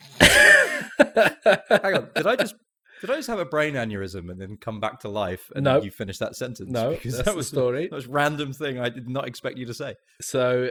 Hang 0.20 1.94
on, 1.94 2.08
did 2.14 2.26
I 2.26 2.36
just 2.36 2.54
did 3.00 3.10
I 3.10 3.16
just 3.16 3.28
have 3.28 3.38
a 3.40 3.44
brain 3.44 3.74
aneurysm 3.74 4.30
and 4.30 4.40
then 4.40 4.56
come 4.60 4.78
back 4.78 5.00
to 5.00 5.08
life 5.08 5.50
and 5.56 5.64
No. 5.64 5.82
you 5.82 5.90
finish 5.90 6.18
that 6.18 6.36
sentence? 6.36 6.70
No, 6.70 6.90
because 6.94 7.22
that 7.22 7.34
was 7.34 7.48
story. 7.48 7.88
That 7.88 7.96
was 7.96 8.06
random 8.06 8.52
thing 8.52 8.78
I 8.78 8.88
did 8.88 9.08
not 9.08 9.26
expect 9.26 9.58
you 9.58 9.66
to 9.66 9.74
say. 9.74 9.96
So, 10.20 10.70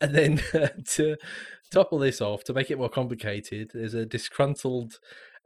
and 0.00 0.14
then 0.14 0.40
to 0.90 1.16
topple 1.72 1.98
this 1.98 2.20
off, 2.20 2.44
to 2.44 2.54
make 2.54 2.70
it 2.70 2.78
more 2.78 2.88
complicated, 2.88 3.72
there's 3.74 3.94
a 3.94 4.06
disgruntled 4.06 4.94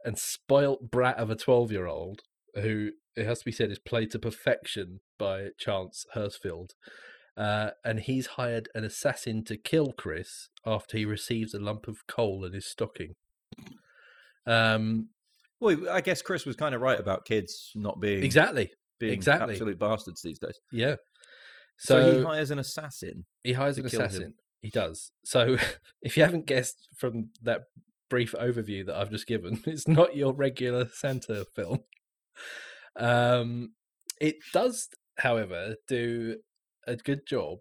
and 0.05 0.17
spoilt 0.17 0.91
brat 0.91 1.17
of 1.17 1.29
a 1.31 1.35
12 1.35 1.71
year 1.71 1.87
old 1.87 2.21
who, 2.55 2.91
it 3.15 3.25
has 3.25 3.39
to 3.39 3.45
be 3.45 3.51
said, 3.51 3.71
is 3.71 3.79
played 3.79 4.11
to 4.11 4.19
perfection 4.19 4.99
by 5.17 5.49
Chance 5.57 6.05
Hurstfield. 6.15 6.71
Uh, 7.37 7.71
and 7.85 8.01
he's 8.01 8.27
hired 8.27 8.67
an 8.75 8.83
assassin 8.83 9.43
to 9.45 9.57
kill 9.57 9.93
Chris 9.97 10.49
after 10.65 10.97
he 10.97 11.05
receives 11.05 11.53
a 11.53 11.59
lump 11.59 11.87
of 11.87 12.05
coal 12.07 12.43
in 12.45 12.53
his 12.53 12.65
stocking. 12.69 13.15
Um, 14.45 15.09
Well, 15.59 15.89
I 15.89 16.01
guess 16.01 16.21
Chris 16.21 16.45
was 16.45 16.55
kind 16.55 16.75
of 16.75 16.81
right 16.81 16.99
about 16.99 17.25
kids 17.25 17.71
not 17.75 17.99
being 17.99 18.23
exactly. 18.23 18.71
being 18.99 19.13
exactly. 19.13 19.53
absolute 19.53 19.79
bastards 19.79 20.21
these 20.21 20.39
days. 20.39 20.59
Yeah. 20.71 20.95
So, 21.77 22.01
So, 22.01 22.17
he 22.19 22.23
hires 22.25 22.51
an 22.51 22.59
assassin. 22.59 23.25
He 23.43 23.53
hires 23.53 23.77
an 23.77 23.87
kill 23.87 24.01
him. 24.01 24.05
assassin. 24.07 24.33
He 24.61 24.69
does. 24.69 25.11
So 25.23 25.57
if 26.01 26.17
you 26.17 26.23
haven't 26.23 26.45
guessed 26.47 26.87
from 26.97 27.29
that 27.43 27.61
brief 28.09 28.33
overview 28.33 28.85
that 28.85 28.95
I've 28.95 29.09
just 29.09 29.25
given, 29.27 29.61
it's 29.67 29.87
not 29.87 30.15
your 30.15 30.33
regular 30.33 30.89
Santa 30.93 31.45
film. 31.55 31.79
Um, 32.95 33.69
it 34.19 34.35
does, 34.53 34.87
however, 35.17 35.75
do 35.87 36.37
a 36.87 36.95
good 36.95 37.25
job 37.27 37.59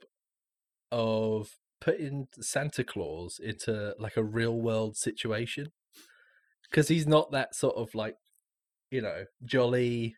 of 0.92 1.50
putting 1.80 2.26
Santa 2.40 2.84
Claus 2.84 3.38
into 3.42 3.94
like 3.98 4.16
a 4.16 4.24
real 4.24 4.60
world 4.60 4.96
situation 4.96 5.72
because 6.68 6.88
he's 6.88 7.06
not 7.06 7.30
that 7.32 7.54
sort 7.54 7.76
of 7.76 7.94
like, 7.94 8.16
you 8.90 9.00
know, 9.00 9.24
jolly, 9.44 10.14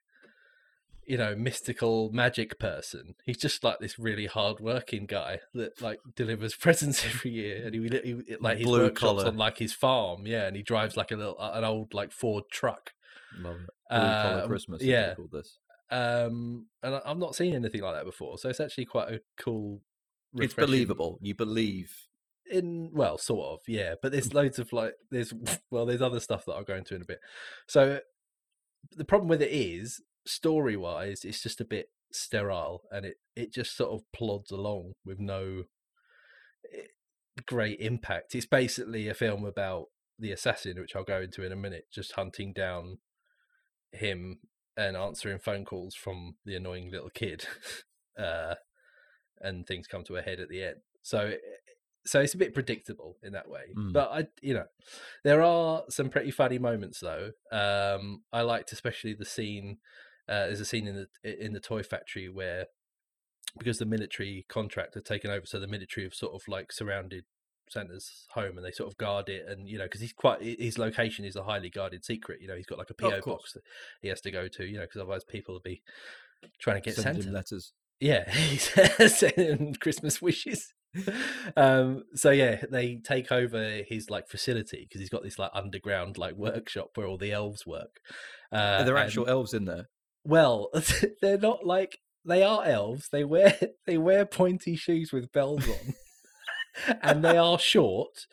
you 1.06 1.16
know, 1.18 1.34
mystical 1.34 2.10
magic 2.12 2.58
person. 2.58 3.14
He's 3.24 3.36
just 3.38 3.62
like 3.64 3.78
this 3.80 3.98
really 3.98 4.26
hard 4.26 4.60
working 4.60 5.06
guy 5.06 5.40
that 5.54 5.80
like 5.82 5.98
delivers 6.16 6.54
presents 6.60 7.04
every 7.04 7.30
year, 7.32 7.64
and 7.66 7.74
he, 7.74 7.80
he 8.02 8.22
he- 8.26 8.36
like 8.40 8.58
his 8.58 8.66
Blue 8.66 8.80
workshops 8.82 9.00
collar. 9.22 9.26
on 9.26 9.36
like 9.36 9.58
his 9.58 9.72
farm, 9.72 10.26
yeah, 10.26 10.46
and 10.46 10.56
he 10.56 10.62
drives 10.62 10.96
like 10.96 11.10
a 11.10 11.16
little 11.16 11.36
an 11.38 11.64
old 11.64 11.92
like 11.94 12.12
Ford 12.12 12.44
truck. 12.50 12.92
Love 13.38 13.56
it. 13.56 13.70
Blue 13.90 13.98
collar 13.98 14.42
Um, 14.42 14.48
Christmas. 14.48 14.80
is 14.82 14.86
what 14.86 14.92
they 14.92 14.92
yeah. 14.92 15.14
this. 15.32 15.58
Um, 15.92 16.66
and 16.82 16.94
I- 16.96 17.02
I've 17.04 17.18
not 17.18 17.34
seen 17.36 17.54
anything 17.54 17.82
like 17.82 17.94
that 17.94 18.04
before, 18.04 18.38
so 18.38 18.48
it's 18.48 18.60
actually 18.60 18.86
quite 18.86 19.12
a 19.12 19.20
cool. 19.36 19.82
It's 20.34 20.54
believable. 20.54 21.18
You 21.20 21.34
believe. 21.34 22.08
in 22.50 22.90
well 22.92 23.16
sort 23.18 23.52
of 23.52 23.60
yeah 23.68 23.94
but 24.02 24.10
there's 24.12 24.34
loads 24.34 24.58
of 24.58 24.72
like 24.72 24.94
there's 25.10 25.32
well 25.70 25.86
there's 25.86 26.02
other 26.02 26.20
stuff 26.20 26.44
that 26.44 26.52
i'll 26.52 26.64
go 26.64 26.74
into 26.74 26.94
in 26.94 27.00
a 27.00 27.04
bit 27.04 27.20
so 27.66 28.00
the 28.96 29.04
problem 29.04 29.28
with 29.28 29.40
it 29.40 29.50
is 29.52 30.02
story 30.26 30.76
wise 30.76 31.24
it's 31.24 31.42
just 31.42 31.60
a 31.60 31.64
bit 31.64 31.86
sterile 32.10 32.82
and 32.90 33.06
it 33.06 33.16
it 33.36 33.54
just 33.54 33.74
sort 33.76 33.90
of 33.92 34.02
plods 34.12 34.50
along 34.50 34.92
with 35.04 35.18
no 35.20 35.62
eh, 36.74 36.82
great 37.46 37.80
impact 37.80 38.34
it's 38.34 38.44
basically 38.44 39.08
a 39.08 39.14
film 39.14 39.44
about 39.46 39.86
the 40.18 40.32
assassin 40.32 40.78
which 40.78 40.94
i'll 40.96 41.04
go 41.04 41.20
into 41.22 41.44
in 41.44 41.52
a 41.52 41.56
minute 41.56 41.86
just 41.94 42.12
hunting 42.12 42.52
down 42.52 42.98
him 43.92 44.40
and 44.76 44.96
answering 44.96 45.38
phone 45.38 45.64
calls 45.64 45.94
from 45.94 46.36
the 46.44 46.56
annoying 46.56 46.90
little 46.90 47.10
kid 47.10 47.46
uh 48.18 48.54
and 49.40 49.66
things 49.66 49.86
come 49.86 50.04
to 50.04 50.16
a 50.16 50.22
head 50.22 50.38
at 50.38 50.48
the 50.48 50.62
end. 50.62 50.76
So 51.02 51.18
eh, 51.18 51.36
so 52.04 52.20
it's 52.20 52.34
a 52.34 52.38
bit 52.38 52.54
predictable 52.54 53.16
in 53.22 53.32
that 53.32 53.48
way. 53.48 53.72
Mm. 53.76 53.92
but 53.92 54.10
i 54.10 54.26
you 54.40 54.54
know 54.54 54.66
there 55.24 55.42
are 55.42 55.82
some 55.88 56.08
pretty 56.08 56.30
funny 56.30 56.58
moments 56.58 57.00
though. 57.00 57.30
Um 57.50 58.22
i 58.32 58.42
liked 58.42 58.72
especially 58.72 59.14
the 59.14 59.24
scene 59.24 59.78
uh, 60.28 60.46
there's 60.46 60.60
a 60.60 60.64
scene 60.64 60.86
in 60.86 61.06
the 61.22 61.44
in 61.44 61.52
the 61.52 61.60
toy 61.60 61.82
factory 61.82 62.28
where 62.28 62.66
because 63.58 63.78
the 63.78 63.84
military 63.84 64.46
contract 64.48 64.94
had 64.94 65.04
taken 65.04 65.30
over 65.30 65.44
so 65.44 65.58
the 65.58 65.66
military 65.66 66.06
have 66.06 66.14
sort 66.14 66.32
of 66.32 66.46
like 66.48 66.72
surrounded 66.72 67.24
santa's 67.68 68.26
home 68.30 68.56
and 68.56 68.66
they 68.66 68.70
sort 68.72 68.90
of 68.90 68.96
guard 68.98 69.28
it 69.28 69.44
and 69.48 69.68
you 69.68 69.78
know 69.78 69.84
because 69.84 70.00
he's 70.00 70.12
quite 70.12 70.42
his 70.42 70.78
location 70.78 71.24
is 71.24 71.36
a 71.36 71.42
highly 71.42 71.70
guarded 71.70 72.04
secret 72.04 72.40
you 72.40 72.46
know 72.48 72.56
he's 72.56 72.66
got 72.66 72.78
like 72.78 72.90
a 72.90 72.94
po 72.94 73.08
course. 73.20 73.24
box 73.24 73.52
that 73.54 73.62
he 74.02 74.08
has 74.08 74.20
to 74.20 74.30
go 74.30 74.46
to 74.48 74.64
you 74.66 74.74
know 74.76 74.82
because 74.82 75.00
otherwise 75.00 75.24
people 75.24 75.54
will 75.54 75.60
be 75.62 75.82
trying 76.60 76.76
to 76.76 76.82
get 76.84 76.94
Send 76.96 77.16
santa 77.16 77.28
him 77.28 77.34
letters. 77.34 77.72
yeah, 78.00 78.30
sending 79.06 79.74
Christmas 79.80 80.20
wishes. 80.20 80.72
um, 81.56 82.02
so 82.14 82.30
yeah, 82.30 82.62
they 82.70 82.96
take 82.96 83.32
over 83.32 83.80
his 83.88 84.10
like 84.10 84.28
facility 84.28 84.84
because 84.86 85.00
he's 85.00 85.08
got 85.08 85.22
this 85.22 85.38
like 85.38 85.50
underground 85.54 86.18
like 86.18 86.34
workshop 86.34 86.90
where 86.96 87.06
all 87.06 87.16
the 87.16 87.32
elves 87.32 87.66
work. 87.66 87.98
Uh, 88.52 88.56
Are 88.80 88.84
there 88.84 88.96
and- 88.96 89.06
actual 89.06 89.28
elves 89.28 89.54
in 89.54 89.64
there? 89.64 89.88
well, 90.24 90.68
they're 91.22 91.38
not 91.38 91.64
like 91.64 91.98
they 92.24 92.42
are 92.42 92.64
elves. 92.64 93.08
They 93.10 93.24
wear 93.24 93.58
they 93.86 93.98
wear 93.98 94.26
pointy 94.26 94.76
shoes 94.76 95.12
with 95.12 95.32
bells 95.32 95.66
on, 95.66 95.94
and 97.02 97.24
they 97.24 97.36
are 97.36 97.58
short, 97.58 98.26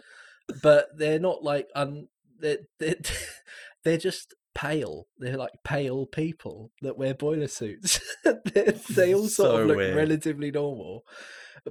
but 0.61 0.87
they're 0.97 1.19
not 1.19 1.43
like 1.43 1.67
un. 1.75 2.07
They're, 2.39 2.59
they're, 2.79 2.95
they're 3.83 3.97
just 3.97 4.33
pale. 4.55 5.07
They're 5.17 5.37
like 5.37 5.51
pale 5.63 6.05
people 6.05 6.71
that 6.81 6.97
wear 6.97 7.13
boiler 7.13 7.47
suits. 7.47 7.99
they 8.23 9.13
all 9.13 9.27
sort 9.27 9.29
So 9.29 9.57
of 9.57 9.67
look 9.67 9.77
weird. 9.77 9.95
relatively 9.95 10.51
normal. 10.51 11.03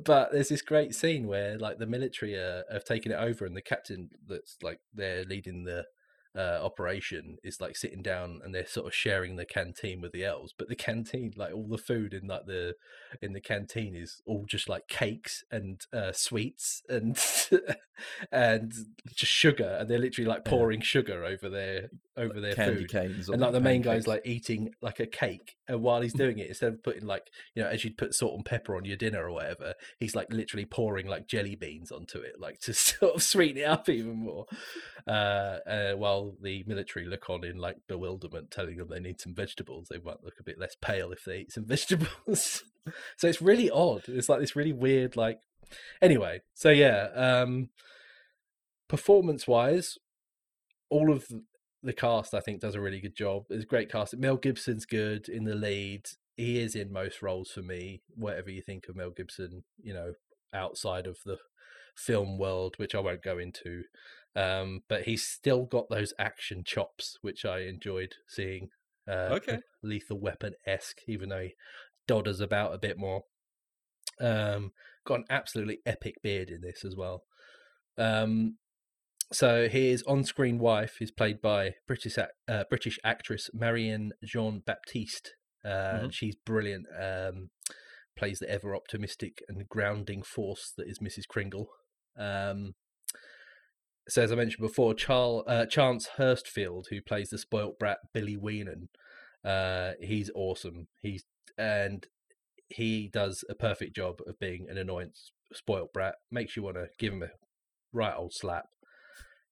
But 0.04 0.32
there's 0.32 0.48
this 0.50 0.62
great 0.62 0.94
scene 0.94 1.26
where 1.26 1.58
like 1.58 1.78
the 1.78 1.86
military 1.86 2.34
have 2.70 2.84
taken 2.84 3.12
it 3.12 3.16
over, 3.16 3.46
and 3.46 3.56
the 3.56 3.62
captain 3.62 4.10
that's 4.26 4.56
like 4.62 4.80
they're 4.94 5.24
leading 5.24 5.64
the 5.64 5.86
uh, 6.36 6.58
operation 6.62 7.38
is 7.42 7.60
like 7.60 7.76
sitting 7.76 8.02
down 8.02 8.40
and 8.44 8.54
they're 8.54 8.66
sort 8.66 8.86
of 8.86 8.94
sharing 8.94 9.36
the 9.36 9.46
canteen 9.46 10.00
with 10.00 10.12
the 10.12 10.24
elves 10.24 10.54
but 10.56 10.68
the 10.68 10.76
canteen 10.76 11.32
like 11.36 11.52
all 11.54 11.66
the 11.68 11.78
food 11.78 12.12
in 12.14 12.26
like 12.26 12.46
the 12.46 12.74
in 13.22 13.32
the 13.32 13.40
canteen 13.40 13.94
is 13.94 14.20
all 14.26 14.44
just 14.46 14.68
like 14.68 14.86
cakes 14.88 15.44
and 15.50 15.86
uh, 15.92 16.12
sweets 16.12 16.82
and 16.88 17.18
and 18.32 18.72
just 19.14 19.32
sugar 19.32 19.76
and 19.80 19.88
they're 19.88 19.98
literally 19.98 20.28
like 20.28 20.42
Yeah. 20.44 20.50
pouring 20.50 20.80
sugar 20.80 21.24
over 21.24 21.48
their 21.48 21.90
over 22.16 22.40
their 22.40 22.54
Candy 22.54 22.80
food 22.80 22.90
canes. 22.90 23.28
and 23.28 23.40
like 23.40 23.52
the 23.52 23.60
main 23.60 23.80
guy's 23.82 24.06
like 24.06 24.22
eating 24.24 24.74
like 24.82 24.98
a 25.00 25.06
cake 25.06 25.56
and 25.68 25.82
while 25.82 26.00
he's 26.00 26.12
doing 26.12 26.38
it 26.38 26.48
instead 26.48 26.72
of 26.72 26.82
putting 26.82 27.06
like 27.06 27.28
you 27.54 27.62
know 27.62 27.68
as 27.68 27.84
you'd 27.84 27.96
put 27.96 28.12
salt 28.14 28.34
and 28.34 28.44
pepper 28.44 28.76
on 28.76 28.84
your 28.84 28.96
dinner 28.96 29.24
or 29.24 29.32
whatever 29.32 29.74
he's 29.98 30.16
like 30.16 30.32
literally 30.32 30.64
pouring 30.64 31.06
like 31.06 31.26
jelly 31.28 31.54
beans 31.54 31.92
onto 31.92 32.18
it 32.18 32.34
like 32.38 32.58
to 32.60 32.74
sort 32.74 33.14
of 33.14 33.22
sweeten 33.22 33.62
it 33.62 33.66
up 33.66 33.88
even 33.88 34.16
more 34.16 34.46
uh, 35.06 35.10
uh 35.66 35.92
while 35.92 36.17
the 36.42 36.64
military 36.66 37.06
look 37.06 37.28
on 37.30 37.44
in 37.44 37.56
like 37.56 37.76
bewilderment 37.88 38.50
telling 38.50 38.76
them 38.76 38.88
they 38.88 39.00
need 39.00 39.20
some 39.20 39.34
vegetables 39.34 39.88
they 39.88 39.98
might 39.98 40.22
look 40.22 40.38
a 40.38 40.44
bit 40.44 40.58
less 40.58 40.76
pale 40.80 41.12
if 41.12 41.24
they 41.24 41.40
eat 41.40 41.52
some 41.52 41.64
vegetables 41.66 42.64
so 43.16 43.28
it's 43.28 43.42
really 43.42 43.70
odd 43.70 44.02
it's 44.08 44.28
like 44.28 44.40
this 44.40 44.56
really 44.56 44.72
weird 44.72 45.16
like 45.16 45.40
anyway 46.00 46.40
so 46.54 46.70
yeah 46.70 47.08
um 47.14 47.68
performance 48.88 49.46
wise 49.46 49.98
all 50.90 51.12
of 51.12 51.26
the 51.82 51.92
cast 51.92 52.34
I 52.34 52.40
think 52.40 52.60
does 52.60 52.74
a 52.74 52.80
really 52.80 53.00
good 53.00 53.16
job. 53.16 53.44
It's 53.50 53.64
a 53.64 53.66
great 53.66 53.90
cast. 53.90 54.16
Mel 54.16 54.36
Gibson's 54.36 54.86
good 54.86 55.28
in 55.28 55.44
the 55.44 55.54
lead. 55.54 56.06
He 56.36 56.58
is 56.58 56.74
in 56.74 56.92
most 56.92 57.22
roles 57.22 57.50
for 57.50 57.62
me. 57.62 58.02
Whatever 58.14 58.50
you 58.50 58.62
think 58.62 58.88
of 58.88 58.96
Mel 58.96 59.10
Gibson, 59.10 59.64
you 59.80 59.94
know, 59.94 60.14
outside 60.52 61.06
of 61.06 61.18
the 61.24 61.38
film 61.94 62.38
world, 62.38 62.74
which 62.76 62.94
I 62.94 63.00
won't 63.00 63.22
go 63.22 63.38
into, 63.38 63.84
um, 64.38 64.80
but 64.88 65.02
he's 65.02 65.26
still 65.26 65.64
got 65.64 65.88
those 65.90 66.12
action 66.18 66.62
chops, 66.64 67.16
which 67.22 67.44
I 67.44 67.60
enjoyed 67.60 68.14
seeing. 68.28 68.68
Uh, 69.06 69.30
Okay. 69.40 69.58
Lethal 69.82 70.20
Weapon 70.20 70.54
esque, 70.66 71.00
even 71.06 71.28
though 71.30 71.42
he 71.42 71.54
dodders 72.06 72.40
about 72.40 72.74
a 72.74 72.78
bit 72.78 72.98
more. 72.98 73.22
Um, 74.20 74.72
got 75.06 75.20
an 75.20 75.24
absolutely 75.30 75.78
epic 75.86 76.16
beard 76.22 76.50
in 76.50 76.60
this 76.60 76.84
as 76.84 76.94
well. 76.96 77.24
Um, 77.96 78.58
so 79.32 79.68
his 79.68 80.02
on-screen 80.04 80.58
wife 80.58 80.96
is 81.00 81.10
played 81.10 81.40
by 81.40 81.74
British 81.86 82.16
uh, 82.18 82.64
British 82.70 82.98
actress 83.04 83.50
Marion 83.52 84.12
Jean 84.24 84.60
Baptiste. 84.64 85.34
Uh, 85.64 86.00
Mhm. 86.04 86.12
She's 86.12 86.36
brilliant. 86.36 86.86
Um, 86.98 87.50
plays 88.16 88.38
the 88.40 88.50
ever 88.50 88.74
optimistic 88.74 89.42
and 89.48 89.68
grounding 89.68 90.22
force 90.22 90.72
that 90.76 90.88
is 90.88 90.98
Mrs. 90.98 91.26
Kringle. 91.28 91.68
Um, 92.16 92.74
so 94.08 94.22
as 94.22 94.32
I 94.32 94.36
mentioned 94.36 94.66
before, 94.66 94.94
Charles, 94.94 95.44
uh, 95.46 95.66
Chance 95.66 96.08
Hurstfield, 96.16 96.84
who 96.90 97.00
plays 97.00 97.30
the 97.30 97.38
spoilt 97.38 97.78
brat 97.78 97.98
Billy 98.12 98.36
Wenan, 98.36 98.88
uh, 99.44 99.92
he's 100.00 100.30
awesome. 100.34 100.88
He's 101.00 101.24
and 101.56 102.06
he 102.68 103.08
does 103.12 103.44
a 103.48 103.54
perfect 103.54 103.96
job 103.96 104.16
of 104.26 104.38
being 104.38 104.66
an 104.68 104.78
annoying 104.78 105.10
s- 105.10 105.30
spoilt 105.52 105.92
brat. 105.92 106.16
Makes 106.30 106.56
you 106.56 106.62
want 106.62 106.76
to 106.76 106.88
give 106.98 107.12
him 107.12 107.22
a 107.22 107.30
right 107.92 108.14
old 108.16 108.32
slap. 108.34 108.66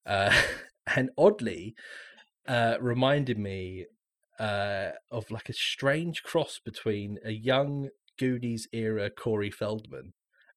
Uh, 0.05 0.35
and 0.97 1.11
oddly, 1.19 1.75
uh, 2.47 2.77
reminded 2.81 3.39
me 3.39 3.87
uh, 4.39 4.91
of 5.11 5.31
like 5.31 5.49
a 5.49 5.55
strange 5.55 6.23
cross 6.23 6.61
between 6.65 7.19
a 7.25 7.33
young 7.33 7.89
Goonies 8.19 8.69
era 8.73 9.11
Corey 9.11 9.51
Feldman 9.51 10.13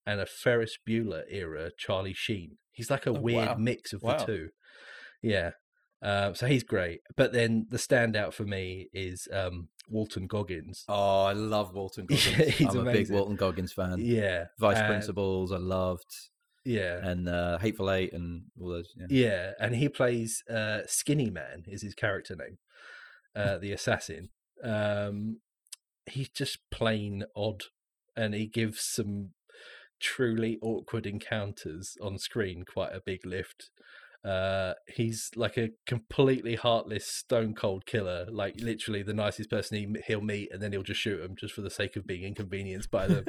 and 0.06 0.20
a 0.20 0.26
Ferris 0.26 0.78
Bueller 0.88 1.24
era 1.30 1.72
Charlie 1.78 2.14
Sheen. 2.14 2.58
He's 2.80 2.90
like 2.90 3.06
a 3.06 3.12
Oh, 3.12 3.20
weird 3.22 3.48
wow. 3.50 3.56
mix 3.58 3.94
of 3.94 4.02
Wow. 4.02 4.18
the 4.18 4.26
two. 4.26 4.50
Yeah. 5.22 5.52
Uh, 6.02 6.34
so 6.34 6.48
he's 6.48 6.64
great. 6.64 7.02
But 7.18 7.34
then 7.34 7.68
the 7.70 7.78
standout 7.78 8.34
for 8.34 8.46
me 8.46 8.88
is 8.94 9.28
um, 9.34 9.68
Walton 9.90 10.28
Goggins. 10.28 10.86
Oh, 10.88 11.24
I 11.26 11.34
love 11.34 11.74
Walton 11.74 12.08
Yeah, 12.10 12.18
Goggins. 12.38 12.56
he's 12.56 12.74
I'm 12.76 12.88
a 12.88 12.92
big. 12.94 13.10
Walton 13.12 13.36
Goggins 13.36 13.74
fan. 13.74 13.98
Yeah. 14.00 14.46
Vice 14.60 14.78
and- 14.78 14.88
Principals, 14.88 15.52
I 15.52 15.58
loved, 15.58 16.08
Yeah. 16.64 17.06
and 17.06 17.28
uh, 17.28 17.58
Hateful 17.58 17.92
Eight, 17.92 18.14
and 18.14 18.44
all 18.60 18.70
those. 18.70 18.94
Yeah. 18.98 19.08
Yeah, 19.10 19.52
and 19.60 19.76
he 19.76 19.90
plays 19.90 20.42
uh, 20.50 20.82
Skinny 20.88 21.30
Man 21.30 21.64
is 21.68 21.82
his 21.82 21.96
character 21.96 22.36
name, 22.36 22.58
uh, 23.36 23.58
the 23.58 23.74
assassin. 23.74 24.30
Um, 24.64 25.42
he's 26.06 26.30
just 26.30 26.60
plain 26.72 27.26
odd, 27.36 27.64
and 28.16 28.34
he 28.34 28.48
gives 28.48 28.82
some 28.86 29.32
truly 30.00 30.58
awkward 30.62 31.06
encounters 31.06 31.98
on 32.02 32.18
screen 32.18 32.64
quite 32.66 32.92
a 32.94 33.02
big 33.06 33.26
lift. 33.26 33.70
Uh, 34.26 34.74
he's 34.88 35.32
like 35.38 35.56
a 35.58 35.70
completely 35.88 36.56
heartless, 36.56 37.06
stone 37.08 37.54
cold 37.56 37.86
killer. 37.86 38.28
Like 38.30 38.60
literally 38.60 39.02
the 39.02 39.14
nicest 39.14 39.50
person 39.50 39.78
he, 39.78 39.88
he'll 40.08 40.20
meet, 40.22 40.52
and 40.52 40.62
then 40.62 40.74
he'll 40.74 40.84
just 40.84 41.00
shoot 41.00 41.22
him 41.22 41.36
just 41.40 41.54
for 41.54 41.62
the 41.62 41.70
sake 41.70 41.96
of 41.96 42.06
being 42.06 42.24
inconvenienced 42.24 42.92
by 42.92 43.08
them. 43.08 43.26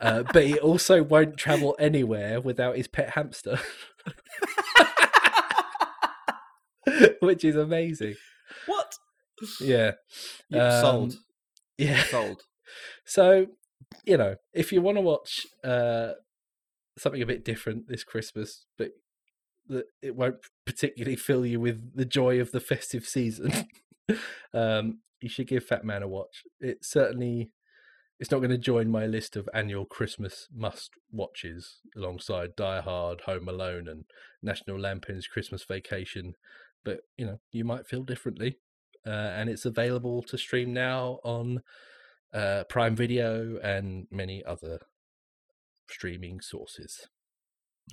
uh, 0.00 0.24
but 0.32 0.44
he 0.44 0.58
also 0.58 1.02
won't 1.04 1.36
travel 1.36 1.76
anywhere 1.78 2.40
without 2.40 2.76
his 2.76 2.88
pet 2.88 3.10
hamster. 3.10 3.58
which 7.20 7.44
is 7.44 7.56
amazing. 7.56 8.14
what? 8.66 8.94
Yeah, 9.60 9.92
You 10.48 10.60
Um, 10.60 10.80
sold. 10.82 11.14
yeah. 11.78 12.02
Sold. 12.04 12.42
So, 13.04 13.46
you 14.04 14.16
know, 14.16 14.36
if 14.52 14.72
you 14.72 14.80
want 14.80 14.96
to 14.96 15.02
watch 15.02 15.46
uh, 15.62 16.12
something 16.98 17.22
a 17.22 17.26
bit 17.26 17.44
different 17.44 17.88
this 17.88 18.04
Christmas, 18.04 18.66
but 18.78 18.90
that 19.68 19.86
it 20.02 20.14
won't 20.14 20.36
particularly 20.66 21.16
fill 21.16 21.46
you 21.46 21.60
with 21.60 21.96
the 21.96 22.04
joy 22.04 22.40
of 22.40 22.52
the 22.52 22.60
festive 22.60 23.06
season, 23.06 23.52
um, 24.54 25.00
you 25.20 25.28
should 25.28 25.46
give 25.46 25.66
Fatman 25.66 26.02
a 26.02 26.08
watch. 26.08 26.42
It 26.60 26.84
certainly. 26.84 27.50
It's 28.20 28.30
not 28.30 28.38
going 28.38 28.50
to 28.50 28.58
join 28.58 28.92
my 28.92 29.06
list 29.06 29.34
of 29.34 29.48
annual 29.52 29.84
Christmas 29.84 30.46
must 30.54 30.92
watches 31.10 31.80
alongside 31.96 32.54
Die 32.54 32.80
Hard, 32.80 33.22
Home 33.22 33.48
Alone, 33.48 33.88
and 33.88 34.04
National 34.40 34.78
Lampoon's 34.78 35.26
Christmas 35.26 35.64
Vacation. 35.64 36.34
But 36.84 37.00
you 37.18 37.26
know, 37.26 37.40
you 37.50 37.64
might 37.64 37.88
feel 37.88 38.04
differently, 38.04 38.58
uh, 39.04 39.10
and 39.10 39.50
it's 39.50 39.64
available 39.64 40.22
to 40.22 40.38
stream 40.38 40.72
now 40.72 41.18
on 41.24 41.62
uh, 42.34 42.64
Prime 42.68 42.96
Video 42.96 43.58
and 43.62 44.06
many 44.10 44.44
other 44.44 44.80
streaming 45.88 46.40
sources. 46.40 47.08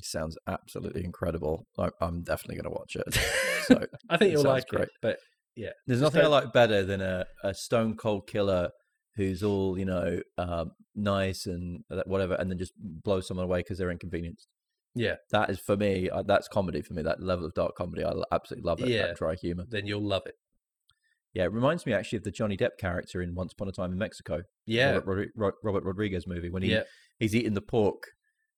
Sounds 0.01 0.37
absolutely 0.47 1.03
incredible. 1.03 1.67
I, 1.77 1.89
I'm 1.99 2.23
definitely 2.23 2.55
going 2.61 2.73
to 2.73 2.77
watch 2.79 2.95
it. 2.95 3.17
So 3.67 3.85
I 4.09 4.17
think 4.17 4.31
you'll 4.31 4.43
like 4.43 4.67
great. 4.67 4.83
it, 4.85 4.89
but 5.03 5.17
yeah, 5.55 5.69
There's 5.85 6.01
nothing 6.01 6.23
I 6.23 6.27
like 6.27 6.51
better 6.51 6.83
than 6.83 6.99
a, 6.99 7.25
a 7.43 7.53
stone 7.53 7.95
cold 7.95 8.25
killer 8.27 8.71
who's 9.15 9.43
all 9.43 9.77
you 9.77 9.85
know 9.85 10.19
um, 10.39 10.71
nice 10.95 11.45
and 11.45 11.83
whatever, 12.07 12.33
and 12.33 12.49
then 12.49 12.57
just 12.57 12.73
blow 12.77 13.21
someone 13.21 13.43
away 13.45 13.59
because 13.59 13.77
they're 13.77 13.91
inconvenienced. 13.91 14.47
yeah, 14.95 15.17
That 15.29 15.51
is 15.51 15.59
for 15.59 15.77
me. 15.77 16.09
uh, 16.09 16.23
That's 16.23 16.47
comedy 16.47 16.81
for 16.81 16.95
me. 16.95 17.03
That 17.03 17.21
level 17.21 17.45
of 17.45 17.53
dark 17.53 17.75
comedy, 17.75 18.03
I 18.03 18.11
absolutely 18.31 18.67
love 18.67 18.81
it. 18.81 18.89
Yeah. 18.89 19.07
That 19.07 19.17
dry 19.17 19.35
humor. 19.35 19.65
then 19.69 19.85
you'll 19.85 20.01
love 20.01 20.23
it. 20.25 20.35
Yeah, 21.34 21.43
it 21.43 21.53
reminds 21.53 21.86
me 21.86 21.93
actually 21.93 22.17
of 22.17 22.23
the 22.23 22.32
Johnny 22.32 22.57
Depp 22.57 22.77
character 22.77 23.21
in 23.21 23.34
Once 23.36 23.53
Upon 23.53 23.67
a 23.69 23.71
Time 23.71 23.91
in 23.91 23.97
Mexico. 23.97 24.41
Yeah, 24.65 24.99
Robert, 25.05 25.29
Robert 25.63 25.84
Rodriguez 25.84 26.27
movie 26.27 26.49
when 26.49 26.63
he 26.63 26.71
yeah, 26.71 26.84
he's 27.19 27.36
eating 27.36 27.53
the 27.53 27.61
pork 27.61 28.03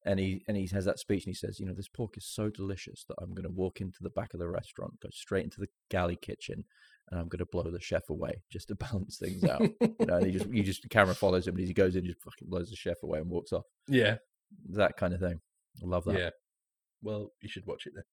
and 0.06 0.20
he 0.20 0.44
and 0.48 0.58
he 0.58 0.68
has 0.74 0.86
that 0.86 1.00
speech 1.00 1.26
and 1.26 1.32
he 1.32 1.36
says, 1.36 1.60
you 1.60 1.66
know, 1.66 1.74
this 1.74 1.88
pork 1.88 2.18
is 2.18 2.26
so 2.26 2.50
delicious 2.50 3.06
that 3.08 3.16
I'm 3.22 3.34
going 3.34 3.44
to 3.48 3.54
walk 3.54 3.80
into 3.80 4.00
the 4.02 4.10
back 4.10 4.34
of 4.34 4.40
the 4.40 4.50
restaurant, 4.50 5.00
go 5.02 5.10
straight 5.14 5.44
into 5.46 5.60
the 5.62 5.68
galley 5.92 6.18
kitchen, 6.18 6.66
and 7.12 7.20
I'm 7.20 7.28
going 7.28 7.40
to 7.40 7.46
blow 7.46 7.64
the 7.70 7.80
chef 7.80 8.10
away 8.10 8.42
just 8.52 8.68
to 8.70 8.76
balance 8.92 9.18
things 9.18 9.44
out. 9.44 9.62
you 9.62 10.06
know, 10.06 10.16
and 10.18 10.26
he 10.26 10.32
just 10.32 10.48
you 10.50 10.64
just 10.64 10.82
the 10.82 10.90
camera 10.90 11.14
follows 11.16 11.48
him 11.48 11.56
and 11.58 11.68
he 11.68 11.74
goes 11.74 11.96
in, 11.96 12.06
just 12.06 12.22
fucking 12.22 12.50
blows 12.50 12.70
the 12.70 12.76
chef 12.76 13.02
away 13.04 13.20
and 13.20 13.30
walks 13.30 13.54
off. 13.54 13.66
yeah, 13.88 14.18
That 14.72 14.98
kind 14.98 15.14
of 15.14 15.20
thing. 15.20 15.40
I 15.82 15.86
love 15.86 16.06
that. 16.06 16.18
yeah. 16.20 16.30
Well, 17.02 17.32
you 17.42 17.50
should 17.50 17.66
watch 17.66 17.86
it 17.86 17.94
then. 17.96 18.04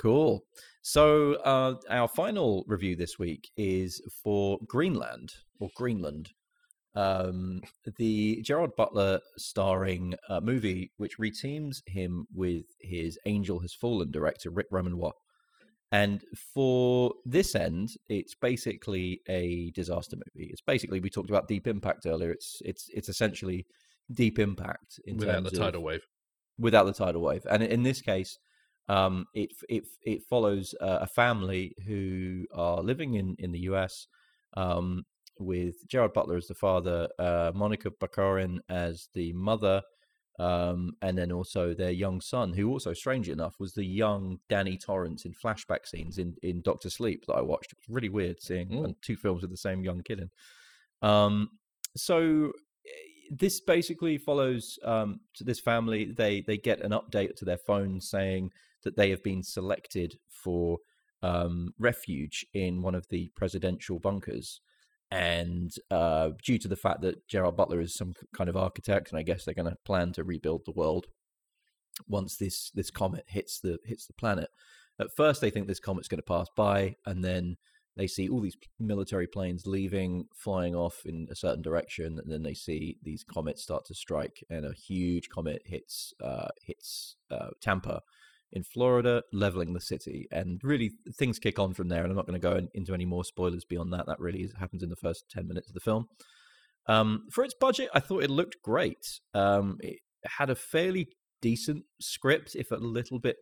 Cool. 0.00 0.44
So 0.82 1.34
uh, 1.36 1.74
our 1.90 2.08
final 2.08 2.64
review 2.68 2.96
this 2.96 3.18
week 3.18 3.50
is 3.56 4.00
for 4.22 4.58
Greenland 4.66 5.32
or 5.58 5.70
Greenland, 5.74 6.30
um, 6.94 7.60
the 7.98 8.40
Gerard 8.42 8.76
Butler 8.76 9.20
starring 9.36 10.14
uh, 10.28 10.40
movie, 10.40 10.92
which 10.98 11.18
reteams 11.18 11.78
him 11.86 12.26
with 12.34 12.64
his 12.80 13.18
Angel 13.26 13.58
Has 13.60 13.74
Fallen 13.74 14.10
director 14.10 14.50
Ric 14.50 14.66
Roman 14.70 14.96
Waugh. 14.98 15.12
And 15.92 16.22
for 16.54 17.12
this 17.24 17.54
end, 17.54 17.90
it's 18.08 18.34
basically 18.34 19.20
a 19.28 19.70
disaster 19.70 20.16
movie. 20.16 20.48
It's 20.50 20.60
basically 20.60 21.00
we 21.00 21.10
talked 21.10 21.30
about 21.30 21.48
Deep 21.48 21.66
Impact 21.66 22.06
earlier. 22.06 22.30
It's 22.32 22.60
it's 22.64 22.88
it's 22.92 23.08
essentially 23.08 23.66
Deep 24.12 24.38
Impact 24.38 25.00
in 25.06 25.16
Without 25.16 25.44
the 25.44 25.50
of- 25.50 25.56
tidal 25.58 25.82
wave. 25.82 26.02
without 26.58 26.84
the 26.84 26.92
tidal 26.92 27.22
wave. 27.22 27.46
And 27.50 27.62
in 27.62 27.82
this 27.82 28.00
case, 28.00 28.38
um, 28.88 29.26
it 29.34 29.52
it 29.68 29.84
it 30.02 30.22
follows 30.24 30.74
uh, 30.80 30.98
a 31.02 31.06
family 31.06 31.74
who 31.86 32.46
are 32.54 32.82
living 32.82 33.14
in 33.14 33.36
in 33.38 33.52
the 33.52 33.60
US, 33.70 34.06
um, 34.56 35.04
with 35.38 35.86
Gerard 35.88 36.12
Butler 36.12 36.36
as 36.36 36.46
the 36.46 36.54
father, 36.54 37.08
uh, 37.18 37.52
Monica 37.54 37.90
Baccarin 37.90 38.58
as 38.68 39.08
the 39.14 39.32
mother, 39.34 39.82
Um, 40.38 40.92
and 41.00 41.16
then 41.16 41.32
also 41.32 41.74
their 41.74 41.92
young 42.04 42.20
son, 42.20 42.52
who 42.52 42.70
also, 42.70 42.92
strangely 42.94 43.32
enough, 43.32 43.58
was 43.58 43.72
the 43.72 43.84
young 43.86 44.38
Danny 44.50 44.76
Torrance 44.76 45.24
in 45.24 45.32
flashback 45.32 45.86
scenes 45.86 46.18
in, 46.18 46.36
in 46.42 46.60
Doctor 46.62 46.90
Sleep 46.90 47.24
that 47.26 47.34
I 47.34 47.40
watched. 47.42 47.72
It 47.72 47.78
was 47.78 47.94
really 47.94 48.10
weird 48.10 48.42
seeing 48.42 48.68
Mm. 48.68 48.94
two 49.00 49.16
films 49.16 49.40
with 49.42 49.50
the 49.50 49.56
same 49.68 49.82
young 49.82 50.02
kid 50.02 50.20
in. 50.20 50.30
Um, 51.00 51.50
so 51.96 52.52
eh, 52.86 52.90
this 53.30 53.60
basically 53.60 54.18
follows 54.18 54.78
um, 54.84 55.20
to 55.36 55.44
this 55.44 55.60
family. 55.60 56.12
They 56.12 56.42
they 56.42 56.58
get 56.58 56.80
an 56.82 56.92
update 56.92 57.34
to 57.36 57.44
their 57.46 57.58
phone 57.68 58.00
saying 58.00 58.52
that 58.86 58.96
they 58.96 59.10
have 59.10 59.22
been 59.22 59.42
selected 59.42 60.18
for 60.30 60.78
um, 61.22 61.74
refuge 61.78 62.46
in 62.54 62.82
one 62.82 62.94
of 62.94 63.08
the 63.08 63.30
presidential 63.36 63.98
bunkers. 63.98 64.60
And 65.10 65.72
uh, 65.90 66.30
due 66.42 66.58
to 66.58 66.68
the 66.68 66.76
fact 66.76 67.00
that 67.02 67.26
Gerard 67.28 67.56
Butler 67.56 67.80
is 67.80 67.94
some 67.94 68.14
kind 68.34 68.48
of 68.48 68.56
architect, 68.56 69.10
and 69.10 69.18
I 69.18 69.22
guess 69.22 69.44
they're 69.44 69.54
going 69.54 69.70
to 69.70 69.76
plan 69.84 70.12
to 70.12 70.24
rebuild 70.24 70.62
the 70.64 70.72
world 70.72 71.06
once 72.08 72.36
this 72.36 72.70
this 72.74 72.90
comet 72.90 73.24
hits 73.28 73.60
the 73.60 73.78
hits 73.84 74.06
the 74.06 74.12
planet. 74.14 74.50
At 75.00 75.14
first, 75.16 75.40
they 75.40 75.50
think 75.50 75.66
this 75.66 75.80
comet's 75.80 76.08
going 76.08 76.18
to 76.18 76.22
pass 76.22 76.48
by, 76.56 76.96
and 77.04 77.22
then 77.24 77.56
they 77.96 78.06
see 78.06 78.28
all 78.28 78.40
these 78.40 78.58
military 78.78 79.26
planes 79.26 79.66
leaving, 79.66 80.26
flying 80.34 80.74
off 80.74 81.02
in 81.06 81.28
a 81.30 81.36
certain 81.36 81.62
direction, 81.62 82.18
and 82.18 82.30
then 82.30 82.42
they 82.42 82.54
see 82.54 82.98
these 83.02 83.24
comets 83.24 83.62
start 83.62 83.84
to 83.86 83.94
strike, 83.94 84.44
and 84.50 84.64
a 84.64 84.74
huge 84.74 85.28
comet 85.28 85.62
hits 85.64 86.12
uh, 86.22 86.48
hits 86.64 87.16
uh, 87.30 87.50
Tampa 87.60 88.02
in 88.56 88.64
Florida, 88.64 89.22
leveling 89.32 89.74
the 89.74 89.80
city, 89.80 90.26
and 90.32 90.60
really 90.64 90.90
things 91.18 91.38
kick 91.38 91.58
on 91.58 91.74
from 91.74 91.88
there. 91.88 92.02
And 92.02 92.10
I'm 92.10 92.16
not 92.16 92.26
going 92.26 92.40
to 92.40 92.48
go 92.48 92.56
in, 92.56 92.68
into 92.74 92.94
any 92.94 93.04
more 93.04 93.24
spoilers 93.24 93.64
beyond 93.64 93.92
that. 93.92 94.06
That 94.06 94.18
really 94.18 94.42
is, 94.42 94.52
happens 94.58 94.82
in 94.82 94.90
the 94.90 94.96
first 95.06 95.24
ten 95.30 95.46
minutes 95.46 95.68
of 95.68 95.74
the 95.74 95.80
film. 95.80 96.08
Um, 96.88 97.26
for 97.30 97.44
its 97.44 97.54
budget, 97.54 97.88
I 97.94 98.00
thought 98.00 98.24
it 98.24 98.30
looked 98.30 98.62
great. 98.62 99.20
Um, 99.34 99.76
it 99.80 99.98
had 100.24 100.50
a 100.50 100.54
fairly 100.54 101.08
decent 101.42 101.84
script, 102.00 102.56
if 102.56 102.70
a 102.70 102.76
little 102.76 103.18
bit 103.18 103.36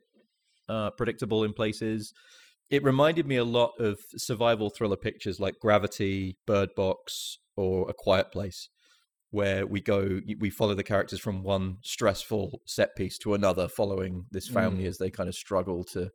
uh, 0.69 0.91
predictable 0.91 1.45
in 1.45 1.53
places. 1.53 2.13
It 2.71 2.83
reminded 2.83 3.27
me 3.27 3.37
a 3.37 3.45
lot 3.45 3.73
of 3.79 3.99
survival 4.17 4.71
thriller 4.71 4.97
pictures 4.97 5.39
like 5.39 5.61
Gravity, 5.61 6.39
Bird 6.47 6.71
Box, 6.75 7.39
or 7.57 7.89
A 7.89 7.95
Quiet 7.95 8.33
Place, 8.33 8.69
where 9.35 9.67
we 9.67 9.81
go, 9.81 10.21
we 10.39 10.49
follow 10.49 10.75
the 10.75 10.83
characters 10.93 11.19
from 11.21 11.43
one 11.43 11.77
stressful 11.83 12.61
set 12.67 12.95
piece 12.95 13.19
to 13.19 13.35
another, 13.35 13.67
following 13.69 14.25
this 14.31 14.49
family 14.49 14.85
Mm. 14.85 14.89
as 14.89 14.99
they 14.99 15.11
kind 15.11 15.29
of 15.29 15.35
struggle 15.35 15.83
to 15.95 16.11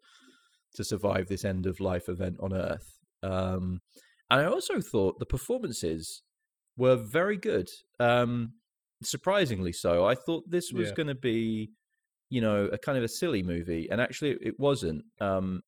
to 0.76 0.84
survive 0.84 1.28
this 1.28 1.44
end 1.44 1.66
of 1.66 1.80
life 1.80 2.08
event 2.10 2.38
on 2.40 2.54
Earth. 2.54 3.00
Um, 3.24 3.82
and 4.30 4.40
I 4.42 4.46
also 4.46 4.80
thought 4.80 5.18
the 5.20 5.26
performances 5.26 6.22
were 6.78 6.96
very 6.96 7.38
good. 7.38 7.68
Um, 8.00 8.54
surprisingly 9.02 9.74
so. 9.74 10.06
I 10.06 10.14
thought 10.16 10.44
this 10.50 10.72
was 10.72 10.90
Yeah. 10.90 10.94
going 10.96 11.08
to 11.08 11.16
be, 11.16 11.72
you 12.30 12.40
know, 12.42 12.66
a 12.68 12.78
kind 12.78 12.98
of 13.00 13.04
a 13.04 13.08
silly 13.08 13.42
movie, 13.42 13.90
and 13.90 14.00
actually 14.00 14.38
it 14.42 14.60
wasn't. 14.60 15.04
Um, 15.20 15.64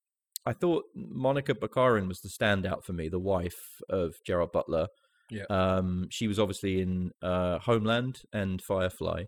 I 0.45 0.54
thought 0.54 0.84
Monica 0.95 1.54
Baccarin 1.56 2.08
was 2.08 2.22
the 2.22 2.30
standout 2.30 2.84
for 2.84 2.93
me, 2.93 3.10
the 3.10 3.20
wife 3.36 3.82
of 3.89 4.16
Gerard 4.26 4.52
Butler. 4.52 4.88
Yeah. 5.32 5.43
Um, 5.49 6.07
she 6.11 6.27
was 6.27 6.38
obviously 6.39 6.82
in 6.82 7.11
uh, 7.21 7.57
Homeland 7.59 8.21
and 8.34 8.61
Firefly, 8.61 9.23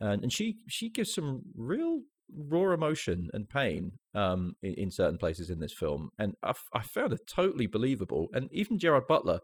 and 0.00 0.22
and 0.24 0.32
she 0.32 0.56
she 0.68 0.90
gives 0.90 1.14
some 1.14 1.42
real 1.56 2.00
raw 2.36 2.72
emotion 2.74 3.30
and 3.32 3.48
pain 3.48 3.92
um, 4.14 4.54
in, 4.62 4.74
in 4.74 4.90
certain 4.90 5.16
places 5.18 5.48
in 5.48 5.60
this 5.60 5.72
film, 5.72 6.10
and 6.18 6.34
I, 6.42 6.50
f- 6.50 6.68
I 6.74 6.82
found 6.82 7.12
it 7.14 7.20
totally 7.26 7.66
believable. 7.66 8.28
And 8.34 8.48
even 8.52 8.78
Gerard 8.78 9.06
Butler, 9.06 9.40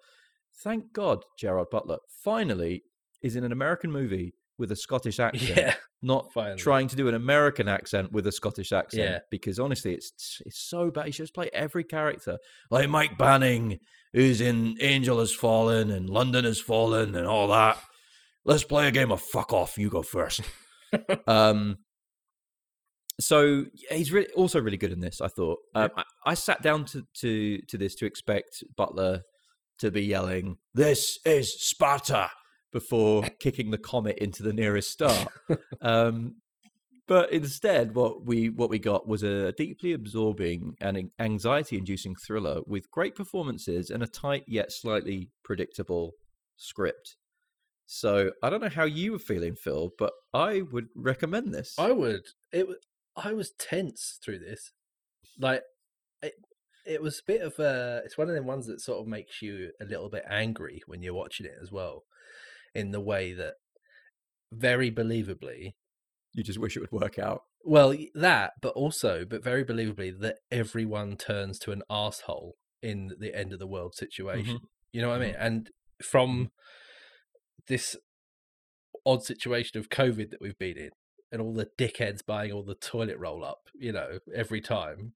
thank 0.63 0.93
God, 0.93 1.25
Gerard 1.39 1.71
Butler 1.71 1.99
finally 2.23 2.83
is 3.23 3.37
in 3.37 3.45
an 3.45 3.53
American 3.53 3.91
movie 3.91 4.35
with 4.59 4.71
a 4.71 4.77
Scottish 4.77 5.19
accent, 5.29 5.57
Yeah, 5.57 5.75
not 6.03 6.31
finally. 6.33 6.59
trying 6.59 6.89
to 6.89 6.97
do 6.97 7.09
an 7.09 7.15
American 7.15 7.69
accent 7.69 8.13
with 8.13 8.27
a 8.27 8.33
Scottish 8.33 8.71
accent. 8.73 9.03
Yeah. 9.03 9.19
Because 9.31 9.59
honestly, 9.59 9.95
it's 9.95 10.43
it's 10.45 10.59
so 10.69 10.91
bad. 10.91 11.07
He 11.07 11.13
should 11.13 11.23
just 11.25 11.35
play 11.35 11.49
every 11.55 11.85
character, 11.85 12.39
like 12.71 12.89
Mike 12.91 13.17
Banning, 13.17 13.79
who's 14.15 14.41
in 14.41 14.77
Angel 14.81 15.19
Has 15.19 15.35
Fallen 15.35 15.91
and 15.91 16.09
London 16.09 16.45
Has 16.45 16.61
Fallen 16.61 17.15
and 17.15 17.27
all 17.27 17.49
that. 17.49 17.77
Let's 18.47 18.65
play 18.65 18.89
a 18.89 18.93
game 18.93 19.11
of 19.11 19.21
fuck 19.21 19.53
off. 19.53 19.77
You 19.77 19.91
go 19.91 20.03
first. 20.03 20.41
um. 21.27 21.77
So 23.21 23.67
he's 23.91 24.11
really 24.11 24.29
also 24.33 24.61
really 24.61 24.77
good 24.77 24.93
in 24.93 25.01
this. 25.01 25.21
I 25.21 25.29
thought. 25.29 25.59
Um, 25.75 25.91
I, 25.97 26.05
I 26.27 26.35
sat 26.35 26.63
down 26.63 26.85
to, 26.87 27.03
to 27.21 27.59
to 27.69 27.79
this 27.79 27.95
to 27.97 28.07
expect 28.07 28.65
Butler 28.77 29.23
to 29.81 29.91
be 29.91 30.03
yelling, 30.03 30.57
"This 30.75 31.19
is 31.25 31.63
Sparta!" 31.69 32.31
before 32.73 33.23
kicking 33.41 33.71
the 33.71 33.79
comet 33.79 34.19
into 34.19 34.43
the 34.43 34.53
nearest 34.53 34.91
star. 34.91 35.29
um, 35.81 36.35
but 37.07 37.33
instead, 37.33 37.95
what 37.95 38.25
we 38.25 38.49
what 38.49 38.71
we 38.71 38.79
got 38.79 39.07
was 39.07 39.23
a 39.23 39.53
deeply 39.53 39.93
absorbing 39.93 40.77
and 40.81 41.11
anxiety-inducing 41.19 42.17
thriller 42.17 42.61
with 42.67 42.91
great 42.91 43.15
performances 43.15 43.91
and 43.91 44.03
a 44.03 44.07
tight 44.07 44.45
yet 44.47 44.73
slightly 44.73 45.31
predictable 45.43 46.13
script. 46.57 47.17
So 47.87 48.31
I 48.43 48.51
don't 48.51 48.63
know 48.63 48.69
how 48.69 48.85
you 48.85 49.13
were 49.13 49.19
feeling, 49.19 49.57
Phil, 49.57 49.91
but 49.99 50.13
I 50.33 50.63
would 50.63 50.89
recommend 50.95 51.53
this. 51.53 51.75
I 51.79 51.93
would. 51.93 52.23
It. 52.53 52.67
I 53.17 53.33
was 53.33 53.53
tense 53.59 54.19
through 54.25 54.41
this. 54.41 54.73
Like, 55.39 55.63
it. 56.23 56.35
It 56.87 57.01
was 57.01 57.19
a 57.19 57.23
bit 57.27 57.41
of 57.41 57.59
a. 57.59 58.03
It's 58.05 58.19
one 58.19 58.29
of 58.29 58.35
the 58.35 58.43
ones 58.43 58.67
that 58.67 58.81
sort 58.81 59.01
of 59.01 59.07
makes 59.07 59.41
you 59.41 59.71
a 59.81 59.87
little 59.87 60.11
bit 60.11 60.25
angry 60.29 60.83
when 60.87 61.03
you're 61.03 61.15
watching 61.15 61.47
it 61.47 61.57
as 61.63 61.73
well, 61.73 62.05
in 62.75 62.91
the 62.91 63.01
way 63.01 63.33
that, 63.33 63.55
very 64.53 64.91
believably, 64.91 65.75
you 66.35 66.43
just 66.43 66.59
wish 66.59 66.77
it 66.77 66.81
would 66.81 66.93
work 66.93 67.19
out. 67.19 67.43
well 67.65 67.95
that, 68.15 68.53
but 68.61 68.75
also, 68.75 69.25
but 69.25 69.43
very 69.43 69.65
believably 69.65 70.19
that 70.21 70.39
everyone 70.51 71.17
turns 71.17 71.59
to 71.61 71.73
an 71.73 71.83
asshole 71.89 72.57
in 72.83 73.13
the 73.19 73.35
end 73.35 73.53
of 73.53 73.59
the 73.59 73.67
world 73.67 73.93
mm-hmm. 73.93 74.05
situation. 74.05 74.61
You 74.93 75.03
know 75.03 75.09
what 75.09 75.23
I 75.23 75.25
mean? 75.25 75.35
Mm-hmm. 75.35 75.47
And 75.47 75.71
from 76.03 76.31
mm-hmm. 76.31 76.45
this 77.69 77.97
odd 79.07 79.23
situation 79.25 79.79
of 79.79 79.89
COVID 79.89 80.31
that 80.31 80.41
we've 80.41 80.59
been 80.59 80.77
in, 80.77 80.91
and 81.33 81.43
all 81.43 81.53
the 81.53 81.71
dickheads 81.79 82.25
buying 82.25 82.53
all 82.53 82.63
the 82.63 82.77
toilet 82.77 83.19
roll 83.19 83.45
up, 83.45 83.69
you 83.75 83.93
know, 83.93 84.19
every 84.33 84.61
time, 84.61 85.15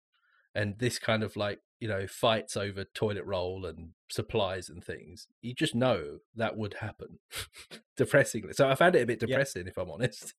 and 0.55 0.79
this 0.79 0.99
kind 0.99 1.23
of 1.23 1.37
like, 1.37 1.61
you 1.79 1.87
know, 1.87 2.09
fights 2.09 2.57
over 2.57 2.83
toilet 2.83 3.25
roll 3.25 3.65
and 3.65 3.91
supplies 4.11 4.69
and 4.69 4.83
things, 4.83 5.29
you 5.43 5.55
just 5.55 5.77
know 5.77 6.19
that 6.35 6.57
would 6.57 6.75
happen. 6.81 7.21
Depressingly, 7.97 8.53
so 8.53 8.69
I 8.69 8.75
found 8.75 8.97
it 8.97 9.03
a 9.03 9.07
bit 9.07 9.23
Yeah. 9.23 9.29
depressing, 9.29 9.69
if 9.69 9.79
I'm 9.79 9.91
honest, 9.91 10.35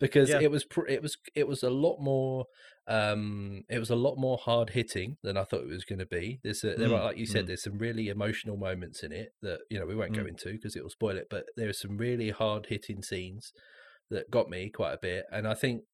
because 0.00 0.28
Yeah. 0.28 0.38
it 0.38 0.50
was 0.50 0.64
pr- 0.64 0.86
it 0.88 1.02
was 1.02 1.16
it 1.34 1.46
was 1.48 1.62
a 1.62 1.70
lot 1.70 1.98
more 2.00 2.46
um 2.86 3.64
it 3.70 3.78
was 3.78 3.90
a 3.90 3.96
lot 3.96 4.16
more 4.18 4.36
hard 4.38 4.70
hitting 4.70 5.16
than 5.22 5.36
I 5.36 5.44
thought 5.44 5.62
it 5.62 5.68
was 5.68 5.84
going 5.84 6.00
to 6.00 6.06
be. 6.06 6.40
There's 6.42 6.64
a, 6.64 6.76
there 6.76 6.88
Mm, 6.88 6.94
are 6.94 7.04
like 7.04 7.16
you 7.18 7.26
said, 7.26 7.46
mm. 7.46 7.48
there's 7.48 7.62
some 7.64 7.78
really 7.78 8.08
emotional 8.08 8.56
moments 8.56 9.02
in 9.02 9.12
it 9.12 9.34
that 9.42 9.60
you 9.70 9.78
know 9.78 9.86
we 9.86 9.94
won't 9.94 10.14
go 10.14 10.22
Mm. 10.22 10.26
into 10.26 10.52
because 10.52 10.76
it 10.76 10.82
will 10.82 10.90
spoil 10.90 11.16
it. 11.16 11.28
But 11.30 11.46
there 11.56 11.68
are 11.68 11.72
some 11.74 11.96
really 11.96 12.30
hard 12.30 12.66
hitting 12.66 13.02
scenes 13.02 13.52
that 14.10 14.30
got 14.30 14.50
me 14.50 14.70
quite 14.70 14.92
a 14.94 14.98
bit, 15.00 15.26
and 15.32 15.46
I 15.48 15.54
think 15.54 15.84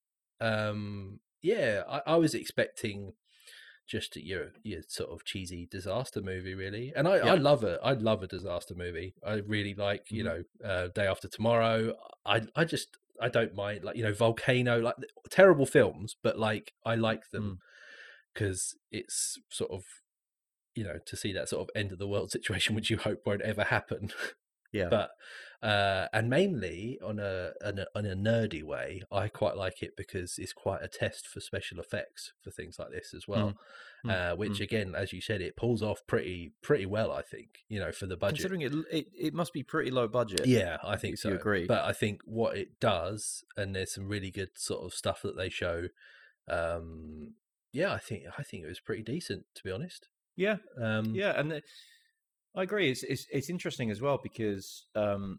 um 0.41 1.21
yeah, 1.43 1.83
I, 1.89 2.03
I 2.07 2.17
was 2.17 2.35
expecting 2.35 3.15
just 3.87 4.17
your 4.17 4.53
your 4.63 4.83
sort 4.89 5.11
of 5.11 5.25
cheesy 5.25 5.67
disaster 5.71 6.23
movie, 6.23 6.55
really. 6.55 6.93
And 6.95 7.09
I, 7.09 7.17
Yeah. 7.23 7.33
I 7.33 7.35
love 7.37 7.65
it. 7.65 7.81
I 7.83 7.93
love 7.95 8.23
a 8.23 8.29
disaster 8.29 8.75
movie. 8.75 9.15
I 9.25 9.35
really 9.35 9.75
like 9.75 10.07
you 10.13 10.23
Mhm. 10.23 10.25
know 10.25 10.43
uh, 10.65 10.89
Day 10.95 11.07
After 11.07 11.29
Tomorrow. 11.29 11.95
I 12.25 12.43
I 12.55 12.65
just 12.65 12.97
I 13.21 13.29
don't 13.29 13.55
mind 13.55 13.85
like 13.85 13.97
you 13.97 14.03
know 14.03 14.13
Volcano 14.13 14.79
like 14.81 14.97
terrible 15.31 15.67
films, 15.67 16.17
but 16.23 16.39
like 16.39 16.73
I 16.85 16.95
like 16.95 17.25
Mm. 17.29 17.31
them 17.33 17.59
because 18.35 18.77
it's 18.91 19.39
sort 19.49 19.71
of 19.71 19.83
you 20.75 20.85
know 20.85 20.99
to 21.05 21.17
see 21.17 21.33
that 21.33 21.49
sort 21.49 21.63
of 21.63 21.71
end 21.75 21.93
of 21.93 21.99
the 21.99 22.09
world 22.09 22.31
situation 22.31 22.75
which 22.77 22.91
you 22.91 22.97
hope 22.97 23.21
won't 23.27 23.43
ever 23.43 23.65
happen 23.65 24.11
Yeah. 24.73 24.89
but 24.89 25.11
uh 25.63 26.07
and 26.13 26.31
mainly 26.31 26.99
on 27.05 27.19
a, 27.19 27.51
on 27.65 27.79
a 27.81 27.87
on 27.95 28.07
a 28.07 28.15
nerdy 28.17 28.63
way 28.63 29.03
i 29.13 29.29
quite 29.29 29.57
like 29.57 29.83
it 29.83 29.95
because 29.97 30.39
it's 30.39 30.55
quite 30.55 30.81
a 30.83 30.89
test 30.89 31.27
for 31.27 31.41
special 31.41 31.79
effects 31.79 32.33
for 32.43 32.51
things 32.51 32.79
like 32.79 32.91
this 32.91 33.13
as 33.15 33.29
well 33.29 33.55
mm, 34.05 34.11
uh 34.11 34.35
which 34.37 34.59
again 34.61 34.95
as 34.95 35.13
you 35.13 35.21
said 35.21 35.43
it 35.43 35.57
pulls 35.57 35.83
off 35.83 36.01
pretty 36.07 36.53
pretty 36.63 36.87
well 36.87 37.13
i 37.13 37.21
think 37.21 37.59
you 37.69 37.79
know 37.79 37.93
for 37.93 38.07
the 38.07 38.17
budget 38.17 38.39
Considering 38.39 38.63
it, 38.63 38.73
it, 38.91 39.07
it 39.19 39.35
must 39.35 39.53
be 39.53 39.63
pretty 39.63 39.91
low 39.91 40.09
budget. 40.09 40.47
yeah 40.47 40.79
i 40.83 40.97
think 40.97 41.19
so 41.19 41.29
you 41.29 41.35
agree. 41.35 41.67
but 41.67 41.85
i 41.85 41.93
think 41.93 42.23
what 42.25 42.57
it 42.57 42.81
does 42.81 43.45
and 43.57 43.77
there's 43.77 43.93
some 43.93 44.09
really 44.09 44.31
good 44.31 44.51
sort 44.57 44.83
of 44.83 44.95
stuff 44.95 45.21
that 45.21 45.37
they 45.37 45.51
show 45.51 45.89
um 46.49 47.35
yeah 47.73 47.93
i 47.93 47.99
think 47.99 48.25
i 48.39 48.43
think 48.43 48.65
it 48.65 48.69
was 48.69 48.81
pretty 48.81 49.03
decent 49.03 49.45
to 49.55 49.63
be 49.63 49.71
honest 49.71 50.09
yeah, 50.37 50.57
um 50.81 51.15
yeah, 51.15 51.39
and 51.39 51.51
the, 51.51 51.63
I 52.57 52.63
agree. 52.65 52.91
It's, 52.91 53.03
it's 53.05 53.27
it's 53.33 53.49
interesting 53.51 53.91
as 53.91 54.01
well 54.01 54.19
because 54.23 54.87
um, 54.95 55.39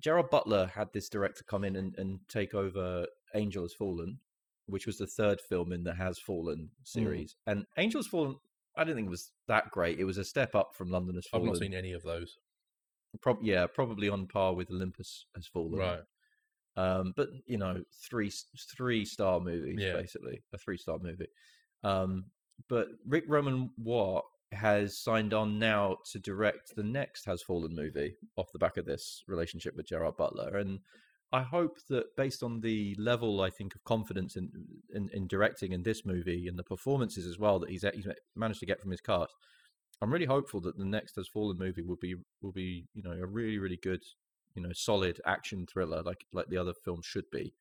Gerard 0.00 0.30
Butler 0.30 0.66
had 0.66 0.88
this 0.92 1.08
director 1.08 1.44
come 1.44 1.64
in 1.64 1.76
and, 1.76 1.94
and 1.98 2.18
take 2.28 2.54
over 2.54 3.06
Angel 3.34 3.62
Has 3.62 3.74
Fallen, 3.74 4.18
which 4.66 4.86
was 4.86 4.98
the 4.98 5.06
third 5.06 5.40
film 5.40 5.72
in 5.72 5.84
the 5.84 5.94
Has 5.94 6.18
Fallen 6.18 6.70
series. 6.82 7.36
And 7.46 7.64
Angel 7.76 8.00
Has 8.00 8.06
Fallen, 8.08 8.36
I 8.76 8.84
didn't 8.84 8.96
think 8.96 9.06
it 9.06 9.10
was 9.10 9.30
that 9.46 9.70
great. 9.70 9.98
It 10.00 10.04
was 10.04 10.18
a 10.18 10.24
step 10.24 10.54
up 10.54 10.74
from 10.74 10.90
London 10.90 11.14
Has 11.14 11.26
Fallen. 11.26 11.46
I've 11.48 11.54
not 11.54 11.60
seen 11.60 11.74
any 11.74 11.92
of 11.92 12.02
those 12.02 12.36
Prob- 13.22 13.42
yeah, 13.42 13.66
probably 13.66 14.08
on 14.08 14.26
par 14.26 14.54
with 14.54 14.70
Olympus 14.70 15.26
Has 15.34 15.46
Fallen. 15.46 15.78
right 15.78 16.00
Um, 16.76 17.12
but 17.16 17.28
you 17.46 17.56
know, 17.58 17.82
three 18.10 18.30
three 18.76 19.04
star 19.04 19.40
movies 19.40 19.78
Yeah. 19.78 19.94
basically, 19.94 20.42
a 20.52 20.58
three 20.58 20.76
star 20.76 20.98
movie. 21.00 21.28
Um, 21.84 22.26
but 22.68 22.88
Ric 23.06 23.24
Roman 23.28 23.70
Waugh 23.78 24.22
has 24.52 24.98
signed 24.98 25.34
on 25.34 25.58
now 25.58 25.98
to 26.12 26.18
direct 26.18 26.74
the 26.74 26.82
next 26.82 27.24
Has 27.26 27.42
Fallen 27.42 27.74
movie 27.74 28.16
off 28.36 28.52
the 28.52 28.58
back 28.58 28.76
of 28.76 28.86
this 28.86 29.22
relationship 29.26 29.76
with 29.76 29.88
Gerard 29.88 30.16
Butler, 30.16 30.56
and 30.56 30.80
I 31.32 31.42
hope 31.42 31.76
that 31.90 32.16
based 32.16 32.42
on 32.42 32.60
the 32.60 32.96
level 32.98 33.42
I 33.42 33.50
think 33.50 33.74
of 33.74 33.84
confidence 33.84 34.36
in 34.36 34.50
in, 34.94 35.10
in 35.12 35.26
directing 35.26 35.72
in 35.72 35.82
this 35.82 36.06
movie 36.06 36.48
and 36.48 36.58
the 36.58 36.62
performances 36.64 37.26
as 37.26 37.38
well 37.38 37.58
that 37.58 37.70
he's 37.70 37.84
he's 37.94 38.08
managed 38.34 38.60
to 38.60 38.66
get 38.66 38.80
from 38.80 38.90
his 38.90 39.00
cast, 39.02 39.34
I'm 40.00 40.12
really 40.12 40.26
hopeful 40.26 40.60
that 40.62 40.78
the 40.78 40.84
next 40.84 41.16
Has 41.16 41.28
Fallen 41.28 41.58
movie 41.58 41.82
will 41.82 41.98
be 42.00 42.14
will 42.40 42.52
be 42.52 42.86
you 42.94 43.02
know 43.02 43.12
a 43.12 43.26
really 43.26 43.58
really 43.58 43.78
good 43.82 44.02
you 44.54 44.62
know 44.62 44.72
solid 44.72 45.20
action 45.26 45.66
thriller 45.66 46.02
like 46.02 46.24
like 46.32 46.46
the 46.48 46.58
other 46.58 46.72
films 46.84 47.04
should 47.04 47.30
be, 47.30 47.52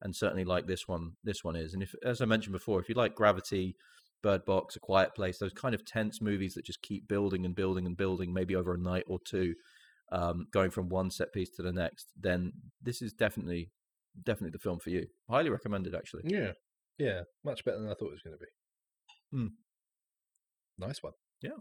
and 0.00 0.16
certainly 0.16 0.44
like 0.44 0.66
this 0.66 0.88
one 0.88 1.12
this 1.22 1.44
one 1.44 1.54
is. 1.54 1.74
And 1.74 1.82
if 1.82 1.94
as 2.04 2.20
I 2.20 2.24
mentioned 2.24 2.52
before, 2.54 2.80
if 2.80 2.88
you 2.88 2.96
like 2.96 3.14
Gravity, 3.14 3.76
Bird 4.22 4.44
Box, 4.44 4.76
A 4.76 4.80
Quiet 4.80 5.14
Place, 5.14 5.38
those 5.38 5.52
kind 5.52 5.74
of 5.74 5.84
tense 5.84 6.20
movies 6.20 6.54
that 6.54 6.64
just 6.64 6.82
keep 6.82 7.08
building 7.08 7.44
and 7.44 7.54
building 7.54 7.86
and 7.86 7.96
building, 7.96 8.32
maybe 8.32 8.54
over 8.56 8.74
a 8.74 8.78
night 8.78 9.04
or 9.06 9.18
two, 9.26 9.54
um, 10.12 10.46
going 10.52 10.70
from 10.70 10.88
one 10.88 11.10
set 11.10 11.32
piece 11.32 11.50
to 11.56 11.62
the 11.62 11.72
next, 11.72 12.08
then 12.18 12.52
this 12.82 13.02
is 13.02 13.12
definitely 13.12 13.70
definitely 14.24 14.50
the 14.50 14.58
film 14.58 14.78
for 14.78 14.90
you. 14.90 15.06
Highly 15.28 15.50
recommended, 15.50 15.94
actually. 15.94 16.22
Yeah, 16.26 16.52
yeah, 16.98 17.22
much 17.44 17.64
better 17.64 17.78
than 17.78 17.88
I 17.88 17.94
thought 17.94 18.08
it 18.08 18.12
was 18.12 18.22
going 18.22 18.36
to 18.36 18.44
be. 18.44 19.36
Hmm. 19.36 19.46
Nice 20.78 21.02
one. 21.02 21.12
Yeah. 21.40 21.60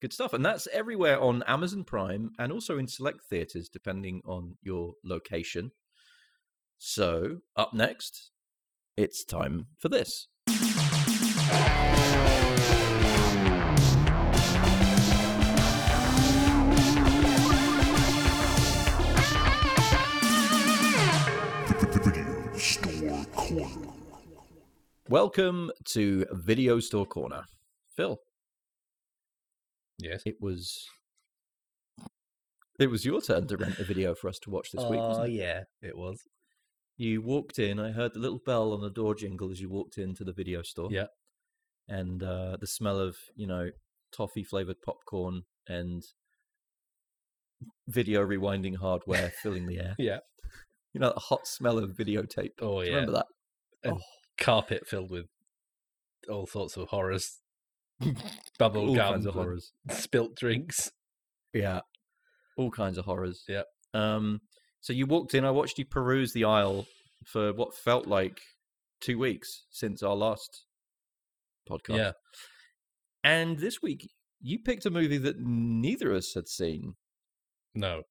Good 0.00 0.12
stuff. 0.12 0.32
And 0.32 0.44
that's 0.44 0.68
everywhere 0.72 1.20
on 1.20 1.42
Amazon 1.46 1.84
Prime 1.84 2.30
and 2.38 2.52
also 2.52 2.78
in 2.78 2.86
select 2.86 3.20
theaters, 3.28 3.68
depending 3.72 4.20
on 4.24 4.56
your 4.62 4.92
location. 5.04 5.72
So, 6.78 7.38
up 7.56 7.74
next, 7.74 8.30
it's 8.96 9.24
time 9.24 9.66
for 9.78 9.88
this. 9.88 10.28
Video 22.00 22.52
Store 22.56 23.24
Corner. 23.34 23.68
Welcome 25.08 25.70
to 25.92 26.26
Video 26.32 26.80
Store 26.80 27.06
Corner. 27.06 27.44
Phil, 27.96 28.18
Yes. 29.98 30.22
it 30.26 30.36
was 30.40 30.86
it 32.78 32.88
was 32.90 33.04
your 33.04 33.20
turn 33.20 33.46
to 33.48 33.56
rent 33.56 33.78
a 33.78 33.84
video 33.84 34.14
for 34.14 34.28
us 34.28 34.38
to 34.40 34.50
watch 34.50 34.70
this 34.72 34.84
week. 34.84 35.00
Oh 35.02 35.24
yeah, 35.24 35.64
it 35.82 35.96
was. 35.96 36.20
You 36.96 37.22
walked 37.22 37.58
in. 37.58 37.78
I 37.78 37.92
heard 37.92 38.14
the 38.14 38.20
little 38.20 38.40
bell 38.44 38.72
on 38.72 38.80
the 38.80 38.90
door 38.90 39.14
jingle 39.14 39.50
as 39.50 39.60
you 39.60 39.68
walked 39.68 39.98
into 39.98 40.24
the 40.24 40.32
video 40.32 40.62
store. 40.62 40.88
Yeah. 40.90 41.06
And 41.88 42.22
uh, 42.22 42.56
the 42.60 42.66
smell 42.66 42.98
of 43.00 43.16
you 43.36 43.46
know 43.46 43.70
toffee 44.12 44.44
flavored 44.44 44.80
popcorn 44.84 45.42
and 45.66 46.02
video 47.88 48.24
rewinding 48.24 48.76
hardware 48.76 49.32
filling 49.42 49.66
the 49.66 49.78
air. 49.78 49.94
Yeah. 49.98 50.18
You 50.94 51.00
know, 51.00 51.12
the 51.14 51.20
hot 51.20 51.46
smell 51.46 51.78
of 51.78 51.90
videotape. 51.90 52.52
Oh 52.62 52.80
yeah. 52.80 52.90
Remember 52.94 53.12
that? 53.12 53.26
And 53.84 54.00
carpet 54.40 54.86
filled 54.86 55.10
with 55.10 55.26
all 56.30 56.46
sorts 56.46 56.76
of 56.76 56.88
horrors. 56.88 57.38
Bubble 58.58 58.88
All 58.88 58.94
gum, 58.94 59.12
kinds 59.14 59.26
of 59.26 59.34
horrors. 59.34 59.72
spilt 59.90 60.34
drinks. 60.36 60.90
Yeah, 61.52 61.80
all 62.56 62.70
kinds 62.70 62.96
of 62.98 63.04
horrors. 63.04 63.44
Yeah. 63.48 63.62
Um. 63.92 64.40
So 64.80 64.92
you 64.92 65.06
walked 65.06 65.34
in. 65.34 65.44
I 65.44 65.50
watched 65.50 65.78
you 65.78 65.84
peruse 65.84 66.32
the 66.32 66.44
aisle 66.44 66.86
for 67.26 67.52
what 67.52 67.74
felt 67.76 68.06
like 68.06 68.40
two 69.00 69.18
weeks 69.18 69.64
since 69.70 70.02
our 70.02 70.16
last 70.16 70.64
podcast. 71.68 71.96
Yeah. 71.96 72.12
And 73.24 73.58
this 73.58 73.82
week, 73.82 74.08
you 74.40 74.58
picked 74.58 74.86
a 74.86 74.90
movie 74.90 75.18
that 75.18 75.36
neither 75.38 76.10
of 76.12 76.18
us 76.18 76.34
had 76.34 76.48
seen. 76.48 76.94
No. 77.74 78.02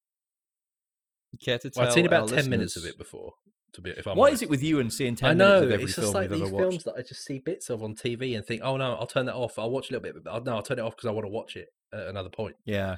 Care 1.43 1.57
to 1.59 1.69
tell? 1.69 1.81
Well, 1.81 1.87
I've 1.89 1.93
seen 1.93 2.05
about 2.05 2.29
ten 2.29 2.49
minutes 2.49 2.75
of 2.77 2.85
it 2.85 2.97
before. 2.97 3.33
To 3.73 3.81
be, 3.81 3.89
if 3.91 4.07
I'm 4.07 4.17
Why 4.17 4.27
honest. 4.27 4.41
is 4.41 4.43
it 4.43 4.49
with 4.49 4.63
you 4.63 4.79
and 4.79 4.91
seeing 4.91 5.15
ten 5.15 5.29
I 5.29 5.33
minutes 5.33 5.49
know 5.61 5.65
of 5.67 5.71
every 5.71 5.85
it's 5.85 5.93
film 5.95 6.05
just 6.05 6.13
like 6.15 6.29
you've 6.29 6.39
these 6.39 6.49
films 6.49 6.83
that 6.85 6.95
I 6.97 7.01
just 7.01 7.25
see 7.25 7.39
bits 7.39 7.69
of 7.69 7.83
on 7.83 7.95
TV 7.95 8.35
and 8.35 8.45
think, 8.45 8.61
oh 8.63 8.77
no, 8.77 8.93
I'll 8.95 9.07
turn 9.07 9.25
that 9.25 9.35
off. 9.35 9.59
I'll 9.59 9.69
watch 9.69 9.89
a 9.89 9.93
little 9.93 10.03
bit, 10.03 10.23
but 10.23 10.33
oh, 10.33 10.39
no, 10.43 10.55
I'll 10.55 10.63
turn 10.63 10.79
it 10.79 10.83
off 10.83 10.95
because 10.95 11.07
I 11.07 11.11
want 11.11 11.25
to 11.25 11.31
watch 11.31 11.55
it 11.57 11.67
at 11.93 12.07
another 12.07 12.29
point. 12.29 12.55
Yeah. 12.65 12.95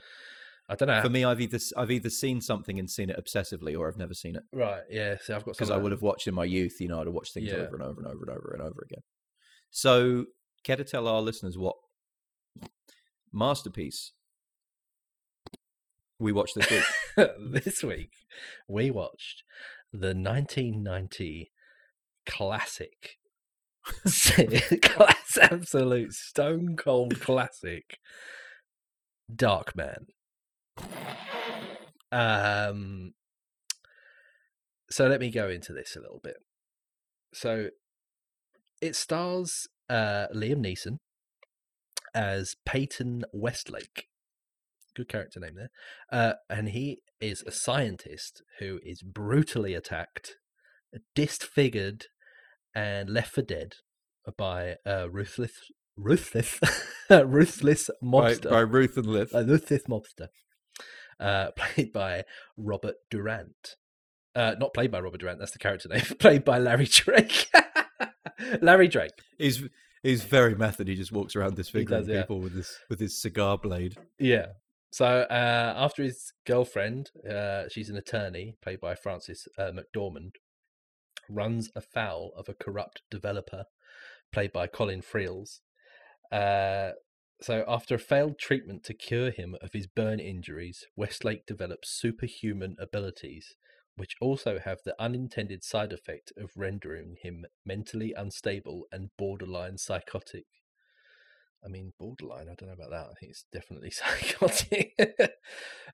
I 0.70 0.76
don't 0.76 0.88
know. 0.88 1.02
For 1.02 1.10
me, 1.10 1.24
I've 1.26 1.42
either 1.42 1.58
I've 1.76 1.90
either 1.90 2.12
seen 2.12 2.40
something 2.40 2.78
and 2.78 2.88
seen 2.90 3.10
it 3.10 3.18
obsessively, 3.18 3.78
or 3.78 3.88
I've 3.88 3.98
never 3.98 4.14
seen 4.14 4.36
it 4.36 4.44
right? 4.54 4.84
Yeah. 4.92 5.16
See, 5.20 5.34
I've 5.34 5.44
got 5.44 5.56
because 5.56 5.72
I 5.72 5.78
would 5.78 5.92
have 5.92 6.04
watched 6.04 6.28
in 6.28 6.36
my 6.36 6.46
youth. 6.46 6.80
You 6.80 6.88
know, 6.90 7.00
I'd 7.02 7.08
have 7.08 7.16
watched 7.16 7.34
things 7.34 7.48
Yeah. 7.48 7.56
over 7.56 7.76
and 7.76 7.84
over 7.84 8.00
and 8.02 8.08
over 8.08 8.22
and 8.22 8.30
over 8.30 8.52
and 8.54 8.62
over 8.62 8.86
again. 8.90 9.02
So, 9.72 10.26
care 10.64 10.76
to 10.76 10.84
tell 10.84 11.08
our 11.08 11.22
listeners 11.22 11.58
what 11.58 11.76
masterpiece 13.32 14.14
we 16.20 16.32
watched 16.32 16.56
this 16.56 16.70
week? 16.70 17.30
this 17.64 17.84
week 17.84 18.12
we 18.68 18.92
watched 18.92 19.44
the 19.92 20.14
1990 20.16 21.52
classic. 22.26 23.18
Class 24.84 25.38
absolute 25.42 26.14
stone 26.14 26.76
cold 26.76 27.20
classic 27.22 27.98
Darkman. 29.34 30.08
Um 32.12 33.14
so 34.92 35.08
let 35.08 35.20
me 35.20 35.32
go 35.32 35.50
into 35.50 35.72
this 35.72 35.96
a 35.96 36.02
little 36.02 36.20
bit. 36.24 36.38
So 37.34 37.70
it 38.82 38.96
stars 38.96 39.68
uh 39.90 40.28
liam 40.36 40.64
neeson 40.66 40.98
as 42.14 42.56
peyton 42.66 43.24
westlake 43.34 44.08
good 44.96 45.08
character 45.08 45.40
name 45.40 45.56
there 45.56 45.70
uh, 46.12 46.34
and 46.50 46.70
he 46.70 47.02
is 47.22 47.44
a 47.46 47.52
scientist 47.52 48.44
who 48.60 48.80
is 48.84 49.02
brutally 49.02 49.74
attacked, 49.74 50.36
disfigured, 51.16 52.06
and 52.76 53.10
left 53.10 53.34
for 53.34 53.42
dead 53.42 53.74
by 54.38 54.76
a 54.86 55.10
ruthless, 55.10 55.52
ruthless, 55.98 56.60
ruthless 57.10 57.90
by, 58.02 58.08
mobster, 58.08 58.50
by 58.50 58.60
Ruth 58.62 58.98
and 58.98 59.08
a 59.08 59.44
ruthless 59.44 59.84
mobster, 59.90 60.28
uh, 61.20 61.52
played 61.56 61.92
by 61.92 62.24
Robert 62.58 62.96
Durant. 63.10 63.76
Uh, 64.36 64.56
not 64.60 64.74
played 64.74 64.92
by 64.92 65.00
Robert 65.00 65.20
Durant. 65.20 65.40
That's 65.40 65.52
the 65.52 65.60
character 65.60 65.90
name. 65.90 66.02
played 66.20 66.46
by 66.46 66.60
Larry 66.60 66.86
Drake. 66.86 67.50
Larry 68.62 68.88
Drake. 68.88 69.12
He's 69.38 69.64
he's 70.04 70.24
very 70.24 70.56
method. 70.56 70.88
He 70.88 70.96
just 70.96 71.12
walks 71.12 71.36
around 71.36 71.56
disfiguring 71.56 72.02
does, 72.02 72.08
yeah. 72.08 72.22
people 72.22 72.40
with 72.40 72.54
his 72.54 72.78
with 72.90 73.00
his 73.00 73.22
cigar 73.22 73.58
blade. 73.58 73.98
Yeah. 74.20 74.48
So 74.92 75.06
uh, 75.30 75.74
after 75.78 76.02
his 76.02 76.34
girlfriend, 76.48 77.12
uh, 77.30 77.64
she's 77.70 77.90
an 77.90 77.98
attorney 77.98 78.56
played 78.62 78.80
by 78.80 78.96
Frances 78.96 79.48
uh, 79.58 79.72
McDormand, 79.72 80.36
runs 81.30 81.70
afoul 81.76 82.32
of 82.36 82.50
a 82.50 82.56
corrupt 82.56 83.04
developer 83.12 83.66
played 84.32 84.52
by 84.52 84.68
Colin 84.68 85.02
Friels. 85.02 85.60
Uh, 86.32 86.92
so 87.42 87.64
after 87.68 87.96
a 87.96 88.00
failed 88.00 88.38
treatment 88.38 88.84
to 88.84 88.94
cure 88.94 89.32
him 89.32 89.56
of 89.62 89.74
his 89.74 89.88
burn 89.88 90.20
injuries, 90.20 90.86
Westlake 90.96 91.46
develops 91.46 91.90
superhuman 91.90 92.76
abilities, 92.80 93.56
which 94.00 94.16
also 94.22 94.60
have 94.60 94.80
the 94.86 94.96
unintended 95.00 95.62
side 95.62 95.92
effect 95.92 96.32
of 96.38 96.52
rendering 96.56 97.18
him 97.22 97.46
mentally 97.66 98.14
unstable 98.16 98.86
and 98.94 99.10
borderline 99.18 99.78
psychotic. 99.78 100.46
I 101.64 101.68
mean, 101.68 101.92
borderline. 102.00 102.48
I 102.50 102.56
don't 102.56 102.70
know 102.70 102.74
about 102.74 102.92
that. 102.92 103.10
I 103.12 103.14
think 103.20 103.32
it's 103.32 103.46
definitely 103.52 103.90
psychotic. 103.92 104.98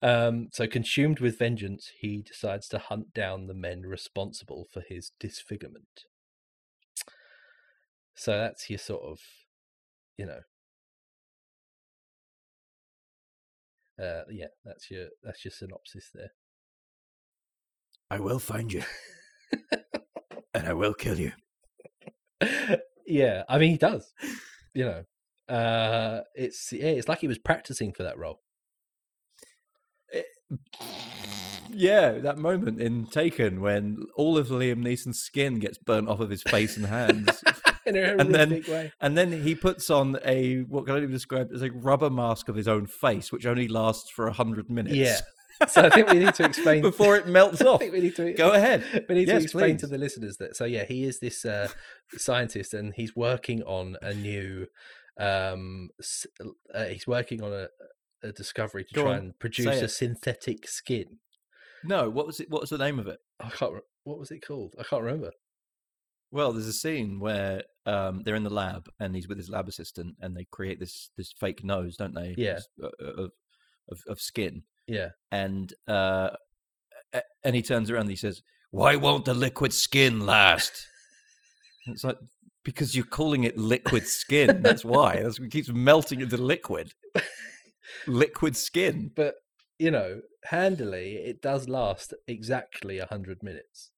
um, 0.04 0.50
so, 0.54 0.68
consumed 0.68 1.20
with 1.20 1.40
vengeance, 1.40 1.92
he 2.00 2.22
decides 2.22 2.68
to 2.70 2.78
hunt 2.78 3.16
down 3.16 3.48
the 3.48 3.56
men 3.56 3.82
responsible 3.82 4.68
for 4.72 4.82
his 4.88 5.12
disfigurement. 5.20 6.06
So 8.14 8.38
that's 8.38 8.70
your 8.70 8.80
sort 8.80 9.04
of, 9.04 9.20
you 10.18 10.28
know, 10.28 10.42
uh, 14.00 14.24
yeah, 14.30 14.48
that's 14.64 14.92
your 14.92 15.08
that's 15.24 15.44
your 15.44 15.52
synopsis 15.52 16.12
there. 16.14 16.32
I 18.16 18.20
will 18.20 18.40
find 18.40 18.72
you, 18.72 18.82
and 20.54 20.66
I 20.66 20.72
will 20.74 20.94
kill 20.94 21.20
you. 21.20 21.34
yeah, 23.06 23.44
I 23.50 23.58
mean, 23.58 23.72
he 23.72 23.78
does. 23.78 24.14
You 24.74 24.86
know, 24.86 25.54
uh, 25.54 26.22
it's 26.34 26.72
yeah, 26.72 26.86
it's 26.92 27.10
like 27.10 27.20
he 27.20 27.28
was 27.28 27.38
practicing 27.38 27.92
for 27.92 28.04
that 28.04 28.18
role. 28.18 28.40
Yeah, 31.70 32.12
that 32.20 32.38
moment 32.38 32.80
in 32.80 33.08
Taken 33.08 33.60
when 33.60 33.98
all 34.16 34.38
of 34.38 34.48
Liam 34.48 34.78
Neeson's 34.78 35.20
skin 35.20 35.60
gets 35.60 35.78
burnt 35.78 36.08
off 36.08 36.22
of 36.22 36.30
his 36.30 36.42
face 36.44 36.78
and 36.78 36.86
hands, 36.86 37.44
In 37.86 37.98
a 37.98 38.16
And 38.18 38.34
then- 38.34 38.64
way. 38.70 38.94
and 39.02 39.18
then 39.18 39.44
he 39.44 39.56
puts 39.56 39.90
on 39.90 40.18
a 40.24 40.62
what 40.62 40.86
can 40.86 40.96
I 40.96 41.00
even 41.00 41.12
describe 41.12 41.50
as 41.54 41.62
a 41.62 41.72
rubber 41.72 42.10
mask 42.10 42.48
of 42.48 42.56
his 42.56 42.68
own 42.70 42.86
face, 42.88 43.30
which 43.32 43.46
only 43.46 43.68
lasts 43.68 44.10
for 44.10 44.26
a 44.28 44.32
hundred 44.34 44.70
minutes. 44.70 44.96
Yeah, 44.96 45.18
So 45.68 45.84
I 45.84 45.90
think 45.90 46.10
we 46.10 46.20
need 46.20 46.34
to 46.36 46.46
explain 46.52 46.82
before 46.82 47.16
it 47.16 47.28
melts 47.28 47.62
I 47.64 47.66
off. 47.66 47.80
think 47.80 47.94
we 47.94 48.02
need 48.02 48.16
to 48.18 48.34
Go 48.34 48.52
ahead. 48.52 48.84
We 49.10 49.16
need 49.16 49.28
Yes, 49.28 49.40
to 49.40 49.44
explain 49.44 49.78
to 49.78 49.88
the 49.88 49.98
listeners 49.98 50.38
that. 50.38 50.56
So 50.56 50.66
yeah, 50.66 50.84
he 50.86 51.04
is 51.06 51.20
this 51.20 51.46
uh, 51.46 51.70
scientist, 52.18 52.74
and 52.74 52.94
he's 52.94 53.16
working 53.16 53.64
on 53.64 53.98
a 54.02 54.14
new. 54.14 54.68
Um, 55.20 55.90
uh, 56.74 56.86
he's 56.86 57.08
working 57.08 57.42
on 57.42 57.54
a, 57.54 57.68
a 58.24 58.32
discovery 58.32 58.84
to 58.86 58.94
Go 58.94 59.04
try 59.04 59.12
on, 59.14 59.18
and 59.20 59.40
produce 59.40 59.82
a 59.82 59.88
synthetic 59.88 60.68
skin. 60.68 61.20
No, 61.84 62.10
what 62.10 62.26
was 62.28 62.40
it? 62.40 62.50
What 62.50 62.62
was 62.62 62.70
the 62.72 62.78
name 62.78 63.00
of 63.00 63.08
it? 63.08 63.20
I 63.40 63.50
can't. 63.50 63.74
re- 63.74 63.80
What 64.04 64.20
was 64.20 64.32
it 64.32 64.46
called? 64.46 64.76
I 64.80 64.84
can't 64.84 65.04
remember. 65.04 65.32
Well, 66.32 66.52
there's 66.52 66.68
a 66.68 66.74
scene 66.74 67.20
where 67.20 67.62
um, 67.86 68.24
they're 68.26 68.36
in 68.36 68.44
the 68.44 68.50
lab 68.50 68.90
and 69.00 69.16
he's 69.16 69.28
with 69.30 69.38
his 69.38 69.50
lab 69.50 69.70
assistant, 69.70 70.16
and 70.20 70.36
they 70.36 70.46
create 70.52 70.80
this 70.80 71.12
this 71.16 71.32
fake 71.40 71.64
nose, 71.64 71.96
don't 71.96 72.14
they? 72.16 72.36
Yeah. 72.38 72.60
uh, 72.84 72.88
uh, 73.02 73.12
Of 73.24 73.32
of, 73.90 74.02
of 74.08 74.20
skin, 74.20 74.64
Yeah, 74.88 75.10
and 75.32 75.74
uh, 75.88 76.30
and 77.44 77.56
he 77.56 77.62
turns 77.62 77.90
around 77.90 78.02
and 78.02 78.10
he 78.12 78.16
says, 78.16 78.42
"Why 78.72 78.96
won't 78.96 79.26
the 79.26 79.34
liquid 79.34 79.74
skin 79.74 80.26
last?" 80.26 80.88
It's 81.88 82.04
like 82.04 82.18
because 82.64 82.96
you're 82.96 83.06
calling 83.06 83.44
it 83.44 83.58
liquid 83.58 84.08
skin. 84.08 84.62
That's 84.62 84.84
why. 84.86 85.22
That's 85.22 85.40
what 85.40 85.52
keeps 85.52 85.70
melting 85.70 86.22
into 86.22 86.38
liquid. 86.38 86.94
liquid 88.08 88.56
skin. 88.58 89.12
but 89.16 89.36
you 89.78 89.92
know, 89.92 90.22
handily, 90.46 91.16
it 91.16 91.42
does 91.42 91.68
last 91.68 92.14
exactly 92.28 93.00
hundred 93.00 93.44
minutes. 93.44 93.92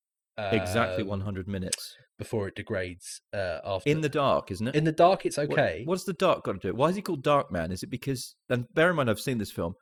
Exactly 0.52 1.02
um, 1.02 1.08
100 1.10 1.48
minutes 1.48 1.96
before 2.20 2.48
it 2.48 2.56
degrades. 2.56 3.22
Uh, 3.34 3.58
after 3.66 3.90
in 3.90 4.02
the 4.02 4.10
dark, 4.10 4.52
isn't 4.52 4.68
it? 4.68 4.76
in 4.76 4.84
the 4.84 4.92
dark, 4.92 5.26
it's 5.26 5.38
What- 5.38 5.52
okay. 5.52 5.82
what's 5.86 6.04
the 6.04 6.14
dark 6.14 6.44
got 6.44 6.62
to 6.62 6.68
do? 6.72 6.76
Why 6.76 6.90
is 6.90 6.96
he 6.96 7.02
called 7.02 7.24
Darkman? 7.24 7.72
Is 7.72 7.82
it 7.82 7.90
because? 7.90 8.36
And 8.50 8.66
bear 8.76 8.92
in 8.92 8.96
mind, 8.98 9.10
I've 9.10 9.20
seen 9.20 9.40
this 9.40 9.52
film. 9.52 9.74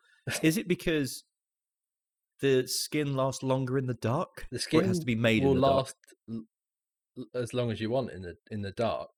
Is 0.41 0.57
it 0.57 0.67
because 0.67 1.23
the 2.41 2.67
skin 2.67 3.15
lasts 3.15 3.43
longer 3.43 3.77
in 3.77 3.87
the 3.87 3.93
dark? 3.93 4.47
the 4.51 4.59
skin 4.59 4.85
has 4.85 4.99
to 4.99 5.05
be 5.05 5.15
made 5.15 5.43
will 5.43 5.51
in 5.53 5.61
the 5.61 5.67
last 5.67 5.95
l- 6.29 6.45
as 7.33 7.53
long 7.53 7.71
as 7.71 7.79
you 7.79 7.89
want 7.89 8.11
in 8.11 8.21
the 8.23 8.35
in 8.51 8.61
the 8.61 8.71
dark, 8.71 9.11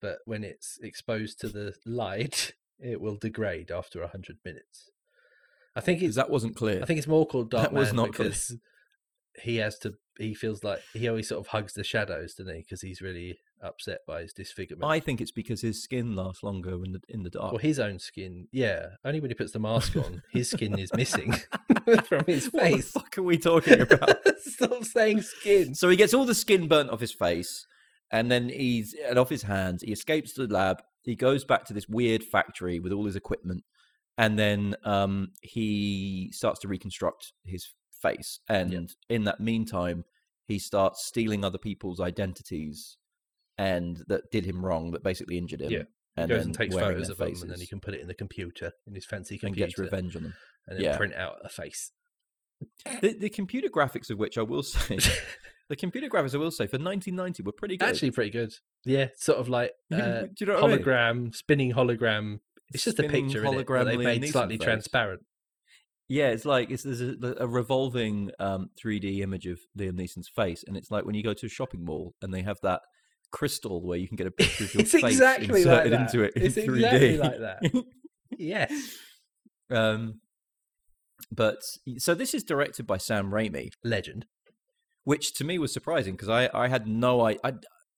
but 0.00 0.18
when 0.26 0.44
it's 0.44 0.78
exposed 0.82 1.40
to 1.40 1.48
the 1.48 1.74
light, 1.84 2.52
it 2.78 3.00
will 3.00 3.16
degrade 3.16 3.70
after 3.70 4.06
hundred 4.06 4.38
minutes. 4.44 4.90
I 5.74 5.80
think 5.80 6.02
it's 6.02 6.16
that 6.16 6.30
wasn't 6.30 6.56
clear. 6.56 6.80
I 6.82 6.86
think 6.86 6.98
it's 6.98 7.06
more 7.08 7.26
called 7.26 7.50
Dark 7.50 7.64
That 7.64 7.72
was 7.72 7.92
not 7.92 8.12
clear. 8.14 8.28
because 8.30 8.56
he 9.42 9.56
has 9.56 9.78
to. 9.80 9.94
He 10.18 10.32
feels 10.34 10.64
like 10.64 10.80
he 10.94 11.06
always 11.08 11.28
sort 11.28 11.40
of 11.40 11.48
hugs 11.48 11.74
the 11.74 11.84
shadows, 11.84 12.34
doesn't 12.34 12.54
he? 12.54 12.60
Because 12.62 12.80
he's 12.80 13.02
really 13.02 13.38
upset 13.62 14.00
by 14.06 14.22
his 14.22 14.32
disfigurement. 14.32 14.90
I 14.90 15.00
think 15.00 15.20
it's 15.20 15.30
because 15.30 15.60
his 15.60 15.82
skin 15.82 16.14
lasts 16.14 16.42
longer 16.42 16.74
in 16.84 16.92
the 16.92 17.00
in 17.08 17.22
the 17.22 17.30
dark. 17.30 17.52
Well, 17.52 17.58
his 17.58 17.78
own 17.78 17.98
skin, 17.98 18.48
yeah. 18.52 18.86
Only 19.04 19.20
when 19.20 19.30
he 19.30 19.34
puts 19.34 19.52
the 19.52 19.58
mask 19.58 19.96
on, 19.96 20.22
his 20.30 20.50
skin 20.50 20.78
is 20.78 20.92
missing 20.96 21.32
from 22.04 22.24
his 22.26 22.46
what 22.46 22.64
the 22.64 22.70
face. 22.70 22.90
fuck 22.90 23.18
are 23.18 23.22
we 23.22 23.38
talking 23.38 23.80
about? 23.80 24.16
Stop 24.38 24.84
saying 24.84 25.22
skin. 25.22 25.74
so 25.74 25.88
he 25.88 25.96
gets 25.96 26.14
all 26.14 26.24
the 26.24 26.34
skin 26.34 26.68
burnt 26.68 26.90
off 26.90 27.00
his 27.00 27.12
face, 27.12 27.66
and 28.10 28.30
then 28.30 28.48
he's 28.48 28.94
and 29.08 29.18
off 29.18 29.30
his 29.30 29.42
hands. 29.42 29.82
He 29.82 29.92
escapes 29.92 30.32
to 30.34 30.46
the 30.46 30.54
lab. 30.54 30.82
He 31.04 31.14
goes 31.14 31.44
back 31.44 31.64
to 31.66 31.72
this 31.72 31.88
weird 31.88 32.24
factory 32.24 32.80
with 32.80 32.92
all 32.92 33.06
his 33.06 33.16
equipment, 33.16 33.64
and 34.18 34.38
then 34.38 34.74
um, 34.84 35.32
he 35.40 36.30
starts 36.32 36.60
to 36.60 36.68
reconstruct 36.68 37.32
his 37.44 37.68
face. 38.02 38.40
And 38.48 38.92
in 39.08 39.24
that 39.24 39.40
meantime, 39.40 40.04
he 40.46 40.58
starts 40.58 41.04
stealing 41.04 41.44
other 41.44 41.58
people's 41.58 42.00
identities, 42.00 42.96
and 43.58 44.02
that 44.08 44.30
did 44.30 44.44
him 44.44 44.64
wrong, 44.64 44.90
that 44.92 45.02
basically 45.02 45.38
injured 45.38 45.60
him. 45.62 45.70
Yeah, 45.70 45.78
He 46.16 46.22
and 46.22 46.28
goes 46.28 46.38
then 46.38 46.46
and 46.48 46.54
takes 46.56 46.74
photos 46.74 47.08
of 47.08 47.18
them, 47.18 47.32
and 47.42 47.50
then 47.50 47.60
he 47.60 47.66
can 47.66 47.80
put 47.80 47.94
it 47.94 48.00
in 48.00 48.08
the 48.08 48.14
computer 48.14 48.72
in 48.86 48.94
his 48.94 49.04
fancy 49.06 49.38
computer 49.38 49.64
and 49.64 49.70
gets 49.70 49.78
revenge 49.78 50.16
on 50.16 50.22
them. 50.24 50.34
and 50.66 50.78
then 50.78 50.84
Yeah. 50.84 50.96
print 50.96 51.14
out 51.14 51.36
a 51.44 51.48
face. 51.48 51.92
The, 53.02 53.12
the 53.18 53.28
computer 53.28 53.68
graphics 53.68 54.08
of 54.10 54.18
which 54.18 54.38
I 54.38 54.42
will 54.42 54.62
say, 54.62 54.98
the 55.68 55.76
computer 55.76 56.08
graphics 56.08 56.34
I 56.34 56.38
will 56.38 56.50
say 56.50 56.66
for 56.66 56.78
1990 56.78 57.42
were 57.42 57.52
pretty 57.52 57.76
good. 57.76 57.88
Actually, 57.88 58.10
pretty 58.12 58.30
good. 58.30 58.52
Yeah, 58.84 59.08
sort 59.16 59.38
of 59.38 59.48
like 59.48 59.72
uh, 59.92 60.24
you 60.40 60.46
know 60.46 60.54
what 60.60 60.64
I 60.64 60.68
mean? 60.76 60.78
hologram, 60.84 61.34
spinning 61.34 61.72
hologram. 61.72 62.38
It's 62.72 62.84
just 62.84 62.98
a 62.98 63.02
picture 63.04 63.44
in 63.44 63.54
it 63.54 63.56
that 63.58 63.66
hologram 63.66 63.84
they 63.84 63.96
made 63.96 64.22
Neeson 64.22 64.32
slightly 64.32 64.56
face. 64.58 64.64
transparent. 64.64 65.22
Yeah, 66.08 66.28
it's 66.28 66.44
like 66.44 66.70
it's 66.70 66.82
there's 66.84 67.00
a, 67.00 67.16
a 67.38 67.46
revolving 67.48 68.30
um, 68.38 68.70
3D 68.82 69.20
image 69.20 69.46
of 69.46 69.58
Liam 69.78 69.92
Neeson's 69.98 70.28
face, 70.34 70.64
and 70.66 70.76
it's 70.76 70.90
like 70.90 71.04
when 71.04 71.14
you 71.16 71.22
go 71.22 71.34
to 71.34 71.46
a 71.46 71.48
shopping 71.48 71.84
mall 71.84 72.14
and 72.22 72.32
they 72.32 72.42
have 72.42 72.58
that 72.62 72.80
crystal 73.32 73.84
where 73.86 73.98
you 73.98 74.08
can 74.08 74.16
get 74.16 74.26
a 74.26 74.30
picture 74.42 74.64
of 74.64 74.74
your 74.74 74.82
It's 74.82 74.92
face 74.92 75.04
exactly 75.04 75.48
like 75.48 75.56
inserted 75.58 75.92
that. 75.92 76.00
into 76.00 76.22
it 76.24 76.34
in 76.36 76.42
It's 76.42 76.56
3D. 76.56 76.76
exactly 76.76 77.18
like 77.18 77.38
that. 77.38 77.84
Yes. 78.38 78.72
um, 79.70 80.20
but 81.30 81.58
so 81.98 82.14
this 82.14 82.34
is 82.34 82.42
directed 82.44 82.86
by 82.86 82.96
Sam 82.98 83.30
Raimi, 83.30 83.70
Legend. 83.84 84.26
which 85.04 85.34
to 85.34 85.44
me 85.44 85.58
was 85.58 85.72
surprising 85.72 86.14
because 86.14 86.28
I 86.28 86.50
I 86.52 86.68
had 86.68 86.86
no 86.86 87.20
I, 87.26 87.36
I 87.44 87.52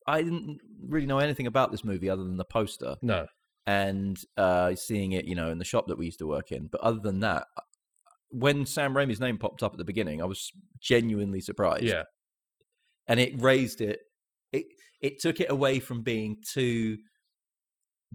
I 0.06 0.22
didn't 0.22 0.58
really 0.86 1.06
know 1.06 1.18
anything 1.18 1.46
about 1.46 1.70
this 1.72 1.84
movie 1.84 2.08
other 2.10 2.22
than 2.24 2.36
the 2.36 2.44
poster 2.44 2.96
No. 3.02 3.26
and 3.66 4.16
uh, 4.36 4.74
seeing 4.74 5.12
it, 5.12 5.24
you 5.26 5.34
know, 5.34 5.50
in 5.50 5.58
the 5.58 5.64
shop 5.64 5.86
that 5.88 5.98
we 5.98 6.06
used 6.06 6.18
to 6.20 6.26
work 6.26 6.50
in. 6.52 6.68
But 6.72 6.80
other 6.80 7.00
than 7.00 7.20
that, 7.20 7.46
when 8.30 8.64
Sam 8.64 8.94
Raimi's 8.94 9.20
name 9.20 9.36
popped 9.36 9.62
up 9.62 9.72
at 9.72 9.78
the 9.78 9.84
beginning, 9.84 10.22
I 10.22 10.24
was 10.26 10.50
genuinely 10.80 11.40
surprised. 11.40 11.84
Yeah. 11.84 12.04
and 13.06 13.18
it 13.20 13.40
raised 13.42 13.80
it. 13.82 14.00
It 14.52 14.66
it 15.00 15.20
took 15.20 15.40
it 15.40 15.50
away 15.50 15.78
from 15.80 16.02
being 16.02 16.36
too 16.52 16.98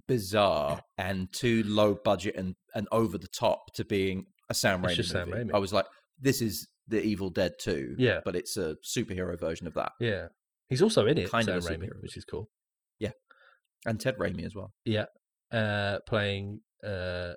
bizarre 0.08 0.82
and 0.98 1.32
too 1.32 1.64
low 1.66 1.96
budget 2.04 2.36
and 2.36 2.56
and 2.76 2.88
over 2.92 3.18
the 3.18 3.28
top 3.28 3.74
to 3.76 3.86
being 3.86 4.26
a 4.50 4.54
Sam 4.54 4.82
Raimi 4.82 4.96
just 4.96 5.12
Sam 5.12 5.30
movie. 5.30 5.44
Raimi. 5.44 5.54
I 5.54 5.60
was 5.60 5.72
like, 5.72 5.86
this 6.20 6.42
is 6.42 6.68
the 6.88 7.02
Evil 7.02 7.30
Dead 7.30 7.54
2. 7.62 7.96
Yeah. 7.98 8.20
but 8.26 8.36
it's 8.36 8.58
a 8.58 8.76
superhero 8.84 9.40
version 9.40 9.68
of 9.68 9.74
that, 9.76 9.94
Yeah. 10.02 10.28
He's 10.70 10.82
also 10.82 11.06
in 11.08 11.18
it, 11.18 11.30
Kind 11.32 11.48
of 11.48 11.64
Sam 11.64 11.74
a 11.74 11.78
Raimi, 11.78 11.88
superhero. 11.88 12.02
which 12.02 12.18
is 12.18 12.26
cool. 12.26 12.50
Yeah. 13.00 13.12
And 13.86 14.00
Ted 14.00 14.18
Raimi 14.18 14.46
as 14.46 14.54
well. 14.56 14.74
Yeah. 14.86 15.06
Uh, 15.52 16.00
playing, 16.08 16.60
uh, 16.84 17.34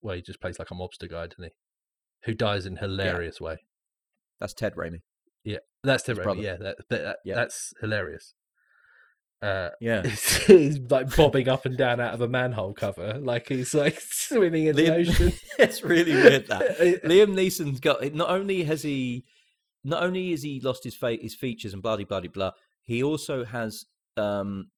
well, 0.00 0.14
he 0.16 0.22
just 0.22 0.40
plays 0.40 0.58
like 0.58 0.70
a 0.70 0.74
mobster 0.74 1.10
guy, 1.10 1.26
doesn't 1.26 1.44
he? 1.44 1.50
Who 2.24 2.32
dies 2.34 2.64
in 2.64 2.76
a 2.78 2.80
hilarious 2.80 3.40
way. 3.40 3.58
That's 4.40 4.54
Ted 4.54 4.74
Raimi. 4.76 5.00
Yeah, 5.44 5.58
that's 5.82 6.02
Tim 6.04 6.16
Raimi, 6.16 6.42
yeah. 6.42 6.56
That, 6.56 6.76
that, 6.90 7.16
Yeah. 7.24 7.34
that's 7.34 7.72
hilarious. 7.80 8.34
Uh, 9.42 9.68
Yeah, 9.80 10.02
he's 10.46 10.78
like 10.90 11.14
bobbing 11.14 11.48
up 11.48 11.66
and 11.66 11.76
down 11.76 12.00
out 12.00 12.14
of 12.14 12.20
a 12.22 12.28
manhole 12.28 12.72
cover, 12.72 13.18
like 13.20 13.48
he's 13.48 13.74
like 13.74 14.00
swimming 14.10 14.66
in 14.66 14.76
the 14.76 14.94
ocean. 14.94 15.32
it's 15.58 15.82
really 15.84 16.14
weird 16.14 16.46
that 16.48 16.78
Liam 17.04 17.34
Neeson's 17.34 17.80
got. 17.80 18.14
Not 18.14 18.30
only 18.30 18.64
has 18.64 18.82
he, 18.82 19.24
not 19.84 20.02
only 20.02 20.30
has 20.30 20.42
he 20.42 20.60
lost 20.60 20.82
his 20.84 20.94
fa- 20.94 21.18
his 21.20 21.34
features 21.34 21.74
and 21.74 21.82
bloody 21.82 22.04
bloody 22.04 22.28
blah, 22.28 22.52
he 22.82 23.02
also 23.02 23.44
has 23.44 23.84
um, 24.16 24.70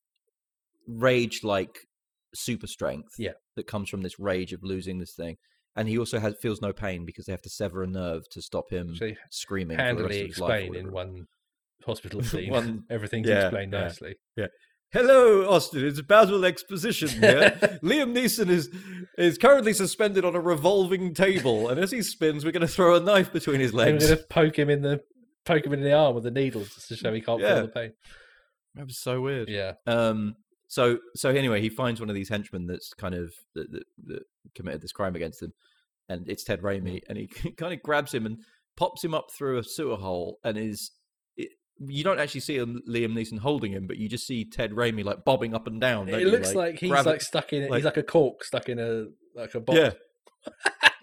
rage 0.89 1.45
like 1.45 1.79
super 2.35 2.67
strength. 2.67 3.13
Yeah. 3.19 3.33
that 3.55 3.67
comes 3.69 3.89
from 3.89 4.03
this 4.03 4.19
rage 4.19 4.53
of 4.53 4.65
losing 4.65 4.99
this 4.99 5.15
thing, 5.15 5.37
and 5.77 5.89
he 5.89 5.99
also 5.99 6.19
has 6.19 6.35
feels 6.41 6.61
no 6.63 6.73
pain 6.73 7.05
because 7.05 7.27
they 7.27 7.33
have 7.33 7.43
to 7.43 7.51
sever 7.51 7.83
a 7.83 7.87
nerve 7.87 8.23
to 8.31 8.43
stop 8.43 8.71
him 8.71 8.95
So 8.97 9.13
screaming. 9.31 9.77
for 9.79 9.83
the 9.85 9.89
rest 9.95 9.99
handily 9.99 10.21
of 10.23 10.27
his 10.29 10.39
life 10.41 10.51
or 10.51 10.57
explain 10.65 10.87
in 10.87 10.93
one 10.93 11.27
hospital 11.85 12.23
scene. 12.31 12.51
One- 12.51 12.85
Everything's 12.91 13.29
yeah, 13.29 13.43
explained 13.47 13.73
yeah. 13.73 13.81
nicely. 13.81 14.15
Yeah. 14.37 14.47
Hello, 14.93 15.51
Austin. 15.51 15.85
It's 15.85 16.01
Basil 16.01 16.45
Exposition 16.45 17.09
here. 17.09 17.51
Liam 17.83 18.15
Neeson 18.17 18.49
is 18.49 18.71
is 19.19 19.37
currently 19.37 19.73
suspended 19.73 20.25
on 20.25 20.35
a 20.37 20.41
revolving 20.41 21.13
table, 21.13 21.69
and 21.69 21.79
as 21.81 21.91
he 21.91 22.03
spins, 22.03 22.45
we're 22.45 22.53
going 22.53 22.61
to 22.61 22.69
throw 22.69 22.95
a 22.95 23.01
knife 23.01 23.33
between 23.33 23.59
his 23.61 23.75
legs. 23.75 24.05
we're 24.05 24.11
going 24.15 24.19
to 24.21 24.27
poke 24.29 24.59
him 24.59 24.71
in 24.71 24.83
the 24.83 25.01
poke 25.45 25.67
him 25.67 25.73
in 25.73 25.83
the 25.83 25.93
arm 25.93 26.15
with 26.15 26.23
the 26.25 26.31
needles 26.31 26.73
just 26.75 26.89
to 26.89 26.97
show 26.97 27.13
he 27.13 27.21
can't 27.21 27.41
Yeah. 27.41 27.55
feel 27.57 27.63
the 27.67 27.73
pain. 27.73 27.93
That 28.77 28.87
was 28.87 28.99
so 28.99 29.21
weird. 29.21 29.49
Yeah, 29.49 29.73
Um. 29.87 30.37
So 30.69 30.99
so 31.15 31.31
anyway, 31.31 31.61
he 31.61 31.69
finds 31.69 32.01
one 32.01 32.09
of 32.09 32.15
these 32.17 32.29
henchmen 32.29 32.67
that's 32.67 32.93
kind 32.95 33.15
of 33.15 33.33
that, 33.55 33.71
that, 33.71 33.85
that 34.07 34.23
committed 34.55 34.83
this 34.83 34.93
crime 34.93 35.15
against 35.17 35.43
him, 35.43 35.53
and 36.09 36.29
it's 36.29 36.45
Ted 36.45 36.61
Raimi, 36.63 37.01
and 37.09 37.17
he 37.19 37.27
kind 37.57 37.73
of 37.73 37.83
grabs 37.83 38.13
him 38.13 38.27
and 38.27 38.39
pops 38.77 39.05
him 39.05 39.15
up 39.15 39.27
through 39.37 39.59
a 39.59 39.65
sewer 39.65 39.97
hole, 39.97 40.39
and 40.45 40.57
is. 40.59 40.91
You 41.79 42.03
don't 42.03 42.19
actually 42.19 42.41
see 42.41 42.57
him, 42.57 42.81
Liam 42.89 43.13
Neeson 43.13 43.39
holding 43.39 43.71
him, 43.73 43.87
but 43.87 43.99
you 43.99 44.09
just 44.09 44.27
see 44.27 44.47
Ted 44.47 44.71
Raimi 44.71 45.05
like 45.05 45.27
bobbing 45.27 45.55
up 45.55 45.67
and 45.67 45.79
down. 45.79 46.09
it 46.09 46.27
looks 46.27 46.55
like, 46.55 46.79
he's 46.79 46.89
grab 46.91 47.05
like 47.05 47.21
stuck 47.21 47.53
in. 47.53 47.69
like- 47.69 47.77
he's 47.77 47.85
like 47.85 47.99
a 47.99 48.03
cork 48.03 48.43
stuck 48.45 48.71
in 48.71 48.79
a 48.79 49.05
like 49.39 49.55
a 49.55 49.61
box. 49.61 49.79
yeah. 49.79 49.91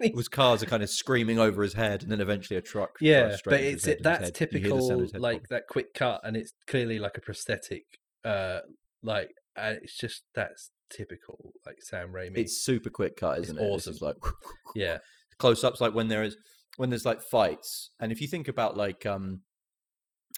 His 0.00 0.26
cars 0.26 0.64
are 0.64 0.66
kind 0.66 0.82
of 0.82 0.90
screaming 0.90 1.38
over 1.38 1.62
his 1.62 1.74
head, 1.74 2.02
and 2.02 2.10
then 2.10 2.20
eventually 2.20 2.56
a 2.56 2.60
truck. 2.60 2.96
yeah, 3.00 3.36
but 3.44 3.60
it's 3.60 3.86
it, 3.86 4.02
that's 4.02 4.36
head- 4.36 4.48
you 4.52 4.58
hear 4.58 4.74
the 4.74 4.82
sound 4.82 5.00
of 5.02 5.06
typical 5.06 5.20
like 5.20 5.42
pop. 5.42 5.48
that 5.50 5.62
quick 5.68 5.94
cut, 5.94 6.20
and 6.24 6.36
it's 6.36 6.52
clearly 6.66 6.98
like 6.98 7.16
a 7.16 7.20
prosthetic. 7.20 7.84
Uh, 8.24 8.58
like 9.02 9.30
uh, 9.56 9.74
it's 9.82 9.96
just 9.96 10.22
that's 10.34 10.70
typical 10.90 11.52
like 11.66 11.76
Sam 11.80 12.12
Raimi. 12.12 12.38
It's 12.38 12.64
super 12.64 12.90
quick 12.90 13.16
cut, 13.16 13.38
It's 13.38 13.48
isn't 13.48 13.58
it? 13.60 13.86
It's 13.86 14.02
like 14.02 14.16
yeah, 14.74 14.98
close 15.38 15.64
ups 15.64 15.80
like 15.80 15.94
when 15.94 16.08
there 16.08 16.22
is 16.22 16.36
when 16.76 16.90
there's 16.90 17.04
like 17.06 17.22
fights 17.22 17.90
and 18.00 18.10
if 18.10 18.20
you 18.20 18.26
think 18.26 18.48
about 18.48 18.76
like 18.76 19.06
um 19.06 19.40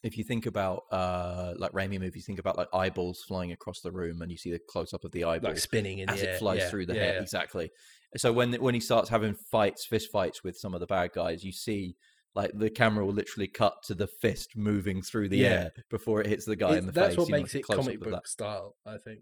if 0.03 0.19
you 0.19 0.25
think 0.25 0.47
about 0.47 0.83
uh 0.93 1.55
like 1.57 1.73
Raimi 1.73 1.99
movies, 1.99 2.27
think 2.27 2.39
about 2.39 2.59
like 2.59 2.69
eyeballs 2.73 3.25
flying 3.27 3.53
across 3.53 3.81
the 3.81 3.91
room, 3.91 4.23
and 4.23 4.31
you 4.31 4.37
see 4.37 4.51
the 4.51 4.61
close 4.69 4.93
up 4.93 5.05
of 5.05 5.13
the 5.13 5.25
eyeball 5.25 5.51
like 5.51 5.59
spinning 5.59 5.99
in 5.99 6.11
as 6.11 6.23
it 6.23 6.29
air. 6.29 6.39
flies 6.39 6.59
yeah, 6.61 6.69
through 6.69 6.87
the 6.87 6.95
yeah, 6.95 7.03
hair. 7.03 7.15
yeah. 7.15 7.23
Exactly. 7.23 7.71
So 8.17 8.33
when 8.33 8.53
when 8.55 8.75
he 8.75 8.81
starts 8.81 9.09
having 9.09 9.35
fights, 9.35 9.87
fist 9.87 10.11
fights 10.13 10.45
with 10.45 10.57
some 10.57 10.75
of 10.75 10.81
the 10.81 10.87
bad 10.87 11.13
guys, 11.13 11.45
you 11.45 11.53
see 11.53 11.97
like 12.37 12.53
the 12.55 12.71
camera 12.71 13.05
will 13.05 13.13
literally 13.15 13.49
cut 13.49 13.83
to 13.85 13.95
the 13.95 14.07
fist 14.07 14.57
moving 14.57 15.03
through 15.03 15.29
the 15.31 15.39
Yeah. 15.39 15.49
air 15.49 15.73
before 15.91 16.21
it 16.21 16.27
hits 16.27 16.45
the 16.45 16.55
guy 16.55 16.75
It- 16.75 16.79
in 16.79 16.87
the 16.87 16.93
that's 16.93 17.09
face. 17.09 17.17
That's 17.17 17.19
what 17.19 17.29
you 17.29 17.33
know, 17.33 17.39
makes 17.39 17.55
like 17.55 17.61
it 17.61 17.67
comic 17.67 18.01
book 18.01 18.11
that. 18.13 18.29
style, 18.29 18.77
I 18.87 18.99
think. 18.99 19.21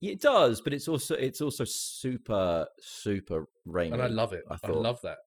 It 0.00 0.20
does, 0.20 0.62
but 0.62 0.72
it's 0.72 0.88
also 0.88 1.14
it's 1.16 1.42
also 1.42 1.64
super 1.64 2.66
super 2.80 3.46
Raimi. 3.68 3.92
And 3.92 4.02
I 4.02 4.06
love 4.06 4.32
it. 4.32 4.44
I 4.50 4.56
I, 4.64 4.70
love 4.70 4.98
that. 5.02 5.18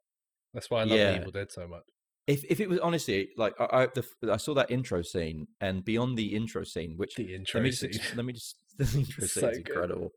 That's 0.54 0.70
why 0.72 0.82
I 0.82 0.84
love 0.86 0.98
Yeah. 0.98 1.20
Evil 1.20 1.32
Dead 1.32 1.52
so 1.52 1.68
much. 1.68 1.84
if 2.26 2.44
if 2.50 2.60
it 2.60 2.70
was 2.70 2.80
honestly 2.80 3.30
like 3.38 3.54
I 3.60 3.66
I, 3.84 3.88
the, 3.88 4.06
I 4.32 4.38
saw 4.38 4.54
that 4.56 4.72
intro 4.72 5.02
scene, 5.04 5.48
and 5.62 5.84
beyond 5.86 6.18
the 6.18 6.34
intro 6.34 6.64
scene, 6.64 6.96
which 6.98 7.16
The 7.16 7.36
intro 7.36 7.60
let 7.60 7.66
me 7.66 7.72
scene. 7.72 7.92
ex- 7.94 8.16
let 8.16 8.26
me 8.26 8.34
just 8.34 8.56
the 8.78 8.86
intro 9.00 9.28
So 9.28 9.42
scene 9.42 9.50
is 9.50 9.58
good. 9.58 9.68
incredible. 9.68 10.12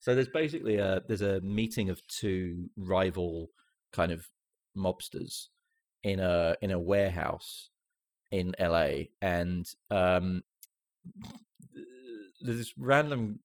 So 0.00 0.14
there's 0.14 0.28
basically 0.28 0.76
a 0.76 1.02
there's 1.08 1.22
a 1.22 1.40
meeting 1.40 1.88
of 1.90 2.00
two 2.06 2.68
rival 2.76 3.48
kind 3.92 4.12
of 4.12 4.28
mobsters 4.76 5.46
in 6.02 6.20
a 6.20 6.56
in 6.60 6.70
a 6.70 6.78
warehouse 6.78 7.70
in 8.30 8.54
LA, 8.60 9.04
and 9.20 9.66
um, 9.90 10.42
there's 12.40 12.58
this 12.58 12.74
random 12.78 13.40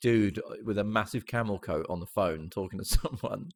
dude 0.00 0.40
with 0.64 0.78
a 0.78 0.84
massive 0.84 1.26
camel 1.26 1.58
coat 1.58 1.86
on 1.88 2.00
the 2.00 2.06
phone 2.06 2.50
talking 2.50 2.78
to 2.78 2.84
someone. 2.84 3.50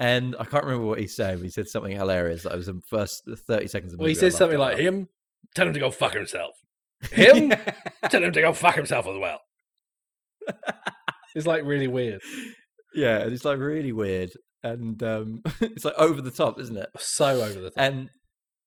And 0.00 0.36
I 0.38 0.44
can't 0.44 0.64
remember 0.64 0.86
what 0.86 1.00
he 1.00 1.08
said. 1.08 1.38
But 1.38 1.44
he 1.44 1.50
said 1.50 1.66
something 1.66 1.96
hilarious. 1.96 2.44
That 2.44 2.56
was 2.56 2.66
the 2.66 2.80
first 2.88 3.22
thirty 3.46 3.66
seconds. 3.66 3.92
Of 3.92 3.98
the 3.98 4.02
Well, 4.02 4.08
he 4.08 4.14
says 4.14 4.36
something 4.36 4.58
like, 4.58 4.78
him, 4.78 5.08
tell 5.54 5.66
him 5.66 5.74
to 5.74 5.80
go 5.80 5.90
fuck 5.90 6.14
himself. 6.14 6.54
Him, 7.12 7.52
tell 8.10 8.24
him 8.24 8.32
to 8.32 8.40
go 8.40 8.52
fuck 8.52 8.74
himself 8.74 9.06
as 9.06 9.16
well. 9.18 9.40
It's 11.36 11.46
like 11.46 11.62
really 11.62 11.86
weird. 11.86 12.20
yeah, 12.94 13.18
it's 13.18 13.44
like 13.44 13.58
really 13.58 13.92
weird, 13.92 14.32
and 14.62 15.02
um, 15.02 15.42
it's 15.60 15.84
like 15.84 15.94
over 15.96 16.20
the 16.20 16.30
top, 16.30 16.58
isn't 16.60 16.76
it? 16.76 16.88
So 16.98 17.42
over 17.42 17.60
the 17.60 17.70
top. 17.70 17.74
And 17.76 18.10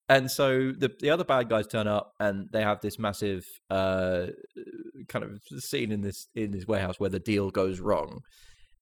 and 0.08 0.30
so 0.30 0.72
the 0.72 0.90
the 1.00 1.10
other 1.10 1.24
bad 1.24 1.48
guys 1.48 1.66
turn 1.66 1.86
up, 1.86 2.12
and 2.20 2.48
they 2.52 2.62
have 2.62 2.80
this 2.80 2.98
massive 2.98 3.44
uh, 3.70 4.26
kind 5.08 5.24
of 5.24 5.40
scene 5.62 5.92
in 5.92 6.02
this 6.02 6.28
in 6.34 6.50
this 6.50 6.66
warehouse 6.66 6.98
where 6.98 7.10
the 7.10 7.20
deal 7.20 7.50
goes 7.50 7.80
wrong, 7.80 8.20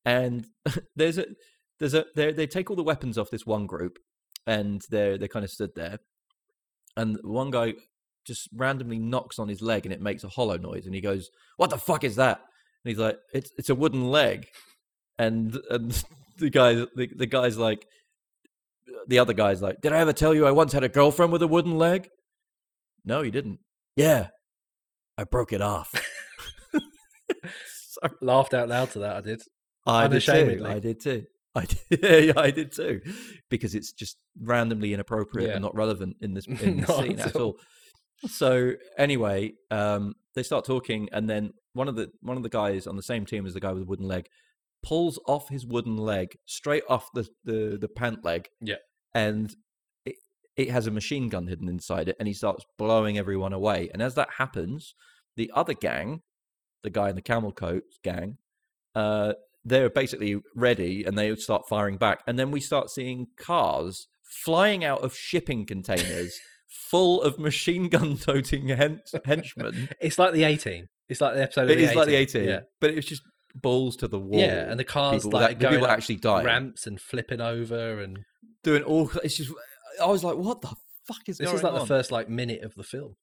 and 0.04 0.46
there's 0.96 1.18
a 1.18 1.26
there's 1.78 1.94
a 1.94 2.06
they 2.16 2.32
they 2.32 2.46
take 2.46 2.70
all 2.70 2.76
the 2.76 2.82
weapons 2.82 3.18
off 3.18 3.30
this 3.30 3.46
one 3.46 3.66
group, 3.66 3.98
and 4.46 4.80
they're 4.90 5.18
they 5.18 5.28
kind 5.28 5.44
of 5.44 5.50
stood 5.50 5.70
there, 5.76 5.98
and 6.96 7.18
one 7.22 7.50
guy 7.50 7.74
just 8.26 8.48
randomly 8.54 8.98
knocks 8.98 9.38
on 9.38 9.48
his 9.48 9.62
leg 9.62 9.86
and 9.86 9.92
it 9.92 10.00
makes 10.00 10.24
a 10.24 10.28
hollow 10.28 10.56
noise, 10.56 10.86
and 10.86 10.94
he 10.94 11.00
goes, 11.00 11.30
"What 11.56 11.70
the 11.70 11.78
fuck 11.78 12.04
is 12.04 12.16
that?" 12.16 12.38
And 12.84 12.90
he's 12.90 12.98
like, 12.98 13.18
"It's 13.32 13.50
it's 13.56 13.70
a 13.70 13.74
wooden 13.74 14.08
leg," 14.08 14.46
and 15.18 15.58
and 15.70 16.02
the 16.40 16.50
guy 16.50 16.74
the, 16.74 17.08
the 17.16 17.26
guy's 17.26 17.56
like, 17.58 17.86
the 19.06 19.18
other 19.20 19.32
guy's 19.32 19.62
like, 19.62 19.80
"Did 19.80 19.92
I 19.92 19.98
ever 19.98 20.12
tell 20.12 20.34
you 20.34 20.46
I 20.46 20.50
once 20.50 20.72
had 20.72 20.82
a 20.84 20.88
girlfriend 20.88 21.32
with 21.32 21.42
a 21.42 21.46
wooden 21.48 21.78
leg?" 21.78 22.08
No, 23.04 23.22
you 23.22 23.30
didn't. 23.30 23.60
Yeah, 23.96 24.28
I 25.16 25.24
broke 25.24 25.52
it 25.52 25.62
off. 25.62 25.92
So- 28.02 28.08
Laughed 28.20 28.54
out 28.54 28.68
loud 28.68 28.90
to 28.92 29.00
that, 29.00 29.16
I 29.16 29.20
did. 29.20 29.42
I 29.86 30.08
did 30.08 30.22
too. 30.22 30.62
I 30.64 30.78
did 30.78 31.00
too. 31.00 31.24
I 31.54 31.64
did, 31.66 32.26
yeah, 32.26 32.32
I 32.36 32.50
did 32.52 32.72
too, 32.72 33.00
because 33.50 33.74
it's 33.74 33.92
just 33.92 34.16
randomly 34.40 34.94
inappropriate 34.94 35.48
Yeah. 35.48 35.54
and 35.56 35.62
not 35.62 35.74
relevant 35.74 36.16
in 36.20 36.32
this 36.34 36.46
in 36.62 36.78
this 36.80 36.86
scene 36.96 37.18
at 37.18 37.28
at 37.28 37.36
all. 37.36 37.56
So 38.28 38.74
anyway, 38.96 39.54
um, 39.70 40.14
they 40.34 40.44
start 40.44 40.64
talking, 40.64 41.08
and 41.12 41.28
then 41.28 41.50
one 41.72 41.88
of 41.88 41.96
the 41.96 42.10
one 42.20 42.36
of 42.36 42.42
the 42.44 42.48
guys 42.48 42.86
on 42.86 42.96
the 42.96 43.02
same 43.02 43.26
team 43.26 43.46
as 43.46 43.54
the 43.54 43.60
guy 43.60 43.72
with 43.72 43.82
the 43.82 43.88
wooden 43.88 44.06
leg 44.06 44.28
pulls 44.82 45.18
off 45.26 45.48
his 45.48 45.66
wooden 45.66 45.96
leg 45.96 46.36
straight 46.46 46.84
off 46.88 47.08
the 47.14 47.28
the, 47.44 47.78
the 47.80 47.88
pant 47.88 48.24
leg. 48.24 48.48
Yeah. 48.60 48.76
and 49.14 49.54
it, 50.04 50.16
it 50.56 50.70
has 50.70 50.86
a 50.86 50.90
machine 50.90 51.28
gun 51.28 51.46
hidden 51.46 51.68
inside 51.68 52.08
it, 52.08 52.16
and 52.18 52.26
he 52.28 52.34
starts 52.34 52.64
blowing 52.78 53.18
everyone 53.18 53.52
away. 53.52 53.90
And 53.92 54.02
as 54.02 54.14
that 54.14 54.28
happens, 54.38 54.94
the 55.36 55.50
other 55.54 55.74
gang, 55.74 56.22
the 56.82 56.90
guy 56.90 57.08
in 57.10 57.16
the 57.16 57.22
camel 57.22 57.52
coat 57.52 57.82
gang, 58.02 58.38
uh, 58.94 59.34
they're 59.64 59.90
basically 59.90 60.36
ready 60.56 61.04
and 61.04 61.16
they 61.18 61.34
start 61.36 61.68
firing 61.68 61.98
back. 61.98 62.22
And 62.26 62.38
then 62.38 62.50
we 62.50 62.60
start 62.60 62.88
seeing 62.90 63.26
cars 63.36 64.08
flying 64.24 64.84
out 64.84 65.02
of 65.02 65.14
shipping 65.14 65.66
containers 65.66 66.34
full 66.68 67.20
of 67.22 67.38
machine 67.38 67.88
gun 67.88 68.16
toting 68.20 68.68
hen- 68.68 69.02
henchmen. 69.24 69.88
It's 70.00 70.18
like 70.18 70.32
the 70.32 70.44
18. 70.44 70.88
It's 71.10 71.20
like 71.20 71.34
the 71.34 71.42
episode 71.42 71.64
of 71.64 71.70
It 71.70 71.76
the 71.76 71.84
is 71.84 71.94
like 71.94 72.06
the 72.06 72.14
18. 72.14 72.42
18, 72.42 72.48
Yeah. 72.48 72.60
but 72.80 72.90
it 72.90 72.96
was 72.96 73.04
just 73.04 73.22
balls 73.54 73.96
to 73.96 74.08
the 74.08 74.18
wall. 74.18 74.40
Yeah, 74.40 74.70
and 74.70 74.78
the 74.78 74.84
cars 74.84 75.24
people, 75.24 75.38
like 75.40 75.50
that, 75.50 75.58
the 75.60 75.68
people 75.68 75.86
going 75.86 75.92
actually 75.96 76.16
dying, 76.16 76.46
ramps 76.46 76.86
and 76.86 77.00
flipping 77.00 77.40
over 77.40 78.00
and 78.00 78.20
doing 78.62 78.82
all. 78.82 79.10
It's 79.24 79.36
just, 79.36 79.52
I 80.02 80.06
was 80.06 80.22
like, 80.24 80.36
what 80.36 80.60
the 80.60 80.68
fuck 81.06 81.28
is 81.28 81.38
this 81.38 81.46
going 81.46 81.56
is 81.56 81.62
like 81.62 81.72
on? 81.72 81.78
the 81.80 81.86
first 81.86 82.12
like 82.12 82.28
minute 82.28 82.62
of 82.62 82.74
the 82.74 82.84
film. 82.84 83.16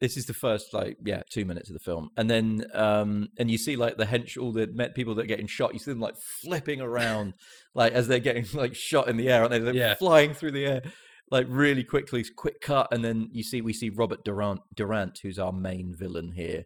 this 0.00 0.16
is 0.16 0.26
the 0.26 0.34
first 0.34 0.72
like 0.74 0.96
yeah 1.04 1.22
two 1.32 1.44
minutes 1.46 1.70
of 1.70 1.74
the 1.74 1.80
film 1.80 2.10
and 2.18 2.28
then 2.30 2.64
um 2.74 3.28
and 3.38 3.50
you 3.50 3.56
see 3.58 3.74
like 3.76 3.96
the 3.96 4.04
hench 4.04 4.36
all 4.40 4.52
the 4.52 4.66
met 4.68 4.94
people 4.94 5.14
that 5.14 5.22
are 5.22 5.26
getting 5.34 5.46
shot 5.46 5.72
you 5.72 5.78
see 5.80 5.90
them 5.90 5.98
like 6.00 6.14
flipping 6.42 6.80
around 6.82 7.32
like 7.74 7.92
as 7.94 8.06
they're 8.06 8.18
getting 8.20 8.44
like 8.54 8.74
shot 8.76 9.08
in 9.08 9.16
the 9.16 9.28
air 9.28 9.40
aren't 9.40 9.50
they 9.52 9.58
they're 9.58 9.74
Yeah. 9.74 9.94
flying 9.94 10.34
through 10.34 10.52
the 10.52 10.66
air 10.66 10.82
like 11.30 11.46
really 11.48 11.82
quickly 11.82 12.22
quick 12.36 12.60
cut 12.60 12.86
and 12.92 13.02
then 13.02 13.28
you 13.32 13.42
see 13.42 13.60
we 13.62 13.72
see 13.72 13.88
robert 13.88 14.22
durant 14.22 14.60
durant 14.74 15.18
who's 15.22 15.38
our 15.38 15.52
main 15.52 15.94
villain 15.98 16.32
here 16.36 16.64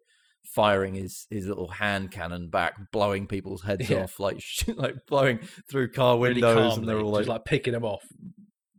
firing 0.54 0.94
his 0.94 1.26
his 1.30 1.46
little 1.46 1.68
hand 1.68 2.10
cannon 2.10 2.48
back 2.48 2.74
blowing 2.92 3.26
people's 3.26 3.62
heads 3.62 3.88
Yeah. 3.88 3.98
off 3.98 4.18
like 4.18 4.42
like 4.76 4.96
blowing 5.06 5.38
through 5.70 5.92
car 5.92 6.18
Really 6.18 6.34
windows 6.42 6.76
and 6.76 6.88
they're 6.88 6.98
all 7.00 7.12
like, 7.12 7.20
just 7.20 7.28
like 7.28 7.44
picking 7.44 7.72
them 7.72 7.84
off. 7.84 8.02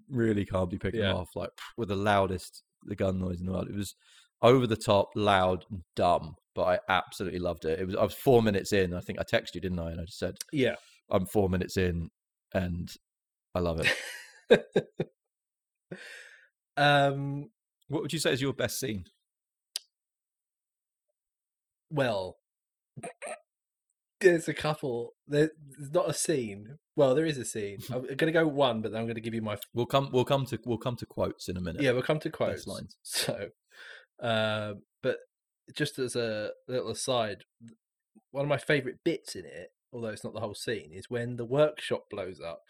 really 0.10 0.46
calmly 0.46 0.78
picking 0.78 1.00
Yeah. 1.00 1.08
them 1.10 1.18
off, 1.18 1.30
like 1.36 1.50
with 1.78 1.90
the 1.90 1.96
loudest 1.96 2.64
the 2.84 2.96
gun 2.96 3.20
noise 3.20 3.40
in 3.40 3.46
the 3.46 3.52
world. 3.52 3.70
It 3.70 3.76
was 3.76 3.96
over 4.42 4.66
the 4.68 4.76
top, 4.76 5.10
loud, 5.16 5.66
and 5.70 5.82
dumb, 5.96 6.36
but 6.56 6.64
I 6.64 6.80
absolutely 6.90 7.40
loved 7.40 7.64
it. 7.66 7.80
It 7.80 7.86
was 7.86 7.96
I 7.96 8.04
was 8.04 8.14
four 8.16 8.42
minutes 8.42 8.74
in. 8.74 8.94
I 8.94 9.00
think 9.00 9.20
I 9.20 9.24
texted 9.24 9.56
you, 9.56 9.62
didn't 9.62 9.80
I? 9.80 9.92
And 9.92 10.02
I 10.02 10.06
just 10.06 10.18
said 10.20 10.36
Yeah. 10.52 10.76
I'm 11.10 11.26
four 11.26 11.48
minutes 11.50 11.78
in, 11.78 12.10
and 12.54 12.92
I 13.56 13.60
love 13.60 13.82
it. 13.82 13.92
Um. 16.78 17.50
what 17.90 18.02
would 18.02 18.14
you 18.14 18.20
say 18.20 18.32
is 18.34 18.42
your 18.42 18.54
best 18.54 18.80
scene? 18.80 19.04
Well, 21.92 22.38
there's 24.20 24.48
a 24.48 24.54
couple. 24.54 25.14
There- 25.28 25.52
There's 25.78 25.92
not 25.92 26.10
a 26.10 26.14
scene. 26.14 26.78
Well, 26.96 27.16
there 27.16 27.26
is 27.26 27.38
a 27.38 27.46
scene. 27.46 27.80
I'm 27.94 28.02
going 28.04 28.18
to 28.18 28.32
go 28.32 28.48
one, 28.48 28.82
but 28.82 28.92
then 28.92 29.02
I'm 29.02 29.08
going 29.08 29.16
to 29.16 29.22
give 29.22 29.34
you 29.34 29.42
my. 29.42 29.58
We'll 29.74 29.86
come. 29.86 30.10
We'll 30.12 30.26
come 30.26 30.46
to. 30.48 30.60
We'll 30.66 30.78
come 30.78 30.96
to 30.98 31.06
quotes 31.06 31.50
in 31.50 31.58
a 31.58 31.62
minute. 31.62 31.82
Yeah, 31.82 31.92
we'll 31.92 32.02
come 32.04 32.20
to 32.20 32.30
Best 32.30 32.38
quotes. 32.38 32.68
lines. 32.68 32.98
So, 33.04 33.50
uh, 34.22 34.74
but 35.02 35.18
just 35.76 35.98
as 36.00 36.16
a 36.16 36.52
little 36.68 36.90
aside, 36.92 37.44
one 38.32 38.46
of 38.46 38.50
my 38.50 38.58
favourite 38.58 38.98
bits 39.04 39.36
in 39.36 39.46
it, 39.46 39.70
although 39.92 40.10
it's 40.10 40.24
not 40.24 40.34
the 40.34 40.40
whole 40.42 40.54
scene, 40.56 40.92
is 40.94 41.10
when 41.10 41.38
the 41.38 41.46
workshop 41.46 42.04
blows 42.10 42.40
up. 42.40 42.62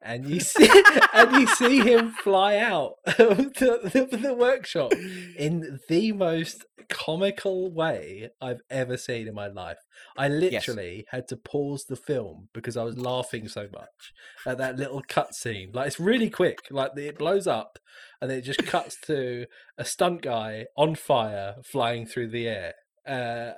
And 0.00 0.28
you 0.28 0.40
see, 0.40 0.68
and 1.12 1.32
you 1.32 1.46
see 1.48 1.80
him 1.80 2.12
fly 2.12 2.56
out 2.56 2.94
of 3.06 3.54
the, 3.54 4.06
the, 4.10 4.16
the 4.16 4.34
workshop 4.34 4.92
in 5.36 5.80
the 5.88 6.12
most 6.12 6.64
comical 6.88 7.70
way 7.72 8.30
I've 8.40 8.60
ever 8.70 8.96
seen 8.96 9.26
in 9.28 9.34
my 9.34 9.48
life. 9.48 9.78
I 10.16 10.28
literally 10.28 11.04
had 11.10 11.26
to 11.28 11.36
pause 11.36 11.84
the 11.84 11.96
film 11.96 12.48
because 12.54 12.76
I 12.76 12.84
was 12.84 12.96
laughing 12.96 13.48
so 13.48 13.68
much 13.72 14.12
at 14.46 14.58
that 14.58 14.76
little 14.76 15.02
cut 15.06 15.34
scene. 15.34 15.70
Like 15.74 15.88
it's 15.88 16.00
really 16.00 16.30
quick. 16.30 16.58
Like 16.70 16.96
it 16.96 17.18
blows 17.18 17.46
up 17.46 17.78
and 18.22 18.30
it 18.30 18.42
just 18.42 18.64
cuts 18.66 18.96
to 19.06 19.46
a 19.76 19.84
stunt 19.84 20.22
guy 20.22 20.66
on 20.76 20.94
fire 20.94 21.56
flying 21.64 22.06
through 22.06 22.28
the 22.28 22.46
air. 22.48 22.74
Uh, 23.06 23.52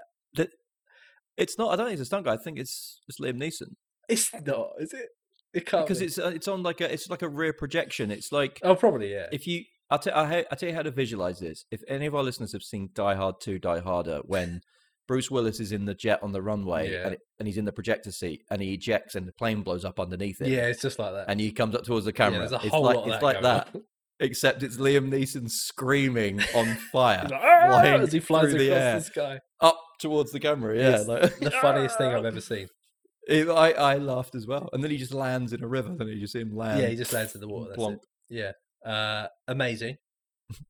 It's 1.37 1.59
not. 1.59 1.73
I 1.73 1.77
don't 1.77 1.87
think 1.87 1.95
it's 1.95 2.03
a 2.03 2.07
stunt 2.07 2.27
guy. 2.27 2.35
I 2.35 2.37
think 2.37 2.59
it's 2.59 3.01
it's 3.09 3.21
Liam 3.21 3.37
Neeson 3.37 3.75
it's 4.11 4.31
not, 4.45 4.71
is 4.81 4.93
it? 4.93 5.09
It 5.53 5.67
can't 5.67 5.85
because 5.87 6.01
be. 6.01 6.07
it's 6.07 6.19
uh, 6.19 6.33
it's 6.35 6.49
on 6.49 6.63
like 6.63 6.81
a 6.81 6.93
it's 6.93 7.09
like 7.11 7.23
a 7.23 7.29
rear 7.29 7.53
projection. 7.53 8.11
It's 8.11 8.31
like 8.33 8.61
oh, 8.63 8.75
probably 8.77 9.13
yeah. 9.13 9.27
if 9.33 9.47
you 9.47 9.65
I'll, 9.91 9.99
t- 9.99 10.11
I'll, 10.11 10.45
I'll 10.51 10.57
tell 10.57 10.69
you 10.69 10.75
how 10.75 10.83
to 10.83 10.91
visualize 10.93 11.41
this. 11.41 11.65
If 11.73 11.83
any 11.89 12.07
of 12.07 12.15
our 12.15 12.23
listeners 12.23 12.53
have 12.53 12.63
seen 12.63 12.91
Die 12.95 13.15
Hard 13.17 13.37
2, 13.41 13.59
Die 13.59 13.81
Harder, 13.81 14.21
when 14.25 14.61
Bruce 15.09 15.33
Willis 15.33 15.59
is 15.59 15.73
in 15.73 15.85
the 15.87 15.95
jet 15.97 16.21
on 16.23 16.31
the 16.31 16.41
runway 16.41 16.93
Yeah. 16.93 17.03
and, 17.07 17.13
it, 17.15 17.21
and 17.41 17.49
he's 17.49 17.57
in 17.57 17.65
the 17.65 17.73
projector 17.73 18.13
seat 18.13 18.45
and 18.53 18.63
he 18.63 18.75
ejects 18.75 19.17
and 19.17 19.27
the 19.27 19.33
plane 19.33 19.63
blows 19.63 19.85
up 19.85 19.99
underneath 19.99 20.41
it. 20.41 20.47
yeah, 20.47 20.67
it's 20.69 20.81
just 20.83 21.01
like 21.01 21.13
that. 21.15 21.25
And 21.27 21.41
he 21.41 21.51
comes 21.51 21.75
up 21.75 21.83
towards 21.83 22.05
the 22.05 22.13
camera. 22.13 22.39
a 22.39 22.45
it's 22.45 22.53
like, 22.53 22.99
it's 22.99 23.07
that 23.09 23.23
like 23.25 23.43
that, 23.43 23.75
except 24.21 24.63
it's 24.63 24.77
Liam 24.77 25.11
Neeson 25.11 25.51
screaming 25.51 26.41
on 26.55 26.77
fire 26.93 27.27
like, 27.29 27.33
"Ah!" 27.43 27.81
as 27.83 28.13
he 28.13 28.21
flies 28.21 28.51
through 28.51 28.59
the 28.61 28.69
across 28.69 28.81
air. 28.83 28.95
the 29.01 29.05
sky. 29.05 29.39
up 29.61 29.81
towards 29.99 30.31
the 30.31 30.39
camera. 30.39 30.79
Yeah. 30.79 30.99
Like- 31.05 31.37
the 31.41 31.51
funniest 31.51 31.99
thing 31.99 32.15
I've 32.15 32.25
ever 32.25 32.41
seen. 32.53 32.69
It- 33.31 33.49
I, 33.49 33.71
I 33.73 33.95
laughed 33.97 34.35
as 34.35 34.47
well. 34.47 34.69
And 34.73 34.83
then 34.85 34.91
he 34.91 34.97
just 34.99 35.15
lands 35.15 35.53
in 35.53 35.63
a 35.65 35.69
river. 35.69 35.95
Then 35.97 36.09
you 36.09 36.21
just 36.21 36.33
see 36.33 36.41
him 36.41 36.55
land. 36.57 36.81
yeah, 36.81 36.89
he 36.89 36.97
just 36.97 37.13
lands 37.13 37.35
in 37.35 37.41
the 37.41 37.49
water. 37.49 37.69
That's 37.71 37.77
plonk. 37.79 38.01
it. 38.03 38.53
Yeah, 38.85 38.91
uh, 38.91 39.27
amazing. 39.49 39.97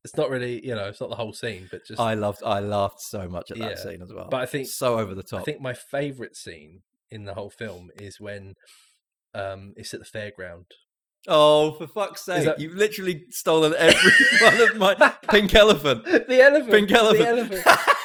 it's 0.03 0.15
not 0.15 0.29
really 0.29 0.63
you 0.65 0.75
know 0.75 0.85
it's 0.89 1.01
not 1.01 1.09
the 1.09 1.15
whole 1.15 1.33
scene, 1.33 1.67
but 1.71 1.81
just. 1.87 1.99
I 1.99 2.13
loved. 2.13 2.41
I 2.45 2.59
laughed 2.59 3.01
so 3.01 3.27
much 3.27 3.51
at 3.51 3.57
that 3.57 3.69
Yeah, 3.71 3.75
scene 3.75 4.01
as 4.01 4.13
well. 4.13 4.27
but 4.29 4.41
I 4.41 4.45
think- 4.45 4.67
so 4.67 4.99
over 4.99 5.13
the 5.15 5.23
top. 5.23 5.41
I 5.41 5.43
think 5.43 5.59
my 5.61 5.73
favorite 5.73 6.35
scene 6.35 6.81
in 7.09 7.25
the 7.25 7.33
whole 7.33 7.49
film 7.49 7.89
is 7.99 8.19
when 8.19 8.53
um 9.33 9.73
it's 9.75 9.93
at 9.93 9.99
the 10.01 10.05
fairground. 10.19 10.65
oh, 11.27 11.71
for 11.73 11.87
fuck's 11.87 12.25
sake! 12.25 12.45
that- 12.45 12.59
You've 12.59 12.75
literally 12.75 13.25
stolen 13.29 13.73
every 13.77 14.11
one 14.41 14.61
of 14.61 14.77
my 14.77 14.93
pink 15.29 15.53
elephant. 15.55 16.03
the 16.05 16.41
elephant. 16.41 16.71
Pink 16.71 16.91
elephant. 16.91 17.49
The 17.49 17.67
elephant. 17.67 17.87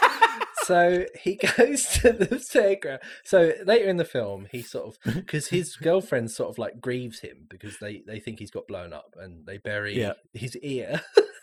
so 0.67 1.05
he 1.23 1.35
goes 1.57 1.87
to 2.01 2.13
the 2.13 2.27
fairground. 2.37 2.99
So 3.25 3.53
later 3.65 3.89
in 3.89 3.97
the 3.97 4.05
film, 4.05 4.47
he 4.51 4.63
sort 4.63 4.87
of 5.05 5.15
because 5.15 5.49
his 5.49 5.77
girlfriend 5.77 6.31
sort 6.31 6.51
of 6.51 6.59
like 6.59 6.81
grieves 6.81 7.21
him 7.21 7.47
because 7.49 7.79
they 7.79 8.03
they 8.07 8.21
think 8.21 8.39
he's 8.39 8.51
got 8.51 8.67
blown 8.67 8.93
up 8.93 9.15
and 9.19 9.47
they 9.47 9.59
bury 9.59 9.99
Yeah. 9.99 10.15
his 10.33 10.57
ear. 10.59 11.03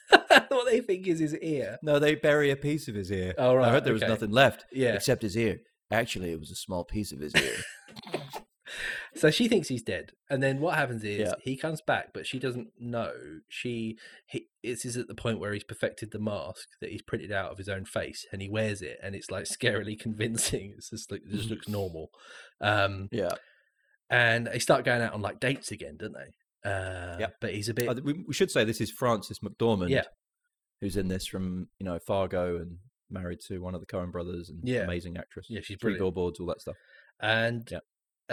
what 0.49 0.65
they 0.69 0.81
think 0.81 1.07
is 1.07 1.19
his 1.19 1.35
ear. 1.37 1.77
No, 1.81 1.99
they 1.99 2.15
bury 2.15 2.51
a 2.51 2.55
piece 2.55 2.87
of 2.87 2.95
his 2.95 3.11
ear. 3.11 3.33
Oh, 3.37 3.55
right, 3.55 3.67
I 3.67 3.71
heard 3.71 3.83
there 3.85 3.93
was 3.93 4.01
nothing 4.01 4.31
left 4.31 4.65
Yeah. 4.71 4.93
except 4.93 5.21
his 5.21 5.37
ear. 5.37 5.59
Actually, 5.91 6.31
it 6.31 6.39
was 6.39 6.51
a 6.51 6.55
small 6.55 6.83
piece 6.83 7.11
of 7.11 7.19
his 7.19 7.35
ear. 7.35 7.55
So 9.15 9.29
she 9.31 9.47
thinks 9.47 9.67
he's 9.67 9.83
dead, 9.83 10.11
and 10.29 10.41
then 10.41 10.59
what 10.59 10.75
happens 10.75 11.03
is 11.03 11.19
Yeah. 11.19 11.33
he 11.41 11.55
comes 11.55 11.81
back, 11.81 12.13
but 12.13 12.25
she 12.25 12.39
doesn't 12.39 12.69
know. 12.79 13.13
She 13.47 13.97
he 14.27 14.47
this 14.63 14.85
is 14.85 14.97
at 14.97 15.07
the 15.07 15.13
point 15.15 15.39
where 15.39 15.53
he's 15.53 15.63
perfected 15.63 16.11
the 16.11 16.19
mask 16.19 16.67
that 16.81 16.89
he's 16.91 17.01
printed 17.03 17.31
out 17.31 17.51
of 17.51 17.57
his 17.57 17.69
own 17.69 17.85
face, 17.85 18.25
and 18.31 18.41
he 18.41 18.49
wears 18.49 18.81
it, 18.81 18.97
and 19.03 19.15
it's 19.15 19.29
like 19.29 19.43
scarily 19.45 19.99
convincing. 20.07 20.73
It's 20.77 20.89
just 20.89 21.11
like, 21.11 21.21
it 21.25 21.31
just 21.31 21.49
looks 21.49 21.67
normal. 21.79 22.09
Um, 22.61 23.09
yeah. 23.11 23.31
and 24.09 24.47
they 24.47 24.59
start 24.59 24.85
going 24.85 25.01
out 25.01 25.13
on 25.13 25.21
like 25.21 25.39
dates 25.39 25.71
again, 25.71 25.97
don't 25.97 26.13
they? 26.13 26.69
Uh, 26.69 27.17
Yep. 27.19 27.35
But 27.41 27.53
he's 27.53 27.69
a 27.69 27.73
bit 27.73 28.03
we, 28.03 28.13
we 28.27 28.33
should 28.33 28.51
say 28.51 28.63
this 28.63 28.81
is 28.81 28.89
Frances 28.91 29.39
McDormand. 29.39 29.89
Yeah. 29.89 30.05
Who's 30.81 30.97
in 30.97 31.07
this 31.07 31.27
from 31.27 31.67
you 31.79 31.85
know 31.85 31.99
Fargo 31.99 32.57
and 32.57 32.77
married 33.09 33.39
to 33.47 33.59
one 33.59 33.75
of 33.75 33.81
the 33.81 33.85
Coen 33.87 34.11
brothers 34.11 34.49
and 34.49 34.61
Yeah. 34.67 34.81
amazing 34.81 35.17
actress. 35.17 35.47
yeah, 35.49 35.59
she's 35.61 35.77
Three 35.77 35.91
brilliant. 35.95 35.99
billboards, 35.99 36.39
all 36.39 36.47
that 36.47 36.61
stuff. 36.61 36.75
And 37.19 37.67
Yeah. 37.71 37.79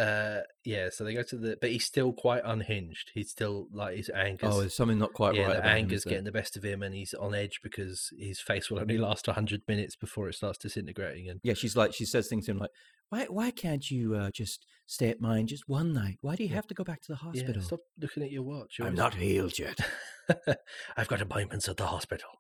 Uh, 0.00 0.40
yeah, 0.64 0.88
so 0.90 1.04
they 1.04 1.12
go 1.12 1.22
to 1.22 1.36
the, 1.36 1.58
but 1.60 1.70
he's 1.70 1.84
still 1.84 2.12
quite 2.12 2.42
unhinged. 2.44 3.10
He's 3.12 3.30
still 3.30 3.68
like 3.72 3.96
his 3.96 4.10
anger. 4.14 4.46
Oh, 4.46 4.60
there's 4.60 4.74
something 4.74 4.98
not 4.98 5.12
quite 5.12 5.34
yeah, 5.34 5.42
right. 5.46 5.56
the 5.56 5.62
him, 5.62 5.76
anger's 5.76 5.98
is 6.00 6.04
getting 6.04 6.24
the 6.24 6.32
best 6.32 6.56
of 6.56 6.62
him, 6.62 6.82
and 6.82 6.94
he's 6.94 7.12
on 7.12 7.34
edge 7.34 7.60
because 7.62 8.08
his 8.18 8.40
face 8.40 8.70
will 8.70 8.80
only 8.80 8.96
last 8.96 9.26
hundred 9.26 9.62
minutes 9.68 9.96
before 9.96 10.28
it 10.28 10.34
starts 10.36 10.58
disintegrating. 10.58 11.28
And 11.28 11.40
Yeah, 11.42 11.54
she's 11.54 11.76
like 11.76 11.92
she 11.92 12.04
says 12.06 12.28
things 12.28 12.46
to 12.46 12.52
him 12.52 12.58
like, 12.58 12.70
"Why 13.10 13.26
why 13.26 13.50
can't 13.50 13.90
you 13.90 14.14
uh, 14.14 14.30
just 14.30 14.64
stay 14.86 15.10
at 15.10 15.20
mine 15.20 15.46
just 15.46 15.68
one 15.68 15.92
night? 15.92 16.16
Why 16.22 16.34
do 16.36 16.44
you 16.44 16.48
Yeah. 16.48 16.56
have 16.56 16.66
to 16.68 16.74
go 16.74 16.84
back 16.84 17.02
to 17.02 17.12
the 17.12 17.18
yeah, 17.34 17.42
hospital?" 17.42 17.62
stop 17.62 17.80
looking 18.00 18.22
at 18.22 18.30
your 18.30 18.42
watch. 18.42 18.76
you're 18.78 18.88
I'm 18.88 18.94
not 18.94 19.14
healed 19.14 19.58
yet. 19.58 19.80
I've 20.96 21.08
got 21.08 21.20
appointments 21.20 21.68
at 21.68 21.76
the 21.76 21.86
hospital. 21.86 22.30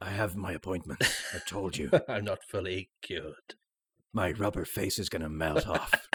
I 0.00 0.10
have 0.10 0.34
my 0.34 0.52
appointment. 0.52 1.02
I 1.32 1.38
told 1.46 1.76
you. 1.76 1.90
I'm 2.08 2.24
not 2.24 2.42
fully 2.42 2.90
cured. 3.00 3.54
My 4.12 4.32
rubber 4.32 4.64
face 4.64 4.98
is 4.98 5.08
gonna 5.08 5.28
melt 5.28 5.66
off. 5.68 6.08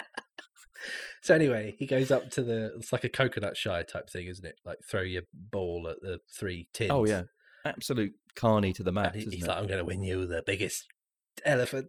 So 1.22 1.34
anyway, 1.34 1.74
he 1.78 1.86
goes 1.86 2.10
up 2.10 2.30
to 2.30 2.42
the. 2.42 2.72
It's 2.76 2.92
like 2.92 3.04
a 3.04 3.08
coconut 3.08 3.56
shy 3.56 3.82
type 3.82 4.08
thing, 4.10 4.26
isn't 4.26 4.44
it? 4.44 4.56
Like 4.64 4.78
throw 4.88 5.02
your 5.02 5.22
ball 5.34 5.86
at 5.90 6.00
the 6.00 6.20
three 6.34 6.68
tins. 6.72 6.90
oh 6.90 7.04
yeah, 7.06 7.24
absolute 7.64 8.12
carney 8.34 8.72
to 8.74 8.82
the 8.82 8.92
max. 8.92 9.16
he- 9.16 9.24
he's 9.24 9.44
it? 9.44 9.48
like, 9.48 9.58
"I'm 9.58 9.66
going 9.66 9.78
to 9.78 9.84
win 9.84 10.02
you 10.02 10.26
the 10.26 10.42
biggest 10.46 10.86
elephant." 11.44 11.88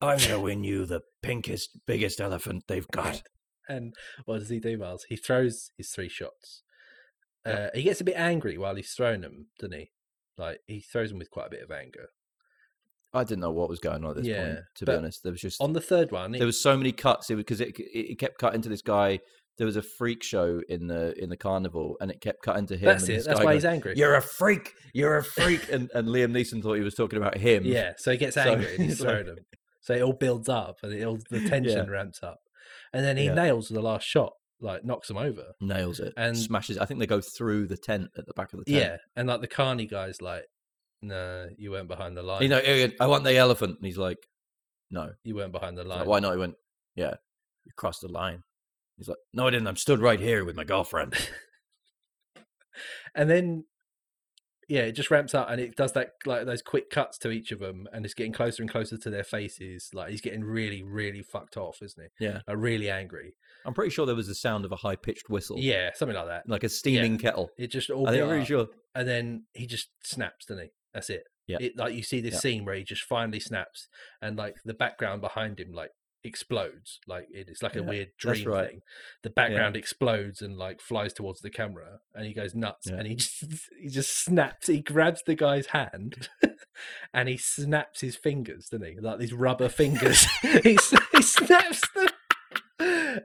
I'm 0.00 0.18
gonna 0.18 0.38
win 0.40 0.62
you 0.62 0.86
the 0.86 1.00
pinkest, 1.22 1.70
biggest 1.86 2.20
elephant 2.20 2.64
they've 2.68 2.88
got. 2.88 3.22
And 3.70 3.92
what 4.24 4.38
does 4.38 4.48
he 4.48 4.60
do, 4.60 4.78
Miles? 4.78 5.04
He 5.10 5.16
throws 5.16 5.72
his 5.76 5.90
three 5.90 6.08
shots. 6.08 6.62
Uh, 7.44 7.66
he 7.74 7.82
gets 7.82 8.00
a 8.00 8.04
bit 8.04 8.16
angry 8.16 8.56
while 8.56 8.74
he's 8.76 8.92
throwing 8.94 9.20
them, 9.20 9.48
doesn't 9.60 9.76
he? 9.78 9.90
Like 10.38 10.60
he 10.66 10.80
throws 10.80 11.10
them 11.10 11.18
with 11.18 11.30
quite 11.30 11.48
a 11.48 11.50
bit 11.50 11.62
of 11.62 11.70
anger. 11.70 12.06
I 13.18 13.24
didn't 13.24 13.40
know 13.40 13.50
what 13.52 13.68
was 13.68 13.78
going 13.80 14.04
on 14.04 14.10
at 14.10 14.16
this 14.16 14.26
Yeah, 14.26 14.44
point. 14.46 14.58
To 14.76 14.84
be 14.86 14.92
honest, 14.92 15.22
there 15.22 15.32
was 15.32 15.40
just 15.40 15.60
On 15.60 15.72
the 15.72 15.80
third 15.80 16.10
one, 16.12 16.32
there 16.32 16.46
was 16.46 16.62
so 16.62 16.76
many 16.76 16.92
cuts. 16.92 17.30
It 17.30 17.36
because 17.36 17.60
it, 17.60 17.78
it 17.78 18.12
it 18.12 18.18
kept 18.18 18.38
cutting 18.38 18.62
to 18.62 18.68
this 18.68 18.82
guy. 18.82 19.20
There 19.58 19.66
was 19.66 19.76
a 19.76 19.82
freak 19.82 20.22
show 20.22 20.62
in 20.68 20.86
the 20.86 21.20
in 21.20 21.30
the 21.30 21.36
carnival, 21.36 21.96
and 22.00 22.10
it 22.10 22.20
kept 22.20 22.42
cutting 22.42 22.66
to 22.68 22.76
him. 22.76 22.84
that's 22.86 23.08
it. 23.08 23.24
That's 23.24 23.38
why 23.40 23.44
going, 23.46 23.54
he's 23.56 23.64
angry. 23.64 23.94
You're 23.96 24.14
a 24.14 24.22
freak. 24.22 24.72
You're 24.94 25.16
a 25.16 25.24
freak. 25.24 25.68
and 25.72 25.90
and 25.94 26.06
Liam 26.08 26.30
Neeson 26.32 26.62
thought 26.62 26.74
he 26.74 26.82
was 26.82 26.94
talking 26.94 27.16
about 27.18 27.36
him. 27.36 27.64
Yeah, 27.64 27.92
so 27.98 28.12
he 28.12 28.18
gets 28.18 28.34
So- 28.34 28.42
angry 28.42 28.74
and 28.76 28.84
he's 28.88 28.98
so- 28.98 29.04
throwing 29.04 29.26
them. 29.26 29.38
So 29.80 29.94
it 29.94 30.02
all 30.02 30.12
builds 30.12 30.48
up 30.48 30.76
and 30.82 30.92
it 30.92 31.02
all, 31.04 31.18
the 31.30 31.48
tension 31.48 31.88
ramps 31.90 32.22
up. 32.22 32.38
And 32.92 33.04
then 33.04 33.16
he 33.16 33.24
Yeah. 33.24 33.34
nails 33.34 33.68
the 33.68 33.80
last 33.80 34.06
shot, 34.06 34.32
like 34.60 34.84
knocks 34.84 35.08
him 35.10 35.16
over. 35.16 35.52
nails 35.60 35.98
it 35.98 36.12
And- 36.16 36.36
smashes. 36.36 36.76
I 36.78 36.84
think 36.84 37.00
they 37.00 37.06
go 37.06 37.20
through 37.22 37.66
the 37.68 37.76
tent 37.78 38.08
at 38.16 38.26
the 38.26 38.34
back 38.34 38.52
of 38.52 38.58
the 38.58 38.64
tent. 38.70 38.84
Yeah. 38.84 38.96
And 39.16 39.26
like 39.28 39.40
the 39.40 39.46
carny 39.48 39.86
guy's 39.86 40.20
like, 40.20 40.44
no, 41.02 41.48
you 41.56 41.70
weren't 41.70 41.88
behind 41.88 42.16
the 42.16 42.22
line. 42.22 42.42
You 42.42 42.48
know, 42.48 42.60
Ian, 42.60 42.92
I 43.00 43.06
want 43.06 43.24
the 43.24 43.36
elephant. 43.36 43.76
And 43.78 43.86
he's 43.86 43.98
like, 43.98 44.18
no. 44.90 45.12
you 45.24 45.34
weren't 45.34 45.52
behind 45.52 45.76
the 45.78 45.84
line. 45.84 46.00
like, 46.00 46.08
Why 46.08 46.20
not? 46.20 46.32
He 46.32 46.38
went, 46.38 46.54
yeah, 46.94 47.14
you 47.64 47.72
crossed 47.76 48.02
the 48.02 48.08
line. 48.08 48.42
He's 48.96 49.08
like, 49.08 49.18
no, 49.32 49.46
I 49.46 49.50
didn't. 49.50 49.68
I'm 49.68 49.76
stood 49.76 50.00
right 50.00 50.20
here 50.20 50.44
with 50.44 50.56
my 50.56 50.64
girlfriend. 50.64 51.14
and 53.14 53.30
then 53.30 53.64
yeah 54.68 54.82
it 54.82 54.92
just 54.92 55.10
ramps 55.10 55.34
up 55.34 55.48
and 55.50 55.60
it 55.60 55.74
does 55.76 55.92
that 55.92 56.10
like 56.26 56.46
those 56.46 56.62
quick 56.62 56.90
cuts 56.90 57.18
to 57.18 57.30
each 57.30 57.50
of 57.52 57.58
them 57.58 57.86
and 57.92 58.04
it's 58.04 58.14
getting 58.14 58.32
closer 58.32 58.62
and 58.62 58.70
closer 58.70 58.96
to 58.98 59.10
their 59.10 59.24
faces 59.24 59.90
like 59.94 60.10
he's 60.10 60.20
getting 60.20 60.44
really 60.44 60.82
really 60.82 61.22
fucked 61.22 61.56
off 61.56 61.78
isn't 61.82 62.10
he 62.18 62.24
Yeah. 62.26 62.40
like, 62.46 62.56
really 62.58 62.90
angry 62.90 63.34
I'm 63.64 63.74
pretty 63.74 63.90
sure 63.90 64.06
there 64.06 64.14
was 64.14 64.28
the 64.28 64.34
sound 64.34 64.64
of 64.64 64.72
a 64.72 64.76
high 64.76 64.96
pitched 64.96 65.28
whistle. 65.30 65.56
yeah 65.58 65.90
something 65.94 66.16
like 66.16 66.26
that 66.28 66.48
Like 66.48 66.64
a 66.64 66.68
steaming 66.68 67.18
kettle. 67.18 67.50
it 67.58 67.68
just 67.68 67.90
all 67.90 68.06
I 68.06 68.12
think 68.12 68.20
built 68.20 68.30
I'm 68.30 68.36
pretty 68.36 68.42
up, 68.42 68.46
sure. 68.68 68.76
and 68.94 69.08
then 69.08 69.44
he 69.54 69.66
just 69.66 69.88
snaps 70.04 70.44
doesn't 70.46 70.64
he 70.64 70.70
that's 70.94 71.10
it 71.10 71.24
Yeah. 71.46 71.58
it, 71.60 71.76
like 71.76 71.94
you 71.94 72.02
see 72.02 72.20
this 72.20 72.34
Yeah. 72.34 72.40
scene 72.40 72.64
where 72.64 72.74
he 72.74 72.84
just 72.84 73.02
finally 73.02 73.40
snaps 73.40 73.88
and 74.22 74.36
like 74.36 74.56
the 74.64 74.74
background 74.74 75.20
behind 75.20 75.58
him 75.60 75.72
like 75.72 75.90
explodes 76.24 76.98
like 77.06 77.26
it, 77.30 77.48
it's 77.48 77.62
like 77.62 77.76
a 77.76 77.80
Yeah, 77.80 77.86
weird 77.88 78.08
dream 78.18 78.48
right. 78.48 78.68
thing 78.70 78.80
the 79.22 79.30
background 79.30 79.76
explodes 79.76 80.42
and 80.42 80.56
like 80.56 80.80
flies 80.80 81.12
towards 81.12 81.40
the 81.40 81.48
camera 81.50 82.00
and 82.14 82.26
he 82.26 82.34
goes 82.34 82.54
nuts 82.56 82.88
Yeah. 82.90 82.96
and 82.96 83.06
he 83.06 83.14
just 83.22 83.44
he 83.80 83.88
just 83.88 84.24
snaps 84.24 84.66
he 84.66 84.80
grabs 84.80 85.22
the 85.24 85.36
guy's 85.36 85.66
hand 85.66 86.28
and 87.14 87.28
he 87.28 87.36
snaps 87.36 88.00
his 88.00 88.16
fingers 88.16 88.68
doesn't 88.68 88.84
he 88.86 89.00
like 89.00 89.18
these 89.20 89.32
rubber 89.32 89.68
fingers 89.68 90.26
he, 90.42 90.76
he 91.12 91.22
snaps 91.22 91.82
them 91.94 92.08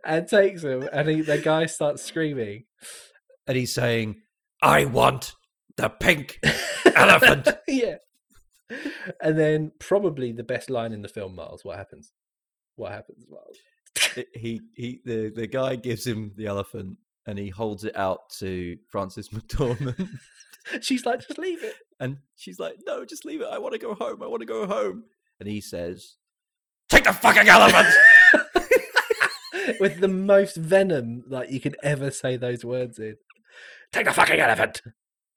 and 0.06 0.28
takes 0.28 0.62
them 0.62 0.88
and 0.94 1.10
he, 1.10 1.22
the 1.22 1.38
guy 1.40 1.66
starts 1.66 2.04
screaming 2.04 2.66
And 3.48 3.58
he's 3.58 3.74
saying, 3.74 4.22
I 4.62 4.86
want 4.86 5.34
the 5.78 5.90
pink 5.90 6.40
elephant. 6.96 7.50
yeah. 7.68 7.96
And 9.22 9.38
then 9.38 9.72
probably 9.80 10.32
the 10.32 10.44
best 10.44 10.70
line 10.70 10.94
in 10.94 11.02
the 11.02 11.08
film, 11.08 11.36
Miles. 11.36 11.64
What 11.64 11.78
happens? 11.78 12.12
What 12.76 12.92
happens, 12.92 13.26
Miles? 13.30 13.58
He 14.34 14.62
he 14.76 15.02
the, 15.06 15.30
the 15.30 15.48
guy 15.48 15.76
gives 15.76 16.06
him 16.06 16.34
the 16.36 16.48
elephant 16.48 16.98
and 17.26 17.38
he 17.38 17.50
holds 17.50 17.84
it 17.84 17.96
out 17.96 18.30
to 18.40 18.78
Frances 18.90 19.30
McDormand. 19.34 20.10
She's 20.82 21.06
like, 21.06 21.20
just 21.20 21.38
leave 21.38 21.64
it. 21.64 21.76
and 22.00 22.18
she's 22.36 22.60
like, 22.60 22.76
No, 22.86 23.06
just 23.06 23.26
leave 23.26 23.42
it. 23.42 23.48
I 23.52 23.60
want 23.60 23.74
to 23.74 23.80
go 23.80 23.94
home. 23.94 24.24
I 24.24 24.28
want 24.28 24.42
to 24.42 24.48
go 24.48 24.66
home. 24.66 25.06
And 25.40 25.50
he 25.50 25.62
says, 25.62 26.16
Take 26.90 27.04
the 27.06 27.14
fucking 27.14 27.48
elephant. 27.48 27.88
With 29.80 30.00
the 30.00 30.08
most 30.08 30.58
venom 30.58 31.24
like 31.28 31.50
you 31.50 31.60
could 31.60 31.78
ever 31.84 32.12
say 32.12 32.38
those 32.38 32.66
words 32.66 33.00
in. 33.00 33.18
Take 33.92 34.06
the 34.06 34.14
fucking 34.14 34.40
elephant. 34.40 34.82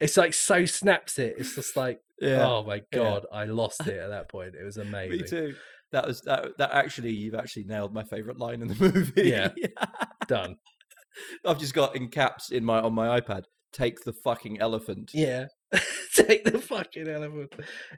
It's 0.01 0.17
like 0.17 0.35
so 0.35 0.65
snaps 0.65 1.19
it. 1.19 1.37
It's 1.39 1.55
just 1.55 1.77
like, 1.77 2.01
yeah. 2.21 2.47
oh 2.47 2.65
my 2.65 2.77
yeah. 2.77 2.83
god, 2.91 3.27
I 3.33 3.45
lost 3.45 3.81
it 3.87 3.99
at 3.99 4.11
that 4.11 4.29
point. 4.29 4.55
It 4.55 4.65
was 4.65 4.77
amazing. 4.77 5.19
Me 5.19 5.27
too. 5.27 5.55
That 5.93 6.07
was 6.07 6.21
that. 6.23 6.59
That 6.59 6.73
actually, 6.73 7.13
you've 7.13 7.35
actually 7.35 7.65
nailed 7.65 7.95
my 7.95 8.05
favorite 8.05 8.39
line 8.39 8.63
in 8.63 8.69
the 8.69 8.75
movie. 8.93 9.29
Yeah. 9.29 9.51
Done. 10.29 10.57
I've 11.45 11.59
just 11.59 11.75
got 11.75 11.97
in 11.97 12.09
caps 12.09 12.51
in 12.51 12.65
my 12.65 12.81
on 12.81 12.95
my 12.95 13.21
iPad. 13.21 13.45
Take 13.73 14.05
the 14.05 14.13
fucking 14.13 14.61
elephant. 14.61 15.11
Yeah. 15.15 15.47
Take 16.15 16.45
the 16.45 16.59
fucking 16.59 17.09
elephant. 17.09 17.53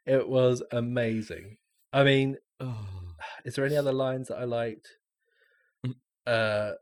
It 0.06 0.28
was 0.28 0.62
amazing. 0.72 1.56
I 1.92 2.02
mean, 2.04 2.36
Oh. 2.60 2.76
Is 3.44 3.54
there 3.54 3.64
any 3.64 3.76
other 3.76 3.92
lines 3.92 4.28
that 4.28 4.38
I 4.38 4.44
liked? 4.44 4.88
Mm. 5.86 5.94
Uh, 6.26 6.72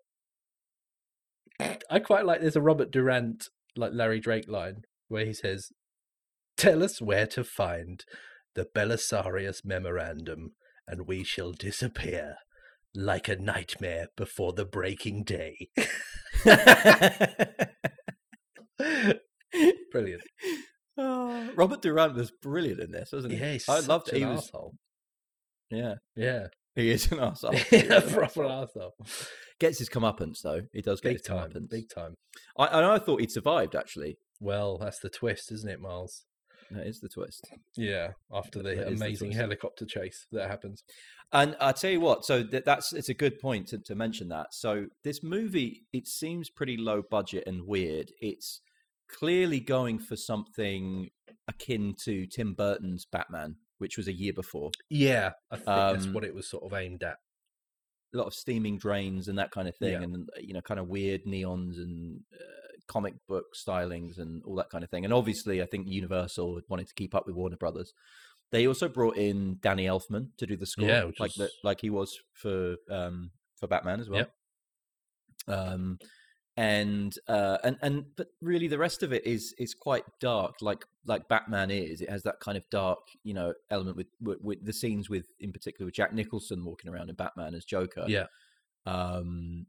I 1.91 1.99
quite 2.01 2.27
like. 2.27 2.41
There's 2.41 2.57
a 2.57 2.63
Robert 2.63 2.91
Durant 2.91 3.49
like 3.77 3.93
Larry 3.93 4.21
Drake 4.21 4.49
line 4.49 4.83
where 5.09 5.25
he 5.25 5.33
says, 5.33 5.71
"Tell 6.57 6.83
us 6.83 7.01
where 7.01 7.27
to 7.29 7.45
find 7.45 8.05
the 8.55 8.67
Belisarius 8.75 9.65
Memorandum, 9.65 10.53
and 10.87 11.07
we 11.07 11.25
shall 11.25 11.53
disappear 11.53 12.37
like 12.95 13.29
a 13.29 13.37
nightmare 13.37 14.09
before 14.17 14.53
the 14.53 14.65
breaking 14.65 15.25
day." 15.25 15.69
Brilliant. 19.93 20.23
Oh, 20.99 21.51
Robert 21.57 21.83
Durant 21.83 22.15
was 22.15 22.33
brilliant 22.43 22.81
in 22.81 22.91
this, 22.91 23.11
wasn't 23.13 23.35
he? 23.35 23.39
Yeah, 23.39 23.59
I 23.69 23.81
loved 23.81 24.09
an 24.09 24.17
it. 24.17 24.19
He 24.21 24.25
was, 24.25 24.39
asshole. 24.47 24.73
yeah, 25.71 25.95
Yeah, 26.17 26.47
he 26.75 26.91
is 26.91 27.11
an 27.13 27.21
asshole. 27.21 27.55
yeah, 27.71 28.01
proper 28.13 28.45
asshole. 28.47 28.95
Gets 29.61 29.79
his 29.79 29.89
comeuppance 29.89 30.41
though. 30.43 30.63
He 30.73 30.83
does 30.83 31.01
get 31.01 31.11
Big 31.11 31.19
his 31.19 31.27
time, 31.27 31.51
comeuppance. 31.51 31.71
big 31.71 31.85
time. 31.95 32.15
I, 32.59 32.67
I, 32.67 32.95
I 32.95 32.99
thought 32.99 33.21
he'd 33.21 33.31
survived 33.33 33.75
actually. 33.75 34.17
Well, 34.41 34.79
that's 34.79 34.99
the 35.01 35.09
twist, 35.11 35.51
isn't 35.53 35.69
it, 35.69 35.81
Miles? 35.81 36.25
That 36.71 36.87
is 36.87 37.01
the 37.01 37.09
twist. 37.09 37.47
Yeah, 37.77 38.13
after 38.33 38.61
the 38.63 38.75
That 38.75 38.87
the 38.89 38.95
amazing 38.95 39.29
twist. 39.29 39.41
helicopter 39.41 39.85
chase 39.87 40.27
that 40.33 40.49
happens. 40.51 40.83
And 41.33 41.57
I 41.61 41.73
tell 41.73 41.91
you 41.91 42.01
what, 42.01 42.25
so 42.25 42.43
th- 42.45 42.65
that's 42.65 42.93
it's 42.93 43.09
a 43.09 43.15
good 43.15 43.39
point 43.41 43.69
to, 43.69 43.79
to 43.79 43.95
mention 43.95 44.29
that. 44.29 44.49
So 44.53 44.87
this 45.05 45.23
movie, 45.23 45.85
it 45.93 46.07
seems 46.09 46.51
pretty 46.51 46.77
low 46.77 47.03
budget 47.09 47.45
and 47.47 47.67
weird. 47.67 48.11
It's 48.21 48.61
clearly 49.09 49.61
going 49.61 49.99
for 50.01 50.17
something 50.17 51.11
akin 51.49 51.95
to 52.05 52.27
Tim 52.27 52.55
Burton's 52.55 53.05
Batman, 53.07 53.57
which 53.79 53.97
was 53.97 54.09
a 54.09 54.13
year 54.13 54.33
before. 54.33 54.71
Yeah, 54.91 55.33
I 55.51 55.57
think 55.57 55.67
that's 55.67 56.07
Um, 56.07 56.13
what 56.15 56.25
it 56.25 56.35
was 56.35 56.49
sort 56.51 56.65
of 56.65 56.73
aimed 56.77 57.03
at. 57.05 57.19
A 58.15 58.19
lot 58.19 58.27
of 58.27 58.35
steaming 58.35 58.79
drains 58.79 59.29
and 59.29 59.39
that 59.39 59.51
kind 59.53 59.69
of 59.69 59.77
thing, 59.77 59.93
Yeah. 59.93 60.03
and 60.03 60.29
you 60.41 60.55
know, 60.55 60.63
kind 60.63 60.81
of 60.81 60.89
weird 60.89 61.25
neons 61.27 61.77
and 61.77 62.21
uh, 62.35 62.45
comic 62.89 63.15
book 63.27 63.47
stylings 63.55 64.19
and 64.19 64.43
all 64.45 64.55
that 64.57 64.71
kind 64.71 64.85
of 64.85 64.91
thing. 64.91 65.05
And 65.05 65.13
obviously, 65.13 65.63
I 65.63 65.67
think 65.67 65.89
Universal 65.89 66.61
wanted 66.69 66.89
to 66.89 66.95
keep 66.95 67.15
up 67.15 67.27
with 67.27 67.37
Warner 67.37 67.57
Brothers. 67.57 67.93
They 68.53 68.67
also 68.67 68.89
brought 68.89 69.17
in 69.17 69.59
Danny 69.61 69.87
Elfman 69.87 70.29
to 70.39 70.47
do 70.47 70.57
the 70.57 70.67
score, 70.67 70.87
Yeah, 70.87 71.11
like 71.19 71.35
the, 71.35 71.51
like 71.65 71.81
he 71.81 71.91
was 71.91 72.17
for 72.33 72.77
um, 72.91 73.31
for 73.59 73.67
Batman 73.67 74.01
as 74.01 74.09
well. 74.09 74.27
Um, 75.49 75.99
and 76.57 77.13
uh, 77.29 77.59
and 77.65 77.77
and 77.83 78.05
but 78.17 78.29
really 78.41 78.67
the 78.67 78.79
rest 78.79 79.03
of 79.03 79.13
it 79.13 79.27
is 79.27 79.55
is 79.59 79.75
quite 79.75 80.05
dark, 80.21 80.57
like 80.63 80.85
like 81.05 81.29
Batman 81.29 81.71
is. 81.71 82.01
It 82.01 82.09
has 82.09 82.23
that 82.23 82.41
kind 82.41 82.57
of 82.57 82.65
dark, 82.71 83.01
you 83.25 83.35
know, 83.35 83.53
element 83.71 83.97
with 83.97 84.07
with, 84.21 84.41
with 84.41 84.65
the 84.65 84.73
scenes 84.73 85.11
with, 85.11 85.27
in 85.41 85.53
particular, 85.53 85.87
with 85.87 85.95
Jack 85.95 86.15
Nicholson 86.15 86.65
walking 86.65 86.91
around 86.91 87.11
in 87.11 87.17
Batman 87.17 87.55
as 87.55 87.65
Joker. 87.65 88.05
Yeah. 88.09 88.27
Um, 88.87 89.67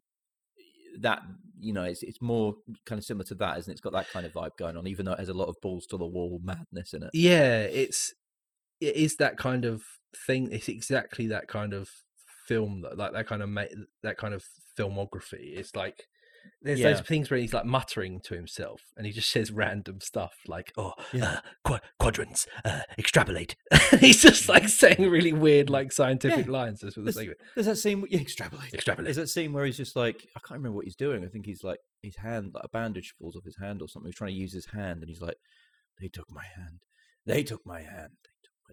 that 1.01 1.21
you 1.59 1.73
know, 1.73 1.83
it's 1.83 2.03
it's 2.03 2.21
more 2.21 2.55
kind 2.85 2.99
of 2.99 3.05
similar 3.05 3.25
to 3.25 3.35
that, 3.35 3.57
isn't 3.57 3.71
it? 3.71 3.73
It's 3.73 3.81
got 3.81 3.93
that 3.93 4.09
kind 4.09 4.25
of 4.25 4.33
vibe 4.33 4.57
going 4.57 4.77
on, 4.77 4.87
even 4.87 5.05
though 5.05 5.13
it 5.13 5.19
has 5.19 5.29
a 5.29 5.33
lot 5.33 5.47
of 5.47 5.55
balls 5.61 5.85
to 5.87 5.97
the 5.97 6.05
wall 6.05 6.39
madness 6.43 6.93
in 6.93 7.03
it. 7.03 7.09
Yeah, 7.13 7.61
it's 7.61 8.13
it 8.79 8.95
is 8.95 9.15
that 9.17 9.37
kind 9.37 9.65
of 9.65 9.83
thing. 10.25 10.51
It's 10.51 10.69
exactly 10.69 11.27
that 11.27 11.47
kind 11.47 11.73
of 11.73 11.89
film, 12.47 12.81
that, 12.81 12.97
like 12.97 13.13
that 13.13 13.27
kind 13.27 13.41
of 13.41 13.49
ma- 13.49 13.63
that 14.03 14.17
kind 14.17 14.33
of 14.33 14.43
filmography. 14.77 15.57
It's 15.57 15.75
like 15.75 16.07
there's 16.61 16.79
Yeah. 16.79 16.93
those 16.93 17.01
things 17.01 17.29
where 17.29 17.39
he's 17.39 17.53
like 17.53 17.65
muttering 17.65 18.19
to 18.25 18.35
himself, 18.35 18.81
and 18.95 19.05
he 19.05 19.11
just 19.11 19.29
says 19.29 19.51
random 19.63 20.01
stuff 20.01 20.33
like, 20.47 20.71
"Oh, 20.77 20.93
Yeah. 21.13 21.25
uh, 21.25 21.39
qu- 21.63 21.79
quadrants, 21.99 22.47
uh, 22.65 22.81
extrapolate." 22.97 23.55
he's 23.99 24.21
just 24.21 24.47
like 24.49 24.67
saying 24.69 25.09
really 25.09 25.33
weird, 25.33 25.69
like 25.69 25.91
scientific 25.91 26.47
lines 26.47 26.81
just 26.81 26.95
for 26.95 27.01
the. 27.01 27.35
There's 27.55 27.65
that 27.67 27.77
scene, 27.77 28.05
yeah, 28.09 28.19
extrapolate. 28.19 28.73
Extrapolate. 28.73 29.05
There's 29.05 29.17
that 29.17 29.29
scene 29.29 29.53
where 29.53 29.65
he's 29.65 29.77
just 29.77 29.95
like, 29.95 30.25
I 30.35 30.39
can't 30.39 30.59
remember 30.59 30.75
what 30.75 30.85
he's 30.85 30.95
doing. 30.95 31.23
I 31.23 31.27
think 31.27 31.45
he's 31.45 31.63
like, 31.63 31.79
his 32.01 32.15
hand, 32.17 32.51
like 32.53 32.63
a 32.63 32.69
bandage 32.69 33.13
falls 33.19 33.35
off 33.35 33.43
his 33.45 33.57
hand 33.61 33.81
or 33.81 33.87
something. 33.87 34.07
He's 34.09 34.15
trying 34.15 34.31
to 34.33 34.39
use 34.39 34.53
his 34.53 34.67
hand, 34.67 35.01
and 35.01 35.09
he's 35.09 35.21
like, 35.21 35.37
they 35.99 36.07
took 36.07 36.29
my 36.29 36.43
hand. 36.55 36.79
They 37.25 37.43
took 37.43 37.65
my 37.65 37.81
hand. 37.81 38.13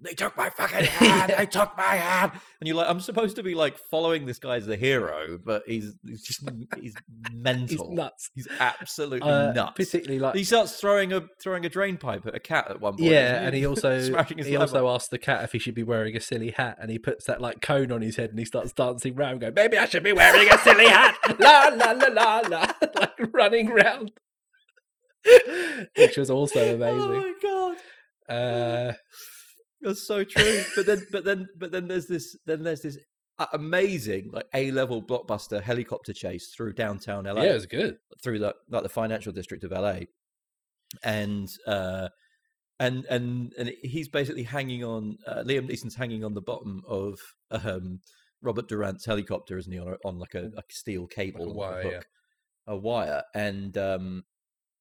They 0.01 0.13
took 0.13 0.37
my, 0.37 0.45
they 0.45 0.51
took 0.51 0.59
my 0.59 0.67
fucking 0.67 0.85
hand. 0.87 1.35
They 1.39 1.47
took 1.47 1.77
my 1.77 1.95
hand. 1.95 2.33
And 2.61 2.67
you're 2.69 2.77
like, 2.77 2.89
I'm 2.91 3.01
supposed 3.01 3.37
to 3.37 3.43
be 3.43 3.55
like 3.55 3.79
following 3.91 4.27
this 4.27 4.39
guy 4.39 4.57
as 4.57 4.67
the 4.67 4.77
hero, 4.77 5.39
but 5.43 5.63
he's 5.67 5.95
he's 6.05 6.23
just 6.23 6.49
he's 6.81 6.95
mental. 7.33 7.89
He's 7.89 7.97
nuts. 7.97 8.31
He's 8.35 8.49
absolutely 8.59 9.23
Uh, 9.23 9.53
nuts. 9.53 9.73
Particularly 9.77 10.19
like 10.19 10.35
he 10.35 10.45
starts 10.45 10.79
throwing 10.81 11.13
a 11.13 11.23
throwing 11.41 11.65
a 11.65 11.69
drain 11.69 11.97
pipe 11.97 12.27
at 12.27 12.35
a 12.35 12.41
cat 12.41 12.71
at 12.71 12.81
one 12.81 12.95
point. 12.97 13.11
Yeah, 13.11 13.41
and 13.47 13.55
he 13.55 13.65
also 13.67 14.01
he 14.37 14.57
also 14.57 14.89
asks 14.89 15.09
the 15.09 15.19
cat 15.19 15.45
if 15.45 15.53
he 15.53 15.59
should 15.59 15.75
be 15.75 15.85
wearing 15.85 16.17
a 16.17 16.21
silly 16.21 16.51
hat, 16.51 16.77
and 16.81 16.91
he 16.91 16.99
puts 16.99 17.25
that 17.27 17.41
like 17.41 17.61
cone 17.61 17.93
on 17.93 18.03
his 18.03 18.17
head, 18.17 18.31
and 18.31 18.39
he 18.39 18.45
starts 18.45 18.73
dancing 18.73 19.17
around, 19.17 19.41
going, 19.41 19.55
"Maybe 19.55 19.79
I 19.79 19.87
should 19.87 20.03
be 20.03 20.13
wearing 20.13 20.51
a 20.51 20.59
silly 20.59 20.87
hat." 20.87 21.17
la 21.39 21.69
la 21.69 21.93
la 21.93 22.09
la 22.09 22.39
la, 22.49 22.73
like 22.97 23.33
running 23.33 23.69
round, 23.71 24.13
which 25.97 26.17
was 26.17 26.31
also 26.31 26.75
amazing. 26.75 27.01
Oh 27.01 27.17
my 27.17 27.33
god. 27.43 27.77
Uh, 28.29 28.93
That's 29.85 30.07
so 30.07 30.25
true. 30.25 30.63
But 30.75 30.87
then, 30.87 31.07
but 31.13 31.25
then, 31.25 31.49
but 31.57 31.71
then 31.71 31.89
there's 31.89 32.07
this. 32.07 32.37
Then 32.47 32.63
there's 32.63 32.81
this 32.81 32.99
amazing 33.53 34.31
like 34.33 34.47
A 34.55 34.71
level 34.71 35.03
blockbuster 35.03 35.61
helicopter 35.61 36.13
chase 36.13 36.49
through 36.55 36.73
downtown 36.73 37.25
LA, 37.25 37.43
yeah, 37.43 37.51
it 37.51 37.55
was 37.55 37.67
good. 37.67 37.97
through 38.23 38.39
the 38.39 38.55
like 38.71 38.83
the 38.83 38.89
financial 38.89 39.33
district 39.33 39.65
of 39.65 39.73
LA, 39.73 40.01
and 41.03 41.49
uh, 41.67 42.09
and 42.79 43.05
and 43.07 43.53
and 43.59 43.73
he's 43.83 44.09
basically 44.09 44.45
hanging 44.45 44.85
on. 44.85 45.19
Uh, 45.27 45.43
Liam 45.43 45.69
Neeson's 45.69 45.97
hanging 45.97 46.25
on 46.25 46.35
the 46.35 46.41
bottom 46.41 46.83
of 46.89 47.19
um, 47.51 48.01
Robert 48.43 48.69
Durant's 48.69 49.07
helicopter, 49.07 49.59
isn't 49.59 49.73
he? 49.73 49.79
On, 49.79 49.97
on 50.05 50.19
like 50.19 50.35
a, 50.35 50.51
like 50.55 50.71
steel 50.71 51.07
cable, 51.07 51.49
like 51.49 51.57
wire, 51.57 51.81
a, 51.81 51.91
yeah. 51.91 52.01
a 52.67 52.77
wire, 52.77 53.23
and 53.35 53.77
um, 53.77 54.25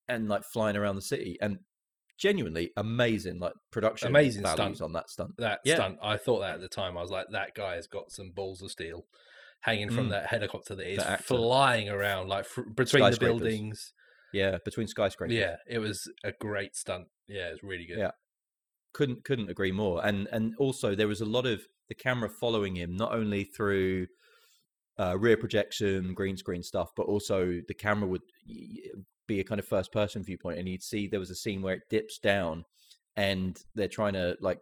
and 0.08 0.28
like 0.30 0.44
flying 0.44 0.78
around 0.78 0.96
the 0.96 1.02
city 1.02 1.38
and. 1.42 1.60
Genuinely 2.18 2.72
amazing, 2.78 3.40
like 3.40 3.54
production 3.72 4.08
Amazing 4.10 4.44
values 4.44 4.78
stunt. 4.78 4.82
on 4.82 4.94
that 4.94 5.10
stunt. 5.10 5.32
That 5.38 5.60
Yeah. 5.66 5.76
stunt, 5.76 5.98
I 6.02 6.18
thought 6.18 6.40
that 6.40 6.56
at 6.56 6.62
the 6.62 6.68
time. 6.70 6.98
I 6.98 7.02
was 7.02 7.12
like, 7.12 7.28
that 7.32 7.56
guy 7.56 7.76
has 7.76 7.88
got 7.88 8.12
some 8.12 8.32
balls 8.32 8.62
of 8.62 8.72
steel 8.72 9.06
hanging 9.62 9.90
from 9.90 10.08
Mm. 10.08 10.12
that 10.12 10.28
helicopter 10.28 10.76
that 10.76 10.90
is 10.92 10.98
That 11.00 11.24
flying 11.24 11.90
around 11.90 12.28
like 12.30 12.46
fr- 12.46 12.62
between 12.76 13.10
the 13.10 13.18
buildings. 13.18 13.94
Yeah, 14.32 14.58
between 14.66 14.88
skyscrapers. 14.88 15.36
Yeah, 15.36 15.58
it 15.68 15.80
was 15.80 16.12
a 16.24 16.32
great 16.32 16.76
stunt. 16.76 17.08
Yeah, 17.28 17.50
it 17.50 17.52
was 17.54 17.64
really 17.64 17.86
good. 17.86 17.98
Yeah. 17.98 18.12
couldn't 18.94 19.24
couldn't 19.26 19.50
agree 19.50 19.72
more. 19.72 20.06
And 20.06 20.28
and 20.32 20.54
also 20.60 20.94
there 20.94 21.08
was 21.08 21.20
a 21.20 21.26
lot 21.26 21.48
of 21.48 21.66
the 21.90 21.96
camera 21.96 22.30
following 22.30 22.76
him, 22.76 22.96
not 22.96 23.12
only 23.12 23.44
through 23.44 24.06
uh, 25.00 25.18
rear 25.18 25.36
projection, 25.36 26.14
green 26.14 26.38
screen 26.38 26.62
stuff, 26.62 26.92
but 26.96 27.08
also 27.08 27.60
the 27.68 27.74
camera 27.74 28.08
would 28.08 28.22
be 29.34 29.40
a 29.40 29.44
kind 29.44 29.60
of 29.60 29.68
first 29.68 29.92
person 29.92 30.24
viewpoint, 30.24 30.60
and 30.60 30.68
you'd 30.68 30.84
see 30.84 31.08
there 31.08 31.20
was 31.20 31.30
a 31.32 31.36
scene 31.36 31.62
where 31.62 31.76
it 31.76 31.84
dips 31.90 32.18
down, 32.20 32.66
and 33.16 33.58
they're 33.76 33.88
trying 34.00 34.14
to 34.14 34.36
like 34.42 34.60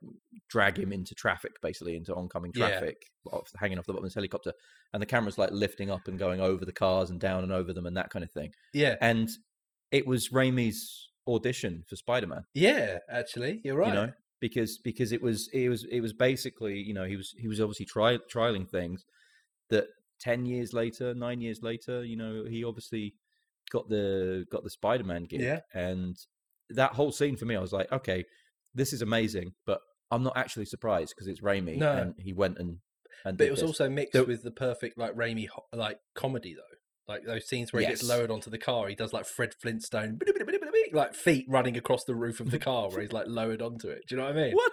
drag 0.50 0.78
him 0.78 0.92
into 0.92 1.14
traffic, 1.16 1.54
basically 1.62 1.96
into 1.96 2.14
oncoming 2.16 2.52
Yeah. 2.56 2.68
traffic, 2.70 2.98
off, 3.32 3.50
hanging 3.58 3.78
off 3.80 3.86
the 3.86 3.94
bottom 3.94 4.06
of 4.06 4.10
his 4.10 4.16
helicopter, 4.16 4.54
and 4.94 5.02
the 5.02 5.06
camera's 5.06 5.38
like 5.38 5.52
lifting 5.52 5.90
up 5.90 6.08
and 6.08 6.18
going 6.20 6.42
over 6.42 6.66
the 6.66 6.74
cars 6.74 7.10
and 7.12 7.20
down 7.20 7.44
and 7.44 7.52
over 7.52 7.72
them 7.74 7.86
and 7.86 7.96
that 7.98 8.10
kind 8.10 8.24
of 8.24 8.32
thing. 8.32 8.52
Yeah, 8.74 8.96
And 9.02 9.30
it 9.92 10.06
was 10.08 10.30
Raimi's 10.30 11.10
audition 11.28 11.84
for 11.88 11.96
Spider 11.96 12.28
Man. 12.28 12.44
yeah. 12.54 12.98
Actually, 13.10 13.62
you're 13.64 13.76
right. 13.78 13.88
you 13.90 13.94
know 13.94 14.12
because 14.40 14.80
because 14.80 15.12
it 15.12 15.22
was 15.22 15.50
it 15.54 15.70
was 15.70 15.84
it 15.86 16.02
was 16.02 16.14
basically 16.14 16.76
you 16.80 16.94
know 16.96 17.04
he 17.06 17.16
was 17.16 17.34
he 17.38 17.48
was 17.48 17.62
obviously 17.62 17.86
tri- 17.86 18.18
trialing 18.34 18.68
things 18.68 19.06
that 19.70 19.86
10 20.20 20.46
years 20.48 20.74
later 20.74 21.14
9 21.14 21.42
years 21.42 21.60
later 21.62 22.04
you 22.04 22.16
know 22.18 22.44
he 22.50 22.64
obviously 22.64 23.14
got 23.72 23.88
the 23.90 24.46
got 24.52 24.64
the 24.64 24.70
spider-man 24.70 25.26
gig 25.26 25.42
Yeah. 25.42 25.60
and 25.74 26.16
that 26.72 26.94
whole 26.94 27.12
scene 27.12 27.38
for 27.38 27.46
me 27.46 27.56
i 27.56 27.60
was 27.60 27.74
like 27.74 27.92
okay 27.92 28.24
this 28.74 28.94
is 28.94 29.02
amazing 29.02 29.54
but 29.66 29.80
i'm 30.12 30.24
not 30.24 30.38
actually 30.38 30.66
surprised 30.66 31.14
because 31.16 31.28
it's 31.28 31.42
Raimi 31.42 31.78
No. 31.78 31.92
and 31.94 32.16
he 32.18 32.34
went 32.34 32.58
and 32.58 32.78
and 33.26 33.38
but 33.38 33.48
it 33.48 33.52
was 33.52 33.60
this. 33.60 33.68
also 33.68 33.90
mixed 33.90 34.14
with 34.28 34.42
the 34.44 34.52
perfect 34.52 34.98
like 34.98 35.14
Raimi 35.16 35.48
like 35.74 36.00
comedy 36.16 36.56
though. 36.56 37.12
Like 37.14 37.24
those 37.26 37.46
scenes 37.48 37.72
where 37.74 37.82
he 37.82 37.88
gets 37.88 38.04
lowered 38.04 38.32
onto 38.32 38.50
the 38.50 38.58
car, 38.58 38.88
he 38.88 38.96
does 38.96 39.12
like 39.14 39.26
Fred 39.26 39.54
Flintstone, 39.62 40.18
like 40.94 41.14
feet 41.14 41.46
running 41.50 41.76
across 41.78 42.04
the 42.06 42.16
roof 42.16 42.40
of 42.40 42.52
the 42.52 42.60
car 42.70 42.90
where 42.90 43.02
he's 43.02 43.12
like 43.12 43.28
lowered 43.28 43.62
onto 43.62 43.90
it. 43.90 44.04
Do 44.08 44.16
you 44.16 44.22
know 44.22 44.28
what 44.28 44.38
I 44.38 44.42
mean? 44.44 44.54
what 44.54 44.72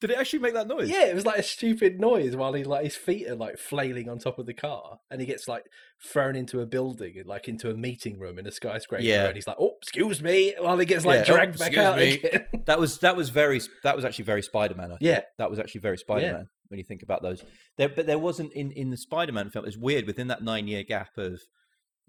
did 0.00 0.10
it 0.10 0.18
actually 0.18 0.38
make 0.40 0.54
that 0.54 0.66
noise 0.68 0.88
Yeah, 0.88 1.06
it 1.06 1.14
was 1.14 1.26
like 1.26 1.38
a 1.38 1.42
stupid 1.42 2.00
noise 2.00 2.34
while 2.36 2.52
he's 2.52 2.66
like 2.66 2.84
his 2.84 2.96
feet 2.96 3.28
are 3.28 3.34
like 3.36 3.58
flailing 3.58 4.08
on 4.08 4.18
top 4.18 4.38
of 4.38 4.46
the 4.46 4.54
car, 4.54 4.98
and 5.10 5.20
he 5.20 5.26
gets 5.26 5.48
like 5.48 5.64
thrown 6.02 6.36
into 6.36 6.60
a 6.60 6.66
building, 6.66 7.14
like 7.26 7.48
into 7.48 7.70
a 7.70 7.74
meeting 7.74 8.18
room 8.18 8.38
in 8.38 8.46
a 8.46 8.52
skyscraper, 8.52 9.02
Yeah. 9.04 9.26
and 9.26 9.34
he's 9.34 9.46
like, 9.46 9.56
"Oh, 9.60 9.76
excuse 9.80 10.22
me," 10.22 10.54
while 10.58 10.78
he 10.78 10.86
gets 10.86 11.04
like 11.04 11.26
Yeah, 11.26 11.32
"Oh, 11.32 11.36
dragged 11.36 11.58
back 11.58 11.76
out 11.76 11.98
again. 11.98 12.46
that 12.66 12.78
was 12.78 12.98
that 13.00 13.16
was 13.16 13.30
very 13.30 13.60
that 13.82 13.96
was 13.96 14.04
actually 14.04 14.24
very 14.24 14.42
spider-man 14.42 14.96
Yeah. 15.00 15.22
that 15.38 15.50
was 15.50 15.58
actually 15.58 15.80
very 15.82 15.98
spider-man 15.98 16.48
when 16.68 16.78
you 16.78 16.84
think 16.84 17.02
about 17.02 17.22
those 17.22 17.44
there 17.76 17.88
but 17.90 18.06
there 18.06 18.18
wasn't 18.18 18.52
in 18.54 18.70
in 18.72 18.88
the 18.90 18.96
spider-man 18.96 19.50
film 19.50 19.66
it's 19.66 19.76
weird 19.76 20.06
within 20.06 20.28
that 20.28 20.42
nine 20.42 20.66
year 20.66 20.82
gap 20.82 21.18
of 21.18 21.40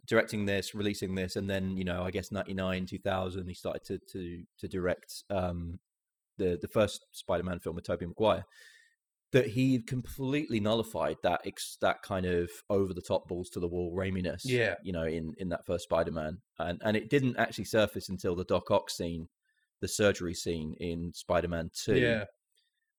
directing 0.08 0.46
this 0.46 0.74
releasing 0.76 1.16
this 1.16 1.36
and 1.36 1.50
then 1.50 1.76
you 1.78 1.84
know 1.84 2.02
i 2.04 2.12
guess 2.12 2.32
99 2.32 2.86
2000 2.86 3.48
he 3.48 3.54
started 3.54 3.82
to 3.86 3.98
to 4.12 4.44
to 4.60 4.68
direct 4.68 5.24
um 5.30 5.80
the 6.38 6.58
the 6.62 6.68
first 6.68 7.06
spider-man 7.12 7.60
film 7.60 7.76
with 7.76 7.86
Tobey 7.86 8.06
Maguire 8.06 8.44
that 9.32 9.48
he 9.48 9.80
completely 9.80 10.60
nullified 10.60 11.18
that 11.24 11.42
ex, 11.44 11.78
that 11.82 12.02
kind 12.04 12.26
of 12.28 12.52
over 12.70 12.94
the 12.94 13.02
top 13.02 13.28
balls 13.28 13.50
to 13.50 13.60
the 13.60 13.68
wall 13.68 13.92
Raiminess 13.96 14.42
Yeah. 14.46 14.76
you 14.84 14.94
know 14.94 15.04
in 15.06 15.34
in 15.40 15.50
that 15.50 15.66
first 15.66 15.86
Spider-Man 15.86 16.38
and 16.60 16.80
and 16.86 16.96
it 16.96 17.10
didn't 17.10 17.38
actually 17.38 17.66
surface 17.66 18.10
until 18.10 18.36
the 18.36 18.46
Doc 18.46 18.70
Ock 18.72 18.90
scene 18.90 19.28
the 19.82 19.88
surgery 19.88 20.34
scene 20.36 20.76
in 20.80 21.12
Spider-Man 21.14 21.70
2 21.74 21.96
yeah, 21.98 22.26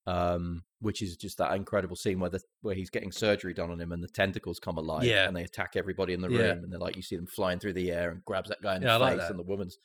um, 0.07 0.63
which 0.81 1.01
is 1.03 1.17
just 1.17 1.39
that 1.39 1.55
incredible 1.55 1.97
scene 1.97 2.21
where 2.21 2.31
the 2.31 2.41
where 2.61 2.75
he's 2.75 2.91
getting 2.91 3.11
surgery 3.13 3.55
done 3.55 3.71
on 3.71 3.81
him 3.81 3.93
and 3.93 4.03
the 4.03 4.09
tentacles 4.09 4.59
come 4.59 4.77
alive 4.77 5.05
Yeah. 5.05 5.27
and 5.27 5.37
they 5.37 5.45
attack 5.45 5.77
everybody 5.77 6.13
in 6.13 6.21
the 6.21 6.29
room 6.29 6.41
Yeah. 6.41 6.51
and 6.51 6.71
they're 6.73 6.79
like 6.81 6.97
you 6.97 7.03
see 7.03 7.17
them 7.17 7.27
flying 7.27 7.59
through 7.59 7.73
the 7.75 7.91
air 7.91 8.11
and 8.11 8.25
grabs 8.25 8.49
that 8.51 8.61
guy 8.61 8.77
in 8.77 8.83
Yeah, 8.83 8.99
the 8.99 9.05
I 9.05 9.11
face 9.13 9.21
that. 9.21 9.31
and 9.31 9.39
the 9.39 9.45
woman's 9.45 9.79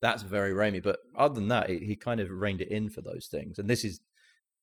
that's 0.00 0.22
very 0.22 0.52
Raimi 0.52 0.82
but 0.82 0.98
other 1.16 1.34
than 1.34 1.48
that 1.48 1.70
he, 1.70 1.78
he 1.78 1.96
kind 1.96 2.20
of 2.20 2.30
reined 2.30 2.60
it 2.60 2.68
in 2.68 2.88
for 2.90 3.00
those 3.00 3.26
things 3.26 3.58
and 3.58 3.68
this 3.68 3.84
is 3.84 4.00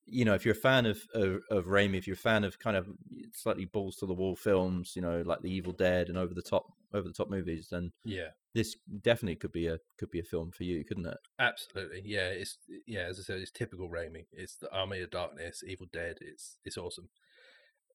you 0.05 0.25
know 0.25 0.33
if 0.33 0.45
you're 0.45 0.53
a 0.53 0.57
fan 0.57 0.85
of, 0.85 1.01
of 1.13 1.41
of 1.49 1.65
Raimi 1.65 1.97
if 1.97 2.07
you're 2.07 2.15
a 2.15 2.17
fan 2.17 2.43
of 2.43 2.59
kind 2.59 2.77
of 2.77 2.87
slightly 3.33 3.65
balls 3.65 3.95
to 3.97 4.05
the 4.05 4.13
wall 4.13 4.35
films 4.35 4.93
you 4.95 5.01
know 5.01 5.21
like 5.25 5.41
the 5.41 5.51
Evil 5.51 5.73
Dead 5.73 6.09
and 6.09 6.17
over 6.17 6.33
the 6.33 6.41
top 6.41 6.65
over 6.93 7.07
the 7.07 7.13
top 7.13 7.29
movies, 7.29 7.69
then 7.71 7.91
Yeah, 8.03 8.29
this 8.53 8.75
definitely 9.01 9.35
could 9.35 9.51
be 9.51 9.67
a 9.67 9.79
could 9.97 10.11
be 10.11 10.19
a 10.19 10.23
film 10.23 10.51
for 10.51 10.63
you, 10.63 10.83
couldn't 10.83 11.05
it? 11.05 11.17
absolutely. 11.39 12.01
Yeah, 12.05 12.29
it's 12.29 12.57
yeah. 12.85 13.01
As 13.01 13.19
I 13.19 13.23
said, 13.23 13.39
it's 13.39 13.51
typical 13.51 13.89
Raimi. 13.89 14.25
It's 14.31 14.55
the 14.55 14.71
Army 14.73 15.01
of 15.01 15.11
Darkness, 15.11 15.63
Evil 15.65 15.87
Dead. 15.91 16.17
It's 16.21 16.57
it's 16.65 16.77
awesome. 16.77 17.09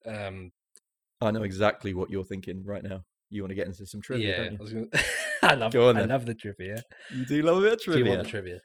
Um, 0.05 0.51
I 1.21 1.31
know 1.31 1.43
exactly 1.43 1.93
what 1.93 2.09
you're 2.09 2.23
thinking 2.23 2.63
right 2.63 2.83
now. 2.83 3.03
You 3.29 3.41
want 3.41 3.51
to 3.51 3.55
get 3.55 3.67
into 3.67 3.85
some 3.85 4.01
trivia, 4.01 4.29
yeah, 4.29 4.49
don't 4.49 4.71
you? 4.71 4.89
I, 5.41 5.45
was 5.45 5.51
gonna... 5.51 5.53
I 5.53 5.55
love 5.55 5.73
Go 5.73 5.89
on 5.89 5.97
I 5.97 5.99
then. 6.01 6.09
love 6.09 6.25
the 6.25 6.33
trivia. 6.35 6.83
You 7.13 7.25
do 7.25 7.41
love 7.41 7.57
a 7.57 7.61
bit 7.61 7.73
of 7.73 7.79
Do 7.79 7.83
trivia. 7.85 8.03
you 8.03 8.09
want 8.11 8.23
the 8.23 8.29
trivia? 8.29 8.59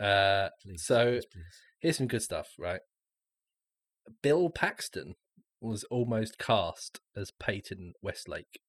Uh, 0.00 0.48
Please, 0.62 0.84
so 0.84 1.12
yes, 1.12 1.24
please. 1.26 1.44
here's 1.80 1.96
some 1.98 2.06
good 2.08 2.22
stuff, 2.22 2.48
right? 2.58 2.80
Bill 4.22 4.48
Paxton 4.50 5.14
was 5.60 5.84
almost 5.84 6.38
cast 6.38 7.00
as 7.16 7.30
Peyton 7.38 7.92
Westlake. 8.02 8.60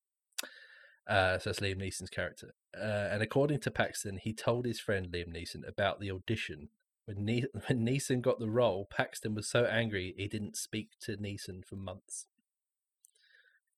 Uh, 1.09 1.39
so 1.39 1.49
that's 1.49 1.59
Liam 1.61 1.77
Neeson's 1.81 2.09
character. 2.09 2.53
Uh, 2.77 3.07
and 3.11 3.23
according 3.23 3.59
to 3.61 3.71
Paxton, 3.71 4.19
he 4.21 4.33
told 4.33 4.65
his 4.65 4.79
friend 4.79 5.07
Liam 5.11 5.33
Neeson 5.33 5.67
about 5.67 5.99
the 5.99 6.11
audition. 6.11 6.69
When, 7.05 7.25
ne- 7.25 7.45
when 7.67 7.85
Neeson 7.85 8.21
got 8.21 8.39
the 8.39 8.49
role, 8.49 8.87
Paxton 8.89 9.33
was 9.33 9.47
so 9.49 9.63
angry 9.65 10.13
he 10.17 10.27
didn't 10.27 10.57
speak 10.57 10.89
to 11.01 11.15
Neeson 11.17 11.65
for 11.65 11.75
months. 11.77 12.25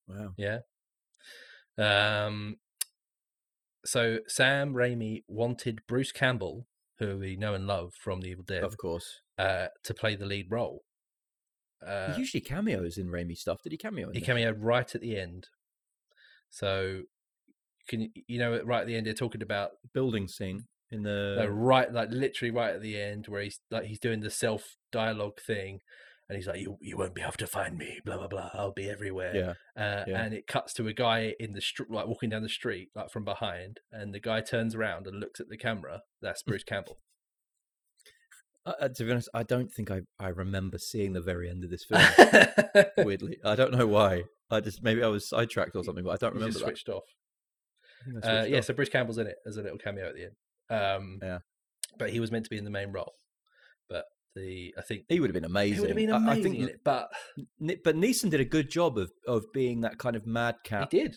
wow. 0.08 0.34
Yeah. 0.38 0.60
Um. 1.78 2.58
So 3.86 4.20
Sam 4.28 4.74
Raimi 4.74 5.24
wanted 5.28 5.82
Bruce 5.88 6.12
Campbell, 6.14 6.68
who 7.00 7.18
we 7.18 7.36
know 7.36 7.54
and 7.54 7.68
love 7.68 7.94
from 8.02 8.22
The 8.22 8.30
Evil 8.30 8.46
Dead, 8.46 8.64
Of 8.64 8.78
course. 8.78 9.20
uh, 9.38 9.68
to 9.84 9.94
play 9.94 10.16
the 10.16 10.26
lead 10.26 10.48
role. 10.50 10.84
Uh, 11.86 12.14
he 12.14 12.20
usually 12.20 12.40
cameos 12.40 12.98
in 12.98 13.08
Raimi 13.08 13.36
stuff. 13.36 13.62
Did 13.62 13.74
he 13.74 13.78
cameo 13.78 14.08
in 14.10 14.16
he 14.16 14.22
cameoed 14.22 14.56
right 14.60 14.96
at 14.96 15.02
the 15.02 15.18
end. 15.18 15.48
So, 16.50 17.02
can 17.90 18.02
you, 18.02 18.10
you 18.28 18.40
know 18.40 18.62
right 18.64 18.82
at 18.82 18.88
the 18.88 18.96
end 18.96 19.06
they're 19.06 19.14
talking 19.14 19.42
about 19.42 19.72
building 19.94 20.28
scene 20.30 20.66
in 20.92 21.04
the 21.04 21.36
no, 21.40 21.48
right 21.48 21.92
like 21.92 22.10
literally 22.12 22.52
right 22.52 22.76
at 22.76 22.82
the 22.82 23.02
end 23.02 23.26
where 23.28 23.42
he's 23.42 23.60
like 23.70 23.86
he's 23.86 24.00
doing 24.00 24.22
the 24.22 24.30
self 24.30 24.78
dialogue 24.92 25.42
thing, 25.42 25.80
and 26.34 26.42
he's 26.42 26.48
like 26.48 26.60
you 26.60 26.78
you 26.82 26.98
won't 26.98 27.14
be 27.14 27.22
able 27.22 27.32
to 27.34 27.46
find 27.48 27.78
me 27.78 28.00
blah 28.04 28.18
blah 28.18 28.28
blah 28.28 28.50
I'll 28.54 28.72
be 28.74 28.90
everywhere 28.90 29.36
yeah. 29.36 29.82
uh, 29.82 30.04
Yeah. 30.08 30.24
and 30.24 30.34
it 30.34 30.48
cuts 30.48 30.74
to 30.76 30.88
a 30.88 30.94
guy 30.94 31.36
in 31.40 31.54
the 31.54 31.62
street, 31.62 31.92
like 31.92 32.08
walking 32.08 32.30
down 32.30 32.42
the 32.42 32.50
street, 32.50 32.90
like 32.96 33.12
from 33.12 33.24
behind, 33.24 33.80
and 33.92 34.14
the 34.14 34.20
guy 34.20 34.42
turns 34.42 34.74
around 34.76 35.06
and 35.08 35.20
looks 35.20 35.40
at 35.40 35.50
the 35.50 35.58
camera. 35.58 36.02
That's 36.22 36.42
Bruce 36.42 36.64
Campbell. 36.64 36.98
Uh, 38.66 38.88
to 38.88 39.04
be 39.04 39.12
honest, 39.12 39.28
I 39.34 39.44
don't 39.44 39.70
think 39.72 39.92
I, 39.92 40.02
I 40.20 40.30
remember 40.30 40.78
seeing 40.78 41.12
the 41.14 41.22
very 41.22 41.50
end 41.50 41.64
of 41.66 41.70
this 41.70 41.84
film. 41.86 42.02
weirdly, 42.98 43.38
I 43.44 43.56
don't 43.56 43.74
know 43.74 43.86
why. 43.88 44.24
I 44.50 44.62
just 44.62 44.82
maybe 44.82 45.04
I 45.04 45.08
was 45.08 45.28
sidetracked 45.28 45.76
or 45.76 45.84
something, 45.84 46.04
but 46.04 46.12
I 46.12 46.16
don't 46.18 46.34
You 46.36 46.40
remember 46.40 46.60
switched 46.60 46.88
off. 46.90 47.04
Uh, 48.24 48.46
yeah, 48.48 48.60
off. 48.60 48.66
so 48.66 48.74
Bruce 48.74 48.90
Campbell's 48.90 49.18
in 49.18 49.28
it 49.28 49.36
as 49.46 49.58
a 49.58 49.62
little 49.62 49.78
cameo 49.78 50.08
at 50.08 50.16
the 50.16 50.24
end. 50.26 50.36
Um, 50.70 51.20
Yeah. 51.22 51.40
but 52.00 52.10
he 52.12 52.20
was 52.22 52.32
meant 52.32 52.46
to 52.46 52.50
be 52.50 52.58
in 52.58 52.64
the 52.64 52.70
main 52.70 52.92
role. 52.92 53.14
But 53.90 54.06
the 54.36 54.74
I 54.78 54.82
think 54.82 55.06
he 55.10 55.20
would 55.20 55.30
have 55.30 55.34
been 55.34 55.46
amazing. 55.46 55.76
he 55.76 55.80
would 55.82 55.90
have 55.90 55.96
been 55.98 56.12
I- 56.12 56.18
amazing. 56.18 56.54
I, 56.64 56.66
think, 56.68 56.78
but 56.84 57.10
but 57.84 57.96
Neeson 57.96 58.30
did 58.30 58.40
a 58.40 58.46
good 58.46 58.70
job 58.70 58.98
of 58.98 59.12
of 59.28 59.46
being 59.54 59.82
that 59.82 59.98
kind 59.98 60.16
of 60.16 60.26
madcap. 60.26 60.92
he 60.92 61.00
did. 61.02 61.16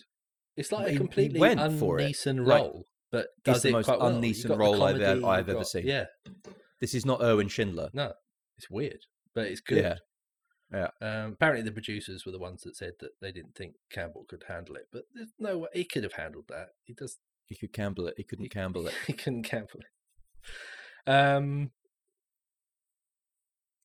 It's 0.55 0.71
like 0.71 0.85
He- 0.85 0.89
a 0.89 0.91
he 0.93 0.97
completely 0.97 1.39
went 1.39 1.59
un 1.59 1.77
for 1.77 1.99
it. 1.99 2.09
Neeson 2.11 2.45
Like, 2.45 2.61
role, 2.61 2.85
but 3.11 3.27
does 3.43 3.61
the 3.63 3.69
it 3.69 3.71
most 3.73 3.85
quite 3.85 3.99
well. 3.99 4.11
role 4.57 4.83
I've 4.83 5.01
I've 5.23 5.47
you've 5.47 5.55
ever 5.55 5.63
seen. 5.63 5.85
Yeah, 5.87 6.05
This 6.81 6.93
is 6.93 7.05
not 7.05 7.21
Erwin 7.21 7.47
Schindler. 7.47 7.89
no, 7.93 8.13
it's 8.57 8.69
weird, 8.69 8.99
but 9.35 9.45
it's 9.47 9.61
good. 9.61 9.83
Yeah. 9.83 9.95
Yeah. 10.73 10.89
Um, 11.01 11.31
apparently, 11.33 11.63
the 11.63 11.71
producers 11.71 12.25
were 12.25 12.31
the 12.33 12.39
ones 12.39 12.63
that 12.63 12.75
said 12.75 12.93
that 12.99 13.11
they 13.21 13.31
didn't 13.31 13.55
think 13.55 13.75
Campbell 13.89 14.25
could 14.27 14.43
handle 14.49 14.75
it, 14.75 14.87
but 14.91 15.03
there's 15.13 15.31
no 15.39 15.59
way 15.59 15.69
he 15.73 15.85
could 15.85 16.03
have 16.03 16.13
handled 16.13 16.45
that. 16.49 16.69
He 16.83 16.93
does. 16.93 17.17
He 17.45 17.55
could 17.55 17.71
Campbell 17.71 18.07
it. 18.07 18.15
He 18.17 18.23
couldn't 18.25 18.49
Campbell 18.49 18.85
it. 18.87 18.93
He 19.07 19.13
couldn't 19.13 19.43
Campbell 19.43 19.79
it. 19.79 21.09
Um. 21.09 21.71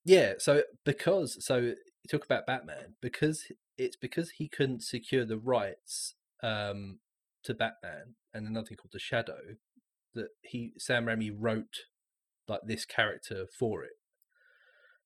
Yeah, 0.05 0.33
so 0.37 0.63
because 0.83 1.43
so 1.45 1.57
you 1.57 1.75
talk 2.11 2.25
about 2.25 2.45
Batman 2.45 2.95
because 3.01 3.45
it's 3.77 3.95
because 3.95 4.31
he 4.31 4.47
couldn't 4.47 4.83
secure 4.83 5.25
the 5.25 5.37
rights 5.37 6.15
um 6.41 6.99
to 7.43 7.53
Batman 7.53 8.15
and 8.33 8.47
another 8.47 8.67
thing 8.67 8.77
called 8.77 8.91
the 8.93 8.99
Shadow 8.99 9.55
that 10.13 10.29
he 10.41 10.73
Sam 10.77 11.05
Raimi 11.05 11.31
wrote 11.35 11.77
like 12.47 12.61
this 12.65 12.85
character 12.85 13.45
for 13.57 13.83
it. 13.83 13.93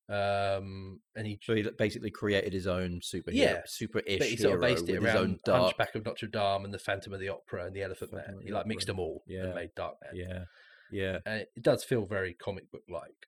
Um, 0.10 1.02
and 1.16 1.28
he 1.28 1.38
So 1.44 1.54
he 1.54 1.64
basically 1.78 2.12
created 2.12 2.54
his 2.54 2.66
own 2.66 3.02
superhero, 3.02 3.34
Yeah, 3.34 3.62
super-ish 3.66 4.24
he 4.24 4.38
sort 4.38 4.56
of 4.56 4.62
based 4.62 4.88
it 4.88 4.94
with 4.94 5.04
his 5.04 5.16
own 5.16 5.26
around 5.26 5.40
dark. 5.44 5.62
Hunchback 5.64 5.96
of 5.96 6.06
Notre 6.06 6.28
Dame 6.28 6.64
and 6.64 6.74
the 6.74 6.80
Phantom 6.80 7.12
of 7.14 7.20
the 7.20 7.28
Opera 7.30 7.66
and 7.66 7.76
the 7.76 7.84
Elephant 7.84 8.12
Phantom 8.12 8.36
Man. 8.36 8.44
He 8.46 8.52
like 8.54 8.66
mixed 8.68 8.88
them 8.88 9.00
all 9.00 9.24
Yeah. 9.28 9.46
and 9.48 9.56
made 9.56 9.76
Darkman. 9.76 10.14
Yeah, 10.14 10.46
yeah. 10.92 11.20
and 11.26 11.42
it 11.42 11.62
does 11.62 11.84
feel 11.84 12.06
very 12.06 12.34
comic 12.34 12.72
book 12.72 12.84
like. 12.90 13.28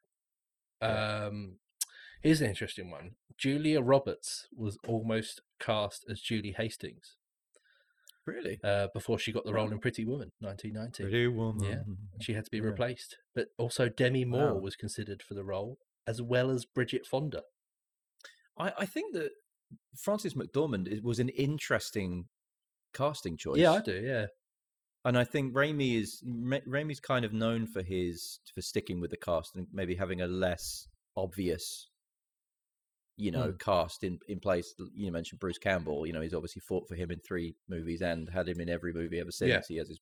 Um, 0.81 1.57
here's 2.22 2.41
an 2.41 2.49
interesting 2.49 2.89
one. 2.89 3.11
Julia 3.38 3.81
Roberts 3.81 4.47
was 4.56 4.77
almost 4.88 5.41
cast 5.60 6.06
as 6.10 6.19
Julie 6.22 6.53
Hastings 6.57 7.15
Really, 8.26 8.60
uh, 8.64 8.88
before 8.93 9.18
she 9.18 9.31
got 9.31 9.45
the 9.45 9.53
role 9.53 9.72
in 9.72 9.80
Pretty 9.80 10.06
Woman, 10.06 10.31
1990. 10.39 11.03
pretty 11.03 11.27
woman. 11.27 11.64
Yeah. 11.64 11.84
She 12.22 12.34
had 12.34 12.45
to 12.45 12.51
be 12.51 12.57
Yeah. 12.57 12.65
replaced, 12.65 13.18
but 13.34 13.47
also 13.57 13.89
Demi 13.89 14.23
Moore 14.26 14.53
Wow. 14.53 14.60
was 14.60 14.76
considered 14.76 15.23
for 15.23 15.34
the 15.34 15.43
role, 15.43 15.80
as 16.06 16.22
well 16.22 16.51
as 16.51 16.65
Bridget 16.65 17.07
Fonda. 17.07 17.43
I, 18.57 18.73
I 18.80 18.85
think 18.85 19.14
that 19.15 19.31
Frances 19.97 20.35
McDormand 20.35 21.01
was 21.01 21.19
an 21.19 21.30
interesting 21.30 22.27
casting 22.93 23.35
choice. 23.38 23.57
Yeah, 23.60 23.72
I 23.73 23.81
do. 23.81 23.99
Yeah, 23.99 24.27
and 25.05 25.17
I 25.17 25.23
think 25.23 25.53
Raimi 25.53 25.99
is 25.99 26.21
Ra- 26.26 26.59
Raimi's 26.67 26.99
kind 26.99 27.26
of 27.26 27.34
known 27.34 27.67
for 27.67 27.81
his 27.81 28.39
for 28.53 28.61
sticking 28.61 28.99
with 28.99 29.11
the 29.11 29.17
cast 29.17 29.55
and 29.55 29.67
maybe 29.73 29.95
having 29.95 30.21
a 30.21 30.27
less 30.27 30.88
obvious, 31.15 31.88
you 33.17 33.31
know, 33.31 33.51
hmm. 33.51 33.57
cast 33.57 34.03
in 34.03 34.19
in 34.27 34.39
place. 34.39 34.73
You 34.93 35.11
mentioned 35.11 35.39
Bruce 35.39 35.57
Campbell. 35.57 36.05
You 36.05 36.13
know, 36.13 36.21
he's 36.21 36.34
obviously 36.34 36.61
fought 36.67 36.88
for 36.88 36.95
him 36.95 37.11
in 37.11 37.19
three 37.19 37.55
movies 37.67 38.01
and 38.01 38.30
had 38.30 38.47
him 38.47 38.59
in 38.59 38.69
every 38.69 38.93
movie 38.93 39.19
ever 39.19 39.31
since. 39.31 39.49
Yeah. 39.49 39.61
He 39.67 39.77
has 39.77 39.89
his 39.89 39.99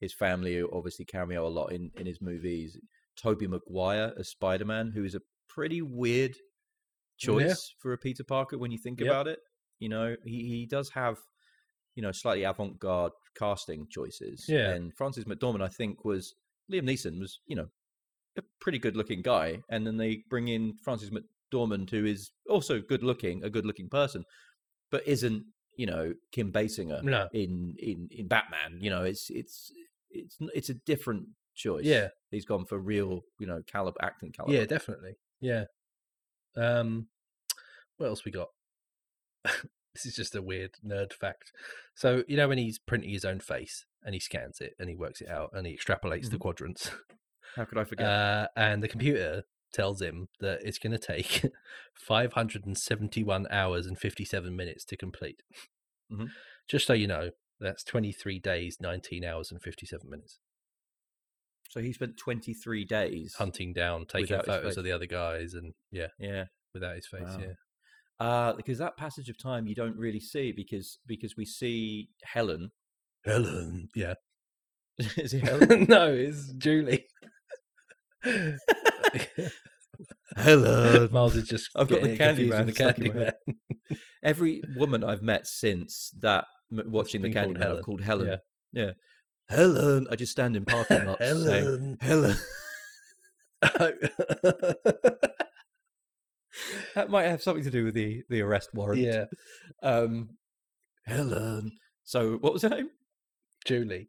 his 0.00 0.14
family 0.14 0.56
who 0.56 0.68
obviously 0.72 1.04
cameo 1.04 1.46
a 1.46 1.48
lot 1.48 1.72
in 1.72 1.90
in 1.96 2.06
his 2.06 2.20
movies. 2.20 2.78
Tobey 3.16 3.46
Maguire 3.46 4.12
as 4.18 4.30
Spider 4.30 4.64
Man, 4.64 4.92
who 4.94 5.04
is 5.04 5.14
a 5.14 5.20
pretty 5.48 5.82
weird 5.82 6.36
choice 7.18 7.44
Yeah. 7.46 7.54
for 7.80 7.92
a 7.92 7.98
Peter 7.98 8.24
Parker 8.24 8.56
when 8.56 8.70
you 8.70 8.78
think 8.78 9.00
Yep. 9.00 9.06
about 9.08 9.28
it. 9.28 9.40
You 9.78 9.88
know, 9.88 10.16
he, 10.24 10.46
he 10.48 10.66
does 10.66 10.90
have, 10.90 11.18
you 11.94 12.02
know, 12.02 12.12
slightly 12.12 12.44
avant 12.44 12.78
garde 12.78 13.12
casting 13.36 13.86
choices. 13.90 14.46
Yeah. 14.48 14.70
And 14.70 14.94
Frances 14.96 15.24
McDormand, 15.24 15.62
I 15.62 15.68
think, 15.68 16.04
was 16.04 16.34
Liam 16.70 16.84
Neeson 16.84 17.18
was, 17.18 17.40
you 17.46 17.56
know, 17.56 17.66
a 18.36 18.42
pretty 18.60 18.78
good 18.78 18.96
looking 18.96 19.22
guy. 19.22 19.62
And 19.70 19.86
then 19.86 19.96
they 19.96 20.22
bring 20.28 20.48
in 20.48 20.74
Frances 20.82 21.10
McDormand, 21.10 21.90
who 21.90 22.04
is 22.04 22.30
also 22.48 22.80
good 22.80 23.02
looking, 23.02 23.44
a 23.44 23.50
good 23.50 23.66
looking 23.66 23.88
person, 23.88 24.24
but 24.90 25.06
isn't, 25.06 25.44
you 25.76 25.86
know, 25.86 26.14
Kim 26.32 26.52
Basinger 26.52 27.02
no, 27.02 27.28
in, 27.32 27.74
in, 27.78 28.08
in 28.10 28.28
Batman. 28.28 28.78
You 28.80 28.90
know, 28.90 29.02
it's 29.02 29.30
it's 29.30 29.72
it's 30.10 30.36
it's 30.54 30.68
a 30.68 30.74
different 30.74 31.26
choice. 31.54 31.84
Yeah. 31.84 32.08
He's 32.30 32.44
gone 32.44 32.66
for 32.66 32.78
real, 32.78 33.22
you 33.38 33.46
know, 33.46 33.62
caliber 33.66 33.98
acting 34.02 34.32
caliber. 34.32 34.54
yeah, 34.54 34.64
definitely. 34.64 35.16
Yeah. 35.40 35.64
Um, 36.56 37.06
what 37.96 38.06
else 38.06 38.24
we 38.24 38.32
got? 38.32 38.48
this 39.94 40.06
is 40.06 40.14
just 40.14 40.34
a 40.34 40.42
weird 40.42 40.72
nerd 40.86 41.12
fact. 41.12 41.52
So 41.94 42.22
you 42.28 42.36
know 42.36 42.48
when 42.48 42.58
he's 42.58 42.78
printing 42.78 43.10
his 43.10 43.24
own 43.24 43.40
face 43.40 43.86
and 44.02 44.14
he 44.14 44.20
scans 44.20 44.60
it 44.60 44.74
and 44.78 44.88
he 44.88 44.94
works 44.96 45.20
it 45.20 45.28
out 45.28 45.50
and 45.52 45.66
he 45.66 45.76
extrapolates 45.76 46.30
the 46.30 46.36
Mhm. 46.36 46.40
quadrants, 46.40 46.90
How 47.56 47.64
could 47.64 47.78
I 47.78 47.84
forget? 47.84 48.06
uh, 48.06 48.48
and 48.56 48.82
the 48.82 48.88
computer 48.88 49.44
tells 49.72 50.00
him 50.02 50.28
that 50.40 50.60
it's 50.62 50.78
going 50.78 50.92
to 50.92 50.98
take 50.98 51.44
571 51.94 53.46
hours 53.50 53.86
and 53.86 53.98
57 53.98 54.54
minutes 54.56 54.84
to 54.86 54.96
complete. 54.96 55.42
Mhm. 56.12 56.30
Just 56.68 56.86
so 56.86 56.92
you 56.92 57.06
know, 57.06 57.30
that's 57.60 57.84
23 57.84 58.38
days, 58.38 58.78
19 58.80 59.24
hours, 59.24 59.50
and 59.50 59.62
57 59.62 60.08
minutes 60.08 60.38
so 61.68 61.80
he 61.80 61.92
spent 61.92 62.16
23 62.16 62.84
days 62.84 63.34
hunting 63.38 63.72
down, 63.72 64.04
taking 64.04 64.40
photos 64.42 64.76
of 64.76 64.82
the 64.82 64.90
other 64.90 65.06
guys, 65.06 65.54
and 65.54 65.72
yeah, 65.92 66.08
Yeah. 66.18 66.46
without 66.74 66.96
his 66.96 67.06
face. 67.06 67.20
Wow. 67.22 67.38
Yeah. 67.38 67.52
Uh, 68.20 68.52
because 68.52 68.78
that 68.78 68.96
passage 68.98 69.28
of 69.30 69.38
time 69.38 69.66
you 69.66 69.74
don't 69.74 69.96
really 69.96 70.20
see 70.20 70.52
because 70.52 70.98
because 71.06 71.36
we 71.36 71.46
see 71.46 72.10
Helen. 72.22 72.70
Helen. 73.24 73.88
Yeah. 73.94 74.14
Is 74.98 75.32
it 75.32 75.42
Helen? 75.42 75.86
no, 75.88 76.12
it's 76.12 76.52
Julie. 76.52 77.06
Helen. 80.36 81.08
Miles 81.10 81.36
is 81.36 81.48
just. 81.48 81.70
I've 81.74 81.88
got 81.88 82.02
the 82.02 82.16
candy 82.16 82.48
man 82.48 82.66
the 82.66 82.72
candy 82.72 83.10
man. 83.10 83.32
Every 84.22 84.62
woman 84.76 85.02
I've 85.02 85.22
met 85.22 85.46
since 85.46 86.12
that 86.20 86.44
m- 86.70 86.90
watching 86.90 87.22
the 87.22 87.32
Candy 87.32 87.54
called 87.54 87.58
Man 87.58 87.66
Helen. 87.66 87.82
Called 87.82 88.02
Helen. 88.02 88.28
Yeah. 88.28 88.36
Yeah. 88.72 88.90
Helen. 89.48 90.06
I 90.10 90.16
just 90.16 90.32
stand 90.32 90.56
in 90.56 90.66
parking 90.66 91.06
lots 91.06 91.24
saying 91.24 91.96
Helen. 92.00 92.36
That 96.94 97.10
might 97.10 97.24
have 97.24 97.42
something 97.42 97.64
to 97.64 97.70
do 97.70 97.84
with 97.84 97.94
the 97.94 98.22
the 98.28 98.40
arrest 98.42 98.70
warrant. 98.74 99.00
yeah. 99.00 99.24
Um, 99.82 100.30
Helen. 101.06 101.72
So 102.04 102.36
what 102.38 102.52
was 102.52 102.62
her 102.62 102.68
name? 102.68 102.90
Julie. 103.64 104.08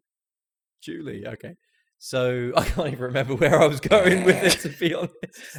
Julie. 0.82 1.26
Okay. 1.26 1.54
So 1.98 2.52
I 2.56 2.64
can't 2.64 2.88
even 2.88 3.00
remember 3.00 3.34
where 3.36 3.60
I 3.60 3.66
was 3.66 3.80
going 3.80 4.24
with 4.24 4.42
it. 4.42 4.60
To 4.60 4.68
be 4.78 4.94
honest, 4.94 5.14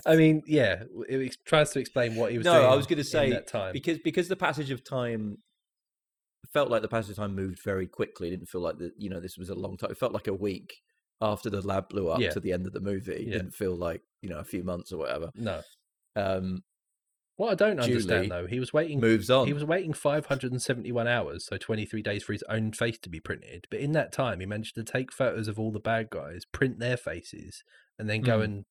I 0.05 0.15
mean, 0.15 0.41
yeah, 0.45 0.83
it 1.07 1.37
tries 1.45 1.71
to 1.71 1.79
explain 1.79 2.15
what 2.15 2.31
he 2.31 2.37
was 2.37 2.45
No, 2.45 2.59
doing. 2.59 2.65
I 2.71 2.75
was 2.75 2.85
gonna 2.87 3.03
say, 3.03 3.29
that 3.31 3.47
time. 3.47 3.71
because 3.73 3.99
because 3.99 4.27
the 4.27 4.35
passage 4.35 4.71
of 4.71 4.83
time 4.83 5.37
felt 6.51 6.69
like 6.69 6.81
the 6.81 6.87
passage 6.89 7.11
of 7.11 7.15
time 7.17 7.33
moved 7.35 7.59
very 7.63 7.87
quickly. 7.87 8.27
It 8.27 8.31
didn't 8.31 8.49
feel 8.49 8.61
like 8.61 8.77
that. 8.79 8.91
You 8.97 9.09
know, 9.09 9.19
this 9.21 9.37
was 9.37 9.49
a 9.49 9.55
long 9.55 9.77
time. 9.77 9.91
It 9.91 9.97
felt 9.97 10.11
like 10.13 10.27
a 10.27 10.33
week 10.33 10.73
after 11.21 11.49
the 11.49 11.61
lab 11.61 11.87
blew 11.89 12.09
up 12.09 12.19
Yeah. 12.19 12.31
to 12.31 12.39
the 12.41 12.51
end 12.51 12.67
of 12.67 12.73
the 12.73 12.81
movie. 12.81 13.13
It 13.13 13.21
Yeah. 13.27 13.33
didn't 13.37 13.53
feel 13.55 13.75
like 13.75 14.01
you 14.21 14.29
know 14.29 14.39
a 14.39 14.43
few 14.43 14.63
months 14.63 14.91
or 14.91 14.97
whatever. 14.97 15.31
no, 15.35 15.61
Um, 16.17 16.63
what 17.35 17.51
I 17.51 17.55
don't 17.55 17.77
Julie 17.77 17.93
understand 17.93 18.31
though, 18.31 18.47
he 18.47 18.59
was 18.59 18.71
waiting. 18.73 18.99
moves 18.99 19.29
on. 19.29 19.47
He 19.47 19.53
was 19.53 19.65
waiting 19.65 19.93
571 19.93 21.07
hours, 21.07 21.45
so 21.45 21.57
23 21.57 22.01
days 22.01 22.23
for 22.23 22.33
his 22.33 22.43
own 22.49 22.71
face 22.73 22.97
to 22.99 23.09
be 23.09 23.19
printed. 23.19 23.65
But 23.71 23.79
in 23.79 23.91
that 23.93 24.11
time, 24.11 24.39
he 24.39 24.45
managed 24.45 24.75
to 24.75 24.83
take 24.83 25.11
photos 25.11 25.47
of 25.47 25.57
all 25.59 25.71
the 25.71 25.79
bad 25.79 26.09
guys, 26.09 26.45
print 26.51 26.79
their 26.79 26.97
faces, 26.97 27.63
and 27.97 28.09
then 28.09 28.21
go 28.21 28.39
Mm. 28.39 28.43
and 28.43 28.65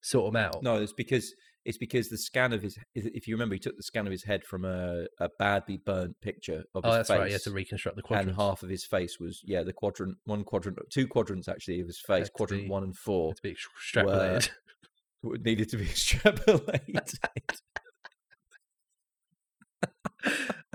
sort 0.00 0.32
them 0.32 0.36
out. 0.42 0.62
No, 0.62 0.76
it's 0.80 0.92
because 0.92 1.34
it's 1.64 1.78
because 1.78 2.08
the 2.08 2.18
scan 2.18 2.52
of 2.52 2.60
his. 2.62 2.76
If 2.94 3.28
you 3.28 3.34
remember, 3.36 3.54
he 3.54 3.60
took 3.60 3.76
the 3.76 3.84
scan 3.84 4.04
of 4.06 4.10
his 4.10 4.24
head 4.24 4.42
from 4.42 4.64
a, 4.64 5.06
a 5.20 5.28
badly 5.38 5.76
burnt 5.76 6.20
picture 6.20 6.64
of 6.74 6.84
oh, 6.84 6.88
his 6.88 6.96
that's 6.96 7.08
face, 7.08 7.18
right. 7.18 7.26
He 7.28 7.32
had 7.34 7.42
to 7.42 7.52
reconstruct 7.52 7.96
the 7.96 8.02
quadrant. 8.02 8.30
and 8.30 8.36
half 8.36 8.64
of 8.64 8.68
his 8.68 8.84
face 8.84 9.20
was 9.20 9.40
yeah 9.44 9.62
the 9.62 9.72
quadrant, 9.72 10.16
one 10.24 10.42
quadrant, 10.42 10.78
two 10.90 11.06
quadrants 11.06 11.46
actually 11.46 11.80
of 11.80 11.86
his 11.86 12.00
face, 12.00 12.28
quadrant 12.30 12.64
be- 12.64 12.68
one 12.68 12.82
and 12.82 12.96
four 12.96 13.32
to 13.34 13.42
be 13.42 13.54
extrapolated. 13.54 14.32
would- 14.34 14.50
needed 15.22 15.68
to 15.70 15.76
be 15.76 15.86
extrapolated. 15.86 17.08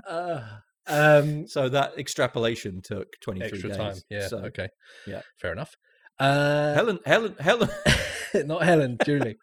Uh, 0.08 0.42
um, 0.88 1.48
so 1.48 1.70
that 1.70 1.98
extrapolation 1.98 2.82
took 2.82 3.08
twenty 3.22 3.42
three 3.42 3.60
extra 3.60 3.70
days. 3.70 3.78
time. 3.78 3.96
Yeah. 4.10 4.28
So 4.28 4.38
okay. 4.46 4.70
yeah. 5.06 5.22
Fair 5.42 5.52
enough. 5.52 5.76
Uh, 6.20 6.74
Helen, 6.74 7.00
Helen, 7.06 7.36
Helen. 7.40 7.70
not 8.46 8.64
Helen. 8.64 8.98
Julie. 9.06 9.38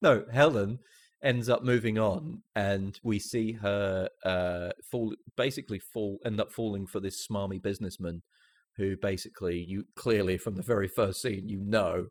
no, 0.00 0.24
Helen 0.32 0.78
ends 1.22 1.50
up 1.50 1.62
moving 1.62 1.98
on, 1.98 2.42
and 2.54 2.98
we 3.02 3.18
see 3.18 3.52
her 3.52 4.08
uh, 4.24 4.70
fall, 4.90 5.14
basically 5.36 5.78
fall, 5.78 6.18
end 6.24 6.40
up 6.40 6.50
falling 6.50 6.86
for 6.86 7.00
this 7.00 7.26
smarmy 7.30 7.60
businessman, 7.60 8.22
who 8.76 8.96
basically 8.96 9.62
you 9.66 9.84
clearly 9.96 10.38
from 10.38 10.54
the 10.54 10.62
very 10.62 10.88
first 10.88 11.20
scene 11.20 11.48
you 11.48 11.60
know 11.60 12.06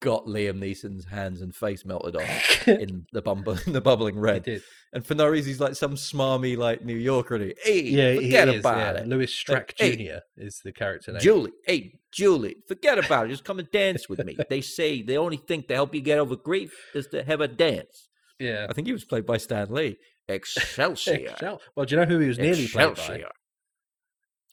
got 0.00 0.26
Liam 0.26 0.58
Neeson's 0.58 1.04
hands 1.04 1.40
and 1.42 1.54
face 1.54 1.84
melted 1.84 2.16
off 2.16 2.68
in 2.68 3.06
the 3.12 3.22
bumble 3.22 3.56
in 3.66 3.72
the 3.72 3.80
bubbling 3.80 4.18
red, 4.18 4.62
and 4.92 5.04
for 5.06 5.14
no 5.14 5.28
reason 5.28 5.50
he's 5.50 5.60
like 5.60 5.74
some 5.76 5.94
smarmy 5.94 6.56
like 6.56 6.84
New 6.84 6.96
Yorker, 6.96 7.38
he, 7.38 7.54
hey, 7.62 7.82
Yeah, 7.82 8.14
forget 8.16 8.48
he 8.48 8.54
is, 8.54 8.60
about 8.60 8.94
yeah. 8.96 9.02
it. 9.02 9.08
Louis 9.08 9.26
Strack 9.26 9.72
hey, 9.78 9.96
Jr. 9.96 10.18
is 10.36 10.60
the 10.64 10.72
character 10.72 11.12
name. 11.12 11.20
Julie, 11.20 11.52
hey, 11.66 11.92
Julie, 12.12 12.56
forget 12.66 12.98
about 12.98 13.26
it. 13.26 13.28
Just 13.30 13.44
come 13.44 13.58
and 13.58 13.70
dance 13.70 14.08
with 14.08 14.24
me. 14.24 14.36
They 14.48 14.60
say 14.62 15.02
the 15.02 15.16
only 15.18 15.36
thing 15.36 15.62
to 15.68 15.74
help 15.74 15.94
you 15.94 16.00
get 16.00 16.18
over 16.18 16.34
grief 16.36 16.72
is 16.94 17.06
to 17.08 17.22
have 17.22 17.40
a 17.40 17.48
dance. 17.48 18.08
yeah. 18.38 18.66
I 18.68 18.72
think 18.72 18.86
he 18.86 18.92
was 18.92 19.04
played 19.04 19.26
by 19.26 19.36
Stan 19.36 19.72
Lee. 19.72 19.96
Excelsior. 20.28 21.14
Excel- 21.30 21.60
Well, 21.76 21.86
do 21.86 21.94
you 21.94 22.00
know 22.00 22.06
who 22.06 22.18
he 22.20 22.28
was 22.28 22.38
nearly 22.38 22.66
played 22.68 22.86
by? 22.86 22.90
Excelsior. 22.90 23.28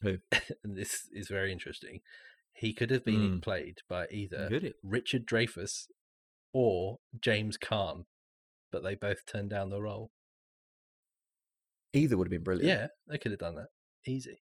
And 0.02 0.76
this 0.76 1.08
is 1.12 1.28
very 1.28 1.52
interesting. 1.52 2.00
He 2.58 2.72
could 2.72 2.90
have 2.90 3.04
been 3.04 3.38
Mm. 3.38 3.42
played 3.42 3.78
by 3.88 4.08
either 4.10 4.72
Richard 4.82 5.26
Dreyfuss 5.26 5.86
or 6.52 6.98
James 7.20 7.56
Caan, 7.56 8.04
but 8.72 8.82
they 8.82 8.94
both 8.96 9.24
turned 9.26 9.50
down 9.50 9.70
the 9.70 9.80
role. 9.80 10.10
Either 11.92 12.16
would 12.16 12.26
have 12.26 12.30
been 12.30 12.42
brilliant. 12.42 12.68
Yeah, 12.68 12.86
they 13.06 13.18
could 13.18 13.32
have 13.32 13.38
done 13.40 13.54
that 13.56 13.68
easy. 14.06 14.42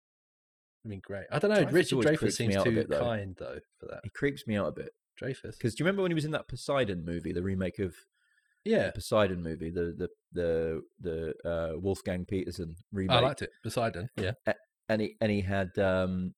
I 0.84 0.88
mean, 0.88 1.00
great. 1.04 1.26
I 1.32 1.40
don't 1.40 1.52
know. 1.52 1.64
Dreyfuss 1.66 1.72
Richard 1.74 1.98
Dreyfuss 2.00 2.34
seems 2.34 2.64
too 2.64 2.72
bit, 2.76 2.90
though. 2.90 3.00
kind 3.00 3.36
though 3.38 3.60
for 3.80 3.86
that. 3.88 4.02
He 4.04 4.10
creeps 4.10 4.46
me 4.48 4.56
out 4.58 4.68
a 4.68 4.72
bit. 4.72 4.90
Dreyfuss. 5.22 5.54
Because 5.58 5.76
do 5.76 5.82
you 5.84 5.86
remember 5.86 6.02
when 6.02 6.12
he 6.12 6.16
was 6.16 6.26
in 6.26 6.32
that 6.32 6.48
Poseidon 6.48 7.06
movie, 7.06 7.32
the 7.32 7.44
remake 7.44 7.80
of 7.80 7.96
Yeah, 8.64 8.88
the 8.88 8.94
Poseidon 8.94 9.42
movie, 9.44 9.70
the 9.70 9.94
the 9.98 10.10
the 10.34 10.82
the 11.00 11.50
uh, 11.50 11.80
Wolfgang 11.80 12.26
Petersen 12.26 12.76
remake, 12.92 13.16
I 13.18 13.20
liked 13.22 13.42
it. 13.42 13.52
Poseidon. 13.64 14.10
Yeah, 14.18 14.32
and 14.90 15.02
he 15.02 15.16
and 15.22 15.32
he 15.32 15.42
had 15.42 15.78
um 15.78 16.34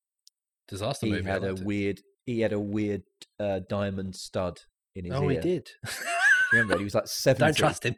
disaster 0.74 1.06
he 1.06 1.12
movie. 1.14 1.24
Had 1.30 1.44
a 1.44 1.56
weird 1.56 2.02
he 2.26 2.42
had 2.42 2.54
a 2.54 2.60
weird 2.60 3.04
uh, 3.40 3.60
diamond 3.70 4.16
stud 4.16 4.60
in 4.96 5.06
his 5.06 5.14
Oh, 5.14 5.28
he 5.28 5.38
did. 5.38 5.70
Remember, 6.52 6.78
he 6.78 6.84
was 6.84 6.96
like 6.96 7.08
seventy. 7.26 7.46
don't 7.46 7.58
trust 7.58 7.86
him. 7.86 7.96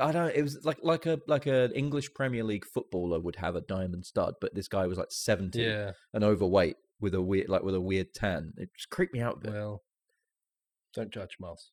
I 0.00 0.10
don't. 0.12 0.34
It 0.34 0.42
was 0.42 0.64
like 0.64 0.78
like 0.82 1.06
a 1.06 1.20
like 1.26 1.46
an 1.46 1.72
English 1.72 2.12
Premier 2.14 2.44
League 2.44 2.64
footballer 2.64 3.20
would 3.20 3.36
have 3.36 3.56
a 3.56 3.60
diamond 3.60 4.06
stud, 4.06 4.34
but 4.40 4.54
this 4.54 4.68
guy 4.68 4.86
was 4.86 4.96
like 4.98 5.10
seventy 5.10 5.62
Yeah. 5.62 5.92
and 6.14 6.24
overweight 6.24 6.76
with 7.00 7.14
a 7.14 7.20
weird 7.22 7.48
like 7.48 7.62
with 7.62 7.74
a 7.74 7.80
weird 7.80 8.14
tan. 8.14 8.52
It 8.56 8.70
just 8.76 8.90
creeped 8.90 9.12
me 9.14 9.20
out 9.20 9.36
a 9.36 9.40
bit. 9.40 9.52
Well, 9.52 9.82
don't 10.94 11.10
judge, 11.10 11.36
Miles. 11.40 11.70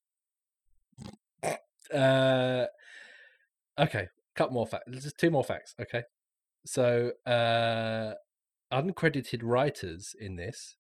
Uh, 1.94 2.66
okay, 3.80 4.04
a 4.04 4.10
couple 4.36 4.54
more 4.54 4.68
facts. 4.68 4.86
Just 5.02 5.18
two 5.18 5.32
more 5.32 5.44
facts. 5.44 5.74
Okay, 5.82 6.04
so 6.66 7.12
uh, 7.26 8.14
uncredited 8.72 9.42
writers 9.44 10.16
in 10.20 10.36
this 10.36 10.76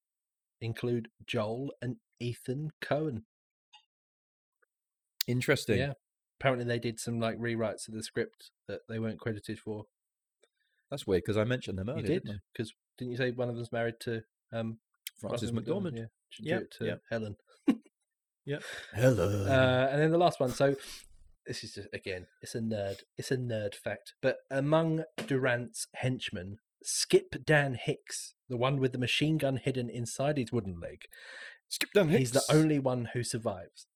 include 0.61 1.09
Joel 1.25 1.73
and 1.81 1.97
Ethan 2.19 2.69
Coen. 2.81 3.23
Interesting. 5.27 5.77
Yeah, 5.77 5.93
apparently 6.39 6.65
they 6.65 6.79
did 6.79 6.99
some 6.99 7.19
like 7.19 7.37
rewrites 7.37 7.87
of 7.87 7.93
the 7.93 8.03
script 8.03 8.51
that 8.67 8.81
they 8.87 8.99
weren't 8.99 9.19
credited 9.19 9.59
for. 9.59 9.85
That's 10.89 11.05
weird 11.05 11.23
because 11.23 11.37
I 11.37 11.43
mentioned 11.43 11.77
them 11.77 11.87
you 11.87 11.93
earlier. 11.93 12.07
did 12.07 12.23
didn't 12.23 12.41
because 12.53 12.73
didn't 12.97 13.11
you 13.11 13.17
say 13.17 13.31
one 13.31 13.49
of 13.49 13.55
them's 13.55 13.71
married 13.71 13.99
to 14.01 14.21
um, 14.51 14.79
Francis 15.19 15.51
Frances 15.51 15.69
McDormand. 15.69 15.97
Yeah, 15.97 16.05
should 16.29 16.45
Yep, 16.45 16.59
do 16.59 16.63
it 16.63 16.71
to 16.71 16.85
yep. 16.85 17.01
Helen. 17.09 17.35
Hello. 18.95 19.45
Uh, 19.45 19.89
and 19.91 20.01
then 20.01 20.11
the 20.11 20.17
last 20.17 20.39
one. 20.39 20.49
So 20.49 20.75
this 21.45 21.63
is 21.63 21.73
just 21.75 21.87
again, 21.93 22.27
it's 22.41 22.55
a 22.55 22.59
nerd, 22.59 23.01
it's 23.17 23.31
a 23.31 23.37
nerd 23.37 23.75
fact. 23.75 24.13
But 24.21 24.37
among 24.49 25.03
Durant's 25.27 25.87
henchmen, 25.95 26.57
Skip 26.83 27.43
Dan 27.45 27.75
Hicks, 27.81 28.33
the 28.47 28.57
one 28.57 28.79
with 28.79 28.91
the 28.93 28.97
machine 28.97 29.37
gun 29.37 29.57
hidden 29.57 29.89
inside 29.89 30.37
his 30.37 30.51
wooden 30.51 30.79
leg, 30.79 31.03
Skip 31.67 31.89
Dan 31.93 32.09
Hicks. 32.09 32.19
he's 32.19 32.31
the 32.31 32.43
only 32.53 32.79
one 32.79 33.09
who 33.13 33.23
survives. 33.23 33.87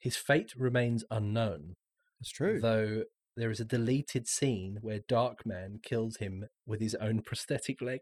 His 0.00 0.16
fate 0.16 0.52
remains 0.56 1.04
unknown, 1.10 1.74
That's 2.20 2.30
true. 2.30 2.60
though 2.60 3.04
there 3.36 3.50
is 3.50 3.60
a 3.60 3.64
deleted 3.64 4.26
scene 4.26 4.78
where 4.80 5.00
Darkman 5.00 5.82
kills 5.82 6.16
him 6.16 6.46
with 6.66 6.80
his 6.80 6.94
own 6.96 7.20
prosthetic 7.22 7.80
leg. 7.82 8.00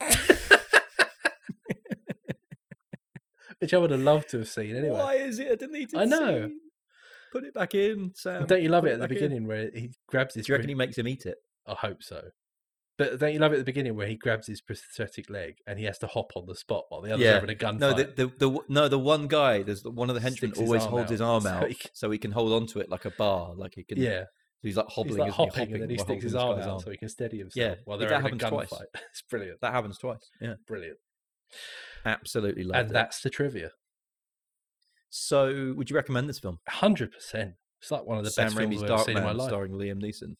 Which 3.58 3.72
I 3.72 3.78
would 3.78 3.90
have 3.90 4.00
loved 4.00 4.28
to 4.30 4.38
have 4.38 4.48
seen 4.48 4.76
anyway. 4.76 4.90
Why 4.98 5.14
is 5.14 5.38
it 5.38 5.50
a 5.50 5.56
deleted 5.56 5.98
I 5.98 6.04
know. 6.04 6.42
scene? 6.42 6.60
Put 7.32 7.44
it 7.44 7.54
back 7.54 7.74
in, 7.74 8.12
Sam. 8.14 8.44
Don't 8.46 8.62
you 8.62 8.68
love 8.68 8.82
Put 8.84 8.90
it 8.90 8.94
at 8.94 9.00
the 9.00 9.08
back 9.08 9.10
in. 9.10 9.14
beginning 9.16 9.46
where 9.46 9.70
he 9.74 9.90
grabs 10.08 10.34
his? 10.34 10.46
Do 10.46 10.52
you 10.52 10.56
reckon 10.56 10.68
he 10.68 10.74
makes 10.74 10.98
him 10.98 11.08
eat 11.08 11.24
it? 11.26 11.38
I 11.66 11.74
hope 11.74 12.02
so. 12.02 12.22
But 12.98 13.18
don't 13.18 13.32
you 13.34 13.38
love 13.38 13.52
it 13.52 13.56
at 13.56 13.58
the 13.58 13.64
beginning 13.64 13.94
where 13.94 14.06
he 14.06 14.16
grabs 14.16 14.46
his 14.46 14.62
prosthetic 14.62 15.28
leg 15.28 15.56
and 15.66 15.78
he 15.78 15.84
has 15.84 15.98
to 15.98 16.06
hop 16.06 16.32
on 16.34 16.46
the 16.46 16.54
spot 16.54 16.84
while 16.88 17.02
the 17.02 17.12
others 17.12 17.24
Yeah. 17.24 17.34
having 17.34 17.50
a 17.50 17.54
gunfight? 17.54 17.78
No, 17.78 17.92
the, 17.92 18.04
the 18.04 18.26
the 18.48 18.58
no 18.68 18.88
the 18.88 18.98
one 18.98 19.26
guy. 19.28 19.62
There's 19.62 19.82
the, 19.82 19.90
one 19.90 20.08
of 20.08 20.14
the 20.14 20.22
henchmen 20.22 20.52
always 20.58 20.82
holds 20.84 21.04
out 21.04 21.10
his 21.10 21.20
arm 21.32 21.42
so 21.42 21.48
out 21.50 21.68
he 21.68 21.74
can- 21.74 21.90
so 21.92 22.10
he 22.10 22.16
can 22.18 22.32
hold 22.32 22.52
on 22.52 22.66
to 22.68 22.80
it 22.80 22.88
like 22.88 23.04
a 23.04 23.10
bar, 23.10 23.52
like 23.54 23.74
he 23.74 23.84
can. 23.84 23.98
yeah, 23.98 24.20
So 24.22 24.28
he's 24.62 24.76
like 24.78 24.86
hobbling, 24.88 25.12
he's 25.14 25.18
like 25.18 25.32
he? 25.32 25.36
hopping, 25.36 25.72
and 25.74 25.82
then 25.82 25.90
he 25.90 25.98
sticks 25.98 26.24
his 26.24 26.34
arm 26.34 26.58
out 26.58 26.64
guy's 26.76 26.84
so 26.84 26.90
he 26.90 26.96
can 26.96 27.08
steady 27.10 27.38
himself 27.38 27.54
Yeah, 27.70 27.74
while 27.84 27.98
they're 27.98 28.08
that 28.08 28.22
having 28.22 28.40
a 28.40 28.44
happens 28.44 28.68
twice. 28.68 28.80
gunfight. 28.80 29.00
It's 29.10 29.22
brilliant, 29.28 29.60
That 29.60 29.72
happens 29.74 29.98
twice. 29.98 30.30
Yeah, 30.40 30.54
brilliant. 30.66 30.96
absolutely 32.06 32.64
love 32.64 32.76
it. 32.76 32.80
and 32.80 32.90
it. 32.90 32.92
that's 32.94 33.20
the 33.20 33.28
trivia. 33.30 33.70
So, 35.10 35.74
would 35.76 35.90
you 35.90 35.96
recommend 35.96 36.28
this 36.28 36.38
film? 36.38 36.58
Hundred 36.68 37.12
percent. 37.12 37.54
It's 37.80 37.90
like 37.90 38.04
one 38.06 38.18
of 38.18 38.24
the 38.24 38.30
Sam 38.30 38.46
best 38.46 38.56
films 38.56 38.82
I've 38.82 38.88
Dark 38.88 39.06
seen 39.06 39.16
in 39.18 39.22
my 39.22 39.32
life. 39.32 39.48
starring 39.48 39.72
Liam 39.72 40.02
Neeson. 40.02 40.34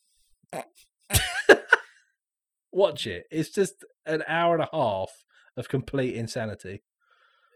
Watch 2.77 3.07
it. 3.07 3.25
It's 3.31 3.49
just 3.49 3.87
an 4.05 4.23
hour 4.29 4.53
and 4.53 4.63
a 4.63 4.69
half 4.71 5.09
of 5.57 5.67
complete 5.67 6.15
insanity. 6.15 6.83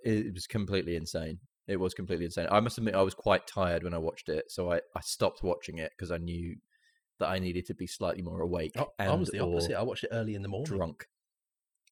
It, 0.03 0.33
was 0.33 0.47
completely 0.47 0.97
insane. 0.97 1.41
It 1.69 1.79
was 1.79 1.93
completely 1.93 2.25
insane. 2.25 2.49
I 2.51 2.61
must 2.61 2.79
admit, 2.79 2.95
I 2.95 3.03
was 3.03 3.13
quite 3.13 3.47
tired 3.47 3.85
when 3.85 3.93
I 3.93 3.99
watched 3.99 4.31
it, 4.31 4.47
so 4.49 4.73
I, 4.73 4.77
I 4.97 5.01
stopped 5.03 5.43
watching 5.43 5.77
it 5.77 5.93
because 5.95 6.11
I 6.11 6.17
knew 6.17 6.57
that 7.19 7.29
I 7.29 7.39
needed 7.39 7.67
to 7.67 7.75
be 7.75 7.87
slightly 7.87 8.23
more 8.23 8.41
awake. 8.41 8.73
I, 8.79 9.09
I 9.09 9.15
was 9.15 9.29
the 9.29 9.41
opposite. 9.41 9.79
I 9.79 9.83
watched 9.83 10.05
it 10.05 10.11
early 10.11 10.35
in 10.35 10.41
the 10.41 10.49
morning. 10.49 10.75
drunk. 10.75 11.05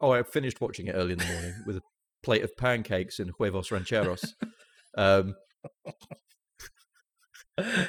Oh, 0.00 0.10
I 0.10 0.22
finished 0.22 0.62
watching 0.62 0.86
it 0.86 0.92
early 0.92 1.12
in 1.12 1.18
the 1.18 1.26
morning 1.26 1.54
with 1.66 1.76
a 1.76 1.82
plate 2.22 2.44
of 2.44 2.56
pancakes 2.56 3.18
and 3.18 3.30
huevos 3.36 3.70
rancheros, 3.70 4.36
um, 4.96 5.34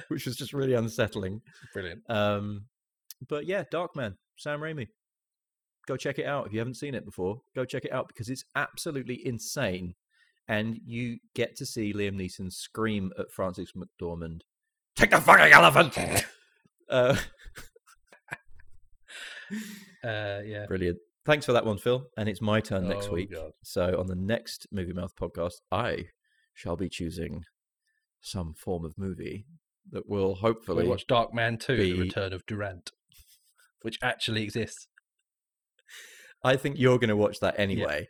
which 0.09 0.25
was 0.25 0.35
just 0.35 0.51
really 0.51 0.73
unsettling. 0.73 1.39
Brilliant. 1.73 2.01
Um, 2.09 2.65
but 3.29 3.45
yeah, 3.45 3.63
Darkman, 3.71 4.15
Sam 4.37 4.59
Raimi. 4.59 4.87
Go 5.89 5.97
check 5.97 6.19
it 6.19 6.25
out 6.27 6.45
if 6.45 6.53
you 6.53 6.59
haven't 6.59 6.75
seen 6.75 6.93
it 6.93 7.03
before. 7.03 7.41
Go 7.55 7.65
check 7.65 7.83
it 7.83 7.91
out 7.91 8.07
because 8.07 8.29
it's 8.29 8.45
absolutely 8.55 9.25
insane, 9.25 9.95
and 10.47 10.79
you 10.85 11.17
get 11.33 11.55
to 11.57 11.65
see 11.65 11.91
Liam 11.93 12.13
Neeson 12.15 12.53
scream 12.53 13.11
at 13.17 13.31
Frances 13.31 13.73
McDormand, 13.75 14.41
"Take 14.95 15.09
the 15.09 15.19
fucking 15.19 15.51
elephant!" 15.51 15.97
uh, 16.89 17.15
Uh, 20.03 20.41
yeah. 20.45 20.65
brilliant. 20.67 20.99
thanks 21.25 21.45
for 21.45 21.53
that 21.53 21.65
one, 21.65 21.77
Phil. 21.79 22.05
And 22.15 22.29
it's 22.29 22.39
my 22.41 22.61
turn 22.61 22.87
next 22.87 23.07
Oh, 23.07 23.13
week. 23.13 23.31
God. 23.31 23.51
So 23.63 23.99
on 23.99 24.05
the 24.05 24.15
next 24.15 24.67
Movie 24.71 24.93
Mouth 24.93 25.15
podcast, 25.15 25.55
I 25.71 26.09
shall 26.53 26.75
be 26.75 26.87
choosing 26.87 27.43
some 28.21 28.53
form 28.53 28.85
of 28.85 28.95
movie 28.97 29.45
that 29.91 30.07
will 30.07 30.35
We 30.35 30.39
hopefully 30.39 30.87
watch 30.87 31.07
Darkman 31.07 31.59
2, 31.59 31.77
be- 31.77 31.93
The 31.93 31.99
Return 31.99 32.31
of 32.33 32.45
Durant, 32.45 32.91
which 33.81 33.97
actually 34.03 34.43
exists. 34.43 34.87
I 36.43 36.55
think 36.55 36.77
you're 36.79 36.97
going 36.99 37.09
to 37.09 37.15
watch 37.17 37.39
that 37.41 37.55
anyway. 37.59 38.07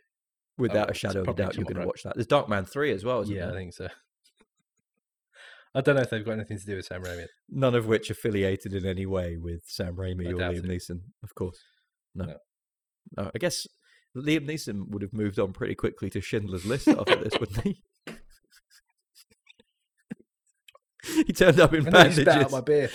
Without 0.58 0.88
Oh, 0.88 0.92
a 0.92 0.94
shadow 0.94 1.22
of 1.22 1.28
a 1.28 1.32
doubt, 1.34 1.56
you're 1.56 1.64
going 1.64 1.80
to 1.80 1.86
watch 1.86 2.02
that. 2.04 2.14
There's 2.14 2.26
Darkman 2.26 2.68
3 2.68 2.92
as 2.92 3.04
well, 3.04 3.20
isn't 3.22 3.34
yeah, 3.34 3.48
I 3.50 3.52
think 3.52 3.72
so. 3.72 3.88
I 5.74 5.80
don't 5.80 5.94
know 5.94 6.02
if 6.02 6.10
they've 6.10 6.24
got 6.24 6.32
anything 6.32 6.58
to 6.58 6.66
do 6.66 6.76
with 6.76 6.84
Sam 6.86 7.02
Raimi. 7.02 7.26
None 7.48 7.74
of 7.74 7.86
which 7.86 8.10
affiliated 8.10 8.72
in 8.74 8.84
any 8.84 9.06
way 9.06 9.36
with 9.36 9.62
Sam 9.66 9.94
Raimi 9.96 10.26
I 10.26 10.32
or 10.32 10.34
Liam 10.36 10.56
it. 10.58 10.64
Neeson, 10.64 11.00
of 11.22 11.34
course. 11.34 11.58
No. 12.14 12.24
No. 12.26 12.36
No, 13.16 13.30
I 13.34 13.38
guess 13.38 13.66
Liam 14.16 14.46
Neeson 14.48 14.88
would 14.90 15.02
have 15.02 15.12
moved 15.12 15.38
on 15.38 15.52
pretty 15.52 15.74
quickly 15.74 16.10
to 16.10 16.20
Schindler's 16.20 16.66
List 16.66 16.88
after 16.88 17.16
this, 17.16 17.38
wouldn't 17.40 17.62
he? 17.62 17.82
he 21.26 21.32
turned 21.32 21.58
up 21.60 21.72
in 21.72 21.82
spat 21.86 21.92
bandages. 21.92 22.28
out 22.28 22.50
my 22.50 22.60
beer. 22.60 22.90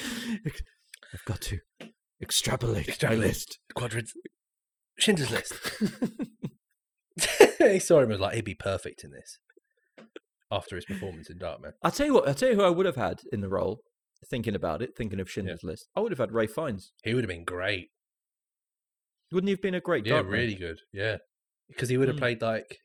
I've 1.13 1.25
got 1.25 1.41
to 1.41 1.59
extrapolate, 2.21 2.87
Extrapolate. 2.87 3.19
my 3.21 3.25
list. 3.27 3.59
Quadrants. 3.73 4.13
Schindler's 4.97 5.31
List. 5.31 5.53
he 7.59 7.79
saw 7.79 8.01
him 8.01 8.11
as 8.11 8.19
like, 8.19 8.35
he'd 8.35 8.45
be 8.45 8.55
perfect 8.55 9.03
in 9.03 9.11
this. 9.11 9.39
After 10.51 10.75
his 10.75 10.85
performance 10.85 11.29
in 11.29 11.39
Darkman. 11.39 11.73
I'll 11.81 11.91
tell 11.91 12.05
you 12.05 12.13
what. 12.13 12.27
I'll 12.27 12.35
tell 12.35 12.49
you 12.49 12.55
who 12.55 12.63
I 12.63 12.69
would 12.69 12.85
have 12.85 12.95
had 12.95 13.21
in 13.33 13.41
the 13.41 13.49
role. 13.49 13.79
Thinking 14.29 14.55
about 14.55 14.81
it, 14.81 14.91
thinking 14.97 15.19
of 15.19 15.29
Schindler's 15.29 15.63
List, 15.63 15.87
I 15.95 15.99
would 15.99 16.11
have 16.11 16.19
had 16.19 16.31
Ralph 16.31 16.51
Fiennes. 16.51 16.93
He 17.03 17.13
would 17.13 17.23
have 17.23 17.29
been 17.29 17.43
great. 17.43 17.89
Wouldn't 19.31 19.47
he 19.49 19.53
have 19.53 19.61
been 19.61 19.75
a 19.75 19.81
great? 19.81 20.05
Yeah, 20.05 20.21
really 20.21 20.55
good. 20.55 20.79
Yeah. 20.93 21.17
Because 21.67 21.89
he 21.89 21.97
would 21.97 22.07
have 22.07 22.17
Mm. 22.17 22.21
played 22.21 22.41
like. 22.41 22.77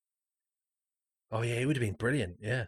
Oh, 1.31 1.43
yeah, 1.43 1.59
he 1.61 1.67
would 1.67 1.77
have 1.77 1.81
been 1.85 1.95
brilliant. 1.95 2.37
Yeah. 2.41 2.65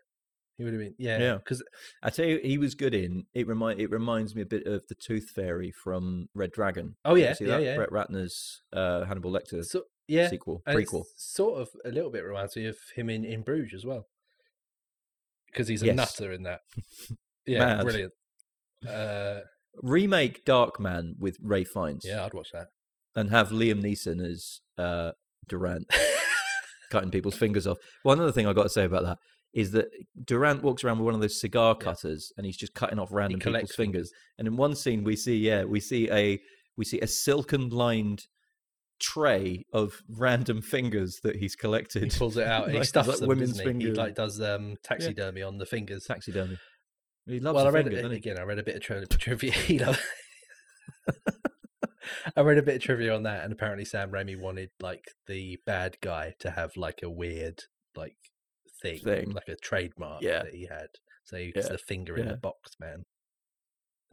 He 0.62 0.64
would 0.64 0.74
have 0.74 0.80
been. 0.82 0.94
Yeah. 0.98 1.18
Yeah. 1.18 1.34
Because 1.38 1.60
I 2.04 2.10
tell 2.10 2.24
you, 2.26 2.38
he 2.42 2.56
was 2.56 2.76
good 2.76 2.94
in. 2.94 3.24
It 3.34 3.48
remind 3.48 3.80
it 3.80 3.90
reminds 3.90 4.34
me 4.36 4.42
a 4.42 4.46
bit 4.46 4.64
of 4.66 4.82
the 4.88 4.94
Tooth 4.94 5.30
Fairy 5.34 5.72
from 5.72 6.28
Red 6.34 6.52
Dragon. 6.52 6.94
Oh, 7.04 7.16
yeah. 7.16 7.32
see 7.32 7.46
Yeah, 7.46 7.50
that? 7.56 7.62
yeah. 7.62 7.76
Brett 7.76 7.90
Ratner's 7.90 8.62
uh, 8.72 9.04
Hannibal 9.04 9.32
Lecter 9.32 9.64
So, 9.64 9.82
yeah. 10.06 10.28
sequel, 10.28 10.62
prequel. 10.68 11.04
Sort 11.16 11.60
of 11.60 11.68
a 11.84 11.90
little 11.90 12.10
bit 12.10 12.22
reminds 12.24 12.54
me 12.54 12.66
of 12.66 12.76
him 12.94 13.10
in, 13.10 13.24
in 13.24 13.42
Bruges 13.42 13.74
as 13.80 13.84
well. 13.84 14.06
Because 15.46 15.66
he's 15.68 15.82
a 15.82 15.86
Yes. 15.86 15.96
nutter 15.96 16.32
in 16.32 16.44
that. 16.44 16.60
Yeah, 17.44 17.82
brilliant. 17.82 18.12
Uh, 18.88 19.40
Remake 19.82 20.44
Darkman 20.44 21.14
with 21.18 21.38
Ralph 21.42 21.66
Fiennes. 21.74 22.04
yeah, 22.04 22.24
I'd 22.24 22.34
watch 22.34 22.50
that. 22.52 22.68
and 23.16 23.30
have 23.30 23.48
Liam 23.48 23.82
Neeson 23.82 24.24
as 24.24 24.60
uh, 24.78 25.10
Durant 25.48 25.92
cutting 26.90 27.10
people's 27.10 27.36
fingers 27.36 27.66
off. 27.66 27.78
One 28.04 28.20
other 28.20 28.30
thing 28.30 28.46
I 28.46 28.52
got 28.52 28.62
to 28.64 28.68
say 28.68 28.84
about 28.84 29.02
that 29.02 29.18
is 29.52 29.72
that 29.72 29.88
Durant 30.24 30.62
walks 30.62 30.82
around 30.82 30.98
with 30.98 31.04
one 31.06 31.14
of 31.14 31.20
those 31.20 31.40
cigar 31.40 31.76
Yeah. 31.78 31.84
cutters 31.84 32.32
and 32.36 32.46
he's 32.46 32.56
just 32.56 32.74
cutting 32.74 32.98
off 32.98 33.10
random 33.12 33.40
people's 33.40 33.74
fingers. 33.74 34.10
And 34.38 34.48
in 34.48 34.56
one 34.56 34.74
scene, 34.74 35.04
we 35.04 35.16
see 35.16 35.36
yeah, 35.36 35.64
we 35.64 35.78
see 35.80 36.10
a 36.10 36.40
we 36.76 36.84
see 36.84 37.00
a 37.00 37.06
silken 37.06 37.68
lined 37.68 38.26
tray 38.98 39.66
of 39.72 40.00
random 40.08 40.62
fingers 40.62 41.20
that 41.22 41.36
he's 41.36 41.54
collected. 41.56 42.04
He 42.12 42.18
pulls 42.18 42.36
it 42.36 42.46
out 42.46 42.64
and 42.68 42.76
he 42.78 42.84
stuffs 42.84 43.08
like 43.08 43.18
them. 43.18 43.28
women's 43.28 43.58
he? 43.58 43.64
He 43.64 43.68
fingers. 43.68 43.96
like 43.98 44.14
does 44.14 44.40
um, 44.40 44.76
taxidermy 44.82 45.42
on 45.42 45.58
the 45.58 45.66
fingers. 45.66 46.04
Taxidermy. 46.04 46.56
He 47.26 47.38
loves 47.38 47.56
well, 47.56 47.66
I 47.66 47.70
read 47.70 47.84
fingers, 47.86 48.04
it 48.04 48.12
again. 48.12 48.38
I 48.38 48.42
read 48.42 48.58
a 48.58 48.62
bit 48.64 48.76
of 48.76 48.82
tri- 48.82 49.04
trivia. 49.04 49.52
he 49.68 49.78
lo- 49.78 49.94
I 52.36 52.40
read 52.40 52.58
a 52.58 52.62
bit 52.62 52.76
of 52.76 52.82
trivia 52.82 53.14
on 53.14 53.24
that, 53.24 53.44
and 53.44 53.52
apparently 53.52 53.84
Sam 53.84 54.10
Raimi 54.10 54.38
wanted 54.40 54.70
like 54.80 55.04
the 55.26 55.58
bad 55.66 55.98
guy 56.00 56.34
to 56.40 56.50
have 56.50 56.76
like 56.76 57.00
a 57.02 57.10
weird 57.10 57.64
like 57.94 58.16
thing, 58.82 58.98
Thing. 59.00 59.30
like 59.30 59.48
a 59.48 59.56
trademark 59.56 60.22
Yeah. 60.22 60.42
that 60.44 60.54
he 60.54 60.66
had. 60.66 60.88
So 61.24 61.36
it's 61.36 61.66
Yeah. 61.66 61.72
the 61.72 61.78
finger 61.78 62.16
in 62.16 62.28
the 62.28 62.36
box, 62.36 62.72
man. 62.80 63.04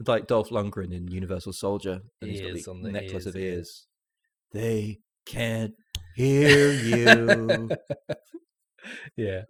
like 0.07 0.27
Dolph 0.27 0.49
Lundgren 0.49 0.93
in 0.93 1.09
Universal 1.09 1.51
Soldier, 1.53 1.99
and 2.21 2.31
he's 2.31 2.39
got 2.39 2.53
the 2.53 2.71
on 2.71 2.81
the 2.83 2.91
necklace 2.91 3.25
of 3.25 3.35
ears, 3.35 3.87
yeah. 4.53 4.61
ears. 4.61 4.67
They 4.67 4.97
can't 5.25 5.73
hear 6.15 6.71
you. 6.71 7.69
Yeah, 9.17 9.41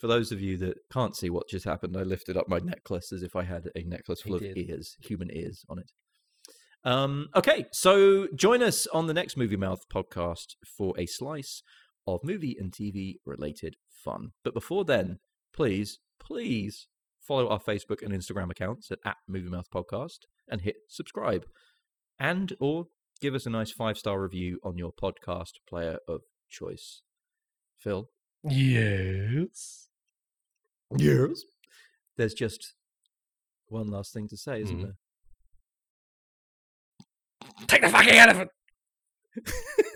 For 0.00 0.08
those 0.08 0.32
of 0.32 0.40
you 0.40 0.56
that 0.58 0.74
can't 0.92 1.16
see 1.16 1.30
what 1.30 1.48
just 1.48 1.64
happened, 1.64 1.96
I 1.96 2.02
lifted 2.02 2.36
up 2.36 2.48
my 2.48 2.58
necklace 2.58 3.12
as 3.12 3.22
if 3.22 3.36
I 3.36 3.44
had 3.44 3.68
a 3.76 3.82
necklace 3.84 4.22
He 4.22 4.28
full 4.28 4.36
of 4.36 4.42
did. 4.42 4.58
ears, 4.58 4.96
human 5.00 5.30
ears 5.30 5.64
on 5.68 5.78
it. 5.78 5.90
Um, 6.84 7.28
okay, 7.36 7.66
so 7.72 8.26
join 8.34 8.60
us 8.62 8.88
on 8.88 9.06
the 9.06 9.14
next 9.14 9.36
Movie 9.36 9.56
Mouth 9.56 9.88
podcast 9.88 10.56
for 10.76 10.98
a 10.98 11.06
slice 11.06 11.62
of 12.08 12.20
movie 12.24 12.56
and 12.58 12.72
TV 12.72 13.18
related 13.24 13.76
fun. 14.02 14.32
But 14.44 14.54
before 14.54 14.84
then, 14.84 15.18
please, 15.54 15.98
please 16.20 16.88
follow 17.20 17.48
our 17.48 17.60
Facebook 17.60 18.02
and 18.02 18.12
Instagram 18.12 18.50
accounts 18.50 18.90
at, 18.90 18.98
at 19.04 19.16
Movie 19.28 19.48
Mouth 19.48 19.70
Podcast 19.72 20.20
and 20.48 20.60
hit 20.60 20.76
subscribe. 20.88 21.44
And 22.18 22.52
or 22.60 22.86
give 23.20 23.34
us 23.34 23.46
a 23.46 23.50
nice 23.50 23.70
five 23.72 23.96
star 23.98 24.20
review 24.20 24.58
on 24.64 24.76
your 24.78 24.92
podcast 24.92 25.52
player 25.68 25.98
of 26.08 26.22
choice. 26.50 27.02
Phil, 27.78 28.08
yes. 28.44 29.88
Yes. 30.96 31.42
There's 32.16 32.34
just 32.34 32.74
one 33.66 33.88
last 33.88 34.12
thing 34.12 34.28
to 34.28 34.36
say, 34.36 34.60
isn't 34.62 34.78
Mhm. 34.78 34.82
there? 34.82 34.96
Take 37.66 37.82
the 37.82 37.88
fucking 37.88 38.14
elephant. 38.14 38.50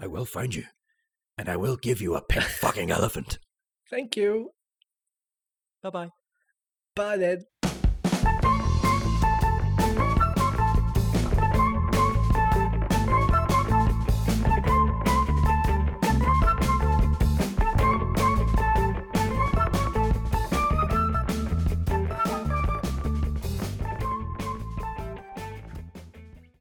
I 0.00 0.06
will 0.06 0.24
find 0.24 0.54
you, 0.54 0.64
and 1.36 1.48
I 1.48 1.56
will 1.56 1.76
give 1.76 2.00
you 2.00 2.14
a 2.14 2.22
pink 2.22 2.44
fucking 2.44 2.90
elephant. 2.98 3.38
Thank 3.90 4.16
you. 4.16 4.50
Bye 5.82 5.90
bye. 5.90 6.08
Bye 6.96 7.16
then. 7.16 7.44